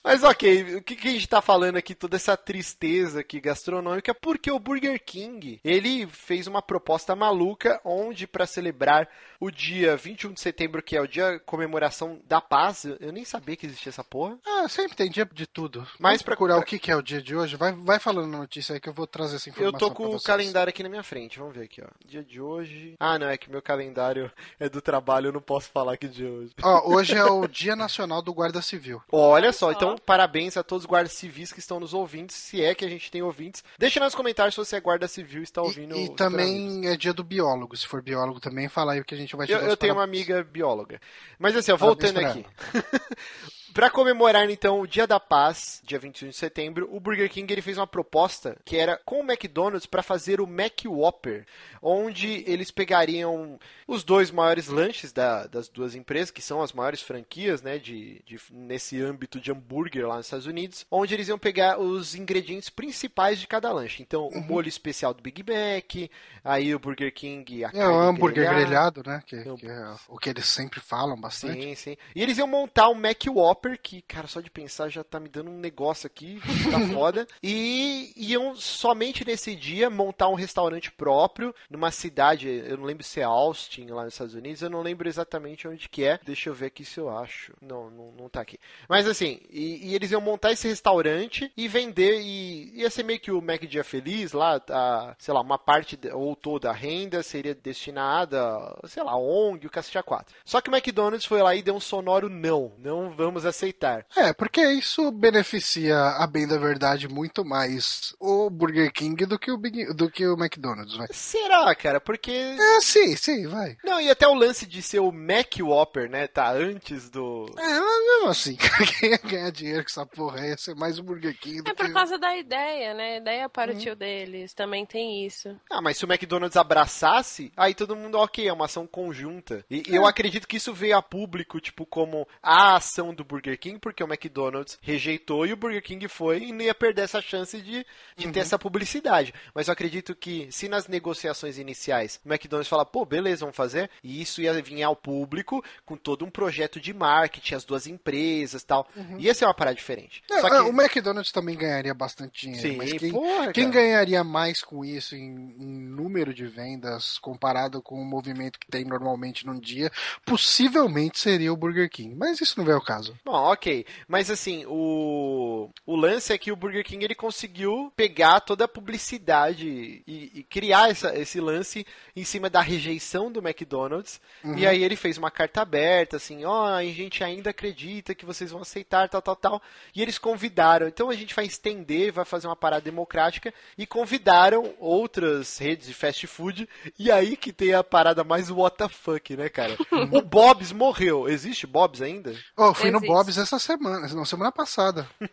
Mas 0.03 0.23
ok, 0.23 0.77
o 0.77 0.83
que, 0.83 0.97
que 0.97 1.09
a 1.09 1.13
gente 1.13 1.29
tá 1.29 1.43
falando 1.43 1.77
aqui, 1.77 1.95
toda 1.95 2.17
essa 2.17 2.37
tristeza 2.37 3.21
aqui 3.21 3.41
gastronômica, 3.41 4.15
porque 4.15 4.51
o 4.51 4.59
Burger 4.59 5.01
King, 5.05 5.61
ele 5.63 6.07
fez 6.07 6.47
uma 6.47 6.63
proposta 6.63 7.15
maluca, 7.15 7.81
onde 7.85 8.27
para 8.27 8.47
celebrar 8.47 9.09
o 9.39 9.51
dia 9.51 9.97
21 9.97 10.33
de 10.33 10.41
setembro, 10.41 10.83
que 10.83 10.97
é 10.97 11.01
o 11.01 11.07
dia 11.07 11.41
comemoração 11.41 12.21
da 12.27 12.41
paz, 12.41 12.85
eu 12.85 13.13
nem 13.13 13.25
sabia 13.25 13.57
que 13.57 13.67
existia 13.67 13.91
essa 13.91 14.05
porra. 14.05 14.39
Ah, 14.47 14.69
sempre 14.69 14.97
tem 14.97 15.11
dia 15.11 15.29
de 15.31 15.47
tudo. 15.47 15.87
Mas 15.99 16.23
para 16.23 16.33
procurar 16.33 16.55
pra... 16.55 16.63
o 16.63 16.67
que, 16.67 16.79
que 16.79 16.91
é 16.91 16.97
o 16.97 17.03
dia 17.03 17.21
de 17.21 17.37
hoje, 17.37 17.57
vai, 17.57 17.73
vai 17.73 17.99
falando 17.99 18.31
na 18.31 18.39
notícia 18.39 18.75
aí 18.75 18.81
que 18.81 18.89
eu 18.89 18.95
vou 18.95 19.07
trazer 19.07 19.37
essa 19.37 19.49
informação 19.49 19.75
Eu 19.75 19.79
tô 19.79 19.91
com 19.95 20.15
o 20.15 20.21
calendário 20.21 20.71
aqui 20.71 20.83
na 20.83 20.89
minha 20.89 21.03
frente, 21.03 21.39
vamos 21.39 21.55
ver 21.55 21.65
aqui, 21.65 21.83
ó. 21.83 21.89
Dia 22.07 22.23
de 22.23 22.41
hoje... 22.41 22.95
Ah, 22.99 23.19
não, 23.19 23.29
é 23.29 23.37
que 23.37 23.51
meu 23.51 23.63
calendário 23.63 24.31
é 24.59 24.69
do 24.69 24.81
trabalho, 24.81 25.29
eu 25.29 25.33
não 25.33 25.41
posso 25.41 25.71
falar 25.71 25.97
que 25.97 26.09
dia 26.09 26.29
é 26.29 26.31
hoje. 26.31 26.53
Ó, 26.63 26.95
hoje 26.95 27.15
é 27.15 27.25
o 27.25 27.47
Dia 27.49 27.77
Nacional 27.77 28.23
do 28.23 28.33
Guarda 28.33 28.63
Civil. 28.63 29.03
Olha 29.11 29.53
só, 29.53 29.73
então 29.73 29.90
então, 29.95 30.05
parabéns 30.05 30.57
a 30.57 30.63
todos 30.63 30.85
os 30.85 30.89
guardas 30.89 31.13
civis 31.13 31.53
que 31.53 31.59
estão 31.59 31.81
nos 31.81 31.93
ouvindo, 31.93 32.33
se 32.33 32.63
é 32.63 32.75
que 32.75 32.85
a 32.85 32.89
gente 32.89 33.11
tem 33.11 33.23
ouvintes. 33.23 33.65
Deixa 33.79 34.01
nos 34.01 34.15
comentários 34.15 34.55
se 34.55 34.61
você 34.61 34.77
é 34.77 34.81
guarda 34.81 35.09
civil 35.09 35.41
e 35.41 35.45
está 35.45 35.63
ouvindo. 35.63 35.97
E, 35.97 36.05
e 36.07 36.15
também 36.15 36.87
é 36.87 36.97
dia 36.97 37.13
do 37.13 37.25
biólogo. 37.25 37.77
Se 37.77 37.87
for 37.87 38.03
biólogo 38.03 38.41
também, 38.41 38.69
fala 38.69 38.93
aí 38.93 39.01
o 39.01 39.05
que 39.05 39.15
a 39.15 39.19
gente 39.19 39.35
vai 39.37 39.47
te 39.47 39.53
Eu, 39.53 39.61
eu 39.61 39.77
tenho 39.77 39.95
uma 39.95 40.05
amiga 40.05 40.43
bióloga. 40.45 41.01
Mas 41.39 41.57
assim, 41.57 41.73
ó, 41.73 41.77
voltando 41.77 42.19
aqui. 42.19 42.45
Para 43.73 43.91
comemorar 43.91 44.51
então 44.51 44.81
o 44.81 44.87
Dia 44.87 45.07
da 45.07 45.21
Paz, 45.21 45.81
dia 45.85 45.99
21 45.99 46.31
de 46.31 46.37
setembro, 46.37 46.89
o 46.91 46.99
Burger 46.99 47.31
King 47.31 47.53
ele 47.53 47.63
fez 47.63 47.79
uma 47.79 47.87
proposta 47.87 48.57
que 48.65 48.77
era 48.77 49.01
com 49.05 49.21
o 49.21 49.25
McDonald's 49.25 49.87
para 49.87 50.03
fazer 50.03 50.41
o 50.41 50.47
Mac 50.47 50.85
Whopper, 50.85 51.47
onde 51.81 52.45
eles 52.47 52.71
pegariam 52.71 53.59
os 53.87 54.03
dois 54.03 54.31
maiores 54.31 54.67
lanches 54.67 55.13
da, 55.13 55.47
das 55.47 55.69
duas 55.69 55.95
empresas, 55.95 56.31
que 56.31 56.43
são 56.43 56.63
as 56.63 56.73
maiores 56.73 57.01
franquias, 57.01 57.63
né, 57.63 57.79
de, 57.79 58.23
de, 58.25 58.41
nesse 58.51 59.01
âmbito 59.01 59.41
de 59.41 59.53
hambúrguer 59.53 60.07
lá 60.07 60.17
nos 60.17 60.27
Estados 60.27 60.47
Unidos, 60.47 60.87
onde 60.91 61.15
eles 61.15 61.29
iam 61.29 61.39
pegar 61.39 61.79
os 61.79 62.15
ingredientes 62.15 62.69
principais 62.69 63.39
de 63.39 63.47
cada 63.47 63.73
lanche. 63.73 64.03
Então, 64.03 64.29
uhum. 64.29 64.41
o 64.41 64.43
molho 64.43 64.69
especial 64.69 65.15
do 65.15 65.23
Big 65.23 65.43
Mac, 65.43 66.11
aí 66.45 66.75
o 66.75 66.79
Burger 66.79 67.13
King, 67.13 67.65
a 67.65 67.71
é, 67.73 67.87
o 67.87 68.01
hambúrguer 68.01 68.49
grelhado, 68.49 69.03
né, 69.07 69.23
que, 69.27 69.43
que, 69.43 69.67
é 69.67 69.95
o 70.09 70.19
que 70.19 70.31
eles 70.31 70.47
sempre 70.47 70.81
falam 70.81 71.21
bastante. 71.21 71.63
Sim, 71.63 71.75
sim. 71.75 71.97
E 72.15 72.23
eles 72.23 72.39
iam 72.39 72.49
montar 72.49 72.89
o 72.89 72.95
Mac 72.95 73.23
Whopper, 73.27 73.60
que, 73.83 74.03
cara, 74.03 74.27
só 74.27 74.41
de 74.41 74.51
pensar 74.51 74.89
já 74.89 75.05
tá 75.05 75.21
me 75.21 75.29
dando 75.29 75.51
um 75.51 75.59
negócio 75.59 76.07
aqui, 76.07 76.41
tá 76.71 76.81
foda. 76.95 77.27
E 77.43 78.13
iam 78.17 78.55
somente 78.55 79.25
nesse 79.25 79.55
dia 79.55 79.91
montar 79.91 80.29
um 80.29 80.35
restaurante 80.35 80.91
próprio 80.91 81.55
numa 81.69 81.91
cidade, 81.91 82.49
eu 82.49 82.79
não 82.79 82.85
lembro 82.85 83.05
se 83.05 83.21
é 83.21 83.25
Austin, 83.25 83.87
lá 83.87 84.05
nos 84.05 84.15
Estados 84.15 84.35
Unidos, 84.35 84.63
eu 84.63 84.71
não 84.71 84.83
lembro 84.83 85.09
exatamente 85.09 85.69
onde 85.69 85.89
que 85.89 86.05
é. 86.05 86.19
Deixa 86.25 86.49
eu 86.49 86.55
ver 86.55 86.67
aqui 86.67 86.85
se 86.85 86.99
eu 86.99 87.11
acho. 87.11 87.53
Não, 87.61 87.91
não, 87.91 88.13
não 88.13 88.29
tá 88.29 88.41
aqui. 88.41 88.59
Mas 88.89 89.07
assim, 89.07 89.41
e, 89.51 89.91
e 89.91 89.95
eles 89.95 90.11
iam 90.11 90.21
montar 90.21 90.53
esse 90.53 90.69
restaurante 90.69 91.53
e 91.57 91.69
vender, 91.69 92.21
e 92.21 92.81
ia 92.81 92.91
ser 92.91 93.03
meio 93.03 93.21
que 93.21 93.31
o 93.31 93.43
Mac 93.43 93.63
Dia 93.63 93.85
Feliz 93.85 94.33
lá, 94.33 94.61
a, 94.71 95.15
sei 95.19 95.35
lá, 95.35 95.41
uma 95.41 95.59
parte 95.59 95.99
ou 96.13 96.35
toda 96.35 96.71
a 96.71 96.75
renda 96.75 97.23
seria 97.23 97.55
destinada, 97.55 98.39
sei 98.87 99.03
lá, 99.03 99.17
ONG, 99.17 99.67
o 99.67 99.71
Cacete 99.71 100.03
4. 100.03 100.35
Só 100.45 100.61
que 100.61 100.71
o 100.71 100.75
McDonald's 100.75 101.25
foi 101.25 101.43
lá 101.43 101.55
e 101.55 101.63
deu 101.63 101.75
um 101.75 101.81
sonoro 101.81 102.29
não, 102.29 102.73
não 102.79 103.11
vamos 103.11 103.45
aceitar. 103.51 104.07
É, 104.17 104.33
porque 104.33 104.61
isso 104.73 105.11
beneficia, 105.11 105.97
a 105.97 106.27
bem 106.27 106.47
da 106.47 106.59
verdade, 106.59 107.09
muito 107.09 107.45
mais 107.45 108.15
o 108.19 108.49
Burger 108.51 108.93
King 108.93 109.27
do 109.27 109.39
que 109.39 109.51
o, 109.51 109.57
Big, 109.57 109.93
do 109.95 110.11
que 110.11 110.27
o 110.27 110.35
McDonald's, 110.35 110.97
vai. 110.97 111.09
Será, 111.11 111.75
cara? 111.75 112.01
Porque... 112.01 112.31
É, 112.31 112.81
sim, 112.81 113.17
sim, 113.17 113.47
vai. 113.47 113.77
Não, 113.85 114.01
e 114.01 114.11
até 114.11 114.27
o 114.27 114.35
lance 114.35 114.67
de 114.67 114.83
ser 114.83 115.01
o 115.01 115.13
Mac 115.13 115.59
Whopper, 115.61 116.09
né, 116.11 116.27
tá 116.27 116.51
antes 116.51 117.11
do... 117.11 117.47
É, 117.59 117.81
mas 117.81 118.07
mesmo 118.07 118.29
assim, 118.29 118.57
quem 119.01 119.11
ia 119.11 119.19
ganhar 119.19 119.51
dinheiro 119.51 119.83
com 119.83 119.91
essa 119.91 120.07
porra. 120.07 120.47
Ia 120.47 120.57
ser 120.57 120.75
mais 120.75 120.99
o 120.99 121.03
Burger 121.03 121.37
King 121.39 121.63
do 121.63 121.71
É 121.71 121.75
por 121.75 121.87
que... 121.87 121.93
causa 121.93 122.19
da 122.19 122.37
ideia, 122.37 122.95
né? 122.95 123.15
A 123.15 123.17
ideia 123.19 123.49
partiu 123.49 123.95
deles. 123.95 124.55
Também 124.55 124.87
tem 124.87 125.25
isso. 125.27 125.57
Ah, 125.71 125.81
mas 125.81 125.97
se 125.97 126.05
o 126.05 126.11
McDonald's 126.11 126.57
abraçasse, 126.57 127.53
aí 127.57 127.75
todo 127.75 127.97
mundo, 127.97 128.19
ok, 128.19 128.47
é 128.47 128.53
uma 128.53 128.67
ação 128.67 128.87
conjunta. 128.87 129.65
E 129.71 129.83
eu 129.89 130.07
acredito 130.07 130.47
que 130.47 130.57
isso 130.57 130.73
veio 130.73 130.97
a 130.97 131.03
público, 131.03 131.61
tipo, 131.61 131.87
como 131.87 132.27
a 132.43 132.77
ação 132.77 133.15
do 133.15 133.25
Burger 133.25 133.40
King, 133.59 133.79
porque 133.79 134.03
o 134.03 134.07
McDonald's 134.07 134.79
rejeitou 134.83 135.47
e 135.47 135.53
o 135.53 135.57
Burger 135.57 135.83
King 135.83 136.07
foi 136.09 136.45
e 136.45 136.53
não 136.53 136.63
ia 136.63 136.75
perder 136.75 137.03
essa 137.03 137.21
chance 137.21 137.61
de, 137.61 137.87
de 138.17 138.31
ter 138.31 138.41
essa 138.41 138.59
publicidade. 138.59 139.35
Mas 139.55 139.69
eu 139.69 139.73
acredito 139.73 140.15
que 140.15 140.49
se 140.51 140.69
nas 140.69 140.89
negociações 140.89 141.59
iniciais 141.59 142.21
o 142.25 142.29
McDonald's 142.29 142.69
falar, 142.69 142.85
pô, 142.85 143.05
beleza, 143.05 143.41
vamos 143.41 143.57
fazer, 143.57 143.91
e 144.03 144.21
isso 144.21 144.41
ia 144.41 144.53
vir 144.63 144.83
ao 144.83 144.97
público 144.97 145.65
com 145.85 145.97
todo 145.97 146.25
um 146.25 146.31
projeto 146.31 146.81
de 146.81 146.93
marketing, 146.93 147.55
as 147.55 147.65
duas 147.65 147.87
empresas 147.87 148.63
tal, 148.63 148.89
ia 149.19 149.35
ser 149.35 149.45
uma 149.45 149.55
parada 149.55 149.77
diferente. 149.77 150.23
É, 150.31 150.39
é, 150.39 150.43
que... 150.43 150.57
O 150.61 150.69
McDonald's 150.69 151.33
também 151.33 151.57
ganharia 151.57 151.95
bastante 151.95 152.47
dinheiro, 152.47 152.69
Sim, 152.69 152.77
mas 152.77 152.93
quem, 152.93 153.13
porra, 153.13 153.53
quem 153.53 153.71
ganharia 153.71 154.23
mais 154.25 154.63
com 154.63 154.85
isso 154.85 155.15
em, 155.15 155.55
em 155.59 155.67
número 155.67 156.33
de 156.33 156.47
vendas 156.47 157.19
comparado 157.19 157.83
com 157.83 158.01
o 158.01 158.05
movimento 158.05 158.59
que 158.59 158.67
tem 158.67 158.85
normalmente 158.85 159.47
num 159.47 159.59
dia, 159.59 159.91
possivelmente 160.25 161.19
seria 161.19 161.53
o 161.53 161.57
Burger 161.57 161.89
King. 161.91 162.15
Mas 162.15 162.41
isso 162.41 162.61
não 162.61 162.71
é 162.71 162.77
o 162.77 162.81
caso. 162.81 163.17
Bom, 163.31 163.53
ok. 163.53 163.87
Mas 164.09 164.29
assim, 164.29 164.65
o, 164.67 165.71
o 165.87 165.95
lance 165.95 166.33
é 166.33 166.39
que 166.39 166.51
o 166.51 166.57
Burger 166.57 166.85
King 166.85 167.05
ele 167.05 167.15
conseguiu 167.15 167.93
pegar 167.95 168.41
toda 168.41 168.65
a 168.65 168.69
publicidade 168.69 170.03
e, 170.05 170.31
e 170.35 170.43
criar 170.43 170.91
essa- 170.91 171.17
esse 171.17 171.41
lance 171.41 171.87
em 172.17 172.25
cima 172.25 172.51
da 172.51 172.61
rejeição 172.61 173.31
do 173.31 173.39
McDonald's. 173.41 174.21
E 174.57 174.67
aí 174.67 174.83
ele 174.83 174.97
fez 174.97 175.17
uma 175.17 175.31
carta 175.31 175.63
aberta, 175.63 176.17
assim, 176.17 176.45
ó, 176.45 176.67
a 176.75 176.83
gente 176.85 177.23
ainda 177.23 177.51
acredita 177.51 178.15
que 178.15 178.27
vocês 178.27 178.51
vão 178.51 178.63
aceitar, 178.63 179.09
tal, 179.09 179.23
tal, 179.23 179.37
tal. 179.37 179.63
E 179.95 180.03
eles 180.03 180.19
convidaram. 180.19 180.89
Então 180.89 181.09
a 181.09 181.15
gente 181.15 181.33
vai 181.35 181.45
estender, 181.45 182.11
vai 182.13 182.25
fazer 182.25 182.49
uma 182.49 182.57
parada 182.57 182.83
democrática. 182.83 183.55
E 183.79 183.87
convidaram 183.87 184.75
outras 184.81 185.57
redes 185.59 185.87
de 185.87 185.95
fast 185.95 186.27
food. 186.27 186.69
E 186.99 187.13
aí 187.13 187.37
que 187.37 187.53
tem 187.53 187.75
a 187.75 187.85
parada 187.85 188.25
mais 188.25 188.51
what 188.51 188.77
the 188.77 188.89
fuck, 188.89 189.37
né, 189.37 189.49
cara? 189.49 189.77
o 190.13 190.21
Bob's 190.21 190.73
morreu. 190.73 191.29
Existe 191.29 191.67
Bob's 191.67 192.03
ainda? 192.03 192.35
Oh, 192.57 192.75
fui 192.75 192.91
no 192.91 192.99
Existe. 192.99 193.07
Bob's 193.25 193.39
essa 193.39 193.59
semana, 193.59 194.07
não, 194.09 194.25
semana 194.25 194.51
passada. 194.53 195.09
O 195.21 195.27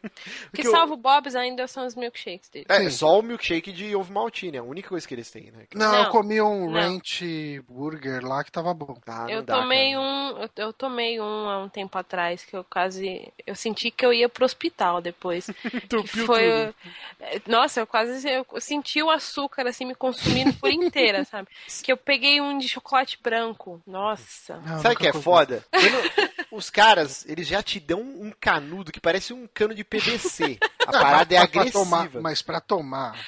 que 0.51 0.61
Porque 0.63 0.67
o- 0.67 0.71
salva 0.71 0.93
o 0.93 0.97
Bob's 0.97 1.35
ainda 1.35 1.67
são 1.67 1.85
os 1.85 1.95
milkshakes 1.95 2.49
dele. 2.49 2.65
É, 2.69 2.79
Sim. 2.83 2.89
só 2.89 3.19
o 3.19 3.21
milkshake 3.21 3.71
de 3.71 3.95
ovo 3.95 4.11
maltine, 4.13 4.57
é 4.57 4.59
a 4.59 4.63
única 4.63 4.89
coisa 4.89 5.07
que 5.07 5.13
eles 5.13 5.29
têm, 5.29 5.51
né? 5.51 5.65
Não, 5.73 5.91
Não, 5.91 6.03
eu 6.03 6.09
comi 6.09 6.41
um 6.41 6.69
não. 6.71 6.73
ranch 6.79 7.23
burger 7.67 8.25
lá 8.25 8.43
que 8.43 8.51
tava 8.51 8.73
bom. 8.73 8.97
Ah, 9.07 9.25
Eu 9.29 9.41
dá, 9.41 9.57
tomei 9.61 9.91
cara. 9.93 10.01
um, 10.01 10.37
eu, 10.41 10.49
eu 10.57 10.73
tomei 10.73 11.19
um 11.19 11.49
há 11.49 11.63
um 11.63 11.69
tempo 11.69 11.97
atrás 11.97 12.43
que 12.43 12.55
eu 12.55 12.63
quase, 12.63 13.31
eu 13.45 13.55
senti 13.55 13.91
que 13.91 14.05
eu 14.05 14.13
ia 14.13 14.27
pro 14.29 14.45
hospital 14.45 15.01
depois. 15.01 15.47
que 15.89 16.07
foi, 16.25 16.73
tudo. 17.19 17.41
nossa, 17.47 17.79
eu 17.81 17.87
quase 17.87 18.27
eu 18.29 18.45
senti 18.59 19.01
o 19.03 19.09
açúcar 19.09 19.67
assim 19.67 19.85
me 19.85 19.95
consumindo 19.95 20.53
por 20.53 20.69
inteira, 20.71 21.23
sabe? 21.25 21.47
Que 21.83 21.91
eu 21.91 21.97
peguei 21.97 22.39
um 22.41 22.57
de 22.57 22.67
chocolate 22.67 23.19
branco. 23.21 23.81
Nossa. 23.85 24.57
Não, 24.65 24.81
Sabe 24.81 24.95
o 24.95 24.97
que 24.97 25.07
é 25.07 25.13
foda? 25.13 25.63
Quando 25.71 26.47
os 26.51 26.69
caras, 26.69 27.25
eles 27.27 27.47
já 27.47 27.61
te 27.67 27.79
dão 27.79 27.99
um 28.01 28.31
canudo 28.39 28.91
que 28.91 28.99
parece 28.99 29.33
um 29.33 29.47
cano 29.53 29.75
de 29.75 29.83
PVC. 29.83 30.57
A 30.87 30.91
Não, 30.91 30.99
parada 31.01 31.35
é 31.35 31.39
mas 31.39 31.49
pra 31.51 31.61
agressiva. 31.61 31.83
tomar- 31.85 32.21
mas 32.21 32.41
pra 32.41 32.61
tomar 32.61 33.19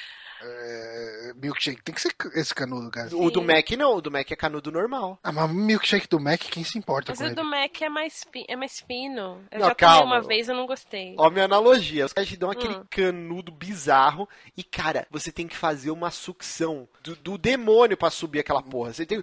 é, 0.42 1.32
milkshake 1.36 1.82
tem 1.82 1.94
que 1.94 2.00
ser 2.00 2.14
esse 2.34 2.54
canudo, 2.54 2.90
cara. 2.90 3.14
O 3.14 3.30
do 3.30 3.42
Mac 3.42 3.70
não, 3.72 3.96
o 3.96 4.00
do 4.00 4.10
Mac 4.10 4.30
é 4.30 4.34
canudo 4.36 4.72
normal. 4.72 5.18
Ah, 5.22 5.30
mas 5.30 5.50
milkshake 5.52 6.08
do 6.08 6.18
Mac, 6.18 6.40
quem 6.40 6.64
se 6.64 6.78
importa 6.78 7.12
Mas 7.12 7.18
com 7.18 7.24
o 7.24 7.26
ele? 7.28 7.34
do 7.34 7.44
Mac 7.44 7.82
é 7.82 7.88
mais, 7.90 8.24
fi- 8.32 8.46
é 8.48 8.56
mais 8.56 8.80
fino. 8.80 9.44
Eu 9.50 9.60
Não, 9.60 9.66
já 9.68 9.74
calma. 9.74 10.04
uma 10.16 10.20
vez 10.22 10.48
e 10.48 10.50
eu 10.50 10.56
não 10.56 10.66
gostei. 10.66 11.14
Ó, 11.18 11.28
minha 11.28 11.44
analogia. 11.44 12.06
Os 12.06 12.12
caras 12.14 12.28
te 12.30 12.38
dão 12.38 12.50
aquele 12.50 12.74
Hum. 12.74 12.84
canudo 12.88 13.52
bizarro 13.52 14.26
e, 14.56 14.64
cara, 14.64 15.06
você 15.10 15.30
tem 15.30 15.46
que 15.46 15.54
fazer 15.56 15.90
uma 15.90 16.10
sucção 16.10 16.88
do, 17.02 17.14
do 17.16 17.36
demônio 17.36 17.98
pra 17.98 18.08
subir 18.08 18.40
aquela 18.40 18.62
porra. 18.62 18.94
Você 18.94 19.04
tem. 19.04 19.20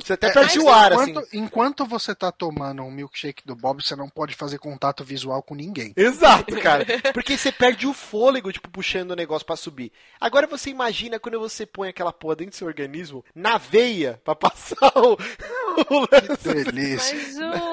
Você 0.00 0.12
até 0.14 0.28
É, 0.28 0.32
perde 0.32 0.58
o 0.60 0.68
ar, 0.68 0.92
assim. 0.92 1.10
enquanto, 1.10 1.28
enquanto 1.32 1.86
você 1.86 2.14
tá 2.14 2.30
tomando 2.32 2.82
um 2.82 2.90
milkshake 2.90 3.42
do 3.46 3.54
Bob, 3.56 3.82
você 3.82 3.94
não 3.96 4.08
pode 4.08 4.34
fazer 4.34 4.58
contato 4.58 5.04
visual 5.04 5.42
com 5.42 5.54
ninguém. 5.54 5.92
Exato, 5.96 6.56
cara. 6.60 6.84
Porque 7.12 7.36
você 7.36 7.50
perde 7.52 7.86
o 7.86 7.92
fôlego, 7.92 8.52
tipo, 8.52 8.70
puxando 8.70 9.12
o 9.12 9.16
negócio 9.16 9.46
pra 9.46 9.56
subir. 9.56 9.92
Agora 10.20 10.46
você 10.46 10.70
imagina 10.70 11.18
quando 11.18 11.38
você 11.40 11.64
põe 11.66 11.88
aquela 11.88 12.12
porra 12.12 12.36
dentro 12.36 12.52
do 12.52 12.56
seu 12.56 12.66
organismo, 12.66 13.24
na 13.34 13.58
veia, 13.58 14.20
pra 14.24 14.34
passar 14.34 14.92
o, 14.96 15.12
o 15.90 16.00
lance. 16.10 16.64
Delícia. 16.64 17.16
Mas 17.16 17.38
o, 17.38 17.71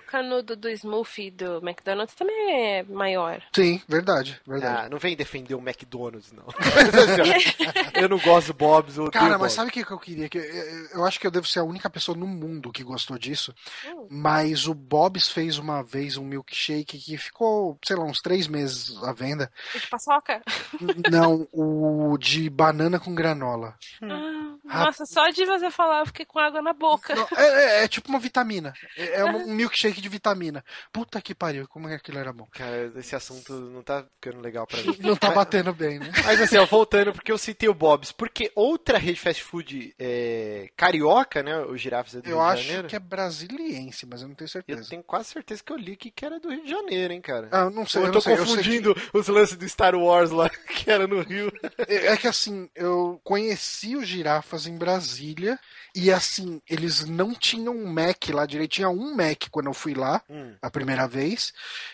o 0.00 0.10
canudo 0.10 0.56
do 0.56 0.68
smoothie 0.70 1.30
do 1.30 1.58
McDonald's 1.58 2.14
também 2.14 2.52
é 2.78 2.82
maior. 2.84 3.42
Sim, 3.54 3.80
verdade, 3.88 4.40
verdade. 4.46 4.86
Ah, 4.86 4.88
não 4.88 4.98
vem 4.98 5.16
defender 5.16 5.54
o 5.54 5.58
McDonald's, 5.60 6.32
não. 6.32 6.44
Eu 7.94 8.08
não 8.08 8.18
gosto 8.18 8.48
do 8.48 8.54
Bob's, 8.54 8.96
eu 8.96 9.10
Cara, 9.10 9.26
Bob's. 9.30 9.40
mas 9.42 9.52
sabe 9.52 9.68
o 9.68 9.72
que 9.72 9.84
que 9.84 9.90
eu 9.90 9.98
queria? 9.98 10.28
Que 10.28 10.38
eu- 10.38 10.88
eu 10.94 11.04
acho 11.04 11.18
que 11.20 11.26
eu 11.26 11.30
devo 11.30 11.46
ser 11.46 11.58
a 11.60 11.64
única 11.64 11.88
pessoa 11.90 12.16
no 12.16 12.26
mundo 12.26 12.72
que 12.72 12.82
gostou 12.82 13.18
disso. 13.18 13.54
Hum. 13.86 14.06
Mas 14.10 14.66
o 14.66 14.74
Bob's 14.74 15.28
fez 15.28 15.58
uma 15.58 15.82
vez 15.82 16.16
um 16.16 16.24
milkshake 16.24 16.98
que 16.98 17.16
ficou, 17.18 17.78
sei 17.84 17.96
lá, 17.96 18.04
uns 18.04 18.20
três 18.20 18.46
meses 18.48 18.96
à 19.02 19.12
venda. 19.12 19.50
De 19.74 19.86
paçoca? 19.88 20.40
Não, 21.10 21.46
o 21.52 22.16
de 22.18 22.48
banana 22.48 22.98
com 22.98 23.14
granola. 23.14 23.74
Ah, 24.02 24.84
nossa, 24.84 25.04
só 25.06 25.28
de 25.30 25.44
você 25.44 25.70
falar 25.70 26.00
eu 26.00 26.06
fiquei 26.06 26.24
com 26.24 26.38
água 26.38 26.62
na 26.62 26.72
boca. 26.72 27.14
Não, 27.14 27.26
é, 27.36 27.80
é- 27.80 27.84
é 27.84 27.88
tipo 27.88 28.08
uma 28.08 28.18
vitamina. 28.18 28.72
É, 28.96 29.20
é 29.20 29.24
um 29.24 29.46
milkshake 29.54 29.89
de 29.98 30.08
vitamina. 30.10 30.62
Puta 30.92 31.22
que 31.22 31.34
pariu, 31.34 31.66
como 31.66 31.86
é 31.86 31.92
que 31.92 31.96
aquilo 31.96 32.18
era 32.18 32.32
bom. 32.34 32.46
Cara, 32.52 32.92
esse 32.96 33.16
assunto 33.16 33.54
não 33.54 33.82
tá 33.82 34.04
ficando 34.12 34.42
legal 34.42 34.66
pra 34.66 34.76
mim. 34.84 34.94
Não 35.00 35.16
tá 35.16 35.30
batendo 35.30 35.72
bem, 35.72 35.98
né? 35.98 36.12
Mas 36.22 36.38
assim, 36.42 36.58
ó, 36.58 36.66
voltando, 36.66 37.12
porque 37.14 37.32
eu 37.32 37.38
citei 37.38 37.68
o 37.70 37.74
Bob's, 37.74 38.12
porque 38.12 38.52
outra 38.54 38.98
rede 38.98 39.18
fast 39.18 39.42
food 39.42 39.94
é, 39.98 40.68
carioca, 40.76 41.42
né? 41.42 41.56
O 41.60 41.76
Girafes 41.78 42.16
é 42.16 42.20
do 42.20 42.28
Eu 42.28 42.36
Rio 42.36 42.44
de 42.46 42.52
acho 42.52 42.62
Janeiro. 42.64 42.88
que 42.88 42.96
é 42.96 42.98
brasiliense, 42.98 44.04
mas 44.06 44.20
eu 44.20 44.28
não 44.28 44.34
tenho 44.34 44.46
Eu 44.46 44.50
certeza. 44.50 44.88
tenho 44.90 45.02
quase 45.02 45.30
certeza 45.30 45.62
que 45.64 45.72
eu 45.72 45.76
li 45.76 45.96
que 45.96 46.10
que 46.10 46.24
era 46.26 46.38
do 46.38 46.50
Rio 46.50 46.64
de 46.64 46.70
Janeiro, 46.70 47.12
hein, 47.14 47.20
cara. 47.20 47.48
Ah, 47.50 47.60
eu 47.62 47.70
não 47.70 47.86
sei, 47.86 48.02
eu 48.02 48.06
eu 48.06 48.12
tô 48.12 48.20
sei. 48.20 48.34
Eu 48.34 48.38
sei 48.38 48.46
confundindo 48.46 48.94
os 49.14 49.28
lances 49.28 49.56
do 49.56 49.66
Star 49.68 49.94
Wars 49.94 50.30
lá, 50.30 50.50
que 50.76 50.90
era 50.90 51.06
no 51.06 51.20
Rio. 51.22 51.50
que- 51.52 51.60
é, 51.88 52.06
é 52.08 52.16
que 52.16 52.26
assim, 52.28 52.68
eu 52.74 53.20
conheci 53.24 53.96
os 53.96 54.06
girafas 54.06 54.66
em 54.66 54.76
Brasília 54.76 55.58
e 55.94 56.10
assim, 56.10 56.60
eles 56.68 57.04
não 57.06 57.32
tinham 57.34 57.74
um 57.74 57.86
Mac 57.86 58.28
lá 58.30 58.44
direito. 58.46 58.70
Tinha 58.72 58.88
um 58.90 59.14
Mac 59.14 59.44
quando 59.50 59.66
eu 59.66 59.72
fui 59.80 59.94
lá 59.94 60.22
Hum. 60.28 60.54
a 60.60 60.70
primeira 60.70 61.08
vez 61.08 61.52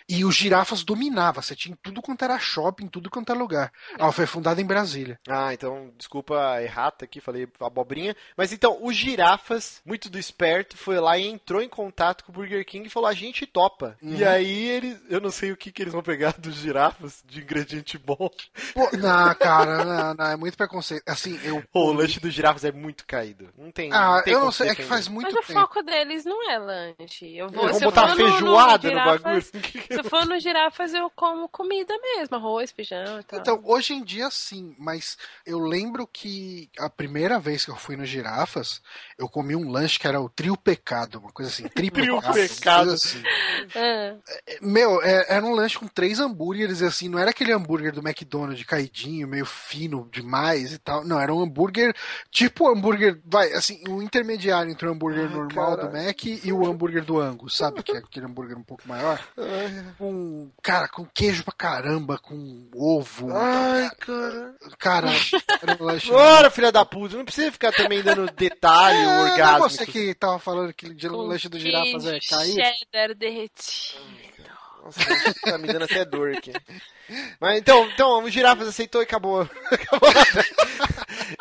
e 0.08 0.24
os 0.24 0.34
girafas 0.34 0.82
dominavam. 0.82 1.40
Você 1.42 1.54
tinha 1.54 1.76
tudo 1.82 2.02
quanto 2.02 2.24
era 2.24 2.38
shopping, 2.38 2.88
tudo 2.88 3.08
quanto 3.08 3.30
era 3.30 3.38
lugar. 3.38 3.72
Ah, 3.98 4.10
foi 4.12 4.26
fundado 4.26 4.60
em 4.60 4.64
Brasília. 4.66 5.18
Ah, 5.28 5.52
então, 5.54 5.92
desculpa 5.96 6.52
a 6.52 6.62
errata 6.62 7.04
aqui, 7.04 7.20
falei 7.20 7.48
abobrinha. 7.60 8.16
Mas 8.36 8.52
então, 8.52 8.78
o 8.82 8.92
Girafas, 8.92 9.80
muito 9.84 10.10
do 10.10 10.18
esperto, 10.18 10.76
foi 10.76 10.98
lá 10.98 11.16
e 11.16 11.26
entrou 11.26 11.62
em 11.62 11.68
contato 11.68 12.24
com 12.24 12.32
o 12.32 12.34
Burger 12.34 12.64
King 12.66 12.86
e 12.86 12.90
falou, 12.90 13.08
a 13.08 13.14
gente 13.14 13.46
topa. 13.46 13.96
E 14.02 14.24
aí, 14.24 14.68
eles, 14.68 14.98
eu 15.08 15.20
não 15.20 15.30
sei 15.30 15.52
o 15.52 15.56
que, 15.56 15.70
que 15.70 15.82
eles 15.82 15.92
vão 15.92 16.02
pegar 16.02 16.32
dos 16.38 16.54
girafas 16.56 17.22
de 17.26 17.40
ingrediente 17.40 17.96
bom. 17.98 18.30
Pô, 18.74 18.90
não, 18.96 19.34
cara, 19.34 19.84
não, 19.84 20.14
não, 20.14 20.26
é 20.26 20.36
muito 20.36 20.56
preconceito. 20.56 21.02
Assim, 21.06 21.38
eu. 21.44 21.62
Pô, 21.72 21.86
o 21.90 21.92
lanche 21.92 22.18
dos 22.20 22.32
girafas 22.34 22.64
é 22.64 22.72
muito 22.72 23.06
caído. 23.06 23.48
Não 23.56 23.70
tem 23.70 23.92
Ah, 23.92 24.20
tem 24.22 24.34
eu 24.34 24.40
não 24.40 24.52
sei, 24.52 24.70
é 24.70 24.74
que 24.74 24.82
faz 24.82 25.08
muito 25.08 25.26
Mas 25.32 25.44
o 25.44 25.46
tempo. 25.46 25.60
foco 25.60 25.82
deles 25.82 26.24
não 26.24 26.50
é 26.50 26.58
lanche. 26.58 27.36
Eu 27.36 27.48
vou, 27.48 27.65
Vão 27.72 27.80
eu 27.80 27.84
botar 27.86 28.08
for 28.08 28.18
no- 28.18 28.28
feijoada 28.30 28.88
no, 28.88 28.88
girafas- 28.94 29.20
bagulho. 29.22 29.38
assim, 29.38 29.60
que- 29.60 29.94
Se 29.94 30.00
eu 30.00 30.04
for 30.04 30.26
no 30.26 30.38
girafas, 30.40 30.94
eu 30.94 31.10
como 31.10 31.48
comida 31.48 31.94
mesmo, 32.02 32.36
arroz, 32.36 32.70
feijão 32.72 33.20
e 33.20 33.22
tal. 33.22 33.40
Então, 33.40 33.60
hoje 33.64 33.94
em 33.94 34.02
dia 34.04 34.28
sim, 34.30 34.74
mas 34.78 35.16
eu 35.44 35.58
lembro 35.58 36.06
que 36.06 36.68
a 36.78 36.88
primeira 36.90 37.38
vez 37.38 37.64
que 37.64 37.70
eu 37.70 37.76
fui 37.76 37.96
no 37.96 38.04
Girafas, 38.04 38.80
eu 39.18 39.28
comi 39.28 39.54
um 39.56 39.70
lanche 39.70 39.98
que 39.98 40.06
era 40.06 40.20
o 40.20 40.28
trio 40.28 40.56
pecado, 40.56 41.18
uma 41.18 41.32
coisa 41.32 41.50
assim, 41.50 41.64
trio 41.74 41.90
Trio 41.90 42.20
pecado. 42.32 42.90
assim. 42.92 43.22
Ah, 43.74 44.14
Meu, 44.60 45.02
é- 45.02 45.26
era 45.28 45.44
um 45.44 45.52
lanche 45.54 45.78
com 45.78 45.86
três 45.88 46.20
hambúrgueres, 46.20 46.82
assim, 46.82 47.08
não 47.08 47.18
era 47.18 47.30
aquele 47.30 47.52
hambúrguer 47.52 47.92
do 47.92 48.00
McDonald's 48.06 48.64
caidinho, 48.64 49.26
meio 49.28 49.44
fino 49.46 50.08
demais 50.12 50.72
e 50.72 50.78
tal. 50.78 51.04
Não, 51.04 51.18
era 51.20 51.32
um 51.34 51.40
hambúrguer, 51.42 51.94
tipo 52.30 52.68
hambúrguer, 52.68 53.20
vai, 53.24 53.52
assim, 53.52 53.82
um 53.88 54.00
intermediário 54.02 54.70
entre 54.70 54.86
o 54.88 54.92
hambúrguer 54.92 55.24
Ai, 55.28 55.34
normal 55.34 55.76
cara. 55.76 55.88
do 55.88 55.92
Mac 55.96 56.24
e 56.24 56.52
o 56.52 56.66
hambúrguer 56.66 57.04
do 57.04 57.18
Angus, 57.20 57.55
sabe? 57.56 57.82
Que 57.82 57.92
é 57.92 57.98
aquele 57.98 58.26
hambúrguer 58.26 58.56
um 58.56 58.62
pouco 58.62 58.86
maior. 58.86 59.20
Com, 59.98 60.50
cara, 60.62 60.88
com 60.88 61.04
queijo 61.06 61.42
pra 61.44 61.54
caramba, 61.54 62.18
com 62.18 62.68
ovo. 62.74 63.28
Ai, 63.34 63.88
cara. 63.98 64.54
Cara, 64.78 65.08
era 65.62 65.82
um 65.82 65.84
lanche. 65.86 66.10
Ora, 66.12 66.50
filha 66.50 66.70
da 66.70 66.84
puta, 66.84 67.16
não 67.16 67.24
precisa 67.24 67.50
ficar 67.52 67.72
também 67.72 68.02
dando 68.02 68.30
detalhe, 68.32 68.98
É, 68.98 69.04
não 69.04 69.26
é 69.26 69.30
orgasmo. 69.32 69.58
você 69.70 69.86
que 69.86 70.14
tava 70.14 70.38
falando 70.38 70.72
que 70.72 70.86
o 71.06 71.22
lanche 71.22 71.48
do 71.48 71.58
girafas 71.58 72.06
é 72.06 72.18
cair? 72.20 72.52
cheddar 72.54 73.14
derretido. 73.14 74.00
Nossa, 74.86 75.00
tá 75.42 75.58
me 75.58 75.66
dando 75.66 75.84
até 75.84 76.04
dor 76.04 76.36
aqui. 76.36 76.52
Mas 77.40 77.58
então, 77.58 77.88
então 77.88 78.22
o 78.22 78.30
Girafas 78.30 78.68
aceitou 78.68 79.00
e 79.00 79.04
acabou. 79.04 79.42
acabou. 79.70 80.08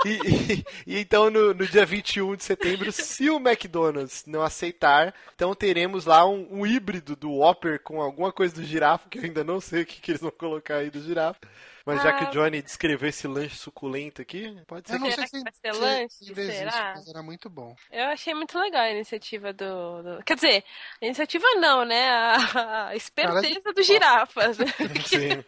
E, 0.04 0.10
e, 0.10 0.66
e, 0.88 1.00
então 1.00 1.30
no, 1.30 1.54
no, 1.54 1.68
dia 1.68 1.86
21 1.86 2.36
de 2.36 2.44
setembro, 2.44 2.92
se 2.92 3.30
o 3.30 3.38
McDonald's 3.38 4.24
não 4.26 4.42
aceitar, 4.42 5.14
então 5.36 5.54
teremos 5.54 6.06
lá 6.06 6.28
um, 6.28 6.48
um 6.52 6.66
híbrido 6.66 7.16
do 7.16 7.32
Whopper 7.32 7.80
com 7.82 8.02
alguma 8.02 8.32
coisa 8.32 8.56
do 8.56 8.64
girafa, 8.64 9.08
que 9.10 9.20
eu 9.20 9.24
ainda 9.24 9.44
não 9.44 9.62
sei 9.62 9.84
o 9.84 9.86
que, 9.86 10.02
que 10.02 10.12
eles 10.12 10.22
vão 10.22 10.32
colocar 10.32 10.78
aí 10.78 10.90
do 10.90 11.02
girafa. 11.02 11.40
Mas 11.86 12.02
já 12.02 12.14
que 12.14 12.24
o 12.24 12.28
ah. 12.28 12.32
Johnny 12.32 12.62
descreveu 12.64 13.08
esse 13.08 13.28
lanche 13.28 13.56
suculento 13.56 14.20
aqui, 14.20 14.58
pode 14.66 14.88
ser 14.90 14.96
eu 14.96 15.00
não 15.00 15.12
sei 15.12 15.28
se, 15.28 15.44
vai 15.44 15.54
ser 15.54 15.72
lanche, 15.74 16.16
se 16.16 16.34
será? 16.34 16.96
Era 17.08 17.22
muito 17.22 17.48
bom. 17.48 17.76
Eu 17.92 18.06
achei 18.06 18.34
muito 18.34 18.58
legal 18.58 18.82
a 18.82 18.92
iniciativa 18.92 19.54
do, 19.54 20.02
do... 20.02 20.24
Quer 20.24 20.36
dizer, 20.36 20.64
a 21.00 21.06
iniciativa 21.06 21.46
não, 21.58 21.86
né? 21.86 22.10
A, 22.10 22.88
a 22.88 22.96
esperteza 22.96 23.62
Cara, 23.62 23.76
do 23.76 23.84
girafas. 23.84 24.58
Né? 24.86 25.04
Sim. 25.06 25.44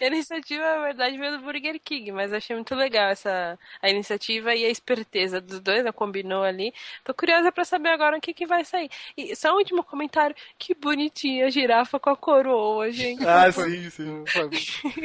a 0.00 0.06
iniciativa, 0.06 0.62
na 0.62 0.82
verdade, 0.82 1.18
veio 1.18 1.38
do 1.38 1.44
Burger 1.44 1.78
King, 1.80 2.12
mas 2.12 2.32
achei 2.32 2.54
muito 2.56 2.74
legal 2.74 3.10
essa 3.10 3.58
a 3.80 3.88
iniciativa 3.88 4.54
e 4.54 4.64
a 4.64 4.70
esperteza 4.70 5.40
dos 5.40 5.60
dois, 5.60 5.84
né? 5.84 5.92
Combinou 5.92 6.42
ali. 6.42 6.72
Tô 7.04 7.14
curiosa 7.14 7.52
pra 7.52 7.64
saber 7.64 7.90
agora 7.90 8.16
o 8.16 8.20
que, 8.20 8.32
que 8.32 8.46
vai 8.46 8.64
sair. 8.64 8.90
E 9.16 9.34
só 9.36 9.52
um 9.52 9.58
último 9.58 9.84
comentário. 9.84 10.34
Que 10.58 10.74
bonitinha 10.74 11.46
a 11.46 11.50
girafa 11.50 11.98
com 11.98 12.10
a 12.10 12.16
coroa, 12.16 12.90
gente. 12.90 13.26
Ah, 13.26 13.50
sim, 13.50 13.90
sim. 13.90 14.24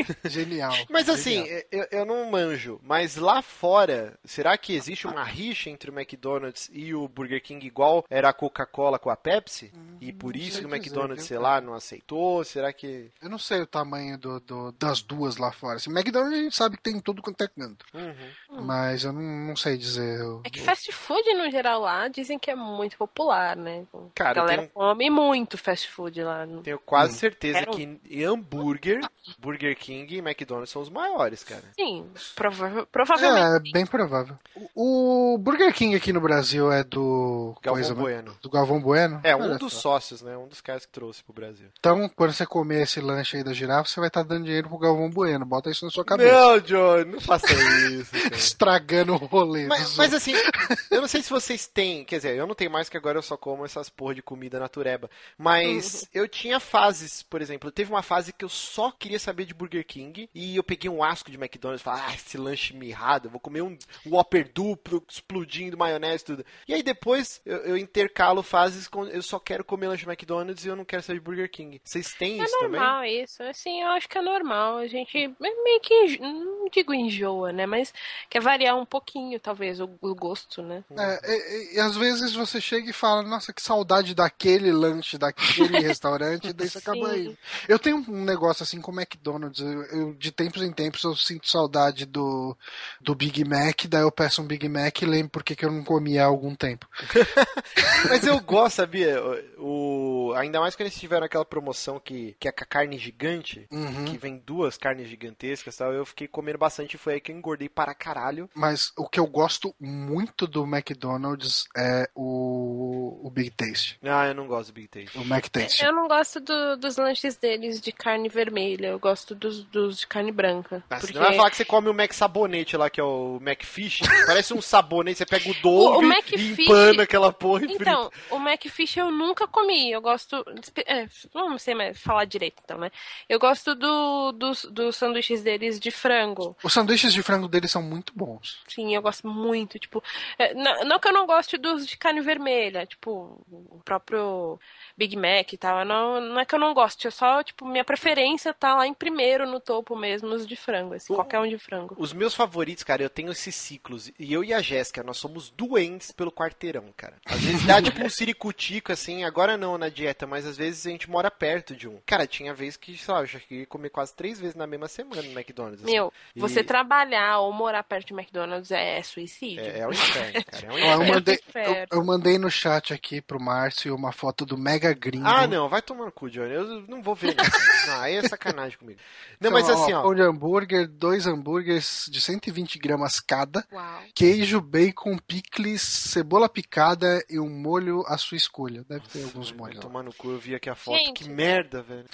Genial. 0.26 0.74
Mas 0.90 1.10
assim, 1.10 1.46
Genial. 1.46 1.64
Eu, 1.72 1.88
eu 1.92 2.06
não 2.06 2.30
manjo, 2.30 2.80
mas 2.84 3.16
lá 3.16 3.42
fora, 3.42 4.18
será 4.24 4.58
que 4.58 4.74
existe 4.74 5.08
uma 5.08 5.24
rixa 5.24 5.70
entre 5.70 5.90
o 5.90 5.94
McDonald's 5.94 6.70
e 6.72 6.94
o 6.94 7.08
Burger 7.08 7.42
King 7.42 7.66
igual 7.66 8.06
era 8.10 8.30
a 8.30 8.34
Coca-Cola 8.34 9.00
com 9.00 9.10
a 9.10 9.16
Pepsi? 9.16 9.72
Hum, 9.76 9.98
e 10.00 10.12
por 10.12 10.36
isso 10.36 10.60
que 10.60 10.66
o 10.66 10.74
McDonald's, 10.74 11.24
dizer, 11.24 11.36
sei 11.36 11.40
lá, 11.40 11.60
não 11.62 11.74
aceitou? 11.74 12.44
Será 12.44 12.72
que. 12.72 13.12
Eu 13.22 13.30
não 13.30 13.40
sei 13.40 13.62
o 13.62 13.68
tamanho 13.68 14.18
do, 14.18 14.40
do 14.40 14.72
das 14.74 15.02
duas 15.02 15.38
lá 15.38 15.52
fora. 15.52 15.78
Assim, 15.78 15.92
McDonald's 15.92 16.40
a 16.40 16.44
gente 16.44 16.56
sabe 16.56 16.78
que 16.78 16.84
tem 16.84 17.00
tudo 17.00 17.22
quanto 17.22 17.44
é 17.44 17.48
canto. 17.48 17.86
Uhum. 17.94 18.62
Mas 18.64 19.04
eu 19.04 19.12
não, 19.12 19.22
não 19.22 19.56
sei 19.56 19.78
dizer. 19.78 20.20
Eu... 20.20 20.42
É 20.44 20.50
que 20.50 20.60
fast 20.60 20.92
food 20.92 21.34
no 21.34 21.50
geral 21.50 21.82
lá 21.82 22.08
dizem 22.08 22.38
que 22.38 22.52
é 22.52 22.56
muito 22.56 22.98
popular, 22.98 23.56
né? 23.56 23.86
Cara, 24.14 24.32
a 24.32 24.34
galera 24.34 24.62
tenho... 24.64 24.74
come 24.74 25.10
muito 25.10 25.58
fast 25.58 25.90
food 25.90 26.22
lá. 26.22 26.46
No... 26.46 26.62
Tenho 26.62 26.80
quase 26.80 27.14
hum. 27.14 27.18
certeza 27.18 27.60
Quero... 27.60 27.72
que 27.72 28.24
hambúrguer, 28.24 29.02
Burger 29.40 29.76
King 29.76 29.87
e 29.94 30.18
McDonald's 30.20 30.72
são 30.72 30.82
os 30.82 30.90
maiores, 30.90 31.44
cara. 31.44 31.64
Sim, 31.76 32.06
prova 32.36 32.88
provavelmente. 32.92 33.70
É, 33.70 33.72
bem 33.72 33.86
provável. 33.86 34.38
O, 34.76 35.38
Burger 35.38 35.74
King 35.74 35.96
aqui 35.96 36.12
no 36.12 36.22
Brasil 36.22 36.72
é 36.72 36.84
do. 36.84 37.56
Galvão 37.62 37.82
coisa, 37.82 37.96
né? 37.96 38.02
Bueno. 38.02 38.38
Do 38.42 38.50
Galvão 38.50 38.82
Bueno? 38.82 39.20
É, 39.24 39.36
um 39.36 39.42
Olha 39.42 39.58
dos 39.58 39.74
só. 39.74 39.98
sócios, 39.98 40.22
né? 40.22 40.38
Um 40.38 40.48
dos 40.48 40.62
caras 40.62 40.86
que 40.86 40.92
trouxe 40.92 41.24
pro 41.24 41.34
Brasil. 41.34 41.68
Então, 41.80 42.10
quando 42.10 42.34
você 42.34 42.46
comer 42.46 42.84
esse 42.84 43.00
lanche 43.00 43.38
aí 43.38 43.44
da 43.44 43.54
girafa, 43.54 43.90
você 43.90 44.00
vai 44.00 44.08
estar 44.08 44.24
tá 44.24 44.30
dando 44.30 44.46
dinheiro 44.46 44.70
pro 44.70 44.78
Galvão 44.78 45.10
Bueno. 45.10 45.46
Bota 45.46 45.70
isso 45.70 45.86
na 45.86 45.92
sua 45.92 46.06
cabeça. 46.06 46.32
Não, 46.32 46.60
John, 46.60 47.06
não 47.06 47.22
faça 47.22 47.48
isso. 47.92 48.16
Estragando 48.34 49.14
o 49.14 49.18
rolê. 49.18 49.68
Mas, 49.68 49.96
mas, 49.96 50.14
assim, 50.14 50.34
eu 50.92 51.02
não 51.02 51.08
sei 51.08 51.22
se 51.22 51.30
vocês 51.30 51.68
têm. 51.68 52.04
Quer 52.04 52.18
dizer, 52.18 52.36
eu 52.36 52.48
não 52.48 52.56
tenho 52.56 52.72
mais 52.72 52.90
que 52.90 52.98
agora 52.98 53.18
eu 53.18 53.24
só 53.24 53.38
como 53.38 53.66
essas 53.66 53.90
porra 53.90 54.16
de 54.16 54.22
comida 54.22 54.60
natureba. 54.60 55.10
Mas 55.38 56.02
uhum. 56.02 56.08
eu 56.14 56.28
tinha 56.28 56.60
fases, 56.60 57.24
por 57.24 57.42
exemplo. 57.42 57.72
Teve 57.72 57.92
uma 57.92 58.04
fase 58.04 58.34
que 58.34 58.44
eu 58.44 58.50
só 58.50 58.92
queria 58.92 59.20
saber 59.20 59.46
de 59.46 59.54
Burger 59.54 59.77
King 59.84 60.30
e 60.34 60.56
eu 60.56 60.64
peguei 60.64 60.90
um 60.90 61.04
asco 61.04 61.32
de 61.32 61.38
McDonald's 61.38 61.82
e 61.82 61.84
falei, 61.84 62.04
ah, 62.06 62.14
esse 62.14 62.38
lanche 62.38 62.76
mirrado, 62.76 63.30
vou 63.30 63.40
comer 63.40 63.62
um 63.62 63.78
Whopper 64.06 64.52
duplo, 64.54 65.04
explodindo 65.08 65.78
maionese 65.78 66.26
tudo. 66.26 66.46
E 66.68 66.74
aí 66.74 66.84
depois 66.84 67.42
eu, 67.46 67.58
eu 67.60 67.78
intercalo 67.78 68.44
fases 68.44 68.88
com 68.88 69.06
eu 69.06 69.22
só 69.22 69.40
quero 69.40 69.64
comer 69.64 69.88
lanche 69.88 70.08
McDonald's 70.08 70.66
e 70.66 70.68
eu 70.68 70.76
não 70.76 70.86
quero 70.86 71.04
sair 71.04 71.16
de 71.16 71.22
Burger 71.22 71.50
King. 71.50 71.82
Vocês 71.84 72.14
têm 72.14 72.40
é 72.40 72.44
isso 72.44 72.60
também? 72.60 72.80
É 72.80 72.84
normal 72.84 73.06
isso, 73.06 73.44
assim, 73.44 73.82
eu 73.82 73.90
acho 73.90 74.08
que 74.08 74.18
é 74.18 74.22
normal. 74.22 74.78
A 74.78 74.88
gente 74.88 75.36
meio 75.40 75.80
que, 75.82 76.20
não 76.20 76.70
digo 76.70 76.94
enjoa, 76.94 77.52
né, 77.52 77.66
mas 77.66 77.94
quer 78.30 78.42
variar 78.42 78.78
um 78.78 78.86
pouquinho, 78.86 79.40
talvez, 79.40 79.80
o, 79.80 79.90
o 80.02 80.16
gosto, 80.16 80.62
né. 80.62 80.84
É, 80.98 81.20
e, 81.26 81.76
e, 81.76 81.80
às 81.80 81.96
vezes 81.96 82.34
você 82.34 82.60
chega 82.60 82.90
e 82.90 82.94
fala, 82.94 83.24
nossa, 83.24 83.54
que 83.54 83.62
saudade 83.62 84.14
daquele 84.14 84.72
lanche, 84.72 85.18
daquele 85.18 85.80
restaurante, 85.80 86.50
e 86.50 86.54
daí 86.54 86.70
você 86.70 86.78
acaba 86.78 87.10
aí. 87.10 87.38
Eu 87.68 87.80
tenho 87.80 87.98
um 87.98 88.24
negócio 88.24 88.64
assim 88.64 88.82
com 88.82 88.92
McDonald's, 88.92 89.62
eu, 89.92 90.14
de 90.14 90.32
tempos 90.32 90.62
em 90.62 90.72
tempos 90.72 91.04
eu 91.04 91.16
sinto 91.16 91.50
saudade 91.50 92.06
do, 92.06 92.56
do 93.02 93.16
Big 93.16 93.44
Mac, 93.44 93.86
daí 93.88 94.02
eu 94.02 94.12
peço 94.12 94.42
um 94.42 94.48
Big 94.48 94.68
Mac 94.68 95.02
e 95.02 95.06
lembro 95.06 95.30
porque 95.30 95.56
que 95.56 95.66
eu 95.66 95.72
não 95.72 95.84
comia 95.84 96.24
há 96.24 96.26
algum 96.26 96.56
tempo. 96.56 96.88
Mas 98.10 98.26
eu 98.26 98.40
gosto, 98.40 98.76
sabia? 98.78 99.22
O, 99.58 100.34
ainda 100.36 100.60
mais 100.60 100.76
quando 100.76 100.88
eles 100.88 101.00
tiveram 101.00 101.26
aquela 101.26 101.46
promoção 101.46 102.00
que, 102.00 102.36
que 102.40 102.48
é 102.48 102.52
com 102.52 102.64
a 102.64 102.68
carne 102.68 102.98
gigante, 102.98 103.68
uhum. 103.72 104.06
que 104.06 104.18
vem 104.18 104.38
duas 104.38 104.78
carnes 104.78 105.08
gigantescas 105.08 105.76
tal, 105.76 105.94
eu 105.94 106.06
fiquei 106.06 106.28
comendo 106.28 106.58
bastante 106.58 106.96
e 106.96 106.98
foi 106.98 107.16
aí 107.16 107.22
que 107.22 107.32
eu 107.32 107.36
engordei 107.36 107.70
para 107.70 107.94
caralho. 107.94 108.50
Mas 108.54 108.92
o 108.98 109.08
que 109.08 109.20
eu 109.20 109.28
gosto 109.28 109.76
muito 109.80 110.48
do 110.48 110.64
McDonald's 110.64 111.66
é 111.76 112.10
o, 112.16 113.20
o 113.24 113.30
Big 113.30 113.52
Taste. 113.52 114.00
Ah, 114.04 114.28
eu 114.28 114.36
não 114.36 114.48
gosto 114.48 114.72
do 114.72 114.76
Big 114.76 114.88
Taste. 114.88 115.18
O 115.18 115.26
Mac 115.26 115.48
Taste. 115.50 115.84
Eu 115.84 115.94
não 115.94 116.08
gosto 116.08 116.40
do, 116.40 116.78
dos 116.78 116.98
lanches 116.98 117.36
deles 117.36 117.82
de 117.82 117.92
carne 117.92 118.30
vermelha, 118.30 118.88
eu 118.88 119.00
gosto 119.00 119.36
dos, 119.48 119.64
dos 119.64 120.00
de 120.00 120.08
carne 120.08 120.32
branca. 120.32 120.84
Ah, 120.90 120.98
porque... 120.98 121.14
Você 121.14 121.20
não 121.20 121.26
vai 121.26 121.36
falar 121.36 121.50
que 121.50 121.58
você 121.58 121.66
come 121.66 121.90
o 121.90 121.94
Mac 121.94 122.12
Sabonete 122.14 122.76
lá, 122.78 122.90
que 122.90 123.00
é 123.00 123.04
o 123.04 123.40
Mac 123.42 123.64
Fish? 123.64 124.02
Parece 124.26 124.54
um 124.54 124.62
sabonete, 124.62 125.20
você 125.20 125.26
pega 125.26 125.50
o 125.50 125.54
Dove 125.62 126.06
o, 126.06 126.10
o 126.10 126.14
e 126.36 126.52
empana 126.52 127.04
aquela 127.04 127.32
porra 127.32 127.66
e 127.66 127.74
Então, 127.74 128.10
frita. 128.12 128.36
o 128.36 128.40
Mac 128.40 128.64
Fish 128.66 128.98
eu 128.98 129.12
nunca 129.12 129.48
comi. 129.48 129.92
Eu 129.92 130.02
gosto. 130.02 130.44
É, 130.86 131.08
não 131.34 131.58
sei 131.58 131.74
mais 131.76 132.00
falar 132.00 132.26
direito, 132.26 132.62
então, 132.64 132.78
né? 132.78 132.92
Eu 133.28 133.40
gosto 133.40 133.76
do, 133.76 134.32
dos, 134.32 134.66
dos 134.66 134.96
sanduíches 134.96 135.42
deles 135.42 135.80
de 135.80 135.92
frango. 135.92 136.56
Os 136.64 136.74
sanduíches 136.74 137.14
de 137.14 137.22
frango 137.22 137.48
deles 137.48 137.72
são 137.72 137.82
muito 137.82 138.14
bons. 138.16 138.60
Sim, 138.68 138.96
eu 138.96 139.02
gosto 139.02 139.28
muito. 139.28 139.80
Tipo, 139.80 140.04
é, 140.38 140.54
não, 140.54 140.84
não, 140.86 141.00
que 141.00 141.08
eu 141.08 141.14
não 141.14 141.26
goste 141.26 141.58
dos 141.58 141.86
de 141.86 141.98
carne 141.98 142.22
vermelha, 142.22 142.86
tipo, 142.86 143.40
o 143.50 143.82
próprio 143.84 144.60
Big 144.98 145.16
Mac 145.16 145.54
e 145.54 145.58
tal. 145.58 145.86
Não, 145.86 146.20
não 146.22 146.40
é 146.40 146.46
que 146.46 146.56
eu 146.56 146.60
não 146.60 146.74
goste, 146.74 147.08
é 147.08 147.12
só, 147.12 147.44
tipo, 147.44 147.66
minha 147.66 147.84
preferência 147.84 148.54
tá 148.54 148.76
lá 148.76 148.88
em 148.88 148.94
primeiro 148.94 149.37
no 149.46 149.60
topo 149.60 149.96
mesmo, 149.96 150.30
os 150.30 150.48
de 150.48 150.56
frango, 150.56 150.94
assim, 150.94 151.14
o, 151.14 151.16
qualquer 151.16 151.40
um 151.40 151.48
de 151.48 151.58
frango. 151.58 151.96
Os 151.98 152.14
meus 152.14 152.34
favoritos, 152.34 152.84
cara, 152.84 153.04
eu 153.04 153.10
tenho 153.10 153.32
esses 153.32 153.56
ciclos. 153.56 154.12
E 154.20 154.34
eu 154.34 154.44
e 154.44 154.54
a 154.54 154.62
Jéssica, 154.62 155.04
nós 155.04 155.18
somos 155.18 155.50
doentes 155.50 156.12
pelo 156.12 156.32
quarteirão, 156.32 156.86
cara. 156.96 157.16
Às 157.26 157.42
vezes 157.42 157.66
dá 157.66 157.82
tipo 157.82 158.04
um 158.04 158.10
ciricutico, 158.10 158.92
assim, 158.92 159.24
agora 159.24 159.58
não 159.58 159.78
na 159.78 159.90
dieta, 159.90 160.26
mas 160.26 160.46
às 160.46 160.58
vezes 160.58 160.86
a 160.86 160.90
gente 160.90 161.10
mora 161.10 161.30
perto 161.30 161.76
de 161.76 161.88
um. 161.88 162.00
Cara, 162.06 162.26
tinha 162.28 162.54
vez 162.54 162.78
que, 162.78 162.98
sei 162.98 163.14
lá, 163.14 163.22
eu 163.22 163.26
já 163.26 163.40
queria 163.40 163.66
comer 163.66 163.90
quase 163.90 164.14
três 164.14 164.40
vezes 164.40 164.56
na 164.56 164.68
mesma 164.68 164.88
semana 164.88 165.22
no 165.22 165.32
McDonald's. 165.32 165.84
Assim. 165.84 165.92
Meu, 165.92 166.12
e... 166.36 166.40
você 166.40 166.64
trabalhar 166.64 167.40
ou 167.40 167.52
morar 167.52 167.84
perto 167.84 168.08
de 168.08 168.14
McDonald's 168.14 168.72
é, 168.72 169.02
suicídio. 169.04 169.64
É, 169.64 169.80
é 169.80 169.88
o 169.88 169.92
inferno, 169.92 170.44
cara. 170.46 170.66
É 170.66 170.70
o 170.70 170.78
inferno. 170.78 171.04
eu, 171.04 171.14
mandei, 171.14 171.40
eu, 171.56 171.88
eu, 171.92 172.06
mandei 172.06 172.38
no 172.38 172.50
chat 172.50 172.94
aqui 172.94 173.22
pro 173.22 173.40
Márcio 173.40 173.96
uma 173.96 174.12
foto 174.12 174.46
do 174.46 174.58
Mega 174.58 174.94
Gringo. 174.94 175.28
Ah, 175.28 175.48
não, 175.48 175.70
vai 175.70 175.82
tomar 175.82 176.06
no 176.06 176.12
cu, 176.12 176.30
Johnny. 176.30 176.54
Eu 176.54 176.82
não 176.88 177.02
vou 177.02 177.16
ver, 177.16 177.36
não. 177.36 177.46
não 177.94 178.02
aí 178.02 178.16
é 178.16 178.28
sacanagem 178.28 178.78
comigo. 178.78 179.00
Não, 179.40 179.52
mas 179.52 179.70
assim, 179.70 179.94
ó. 179.94 180.02
Pão 180.02 180.16
de 180.16 180.22
hambúrguer, 180.22 180.88
dois 180.88 181.28
hambúrgueres 181.28 182.08
de 182.12 182.20
120 182.20 182.80
gramas 182.80 183.20
cada. 183.20 183.66
Uau. 183.72 184.02
Queijo, 184.14 184.60
bacon, 184.62 185.18
picles, 185.18 185.82
cebola 185.82 186.50
picada 186.50 187.24
e 187.30 187.40
um 187.40 187.50
molho 187.50 188.04
à 188.08 188.18
sua 188.18 188.38
escolha. 188.38 188.84
Deve 188.88 189.08
ter 189.08 189.20
Nossa, 189.20 189.32
alguns 189.32 189.52
molhos. 189.52 189.80
Tomar 189.80 190.04
no 190.04 190.14
cu, 190.14 190.32
eu 190.32 190.40
vi 190.40 190.56
aqui 190.56 190.70
a 190.70 190.76
foto. 190.76 190.98
Gente, 190.98 191.24
que 191.24 191.30
merda, 191.30 191.82
velho. 191.82 192.06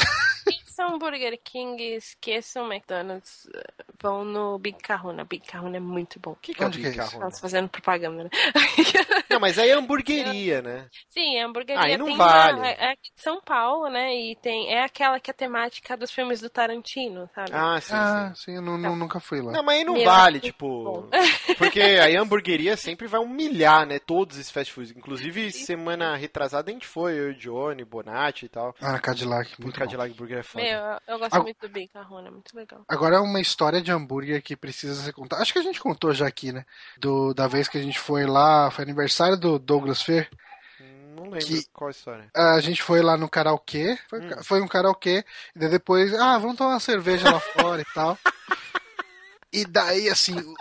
Esqueçam 0.47 0.97
Burger 0.97 1.39
King, 1.43 1.95
esqueçam 1.95 2.71
McDonald's, 2.71 3.47
vão 4.01 4.25
no 4.25 4.57
Big 4.57 4.77
Kahuna. 4.79 5.23
Big 5.23 5.45
Kahuna 5.47 5.77
é 5.77 5.79
muito 5.79 6.19
bom. 6.19 6.31
O 6.31 6.35
que, 6.35 6.53
que 6.53 6.63
é 6.63 6.67
o 6.67 6.69
Big 6.69 6.95
Kahuna? 6.95 7.05
Estamos 7.05 7.39
fazendo 7.39 7.69
propaganda, 7.69 8.23
né? 8.23 8.29
Não, 9.29 9.39
mas 9.39 9.57
aí 9.57 9.69
é 9.69 9.73
hamburgueria, 9.73 10.61
né? 10.61 10.87
Sim, 11.07 11.37
é 11.37 11.43
hamburgueria. 11.43 11.81
Aí 11.81 11.97
não 11.97 12.05
tem 12.05 12.17
vale. 12.17 12.57
Uma, 12.57 12.69
é 12.69 12.91
aqui 12.91 13.11
de 13.15 13.21
São 13.21 13.41
Paulo, 13.41 13.89
né? 13.89 14.13
E 14.13 14.35
tem, 14.35 14.71
é 14.71 14.83
aquela 14.83 15.19
que 15.19 15.31
é 15.31 15.33
temática 15.33 15.97
dos 15.97 16.11
filmes 16.11 16.39
do 16.39 16.49
Tarantino, 16.49 17.29
sabe? 17.33 17.51
Ah, 17.51 17.79
sim, 17.81 17.93
ah, 17.93 18.31
sim. 18.35 18.43
sim 18.43 18.55
eu 18.55 18.61
não, 18.61 18.95
nunca 18.95 19.19
fui 19.19 19.41
lá. 19.41 19.51
Não, 19.51 19.63
mas 19.63 19.79
aí 19.79 19.83
não 19.83 19.93
Meu, 19.93 20.05
vale, 20.05 20.39
tipo... 20.39 21.09
Porque 21.57 21.81
aí 21.81 22.15
a 22.15 22.21
hamburgueria 22.21 22.77
sempre 22.77 23.07
vai 23.07 23.19
humilhar, 23.19 23.87
né? 23.87 23.99
Todos 23.99 24.37
esses 24.37 24.51
fast 24.51 24.71
foods. 24.71 24.91
Inclusive, 24.95 25.51
semana 25.51 26.15
retrasada 26.15 26.69
a 26.69 26.73
gente 26.73 26.87
foi, 26.87 27.19
eu, 27.19 27.33
Johnny, 27.33 27.83
Bonatti 27.83 28.45
e 28.45 28.49
tal. 28.49 28.75
Ah, 28.81 28.99
Cadillac, 28.99 29.59
muito 29.59 29.79
Cadillac 29.79 30.13
bom. 30.13 30.17
Burger 30.33 30.39
é 30.39 30.43
foda. 30.43 30.63
Meu, 30.63 30.99
eu 31.07 31.19
gosto 31.19 31.41
muito 31.43 31.67
do 31.67 31.89
Kahuna, 31.89 32.27
é 32.27 32.31
muito 32.31 32.55
legal. 32.55 32.83
Agora 32.87 33.15
é 33.17 33.19
uma 33.19 33.39
história 33.39 33.81
de 33.81 33.91
hambúrguer 33.91 34.41
que 34.41 34.55
precisa 34.55 34.95
ser 34.95 35.13
contada. 35.13 35.41
Acho 35.41 35.53
que 35.53 35.59
a 35.59 35.63
gente 35.63 35.79
contou 35.79 36.13
já 36.13 36.27
aqui, 36.27 36.51
né? 36.51 36.65
Do, 36.97 37.33
da 37.33 37.47
vez 37.47 37.67
que 37.67 37.77
a 37.77 37.81
gente 37.81 37.99
foi 37.99 38.25
lá, 38.25 38.71
foi 38.71 38.83
aniversário 38.83 39.37
do 39.37 39.59
Douglas 39.59 40.01
Fer. 40.01 40.29
Não 41.15 41.23
lembro 41.23 41.39
que 41.39 41.65
qual 41.71 41.89
a 41.89 41.91
história. 41.91 42.29
A 42.35 42.59
gente 42.59 42.81
foi 42.81 43.01
lá 43.01 43.15
no 43.15 43.29
karaokê, 43.29 43.97
foi, 44.09 44.19
hum. 44.19 44.43
foi 44.43 44.61
um 44.61 44.67
karaokê, 44.67 45.23
e 45.55 45.59
depois, 45.59 46.13
ah, 46.13 46.37
vamos 46.37 46.57
tomar 46.57 46.71
uma 46.71 46.79
cerveja 46.79 47.31
lá 47.31 47.39
fora 47.39 47.81
e 47.81 47.85
tal. 47.93 48.17
E 49.53 49.65
daí, 49.65 50.09
assim, 50.09 50.33
o 50.35 50.55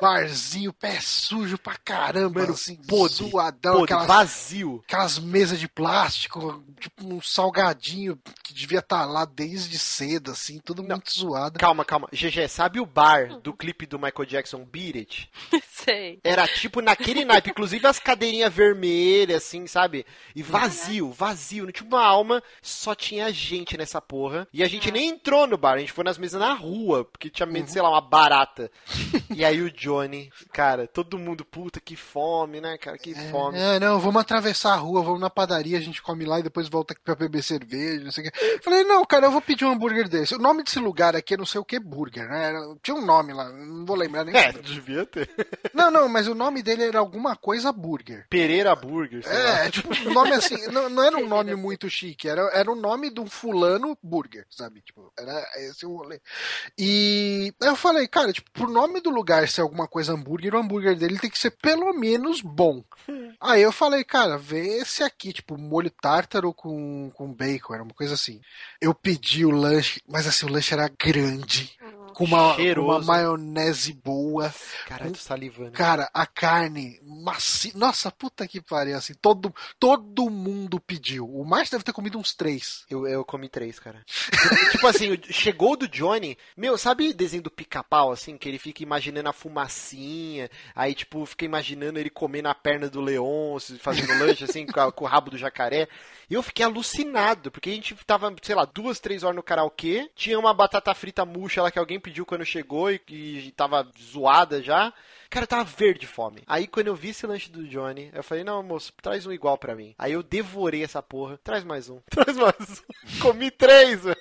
barzinho, 0.00 0.70
pé 0.70 1.00
sujo 1.00 1.56
pra 1.56 1.76
caramba, 1.82 2.40
Mano, 2.42 2.52
assim, 2.52 2.76
podre, 2.76 3.14
zoadão, 3.14 3.72
Podre, 3.78 3.84
aquelas, 3.94 4.06
vazio. 4.06 4.82
aquelas 4.86 5.18
mesas 5.18 5.58
de 5.58 5.66
plástico, 5.66 6.62
tipo 6.78 7.06
um 7.14 7.22
salgadinho 7.22 8.18
que 8.42 8.52
devia 8.52 8.80
estar 8.80 9.06
lá 9.06 9.24
desde 9.24 9.78
cedo, 9.78 10.30
assim, 10.30 10.60
tudo 10.62 10.82
Não. 10.82 10.96
muito 10.96 11.10
zoado. 11.10 11.58
Calma, 11.58 11.86
calma. 11.86 12.06
GG, 12.12 12.46
sabe 12.48 12.80
o 12.80 12.84
bar 12.86 13.40
do 13.40 13.54
clipe 13.54 13.86
do 13.86 13.98
Michael 13.98 14.26
Jackson, 14.26 14.62
Beat 14.64 14.96
It? 14.96 15.30
Sei. 15.72 16.20
Era 16.22 16.46
tipo 16.46 16.82
naquele 16.82 17.24
naipe, 17.24 17.48
inclusive 17.50 17.86
as 17.86 17.98
cadeirinhas 17.98 18.52
vermelhas, 18.52 19.42
assim, 19.42 19.66
sabe? 19.66 20.04
E 20.36 20.42
vazio, 20.42 21.10
vazio, 21.12 21.64
não 21.64 21.72
tinha 21.72 21.88
uma 21.88 22.04
alma, 22.04 22.42
só 22.60 22.94
tinha 22.94 23.32
gente 23.32 23.76
nessa 23.78 24.02
porra. 24.02 24.46
E 24.52 24.62
a 24.62 24.68
gente 24.68 24.90
nem 24.90 25.08
entrou 25.08 25.46
no 25.46 25.56
bar, 25.56 25.74
a 25.74 25.78
gente 25.78 25.92
foi 25.92 26.04
nas 26.04 26.18
mesas 26.18 26.40
na 26.40 26.52
rua, 26.52 27.06
porque 27.06 27.30
tinha 27.30 27.46
medo, 27.46 27.70
sei 27.70 27.80
lá, 27.80 27.88
uma 27.88 28.00
barata. 28.02 28.33
E 29.34 29.44
aí 29.44 29.60
o 29.60 29.70
Johnny, 29.70 30.30
cara, 30.52 30.86
todo 30.86 31.18
mundo, 31.18 31.44
puta, 31.44 31.80
que 31.80 31.96
fome, 31.96 32.60
né, 32.60 32.78
cara, 32.78 32.98
que 32.98 33.14
fome. 33.30 33.58
É, 33.58 33.80
não, 33.80 33.98
vamos 33.98 34.20
atravessar 34.20 34.74
a 34.74 34.76
rua, 34.76 35.02
vamos 35.02 35.20
na 35.20 35.30
padaria, 35.30 35.78
a 35.78 35.80
gente 35.80 36.02
come 36.02 36.24
lá 36.24 36.40
e 36.40 36.42
depois 36.42 36.68
volta 36.68 36.92
aqui 36.92 37.02
pra 37.02 37.14
beber 37.14 37.42
cerveja, 37.42 38.04
não 38.04 38.12
sei 38.12 38.26
o 38.26 38.30
quê. 38.30 38.60
Falei, 38.62 38.84
não, 38.84 39.04
cara, 39.04 39.26
eu 39.26 39.30
vou 39.30 39.40
pedir 39.40 39.64
um 39.64 39.72
hambúrguer 39.72 40.08
desse. 40.08 40.34
O 40.34 40.38
nome 40.38 40.62
desse 40.62 40.78
lugar 40.78 41.16
aqui 41.16 41.34
é 41.34 41.36
não 41.36 41.46
sei 41.46 41.60
o 41.60 41.64
que 41.64 41.78
burger, 41.78 42.28
né? 42.28 42.52
Tinha 42.82 42.96
um 42.96 43.04
nome 43.04 43.32
lá, 43.32 43.50
não 43.50 43.84
vou 43.84 43.96
lembrar 43.96 44.24
nem. 44.24 44.36
É, 44.36 44.52
devia 44.52 45.04
ter. 45.06 45.28
Não, 45.72 45.90
não, 45.90 46.08
mas 46.08 46.28
o 46.28 46.34
nome 46.34 46.62
dele 46.62 46.84
era 46.84 46.98
alguma 46.98 47.36
coisa 47.36 47.72
burger. 47.72 48.26
Pereira 48.28 48.74
Burger, 48.74 49.22
sei 49.22 49.32
lá. 49.32 49.64
É, 49.64 49.70
tipo, 49.70 49.92
um 50.08 50.12
nome 50.12 50.32
assim, 50.32 50.66
não, 50.72 50.88
não 50.88 51.02
era 51.02 51.16
um 51.16 51.26
nome 51.26 51.54
muito 51.54 51.88
chique, 51.88 52.28
era, 52.28 52.42
era 52.52 52.70
o 52.70 52.74
nome 52.74 53.10
de 53.10 53.20
um 53.20 53.26
fulano 53.26 53.96
burger, 54.02 54.46
sabe? 54.50 54.80
Tipo, 54.80 55.12
era 55.18 55.46
esse 55.56 55.86
o 55.86 55.96
rolê. 55.96 56.20
E 56.78 57.52
aí 57.60 57.68
eu 57.68 57.76
falei, 57.76 58.06
cara, 58.08 58.23
tipo, 58.32 58.50
pro 58.50 58.70
nome 58.70 59.00
do 59.00 59.10
lugar 59.10 59.48
ser 59.48 59.60
alguma 59.60 59.86
coisa 59.86 60.12
hambúrguer, 60.12 60.54
o 60.54 60.58
hambúrguer 60.58 60.96
dele 60.96 61.18
tem 61.18 61.30
que 61.30 61.38
ser 61.38 61.50
pelo 61.50 61.92
menos 61.92 62.40
bom. 62.40 62.82
Aí 63.40 63.62
eu 63.62 63.72
falei, 63.72 64.04
cara, 64.04 64.38
vê 64.38 64.78
esse 64.78 65.02
aqui, 65.02 65.32
tipo, 65.32 65.56
molho 65.56 65.90
tártaro 65.90 66.52
com, 66.52 67.10
com 67.14 67.32
bacon, 67.32 67.74
era 67.74 67.82
uma 67.82 67.94
coisa 67.94 68.14
assim. 68.14 68.40
Eu 68.80 68.94
pedi 68.94 69.44
o 69.44 69.50
lanche, 69.50 70.00
mas 70.08 70.26
assim, 70.26 70.46
o 70.46 70.50
lanche 70.50 70.72
era 70.74 70.88
grande, 70.88 71.76
com 72.14 72.24
uma, 72.24 72.56
uma 72.56 73.00
maionese 73.00 73.92
boa. 73.92 74.54
Caralho, 74.86 75.12
tô 75.12 75.18
salivando. 75.18 75.72
Cara, 75.72 76.08
a 76.14 76.24
carne 76.24 76.98
macia. 77.02 77.72
Nossa, 77.74 78.10
puta 78.10 78.46
que 78.46 78.62
pariu, 78.62 78.96
assim. 78.96 79.14
Todo, 79.14 79.52
todo 79.78 80.30
mundo 80.30 80.80
pediu. 80.80 81.28
O 81.28 81.44
Márcio 81.44 81.72
deve 81.72 81.84
ter 81.84 81.92
comido 81.92 82.16
uns 82.16 82.32
três. 82.32 82.84
Eu, 82.88 83.06
eu 83.06 83.24
comi 83.24 83.48
três, 83.48 83.78
cara. 83.78 84.02
tipo 84.70 84.86
assim, 84.86 85.18
chegou 85.24 85.76
do 85.76 85.88
Johnny. 85.88 86.38
Meu, 86.56 86.78
sabe 86.78 87.08
o 87.08 87.14
desenho 87.14 87.42
do 87.42 87.50
pica-pau, 87.50 88.12
assim? 88.14 88.38
Que 88.38 88.48
ele 88.48 88.58
fica 88.58 88.82
imaginando 88.82 89.28
a 89.28 89.32
fumacinha. 89.32 90.50
Aí, 90.74 90.94
tipo, 90.94 91.24
fica 91.26 91.44
imaginando 91.44 91.98
ele 91.98 92.10
comendo 92.10 92.48
a 92.48 92.54
perna 92.54 92.88
do 92.88 93.00
leão, 93.00 93.56
fazendo 93.80 94.16
lanche, 94.18 94.44
assim, 94.44 94.66
com, 94.66 94.80
a- 94.80 94.92
com 94.92 95.04
o 95.04 95.08
rabo 95.08 95.30
do 95.30 95.38
jacaré. 95.38 95.88
E 96.30 96.34
eu 96.34 96.42
fiquei 96.42 96.64
alucinado, 96.64 97.50
porque 97.50 97.70
a 97.70 97.72
gente 97.74 97.94
tava, 98.06 98.34
sei 98.42 98.54
lá, 98.54 98.64
duas, 98.64 98.98
três 99.00 99.22
horas 99.22 99.36
no 99.36 99.42
karaokê. 99.42 100.10
Tinha 100.14 100.38
uma 100.38 100.54
batata 100.54 100.94
frita 100.94 101.24
murcha 101.24 101.62
lá 101.62 101.70
que 101.70 101.78
alguém 101.78 102.00
pediu 102.00 102.24
quando 102.24 102.44
chegou 102.44 102.90
e, 102.90 103.00
e 103.08 103.52
tava 103.52 103.86
zoada 104.00 104.62
já. 104.62 104.92
Cara, 105.34 105.42
eu 105.42 105.48
tava 105.48 105.64
verde 105.64 105.98
de 105.98 106.06
fome. 106.06 106.44
Aí 106.46 106.68
quando 106.68 106.86
eu 106.86 106.94
vi 106.94 107.08
esse 107.08 107.26
lanche 107.26 107.50
do 107.50 107.66
Johnny, 107.66 108.08
eu 108.14 108.22
falei, 108.22 108.44
não, 108.44 108.62
moço, 108.62 108.92
traz 109.02 109.26
um 109.26 109.32
igual 109.32 109.58
pra 109.58 109.74
mim. 109.74 109.92
Aí 109.98 110.12
eu 110.12 110.22
devorei 110.22 110.84
essa 110.84 111.02
porra. 111.02 111.36
Traz 111.42 111.64
mais 111.64 111.88
um. 111.90 111.98
Traz 112.08 112.36
mais 112.36 112.54
um. 112.54 113.18
Comi 113.20 113.50
três, 113.50 114.04
velho. 114.04 114.16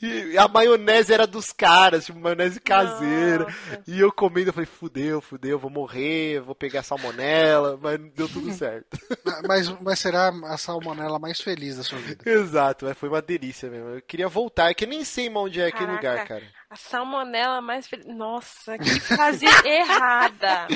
E 0.00 0.38
a 0.38 0.46
maionese 0.46 1.12
era 1.12 1.26
dos 1.26 1.52
caras, 1.52 2.06
tipo, 2.06 2.20
maionese 2.20 2.60
caseira. 2.60 3.46
Nossa. 3.46 3.82
E 3.88 3.98
eu 3.98 4.12
comendo, 4.12 4.50
eu 4.50 4.52
falei, 4.52 4.66
fudeu, 4.66 5.20
fudeu, 5.20 5.58
vou 5.58 5.70
morrer, 5.70 6.38
vou 6.38 6.54
pegar 6.54 6.84
salmonela, 6.84 7.76
mas 7.82 7.98
deu 8.14 8.28
tudo 8.28 8.52
certo. 8.52 8.96
Mas, 9.44 9.68
mas 9.80 9.98
será 9.98 10.28
a 10.44 10.56
salmonela 10.56 11.18
mais 11.18 11.40
feliz 11.40 11.78
da 11.78 11.82
sua 11.82 11.98
vida. 11.98 12.30
Exato, 12.30 12.84
mas 12.84 12.96
foi 12.96 13.08
uma 13.08 13.20
delícia 13.20 13.68
mesmo. 13.68 13.88
Eu 13.88 14.02
queria 14.02 14.28
voltar, 14.28 14.70
é 14.70 14.74
que 14.74 14.86
nem 14.86 15.04
sei 15.04 15.28
mais 15.28 15.46
onde 15.46 15.60
é 15.60 15.66
aquele 15.66 15.86
Caraca. 15.86 16.08
lugar, 16.08 16.28
cara. 16.28 16.57
A 16.70 16.76
salmonela 16.76 17.62
mais 17.62 17.88
feliz. 17.88 18.04
Nossa, 18.06 18.76
que 18.76 19.00
frase 19.00 19.46
errada. 19.64 20.66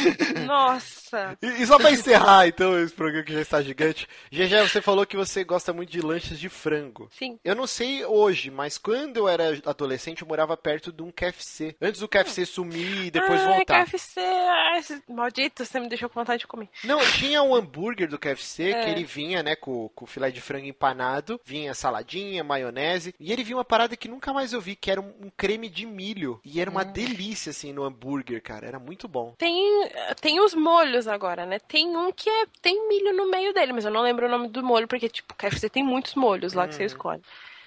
Nossa. 0.47 1.37
E, 1.43 1.47
e 1.63 1.67
só 1.67 1.77
pra 1.79 1.91
encerrar, 1.91 2.47
então, 2.47 2.79
esse 2.83 2.95
programa 2.95 3.25
que 3.25 3.33
já 3.33 3.41
está 3.43 3.61
gigante. 3.63 4.09
GG, 4.31 4.69
você 4.69 4.81
falou 4.81 5.05
que 5.05 5.17
você 5.17 5.45
gosta 5.45 5.73
muito 5.73 5.91
de 5.91 6.01
lanches 6.01 6.39
de 6.39 6.49
frango. 6.49 7.09
Sim. 7.13 7.39
Eu 7.45 7.55
não 7.55 7.67
sei 7.67 8.05
hoje, 8.07 8.51
mas 8.51 8.79
quando 8.79 9.19
eu 9.19 9.29
era 9.29 9.61
adolescente, 9.67 10.23
eu 10.23 10.29
morava 10.29 10.57
perto 10.57 10.91
de 10.91 11.03
um 11.03 11.11
KFC. 11.13 11.77
Antes 11.81 12.01
do 12.01 12.09
KFC 12.09 12.47
sumir 12.47 13.07
e 13.07 13.11
depois 13.11 13.41
Ai, 13.43 13.57
voltar. 13.57 13.85
KFC. 13.87 14.21
ai, 14.21 14.79
esse 14.79 15.03
Maldito, 15.09 15.65
você 15.65 15.79
me 15.79 15.89
deixou 15.89 16.09
com 16.09 16.21
vontade 16.21 16.41
de 16.41 16.47
comer. 16.47 16.69
Não, 16.85 17.01
tinha 17.13 17.43
um 17.43 17.55
hambúrguer 17.55 18.09
do 18.09 18.19
KFC 18.19 18.71
É. 18.71 18.85
que 18.85 18.91
ele 18.91 19.05
vinha, 19.05 19.43
né, 19.43 19.55
com, 19.57 19.89
com 19.91 20.07
filé 20.07 20.31
de 20.31 20.41
frango 20.41 20.67
empanado, 20.67 21.39
vinha 21.45 21.75
saladinha, 21.75 22.43
maionese, 22.43 23.15
e 23.21 23.31
ele 23.33 23.45
vinha 23.45 23.59
uma 23.59 23.65
parada 23.65 23.97
que 23.97 24.09
nunca 24.09 24.33
mais 24.33 24.53
eu 24.55 24.61
vi, 24.61 24.75
que 24.75 24.91
era 24.91 25.01
um, 25.01 25.13
um 25.23 25.31
creme 25.37 25.69
de 25.69 25.82
milho. 25.87 26.41
E 26.45 26.61
era 26.61 26.71
uma 26.71 26.85
delícia, 26.85 27.51
assim, 27.51 27.73
no 27.73 27.85
hambúrguer, 27.85 28.43
cara. 28.43 28.67
Era 28.67 28.79
muito 28.79 29.07
bom. 29.09 29.35
Tem, 29.39 29.89
tem 30.21 30.41
os 30.41 30.55
molhos 30.55 31.07
agora, 31.07 31.47
né? 31.47 31.59
Tem 31.59 31.97
um 31.97 32.13
que 32.13 32.29
é, 32.29 32.47
tem 32.61 32.89
milho 32.89 33.13
no 33.13 33.31
meio 33.31 33.53
dele, 33.53 33.73
mas 33.73 33.85
eu 33.85 33.91
não 33.91 34.03
lembro 34.03 34.27
o 34.27 34.31
nome 34.31 34.49
do 34.49 34.63
molho, 34.63 34.89
porque, 34.89 35.09
tipo, 35.09 35.35
KFC 35.35 35.69
tem 35.69 35.83
muitos 35.83 36.15
molhos 36.15 36.53
lá 36.53 36.67
que 36.67 36.75
você 36.75 36.85
escolhe. 36.85 37.23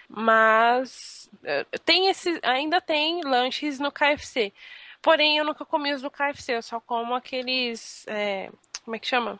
Mas 0.08 1.30
eh, 1.44 1.66
tem 1.84 2.08
esse, 2.08 2.40
ainda 2.44 2.80
tem 2.80 3.22
lanches 3.24 3.80
no 3.80 3.92
KFC. 3.92 4.54
Porém, 5.02 5.38
eu 5.38 5.46
nunca 5.46 5.64
comi 5.66 5.94
os 5.94 6.02
do 6.02 6.10
KFC, 6.10 6.56
eu 6.56 6.64
só 6.64 6.80
como 6.80 7.14
aqueles. 7.14 8.06
é, 8.08 8.50
como 8.86 8.96
é 8.96 9.00
que 9.00 9.08
chama? 9.08 9.40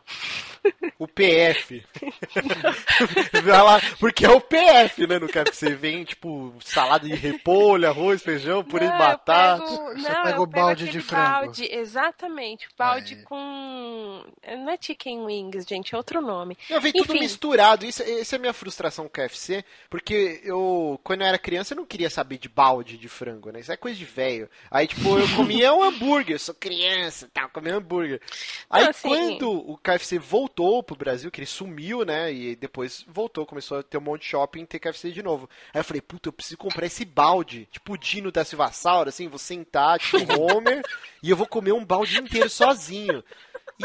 O 0.98 1.06
PF. 1.06 1.84
Vai 3.44 3.62
lá, 3.62 3.80
porque 4.00 4.24
é 4.26 4.30
o 4.30 4.40
PF, 4.40 5.06
né, 5.06 5.18
no 5.18 5.28
KFC. 5.28 5.74
Vem, 5.74 6.04
tipo, 6.04 6.52
salada 6.60 7.06
de 7.06 7.14
repolho, 7.14 7.88
arroz, 7.88 8.22
feijão, 8.22 8.64
purê 8.64 8.86
de 8.86 8.92
eu 8.92 8.98
batata. 8.98 9.62
pego- 9.62 9.94
Você 9.94 10.08
não, 10.08 10.22
pega 10.24 10.36
eu 10.38 10.42
o 10.42 10.46
balde 10.46 10.88
de 10.88 11.00
frango. 11.00 11.24
Balde, 11.46 11.68
exatamente. 11.70 12.68
Balde 12.76 13.14
Aí. 13.14 13.22
com. 13.22 14.24
Não 14.58 14.70
é 14.70 14.76
chicken 14.80 15.24
wings, 15.24 15.64
gente, 15.68 15.94
é 15.94 15.96
outro 15.96 16.20
nome. 16.20 16.56
Não, 16.68 16.80
vem 16.80 16.92
tudo 16.92 17.14
misturado. 17.14 17.86
Isso, 17.86 18.02
essa 18.02 18.34
é 18.34 18.38
a 18.38 18.40
minha 18.40 18.52
frustração 18.52 19.04
com 19.08 19.22
o 19.22 19.26
KFC, 19.26 19.64
porque 19.88 20.40
eu, 20.42 21.00
quando 21.04 21.20
eu 21.20 21.26
era 21.28 21.38
criança, 21.38 21.74
eu 21.74 21.76
não 21.76 21.86
queria 21.86 22.10
saber 22.10 22.38
de 22.38 22.48
balde 22.48 22.96
de 22.98 23.08
frango, 23.08 23.50
né? 23.52 23.60
Isso 23.60 23.70
é 23.72 23.76
coisa 23.76 23.96
de 23.96 24.04
velho. 24.04 24.48
Aí, 24.70 24.86
tipo, 24.88 25.16
eu 25.18 25.28
comia 25.36 25.72
um 25.72 25.82
hambúrguer, 25.82 26.34
eu 26.34 26.40
sou 26.40 26.54
criança, 26.54 27.28
tal, 27.32 27.48
comia 27.50 27.76
hambúrguer. 27.76 28.20
Aí, 28.68 28.82
Não, 28.84 28.90
assim- 28.90 29.08
quando 29.08 29.35
o 29.44 29.76
KFC 29.78 30.18
voltou 30.18 30.82
pro 30.82 30.96
Brasil, 30.96 31.30
que 31.30 31.40
ele 31.40 31.46
sumiu, 31.46 32.04
né? 32.04 32.32
E 32.32 32.56
depois 32.56 33.04
voltou, 33.08 33.46
começou 33.46 33.78
a 33.78 33.82
ter 33.82 33.98
um 33.98 34.02
monte 34.02 34.22
de 34.22 34.28
shopping 34.28 34.62
e 34.62 34.66
ter 34.66 34.78
KFC 34.78 35.10
de 35.10 35.22
novo. 35.22 35.48
Aí 35.72 35.80
eu 35.80 35.84
falei, 35.84 36.00
puta, 36.00 36.28
eu 36.28 36.32
preciso 36.32 36.56
comprar 36.56 36.86
esse 36.86 37.04
balde, 37.04 37.68
tipo 37.70 37.94
o 37.94 37.98
Dino 37.98 38.32
da 38.32 38.44
Silvassauro, 38.44 39.08
assim, 39.08 39.28
vou 39.28 39.38
sentar, 39.38 39.98
tipo 39.98 40.18
Homer, 40.40 40.82
e 41.22 41.30
eu 41.30 41.36
vou 41.36 41.46
comer 41.46 41.72
um 41.72 41.84
balde 41.84 42.18
inteiro 42.18 42.48
sozinho. 42.48 43.22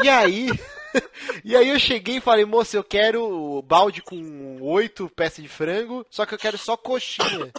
E 0.02 0.08
aí, 0.08 0.48
e 1.44 1.56
aí 1.56 1.68
eu 1.68 1.78
cheguei 1.78 2.16
e 2.16 2.20
falei, 2.20 2.44
moça, 2.44 2.76
eu 2.76 2.84
quero 2.84 3.62
balde 3.62 4.02
com 4.02 4.58
oito 4.60 5.08
peças 5.10 5.42
de 5.42 5.48
frango, 5.48 6.06
só 6.10 6.26
que 6.26 6.34
eu 6.34 6.38
quero 6.38 6.58
só 6.58 6.76
coxinha. 6.76 7.52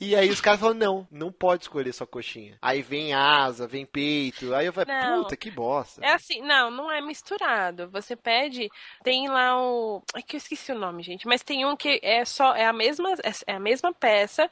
E 0.00 0.14
aí 0.14 0.30
os 0.30 0.40
caras 0.40 0.60
falaram, 0.60 0.78
não, 0.78 1.08
não 1.10 1.32
pode 1.32 1.64
escolher 1.64 1.92
só 1.92 2.06
coxinha. 2.06 2.56
Aí 2.62 2.82
vem 2.82 3.12
asa, 3.12 3.66
vem 3.66 3.84
peito. 3.84 4.54
Aí 4.54 4.66
eu 4.66 4.72
falei, 4.72 4.94
Não. 4.94 5.22
puta, 5.22 5.36
que 5.36 5.50
bosta. 5.50 6.00
É 6.04 6.12
assim, 6.12 6.40
não, 6.40 6.70
não 6.70 6.90
é 6.90 7.00
misturado. 7.00 7.88
Você 7.90 8.14
pede, 8.14 8.68
tem 9.02 9.28
lá 9.28 9.60
o. 9.60 10.00
É 10.14 10.22
que 10.22 10.36
eu 10.36 10.38
esqueci 10.38 10.70
o 10.70 10.78
nome, 10.78 11.02
gente. 11.02 11.26
Mas 11.26 11.42
tem 11.42 11.66
um 11.66 11.76
que 11.76 11.98
é 12.02 12.24
só. 12.24 12.54
É 12.54 12.64
a 12.64 12.72
mesma, 12.72 13.12
é 13.44 13.52
a 13.54 13.58
mesma 13.58 13.92
peça. 13.92 14.48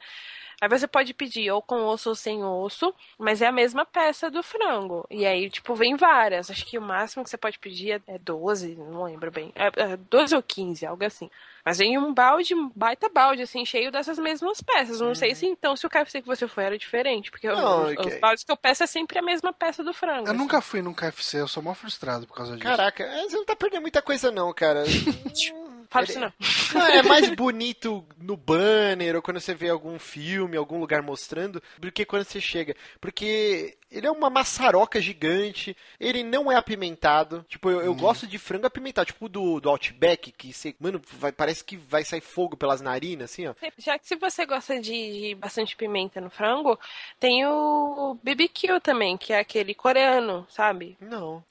Aí 0.59 0.67
você 0.67 0.87
pode 0.87 1.13
pedir 1.13 1.51
ou 1.51 1.61
com 1.61 1.85
osso 1.85 2.09
ou 2.09 2.15
sem 2.15 2.43
osso, 2.43 2.91
mas 3.17 3.41
é 3.43 3.47
a 3.47 3.51
mesma 3.51 3.85
peça 3.85 4.29
do 4.31 4.41
frango. 4.41 5.05
E 5.09 5.23
aí, 5.25 5.49
tipo, 5.51 5.75
vem 5.75 5.95
várias. 5.95 6.49
Acho 6.49 6.65
que 6.65 6.79
o 6.79 6.81
máximo 6.81 7.23
que 7.23 7.29
você 7.29 7.37
pode 7.37 7.59
pedir 7.59 7.91
é- 7.91 8.15
é 8.15 8.17
12, 8.17 8.75
não 8.75 9.03
lembro 9.03 9.29
bem. 9.29 9.51
É, 9.55 9.67
é 9.93 9.97
12 9.97 10.35
ou 10.35 10.41
15, 10.41 10.83
algo 10.85 11.03
assim. 11.05 11.29
Mas 11.63 11.77
vem 11.77 11.97
um 11.97 12.11
balde, 12.13 12.55
um 12.55 12.71
baita 12.75 13.07
balde, 13.09 13.41
assim, 13.43 13.65
cheio 13.65 13.91
dessas 13.91 14.17
mesmas 14.17 14.59
peças. 14.61 14.99
Não 14.99 15.13
sei 15.13 15.35
se 15.35 15.45
então, 15.45 15.75
se 15.75 15.85
o 15.85 15.89
KFC 15.89 16.21
que 16.21 16.27
você 16.27 16.47
foi 16.47 16.63
era 16.63 16.77
diferente, 16.77 17.29
porque 17.29 17.47
Não, 17.47 17.83
os, 17.85 17.91
é 17.91 17.95
que- 17.97 18.07
os 18.07 18.19
baldes 18.19 18.43
que 18.43 18.51
eu 18.51 18.57
peço 18.57 18.83
é 18.83 18.87
sempre 18.87 19.19
a 19.19 19.21
mesma 19.21 19.53
peça 19.53 19.83
do 19.83 19.93
frango. 19.93 20.27
Eu 20.27 20.31
assim. 20.31 20.37
nunca 20.37 20.59
fui 20.61 20.81
num 20.81 20.93
KFC, 20.93 21.39
eu 21.41 21.47
sou 21.47 21.61
mó 21.61 21.73
frustrado 21.75 22.25
por 22.25 22.35
causa 22.35 22.55
disso. 22.55 22.67
Caraca, 22.67 23.03
é, 23.03 23.23
você 23.29 23.35
não 23.35 23.45
tá 23.45 23.55
perdendo 23.55 23.81
muita 23.81 24.01
coisa 24.01 24.31
não, 24.31 24.51
cara. 24.53 24.83
fala 25.89 26.05
Ele- 26.05 26.11
isso 26.11 26.19
não. 26.19 26.33
Não, 26.73 26.85
é 26.85 27.01
mais 27.01 27.29
bonito 27.33 28.05
no 28.17 28.35
banner 28.35 29.15
ou 29.15 29.21
quando 29.21 29.39
você 29.39 29.55
vê 29.55 29.69
algum 29.69 29.97
filme, 29.97 30.57
algum 30.57 30.79
lugar 30.79 31.01
mostrando, 31.01 31.63
do 31.79 31.89
que 31.91 32.03
quando 32.05 32.25
você 32.25 32.41
chega. 32.41 32.75
Porque 32.99 33.77
ele 33.89 34.05
é 34.05 34.11
uma 34.11 34.29
maçaroca 34.29 34.99
gigante, 35.01 35.75
ele 35.97 36.23
não 36.23 36.51
é 36.51 36.55
apimentado. 36.55 37.45
Tipo, 37.47 37.69
eu, 37.69 37.81
eu 37.81 37.95
gosto 37.95 38.27
de 38.27 38.37
frango 38.37 38.67
apimentado, 38.67 39.05
tipo 39.07 39.29
do, 39.29 39.61
do 39.61 39.69
Outback, 39.69 40.31
que 40.33 40.51
você, 40.51 40.75
mano, 40.77 41.01
vai- 41.13 41.31
parece 41.31 41.63
que 41.63 41.77
vai 41.77 42.03
sair 42.03 42.19
fogo 42.21 42.57
pelas 42.57 42.81
narinas, 42.81 43.31
assim, 43.31 43.47
ó. 43.47 43.53
Já 43.77 43.97
que 43.97 44.05
se 44.05 44.17
você 44.17 44.45
gosta 44.45 44.79
de, 44.79 45.29
de 45.29 45.35
bastante 45.35 45.73
pimenta 45.75 46.19
no 46.19 46.29
frango, 46.29 46.77
tem 47.17 47.45
o 47.45 48.17
BBQ 48.21 48.81
também, 48.81 49.17
que 49.17 49.31
é 49.31 49.39
aquele 49.39 49.73
coreano, 49.73 50.45
sabe? 50.49 50.97
Não. 50.99 51.41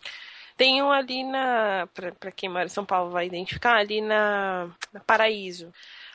Tem 0.56 0.82
um 0.82 0.90
ali 0.90 1.22
na. 1.22 1.88
Pra 2.18 2.32
quem 2.32 2.48
mora 2.48 2.64
em 2.64 2.68
São 2.68 2.84
Paulo 2.84 3.10
vai 3.10 3.26
identificar, 3.26 3.76
ali 3.76 4.00
na, 4.00 4.70
na 4.92 5.00
Paraíso. 5.00 5.72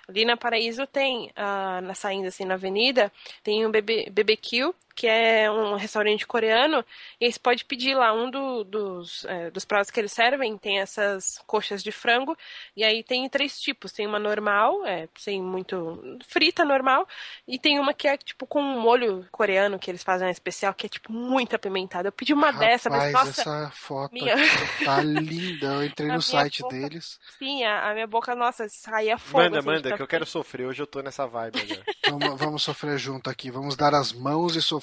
Ali 0.07 0.25
na 0.25 0.35
Paraíso 0.35 0.85
tem, 0.87 1.31
ah, 1.35 1.79
na 1.81 1.93
saindo 1.93 2.27
assim 2.27 2.43
na 2.43 2.55
avenida, 2.55 3.11
tem 3.43 3.65
um 3.65 3.71
BB, 3.71 4.09
BBQ, 4.11 4.73
que 4.95 5.07
é 5.07 5.49
um 5.49 5.75
restaurante 5.75 6.25
coreano, 6.27 6.83
e 7.19 7.25
aí 7.25 7.31
você 7.31 7.39
pode 7.39 7.65
pedir 7.65 7.95
lá 7.95 8.13
um 8.13 8.29
do- 8.29 8.63
dos, 8.63 9.25
eh, 9.25 9.49
dos 9.51 9.65
pratos 9.65 9.89
que 9.91 9.99
eles 9.99 10.11
servem, 10.11 10.57
tem 10.57 10.79
essas 10.79 11.37
coxas 11.47 11.81
de 11.83 11.91
frango, 11.91 12.37
e 12.75 12.83
aí 12.83 13.03
tem 13.03 13.27
três 13.29 13.59
tipos, 13.59 13.91
tem 13.91 14.05
uma 14.05 14.19
normal, 14.19 14.85
é, 14.85 15.07
sem 15.17 15.41
muito 15.41 16.19
frita 16.27 16.63
normal, 16.65 17.07
e 17.47 17.57
tem 17.57 17.79
uma 17.79 17.93
que 17.93 18.07
é 18.07 18.17
tipo 18.17 18.45
com 18.45 18.61
um 18.61 18.79
molho 18.79 19.25
coreano 19.31 19.79
que 19.79 19.89
eles 19.89 20.03
fazem 20.03 20.29
especial, 20.29 20.73
que 20.73 20.85
é 20.85 20.89
tipo 20.89 21.11
muito 21.11 21.55
apimentada. 21.55 22.09
Eu 22.09 22.11
pedi 22.11 22.33
uma 22.33 22.51
dessa, 22.51 22.89
mas 22.89 23.11
Rapaz, 23.13 23.27
nossa, 23.27 23.41
essa 23.41 23.71
foto 23.73 24.11
minha- 24.13 24.33
aqui 24.35 24.43
tá 24.85 25.01
linda. 25.01 25.67
Eu 25.67 25.85
entrei 25.85 26.09
A 26.09 26.13
no 26.15 26.21
site 26.21 26.61
boca- 26.61 26.75
deles. 26.75 27.19
sim, 27.39 27.63
a, 27.63 27.89
a 27.89 27.93
minha 27.93 28.07
boca, 28.07 28.35
nossa, 28.35 28.67
saía 28.69 29.17
fogo. 29.17 29.43
Manda, 29.43 29.59
assim, 29.59 29.67
manda, 29.67 29.89
tão 29.89 29.97
que 29.97 30.03
eu 30.03 30.07
quero 30.07 30.25
sofrer. 30.25 30.65
Hoje 30.67 30.81
eu 30.81 30.87
tô 30.87 31.01
nessa 31.01 31.25
vibe 31.25 31.59
agora. 31.61 31.83
Vamos, 32.07 32.39
vamos 32.39 32.63
sofrer 32.63 32.97
junto 32.97 33.29
aqui. 33.29 33.49
Vamos 33.49 33.75
dar 33.75 33.93
as 33.95 34.11
mãos 34.11 34.55
e 34.55 34.61
sofrer 34.61 34.81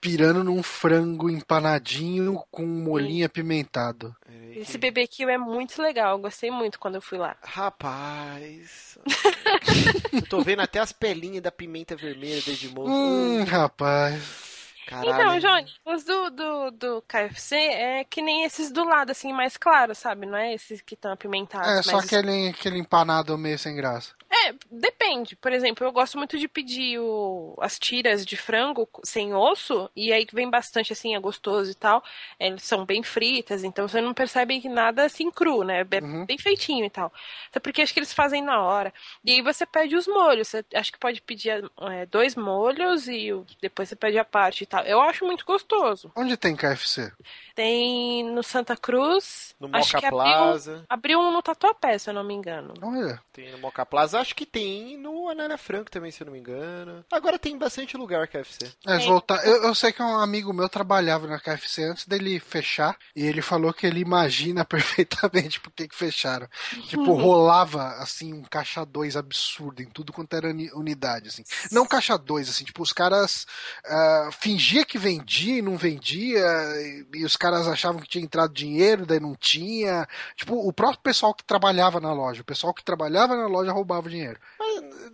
pirando 0.00 0.42
num 0.42 0.62
frango 0.62 1.28
empanadinho 1.28 2.42
com 2.50 2.64
um 2.64 2.82
molhinho 2.82 3.26
apimentado. 3.26 4.16
Esse 4.52 4.78
BBQ 4.78 5.24
é 5.24 5.38
muito 5.38 5.80
legal, 5.80 6.16
eu 6.16 6.22
gostei 6.22 6.50
muito 6.50 6.78
quando 6.78 6.94
eu 6.96 7.02
fui 7.02 7.18
lá. 7.18 7.36
Rapaz. 7.42 8.98
eu 10.12 10.22
tô 10.22 10.40
vendo 10.40 10.60
até 10.60 10.78
as 10.78 10.92
pelinhas 10.92 11.42
da 11.42 11.52
pimenta 11.52 11.94
vermelha 11.94 12.40
desde 12.44 12.68
moço. 12.68 12.90
Hum, 12.90 13.44
rapaz. 13.44 14.49
Caralho. 14.86 15.12
Então, 15.14 15.38
Johnny, 15.38 15.66
os 15.84 16.04
do, 16.04 16.30
do, 16.30 16.70
do 16.72 17.02
KFC 17.02 17.56
é 17.56 18.04
que 18.04 18.20
nem 18.22 18.44
esses 18.44 18.70
do 18.72 18.84
lado, 18.84 19.10
assim, 19.10 19.32
mais 19.32 19.56
claro, 19.56 19.94
sabe? 19.94 20.26
Não 20.26 20.36
é 20.36 20.54
esses 20.54 20.80
que 20.80 20.94
estão 20.94 21.12
apimentados. 21.12 21.78
É 21.78 21.82
só 21.82 21.98
aquele, 21.98 22.48
aquele 22.48 22.78
empanado 22.78 23.36
meio 23.38 23.58
sem 23.58 23.76
graça. 23.76 24.14
É, 24.32 24.54
depende. 24.70 25.34
Por 25.36 25.52
exemplo, 25.52 25.84
eu 25.84 25.92
gosto 25.92 26.16
muito 26.16 26.38
de 26.38 26.46
pedir 26.48 26.98
o- 27.00 27.56
as 27.60 27.78
tiras 27.78 28.24
de 28.24 28.36
frango 28.36 28.88
sem 29.04 29.34
osso, 29.34 29.90
e 29.94 30.12
aí 30.12 30.26
vem 30.32 30.48
bastante 30.48 30.92
assim, 30.92 31.14
é 31.16 31.20
gostoso 31.20 31.70
e 31.70 31.74
tal. 31.74 32.02
Eles 32.38 32.62
são 32.62 32.86
bem 32.86 33.02
fritas, 33.02 33.64
então 33.64 33.88
você 33.88 34.00
não 34.00 34.14
percebe 34.14 34.66
nada 34.68 35.04
assim 35.04 35.30
cru, 35.30 35.64
né? 35.64 35.80
É 35.80 36.00
Uhum. 36.04 36.24
bem 36.26 36.38
feitinho 36.38 36.84
e 36.84 36.90
tal. 36.90 37.12
Até 37.50 37.58
porque 37.60 37.82
acho 37.82 37.92
que 37.92 37.98
eles 37.98 38.12
fazem 38.12 38.40
na 38.42 38.60
hora. 38.62 38.94
E 39.24 39.32
aí 39.32 39.42
você 39.42 39.66
pede 39.66 39.96
os 39.96 40.06
molhos. 40.06 40.48
Você 40.48 40.64
acho 40.74 40.92
que 40.92 40.98
pode 40.98 41.20
pedir 41.20 41.64
é, 41.90 42.06
dois 42.06 42.36
molhos 42.36 43.08
e 43.08 43.30
depois 43.60 43.88
você 43.88 43.96
pede 43.96 44.16
a 44.18 44.24
parte 44.24 44.64
tal. 44.70 44.84
Eu 44.84 45.00
acho 45.02 45.24
muito 45.26 45.44
gostoso. 45.44 46.10
Onde 46.16 46.36
tem 46.36 46.56
KFC? 46.56 47.12
Tem 47.54 48.24
no 48.32 48.42
Santa 48.42 48.76
Cruz. 48.76 49.54
No 49.60 49.68
acho 49.72 49.88
Moca 49.88 49.98
que 50.00 50.06
abriu, 50.06 50.22
Plaza. 50.22 50.84
abriu 50.88 51.20
um 51.20 51.30
no 51.30 51.42
Tatuapé, 51.42 51.98
se 51.98 52.08
eu 52.08 52.14
não 52.14 52.24
me 52.24 52.32
engano. 52.32 52.72
Olha. 52.80 53.20
Tem 53.32 53.50
no 53.52 53.58
Moca 53.58 53.84
Plaza. 53.84 54.18
Acho 54.18 54.34
que 54.34 54.46
tem 54.46 54.96
no 54.96 55.28
Anália 55.28 55.58
Franco 55.58 55.90
também, 55.90 56.10
se 56.10 56.22
eu 56.22 56.26
não 56.26 56.32
me 56.32 56.38
engano. 56.38 57.04
Agora 57.12 57.38
tem 57.38 57.58
bastante 57.58 57.96
lugar 57.96 58.26
KFC. 58.28 58.72
É, 58.86 58.96
Tem. 58.96 59.06
voltar. 59.06 59.44
Eu, 59.46 59.64
eu 59.64 59.74
sei 59.74 59.92
que 59.92 60.02
um 60.02 60.18
amigo 60.18 60.52
meu 60.54 60.68
trabalhava 60.68 61.26
na 61.26 61.38
KFC 61.38 61.84
antes 61.84 62.06
dele 62.06 62.40
fechar 62.40 62.96
e 63.14 63.26
ele 63.26 63.42
falou 63.42 63.72
que 63.74 63.86
ele 63.86 64.00
imagina 64.00 64.64
perfeitamente 64.64 65.60
por 65.60 65.70
que 65.72 65.88
que 65.88 65.96
fecharam. 65.96 66.48
Tipo, 66.88 67.12
rolava 67.12 67.82
assim 67.98 68.32
um 68.32 68.42
caixa 68.42 68.84
2 68.86 69.16
absurdo 69.16 69.82
em 69.82 69.90
tudo 69.90 70.12
quanto 70.12 70.34
era 70.34 70.48
uni- 70.48 70.70
unidade, 70.72 71.28
assim. 71.28 71.42
Não 71.70 71.84
caixa 71.86 72.16
2, 72.16 72.48
assim, 72.48 72.64
tipo, 72.64 72.82
os 72.82 72.92
caras 72.92 73.46
ah, 73.84 74.30
fingia 74.60 74.84
que 74.84 74.98
vendia 74.98 75.58
e 75.58 75.62
não 75.62 75.76
vendia, 75.76 76.44
e, 76.76 77.06
e 77.14 77.24
os 77.24 77.34
caras 77.36 77.66
achavam 77.66 78.00
que 78.00 78.08
tinha 78.08 78.22
entrado 78.22 78.52
dinheiro, 78.52 79.06
daí 79.06 79.18
não 79.18 79.34
tinha. 79.34 80.06
Tipo, 80.36 80.54
o 80.54 80.72
próprio 80.72 81.00
pessoal 81.00 81.32
que 81.34 81.42
trabalhava 81.42 81.98
na 81.98 82.12
loja, 82.12 82.42
o 82.42 82.44
pessoal 82.44 82.74
que 82.74 82.84
trabalhava 82.84 83.34
na 83.34 83.46
loja 83.46 83.72
roubava 83.72 84.06
o 84.06 84.10
dinheiro. 84.10 84.38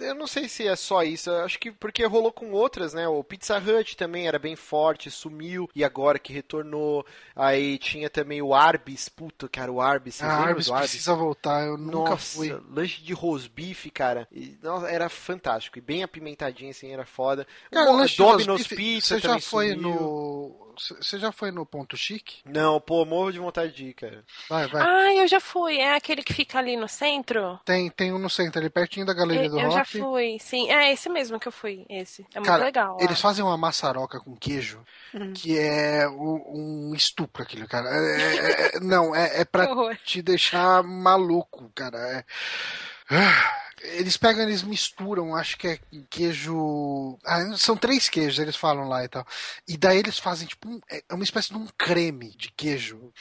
Eu 0.01 0.15
não 0.15 0.27
sei 0.27 0.49
se 0.49 0.67
é 0.67 0.75
só 0.77 1.03
isso. 1.03 1.31
Eu 1.31 1.45
acho 1.45 1.59
que 1.59 1.71
porque 1.71 2.05
rolou 2.05 2.33
com 2.33 2.51
outras, 2.51 2.93
né? 2.93 3.07
O 3.09 3.23
Pizza 3.25 3.57
Hut 3.59 3.97
também 3.97 4.27
era 4.27 4.39
bem 4.39 4.57
forte, 4.57 5.11
sumiu 5.11 5.71
e 5.75 5.85
agora 5.85 6.19
que 6.19 6.33
retornou. 6.33 7.07
Aí 7.35 7.79
tinha 7.79 8.11
também 8.11 8.43
o 8.43 8.53
Arbis. 8.53 9.09
Puta, 9.09 9.49
cara, 9.49 9.71
o 9.73 9.81
Arbis. 9.81 10.17
Vocês 10.17 10.29
A 10.29 10.35
lembram 10.35 10.51
Arbis 10.51 10.71
Arbis? 10.71 10.91
precisa 10.91 11.15
voltar, 11.15 11.67
eu 11.67 11.79
nunca 11.79 12.11
Nossa, 12.11 12.37
fui. 12.37 12.55
lanche 12.69 13.01
de 13.03 13.13
rosbife, 13.15 13.91
cara. 13.91 14.29
E, 14.31 14.59
nossa, 14.63 14.89
era 14.89 15.09
fantástico. 15.09 15.79
E 15.79 15.81
bem 15.81 16.03
apimentadinho, 16.03 16.71
assim, 16.71 16.91
era 16.93 17.07
foda. 17.07 17.47
Cara, 17.71 17.91
o 17.91 17.97
lanche 17.97 18.19
Domino's 18.19 18.67
Pizza 18.67 19.15
Você 19.15 19.21
já 19.21 19.36
foi 19.41 19.71
sumiu. 19.75 19.83
no. 19.91 20.67
Você 21.01 21.19
já 21.19 21.33
foi 21.33 21.51
no 21.51 21.65
Ponto 21.65 21.97
Chique? 21.97 22.43
Não, 22.45 22.79
pô, 22.79 23.03
morro 23.07 23.33
de 23.33 23.39
vontade 23.39 23.73
de 23.73 23.87
ir, 23.87 23.95
cara. 23.95 24.23
Vai, 24.47 24.67
vai. 24.67 24.83
Ah, 24.87 25.15
eu 25.15 25.27
já 25.27 25.41
fui. 25.41 25.79
É 25.79 25.95
aquele 25.95 26.23
que 26.23 26.35
fica 26.35 26.59
ali 26.59 26.77
no 26.77 26.87
centro? 26.87 27.59
Tem, 27.65 27.89
tem 27.89 28.13
um 28.13 28.19
no 28.19 28.29
centro, 28.29 28.61
ali 28.61 28.69
pertinho 28.69 29.07
da 29.07 29.15
Galeria 29.15 29.49
do 29.49 29.59
eu 29.59 29.71
já 29.71 29.79
Rock. 29.79 29.99
fui, 29.99 30.37
sim. 30.39 30.71
É 30.71 30.93
esse 30.93 31.09
mesmo 31.09 31.41
que 31.41 31.49
eu 31.49 31.53
fui, 31.53 31.87
esse. 31.89 32.27
É 32.35 32.41
muito 32.41 32.47
Cara, 32.47 32.63
legal. 32.65 32.99
Eles 33.01 33.19
fazem 33.19 33.43
uma 33.43 33.57
maçaroca 33.57 34.21
com 34.21 34.37
queijo 34.37 34.85
Uhum. 35.15 35.33
que 35.33 35.59
é 35.59 36.07
um, 36.11 36.91
um 36.91 36.95
estupro 36.95 37.43
aquilo, 37.43 37.67
cara. 37.67 37.89
É- 37.89 38.37
é- 38.37 38.77
é- 38.77 38.81
não, 38.81 39.17
é, 39.17 39.41
é 39.41 39.45
pra 39.47 39.67
te 40.05 40.21
deixar 40.21 40.83
maluco, 40.83 41.71
cara. 41.75 41.97
É- 41.99 42.25
Ah, 43.09 43.66
Eles 43.95 44.17
pegam, 44.17 44.43
eles 44.43 44.63
misturam, 44.63 45.35
acho 45.35 45.57
que 45.57 45.69
é 45.69 45.79
queijo. 46.11 47.19
Ah, 47.25 47.57
são 47.57 47.77
três 47.77 48.09
queijos, 48.09 48.39
eles 48.39 48.57
falam 48.57 48.89
lá 48.89 49.05
e 49.05 49.09
tal. 49.09 49.27
E 49.69 49.77
daí 49.77 49.99
eles 49.99 50.19
fazem, 50.19 50.47
tipo, 50.47 50.69
um- 50.69 50.81
é 50.91 51.03
uma 51.15 51.25
espécie 51.25 51.49
de 51.51 51.57
um 51.57 51.67
creme 51.79 52.31
de 52.37 52.51
queijo. 52.53 53.13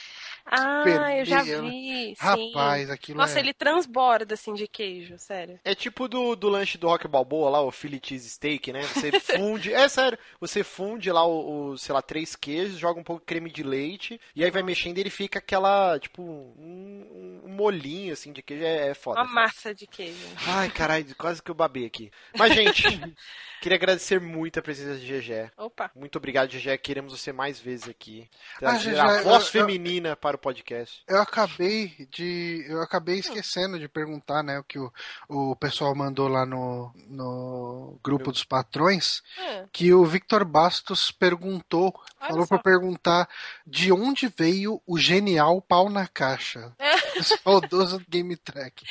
Ah, 0.44 1.16
eu 1.16 1.24
já 1.24 1.42
vermelho. 1.42 1.70
vi, 1.70 2.14
sim. 2.16 2.52
Rapaz, 2.52 2.90
aquilo 2.90 3.18
Nossa, 3.18 3.38
é. 3.38 3.40
ele 3.40 3.52
transborda, 3.52 4.34
assim, 4.34 4.54
de 4.54 4.68
queijo, 4.68 5.18
sério. 5.18 5.58
É 5.64 5.74
tipo 5.74 6.06
do, 6.08 6.36
do 6.36 6.48
lanche 6.48 6.78
do 6.78 6.86
Rock 6.86 7.08
Balboa 7.08 7.50
lá, 7.50 7.60
o 7.62 7.72
Philly 7.72 8.00
Cheese 8.02 8.30
Steak, 8.30 8.72
né? 8.72 8.82
Você 8.82 9.10
funde, 9.20 9.72
é 9.72 9.88
sério, 9.88 10.18
você 10.40 10.62
funde 10.62 11.10
lá 11.10 11.26
o, 11.26 11.70
o, 11.72 11.78
sei 11.78 11.92
lá, 11.92 12.00
três 12.00 12.36
queijos, 12.36 12.78
joga 12.78 13.00
um 13.00 13.04
pouco 13.04 13.20
de 13.22 13.26
creme 13.26 13.50
de 13.50 13.62
leite, 13.62 14.20
e 14.34 14.44
aí 14.44 14.50
vai 14.50 14.62
mexendo 14.62 14.98
e 14.98 15.00
ele 15.00 15.10
fica 15.10 15.38
aquela, 15.40 15.98
tipo, 15.98 16.22
um, 16.22 17.40
um 17.44 17.48
molhinho, 17.48 18.12
assim, 18.12 18.32
de 18.32 18.40
queijo, 18.42 18.62
é, 18.64 18.88
é 18.90 18.94
foda. 18.94 19.20
Uma 19.22 19.32
massa 19.32 19.74
de 19.74 19.86
queijo. 19.86 20.16
Ai, 20.56 20.70
caralho, 20.70 21.14
quase 21.16 21.42
que 21.42 21.50
eu 21.50 21.54
babei 21.54 21.86
aqui. 21.86 22.10
Mas, 22.36 22.54
gente, 22.54 22.82
queria 23.60 23.76
agradecer 23.76 24.20
muito 24.20 24.58
a 24.58 24.62
presença 24.62 24.98
de 24.98 25.06
GG. 25.06 25.50
Opa. 25.56 25.90
Muito 25.94 26.16
obrigado, 26.16 26.48
GG. 26.50 26.78
Queremos 26.78 27.12
você 27.18 27.32
mais 27.32 27.58
vezes 27.60 27.88
aqui. 27.88 28.28
Ah, 28.56 28.58
Trazer 28.60 28.98
a 28.98 29.22
voz 29.22 29.24
eu- 29.26 29.32
eu- 29.32 29.40
feminina 29.40 30.16
para 30.16 30.36
o 30.36 30.38
podcast. 30.38 31.02
Eu 31.08 31.20
acabei 31.20 32.06
de. 32.10 32.64
Eu 32.68 32.80
acabei 32.82 33.18
esquecendo 33.18 33.78
de 33.78 33.88
perguntar, 33.88 34.42
né? 34.42 34.58
O 34.58 34.64
que 34.64 34.78
o, 34.78 34.92
o 35.28 35.56
pessoal 35.56 35.94
mandou 35.94 36.28
lá 36.28 36.46
no, 36.46 36.92
no 37.08 37.98
grupo 38.02 38.30
dos 38.32 38.44
patrões. 38.44 39.22
Ah, 39.38 39.64
Que 39.72 39.92
o 39.92 40.04
Victor 40.04 40.44
Bastos 40.44 41.10
perguntou, 41.10 41.94
Olha 42.20 42.30
falou 42.30 42.46
pra 42.46 42.58
perguntar 42.58 43.28
de 43.66 43.92
onde 43.92 44.28
veio 44.28 44.80
o 44.86 44.98
genial 44.98 45.60
pau 45.60 45.88
na 45.90 46.06
caixa. 46.06 46.72
O 46.78 46.82
saudoso 47.22 48.00
Game 48.08 48.36
Track. 48.36 48.84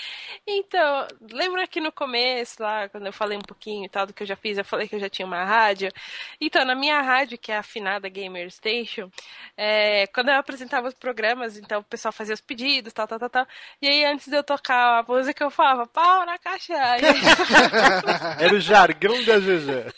Então, 0.48 1.08
lembra 1.32 1.68
que 1.68 1.80
no 1.80 1.92
começo, 1.92 2.62
lá, 2.62 2.90
quando 2.90 3.06
eu 3.08 3.14
falei 3.14 3.38
um 3.38 3.42
pouquinho 3.42 3.86
e 3.86 3.90
tal 3.90 4.06
do 4.06 4.14
que 4.14 4.24
eu 4.24 4.28
já 4.28 4.36
fiz, 4.36 4.58
eu 4.58 4.66
falei 4.66 4.88
que 4.88 4.96
eu 4.96 5.00
já 5.00 5.10
tinha 5.10 5.26
uma 5.26 5.44
rádio. 5.44 5.92
Então, 6.40 6.66
na 6.66 6.76
minha 6.76 7.02
rádio, 7.02 7.38
que 7.38 7.52
é 7.52 7.58
a 7.58 7.60
afinada 7.60 8.10
Gamer 8.10 8.50
Station, 8.52 9.10
é, 9.58 10.08
quando 10.08 10.30
eu 10.30 10.36
apresentava 10.36 10.88
os 10.88 10.94
programas, 10.94 11.58
então 11.58 11.82
o 11.82 11.84
pessoal 11.84 12.12
fazia 12.12 12.34
os 12.34 12.42
pedidos, 12.42 12.94
tal, 12.94 13.08
tal, 13.08 13.20
tal, 13.20 13.30
tal. 13.30 13.48
E 13.82 13.88
aí, 13.88 14.06
antes 14.06 14.28
de 14.28 14.36
eu 14.36 14.44
tocar 14.44 15.00
a 15.00 15.04
música, 15.04 15.44
eu 15.44 15.52
falava, 15.52 15.88
pau 15.88 16.26
na 16.26 16.38
caixa. 16.38 16.74
Aí, 16.76 17.02
Era 18.40 18.54
o 18.54 18.60
jargão 18.60 19.24
da 19.24 19.40
GG. 19.40 19.94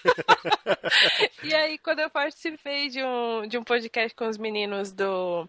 E 1.44 1.54
aí, 1.54 1.78
quando 1.78 2.00
eu 2.00 2.10
participei 2.10 2.90
de 2.90 3.04
um, 3.04 3.48
de 3.48 3.58
um 3.58 3.64
podcast 3.64 4.16
com 4.16 4.28
os 4.28 4.38
meninos 4.38 4.92
do. 4.92 5.48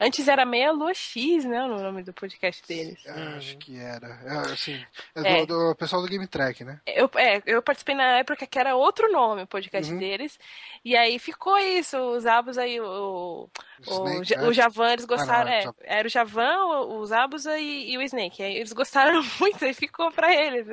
Antes 0.00 0.28
era 0.28 0.44
Meia 0.44 0.72
Lua 0.72 0.94
X, 0.94 1.44
né? 1.44 1.62
O 1.64 1.68
nome 1.68 2.02
do 2.02 2.12
podcast 2.18 2.62
deles. 2.66 2.98
É, 3.06 3.10
acho 3.36 3.56
que 3.58 3.78
era. 3.78 4.06
É, 4.24 4.52
assim, 4.52 4.80
é, 5.14 5.40
É. 5.42 5.46
Do, 5.46 5.70
do 5.70 5.74
pessoal 5.76 6.02
do 6.02 6.08
Game 6.08 6.26
Track, 6.26 6.64
né? 6.64 6.80
Eu, 6.86 7.10
é, 7.16 7.42
eu 7.46 7.62
participei 7.62 7.94
na 7.94 8.18
época 8.18 8.46
que 8.46 8.58
era 8.58 8.74
outro 8.76 9.10
nome 9.12 9.42
o 9.42 9.46
podcast 9.46 9.92
Uhum. 9.92 9.98
deles. 9.98 10.38
E 10.84 10.96
aí 10.96 11.18
ficou 11.18 11.56
isso, 11.58 11.96
os 11.98 12.26
Abos 12.26 12.58
aí, 12.58 12.80
o, 12.80 13.48
o, 13.86 13.90
Snake, 13.90 14.24
Ja- 14.24 14.38
né? 14.42 14.48
o 14.48 14.52
Javan, 14.52 14.92
eles 14.92 15.04
gostaram. 15.04 15.50
Ah, 15.52 15.64
não, 15.64 15.74
é, 15.82 15.98
era 15.98 16.06
o 16.06 16.10
Javan, 16.10 16.56
o- 16.64 17.00
os 17.00 17.12
Abusa 17.12 17.58
e, 17.58 17.92
e 17.92 17.98
o 17.98 18.02
Snake. 18.02 18.42
Aí 18.42 18.56
eles 18.56 18.72
gostaram 18.72 19.22
muito 19.40 19.64
e 19.64 19.72
ficou 19.74 20.10
pra 20.10 20.34
eles. 20.34 20.66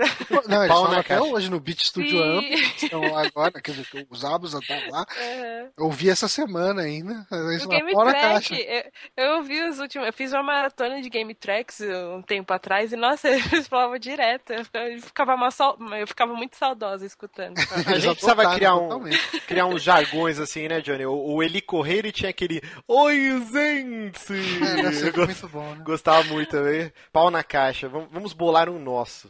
Não, 0.47 0.63
eles 0.63 0.67
Pau 0.75 0.85
até 0.91 1.21
hoje 1.21 1.49
no 1.49 1.59
Beat 1.59 1.81
Studio. 1.83 2.21
Amp. 2.23 2.43
Estão 2.81 3.01
lá 3.11 3.25
agora, 3.27 3.61
quer 3.61 3.71
dizer, 3.71 3.85
que 3.89 4.07
os 4.09 4.23
Abos 4.25 4.53
estão 4.53 4.89
lá. 4.89 5.05
Uhum. 5.19 5.69
Eu 5.77 5.91
vi 5.91 6.09
essa 6.09 6.27
semana 6.27 6.81
ainda. 6.81 7.25
Eles 7.31 7.65
O 7.65 7.69
lá 7.69 7.79
fora 7.91 8.09
Track, 8.11 8.49
caixa. 8.49 8.55
eu, 8.55 9.25
eu 9.37 9.43
vi 9.43 9.61
os 9.67 9.79
últimos. 9.79 10.07
Eu 10.07 10.13
fiz 10.13 10.31
uma 10.33 10.41
maratona 10.43 11.01
de 11.01 11.09
Game 11.09 11.33
Tracks 11.35 11.81
um 12.15 12.21
tempo 12.21 12.51
atrás 12.53 12.91
e, 12.91 12.95
nossa, 12.95 13.27
eles 13.29 13.67
falavam 13.67 13.97
direto. 13.99 14.51
Eu 14.53 14.65
ficava, 15.01 15.35
uma 15.35 15.49
eu 15.99 16.07
ficava 16.07 16.33
muito 16.33 16.55
saudosa 16.55 17.05
escutando. 17.05 17.57
A 17.85 17.99
gente 17.99 18.11
precisava 18.15 18.55
criar 18.55 18.75
um, 18.75 18.79
totalmente. 18.83 19.39
criar 19.47 19.65
uns 19.67 19.83
jargões 19.83 20.39
assim, 20.39 20.67
né, 20.67 20.81
Johnny? 20.81 21.05
O, 21.05 21.13
o 21.13 21.43
Eli 21.43 21.61
correr, 21.61 21.97
ele 21.99 22.11
tinha 22.11 22.29
aquele 22.29 22.61
Oi, 22.87 23.41
gente! 23.51 24.33
É, 24.33 25.07
Eu 25.07 25.13
go- 25.13 25.25
muito 25.25 25.47
bom, 25.49 25.75
né? 25.75 25.83
Gostava 25.83 26.23
muito 26.25 26.49
também. 26.49 26.91
Pau 27.11 27.29
na 27.29 27.43
caixa. 27.43 27.87
Vamos, 27.87 28.07
vamos 28.11 28.33
bolar 28.33 28.69
um 28.69 28.79
nosso. 28.79 29.29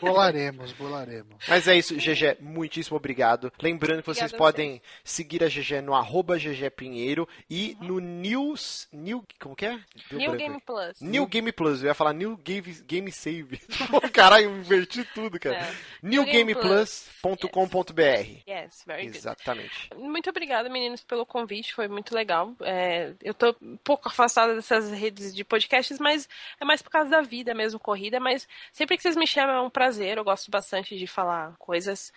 Bolaremos, 0.00 0.72
bolaremos. 0.72 1.36
Mas 1.48 1.68
é 1.68 1.76
isso, 1.76 1.94
GG, 1.94 2.38
muitíssimo 2.40 2.96
obrigado. 2.96 3.52
Lembrando 3.60 4.00
que 4.00 4.06
vocês 4.06 4.32
Obrigada 4.32 4.52
podem 4.52 4.82
seguir 5.02 5.44
a 5.44 5.48
GG 5.48 5.80
no 5.82 5.94
arroba 5.94 6.38
GG 6.38 6.70
Pinheiro 6.76 7.28
e 7.48 7.76
no 7.80 7.98
News. 7.98 8.88
New, 8.92 9.24
como 9.40 9.56
que 9.56 9.66
é? 9.66 9.78
Deu 10.10 10.18
New 10.18 10.30
branco 10.30 10.38
Game. 10.38 10.60
Plus. 10.60 11.00
New 11.00 11.26
Game 11.26 11.52
Plus, 11.52 11.82
eu 11.82 11.88
ia 11.88 11.94
falar 11.94 12.12
New 12.12 12.36
Game, 12.36 12.72
Game 12.86 13.10
Save. 13.12 13.60
Caralho, 14.12 14.46
eu 14.46 14.58
inverti 14.58 15.04
tudo, 15.14 15.38
cara. 15.38 15.56
É. 15.56 15.74
newgameplus.com.br. 16.02 18.48
Yes, 18.48 18.84
very 18.86 19.06
good. 19.06 19.16
Exatamente. 19.16 19.90
Muito 19.96 20.30
obrigada, 20.30 20.68
meninos, 20.68 21.02
pelo 21.02 21.26
convite. 21.26 21.74
Foi 21.74 21.88
muito 21.88 22.14
legal. 22.14 22.54
É, 22.60 23.12
eu 23.22 23.34
tô 23.34 23.54
um 23.62 23.76
pouco 23.78 24.08
afastada 24.08 24.54
dessas 24.54 24.90
redes 24.90 25.34
de 25.34 25.44
podcasts, 25.44 25.98
mas 25.98 26.28
é 26.60 26.64
mais 26.64 26.82
por 26.82 26.90
causa 26.90 27.10
da 27.10 27.20
vida 27.20 27.54
mesmo, 27.54 27.78
corrida. 27.78 28.20
Mas 28.20 28.46
sempre 28.72 28.96
que 28.96 29.02
vocês 29.02 29.16
me 29.16 29.26
chamam 29.26 29.56
é 29.56 29.60
um 29.60 29.70
prazer. 29.78 30.18
Eu 30.18 30.24
gosto 30.24 30.50
bastante 30.50 30.98
de 30.98 31.06
falar 31.06 31.54
coisas, 31.56 32.12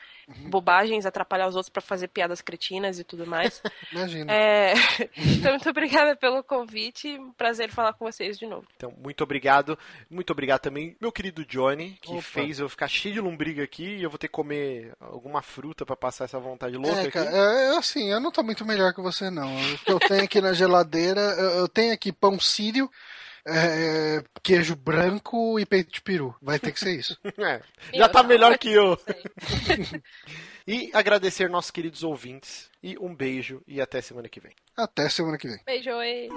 bobagens, 0.50 1.06
atrapalhar 1.06 1.48
os 1.48 1.56
outros 1.56 1.70
pra 1.70 1.82
fazer 1.82 2.08
piadas 2.08 2.42
cretinas 2.42 2.98
e 2.98 3.04
tudo 3.04 3.28
mais. 3.28 3.62
Imagina. 3.94 4.34
É, 4.34 4.74
então, 5.16 5.52
muito 5.52 5.70
obrigada 5.70 6.16
pelo 6.16 6.44
convite. 6.44 7.20
Prazer 7.38 7.70
falar 7.70 7.94
com 7.94 8.06
vocês 8.12 8.40
de 8.40 8.48
novo. 8.48 8.66
Então, 8.76 8.92
muito 8.98 9.24
obrigado. 9.24 9.78
Muito 10.10 10.32
obrigado 10.32 10.62
também, 10.62 10.96
meu 11.00 11.12
querido 11.12 11.46
Johnny, 11.46 12.00
que 12.02 12.12
Opa. 12.14 12.22
fez 12.24 12.58
eu 12.60 12.68
ficar 12.68 12.88
cheio 12.88 13.14
de 13.14 13.22
lombriga 13.22 13.64
aqui 13.64 13.98
e 13.98 14.02
eu 14.04 14.10
vou 14.10 14.18
ter 14.18 14.28
que 14.28 14.34
comer 14.34 14.94
alguma 15.00 15.44
fruta 15.44 15.86
pra 15.86 15.96
passar 15.96 16.26
essa 16.26 16.40
vontade 16.40 16.76
louca 16.78 16.98
É, 16.98 17.02
aqui. 17.02 17.12
cara, 17.12 17.30
é, 17.30 17.78
assim, 17.78 18.12
eu 18.12 18.20
não 18.20 18.32
tô 18.32 18.42
muito 18.42 18.66
melhor 18.66 18.92
que 18.94 19.02
você, 19.02 19.30
não. 19.30 19.56
O 19.56 19.78
que 19.78 19.92
eu 19.92 20.00
tenho 20.00 20.24
aqui 20.24 20.42
na 20.42 20.54
geladeira, 20.54 21.22
eu, 21.22 21.50
eu 21.60 21.68
tenho 21.68 21.94
aqui 21.94 22.12
pão 22.12 22.40
sírio, 22.40 22.90
é, 23.48 24.24
queijo 24.44 24.76
branco 24.76 25.60
e 25.60 25.66
peito 25.66 25.92
de 25.92 26.02
peru. 26.02 26.36
Vai 26.42 26.60
ter 26.60 26.72
que 26.72 26.80
ser 26.80 26.98
isso. 26.98 27.18
É, 27.42 27.62
já 27.94 28.08
tá 28.08 28.22
melhor 28.22 28.58
que 28.58 28.72
eu. 28.72 28.98
E 30.68 30.92
agradecer 30.94 31.50
nossos 31.50 31.72
queridos 31.72 32.04
ouvintes. 32.04 32.70
E 32.84 32.96
um 33.00 33.16
beijo 33.16 33.64
e 33.68 33.82
até 33.82 34.00
semana 34.00 34.30
que 34.30 34.40
vem. 34.40 34.54
Até 34.78 35.10
semana 35.10 35.38
que 35.38 35.48
vem. 35.48 35.60
Beijo, 35.66 35.90
oi. 35.92 36.30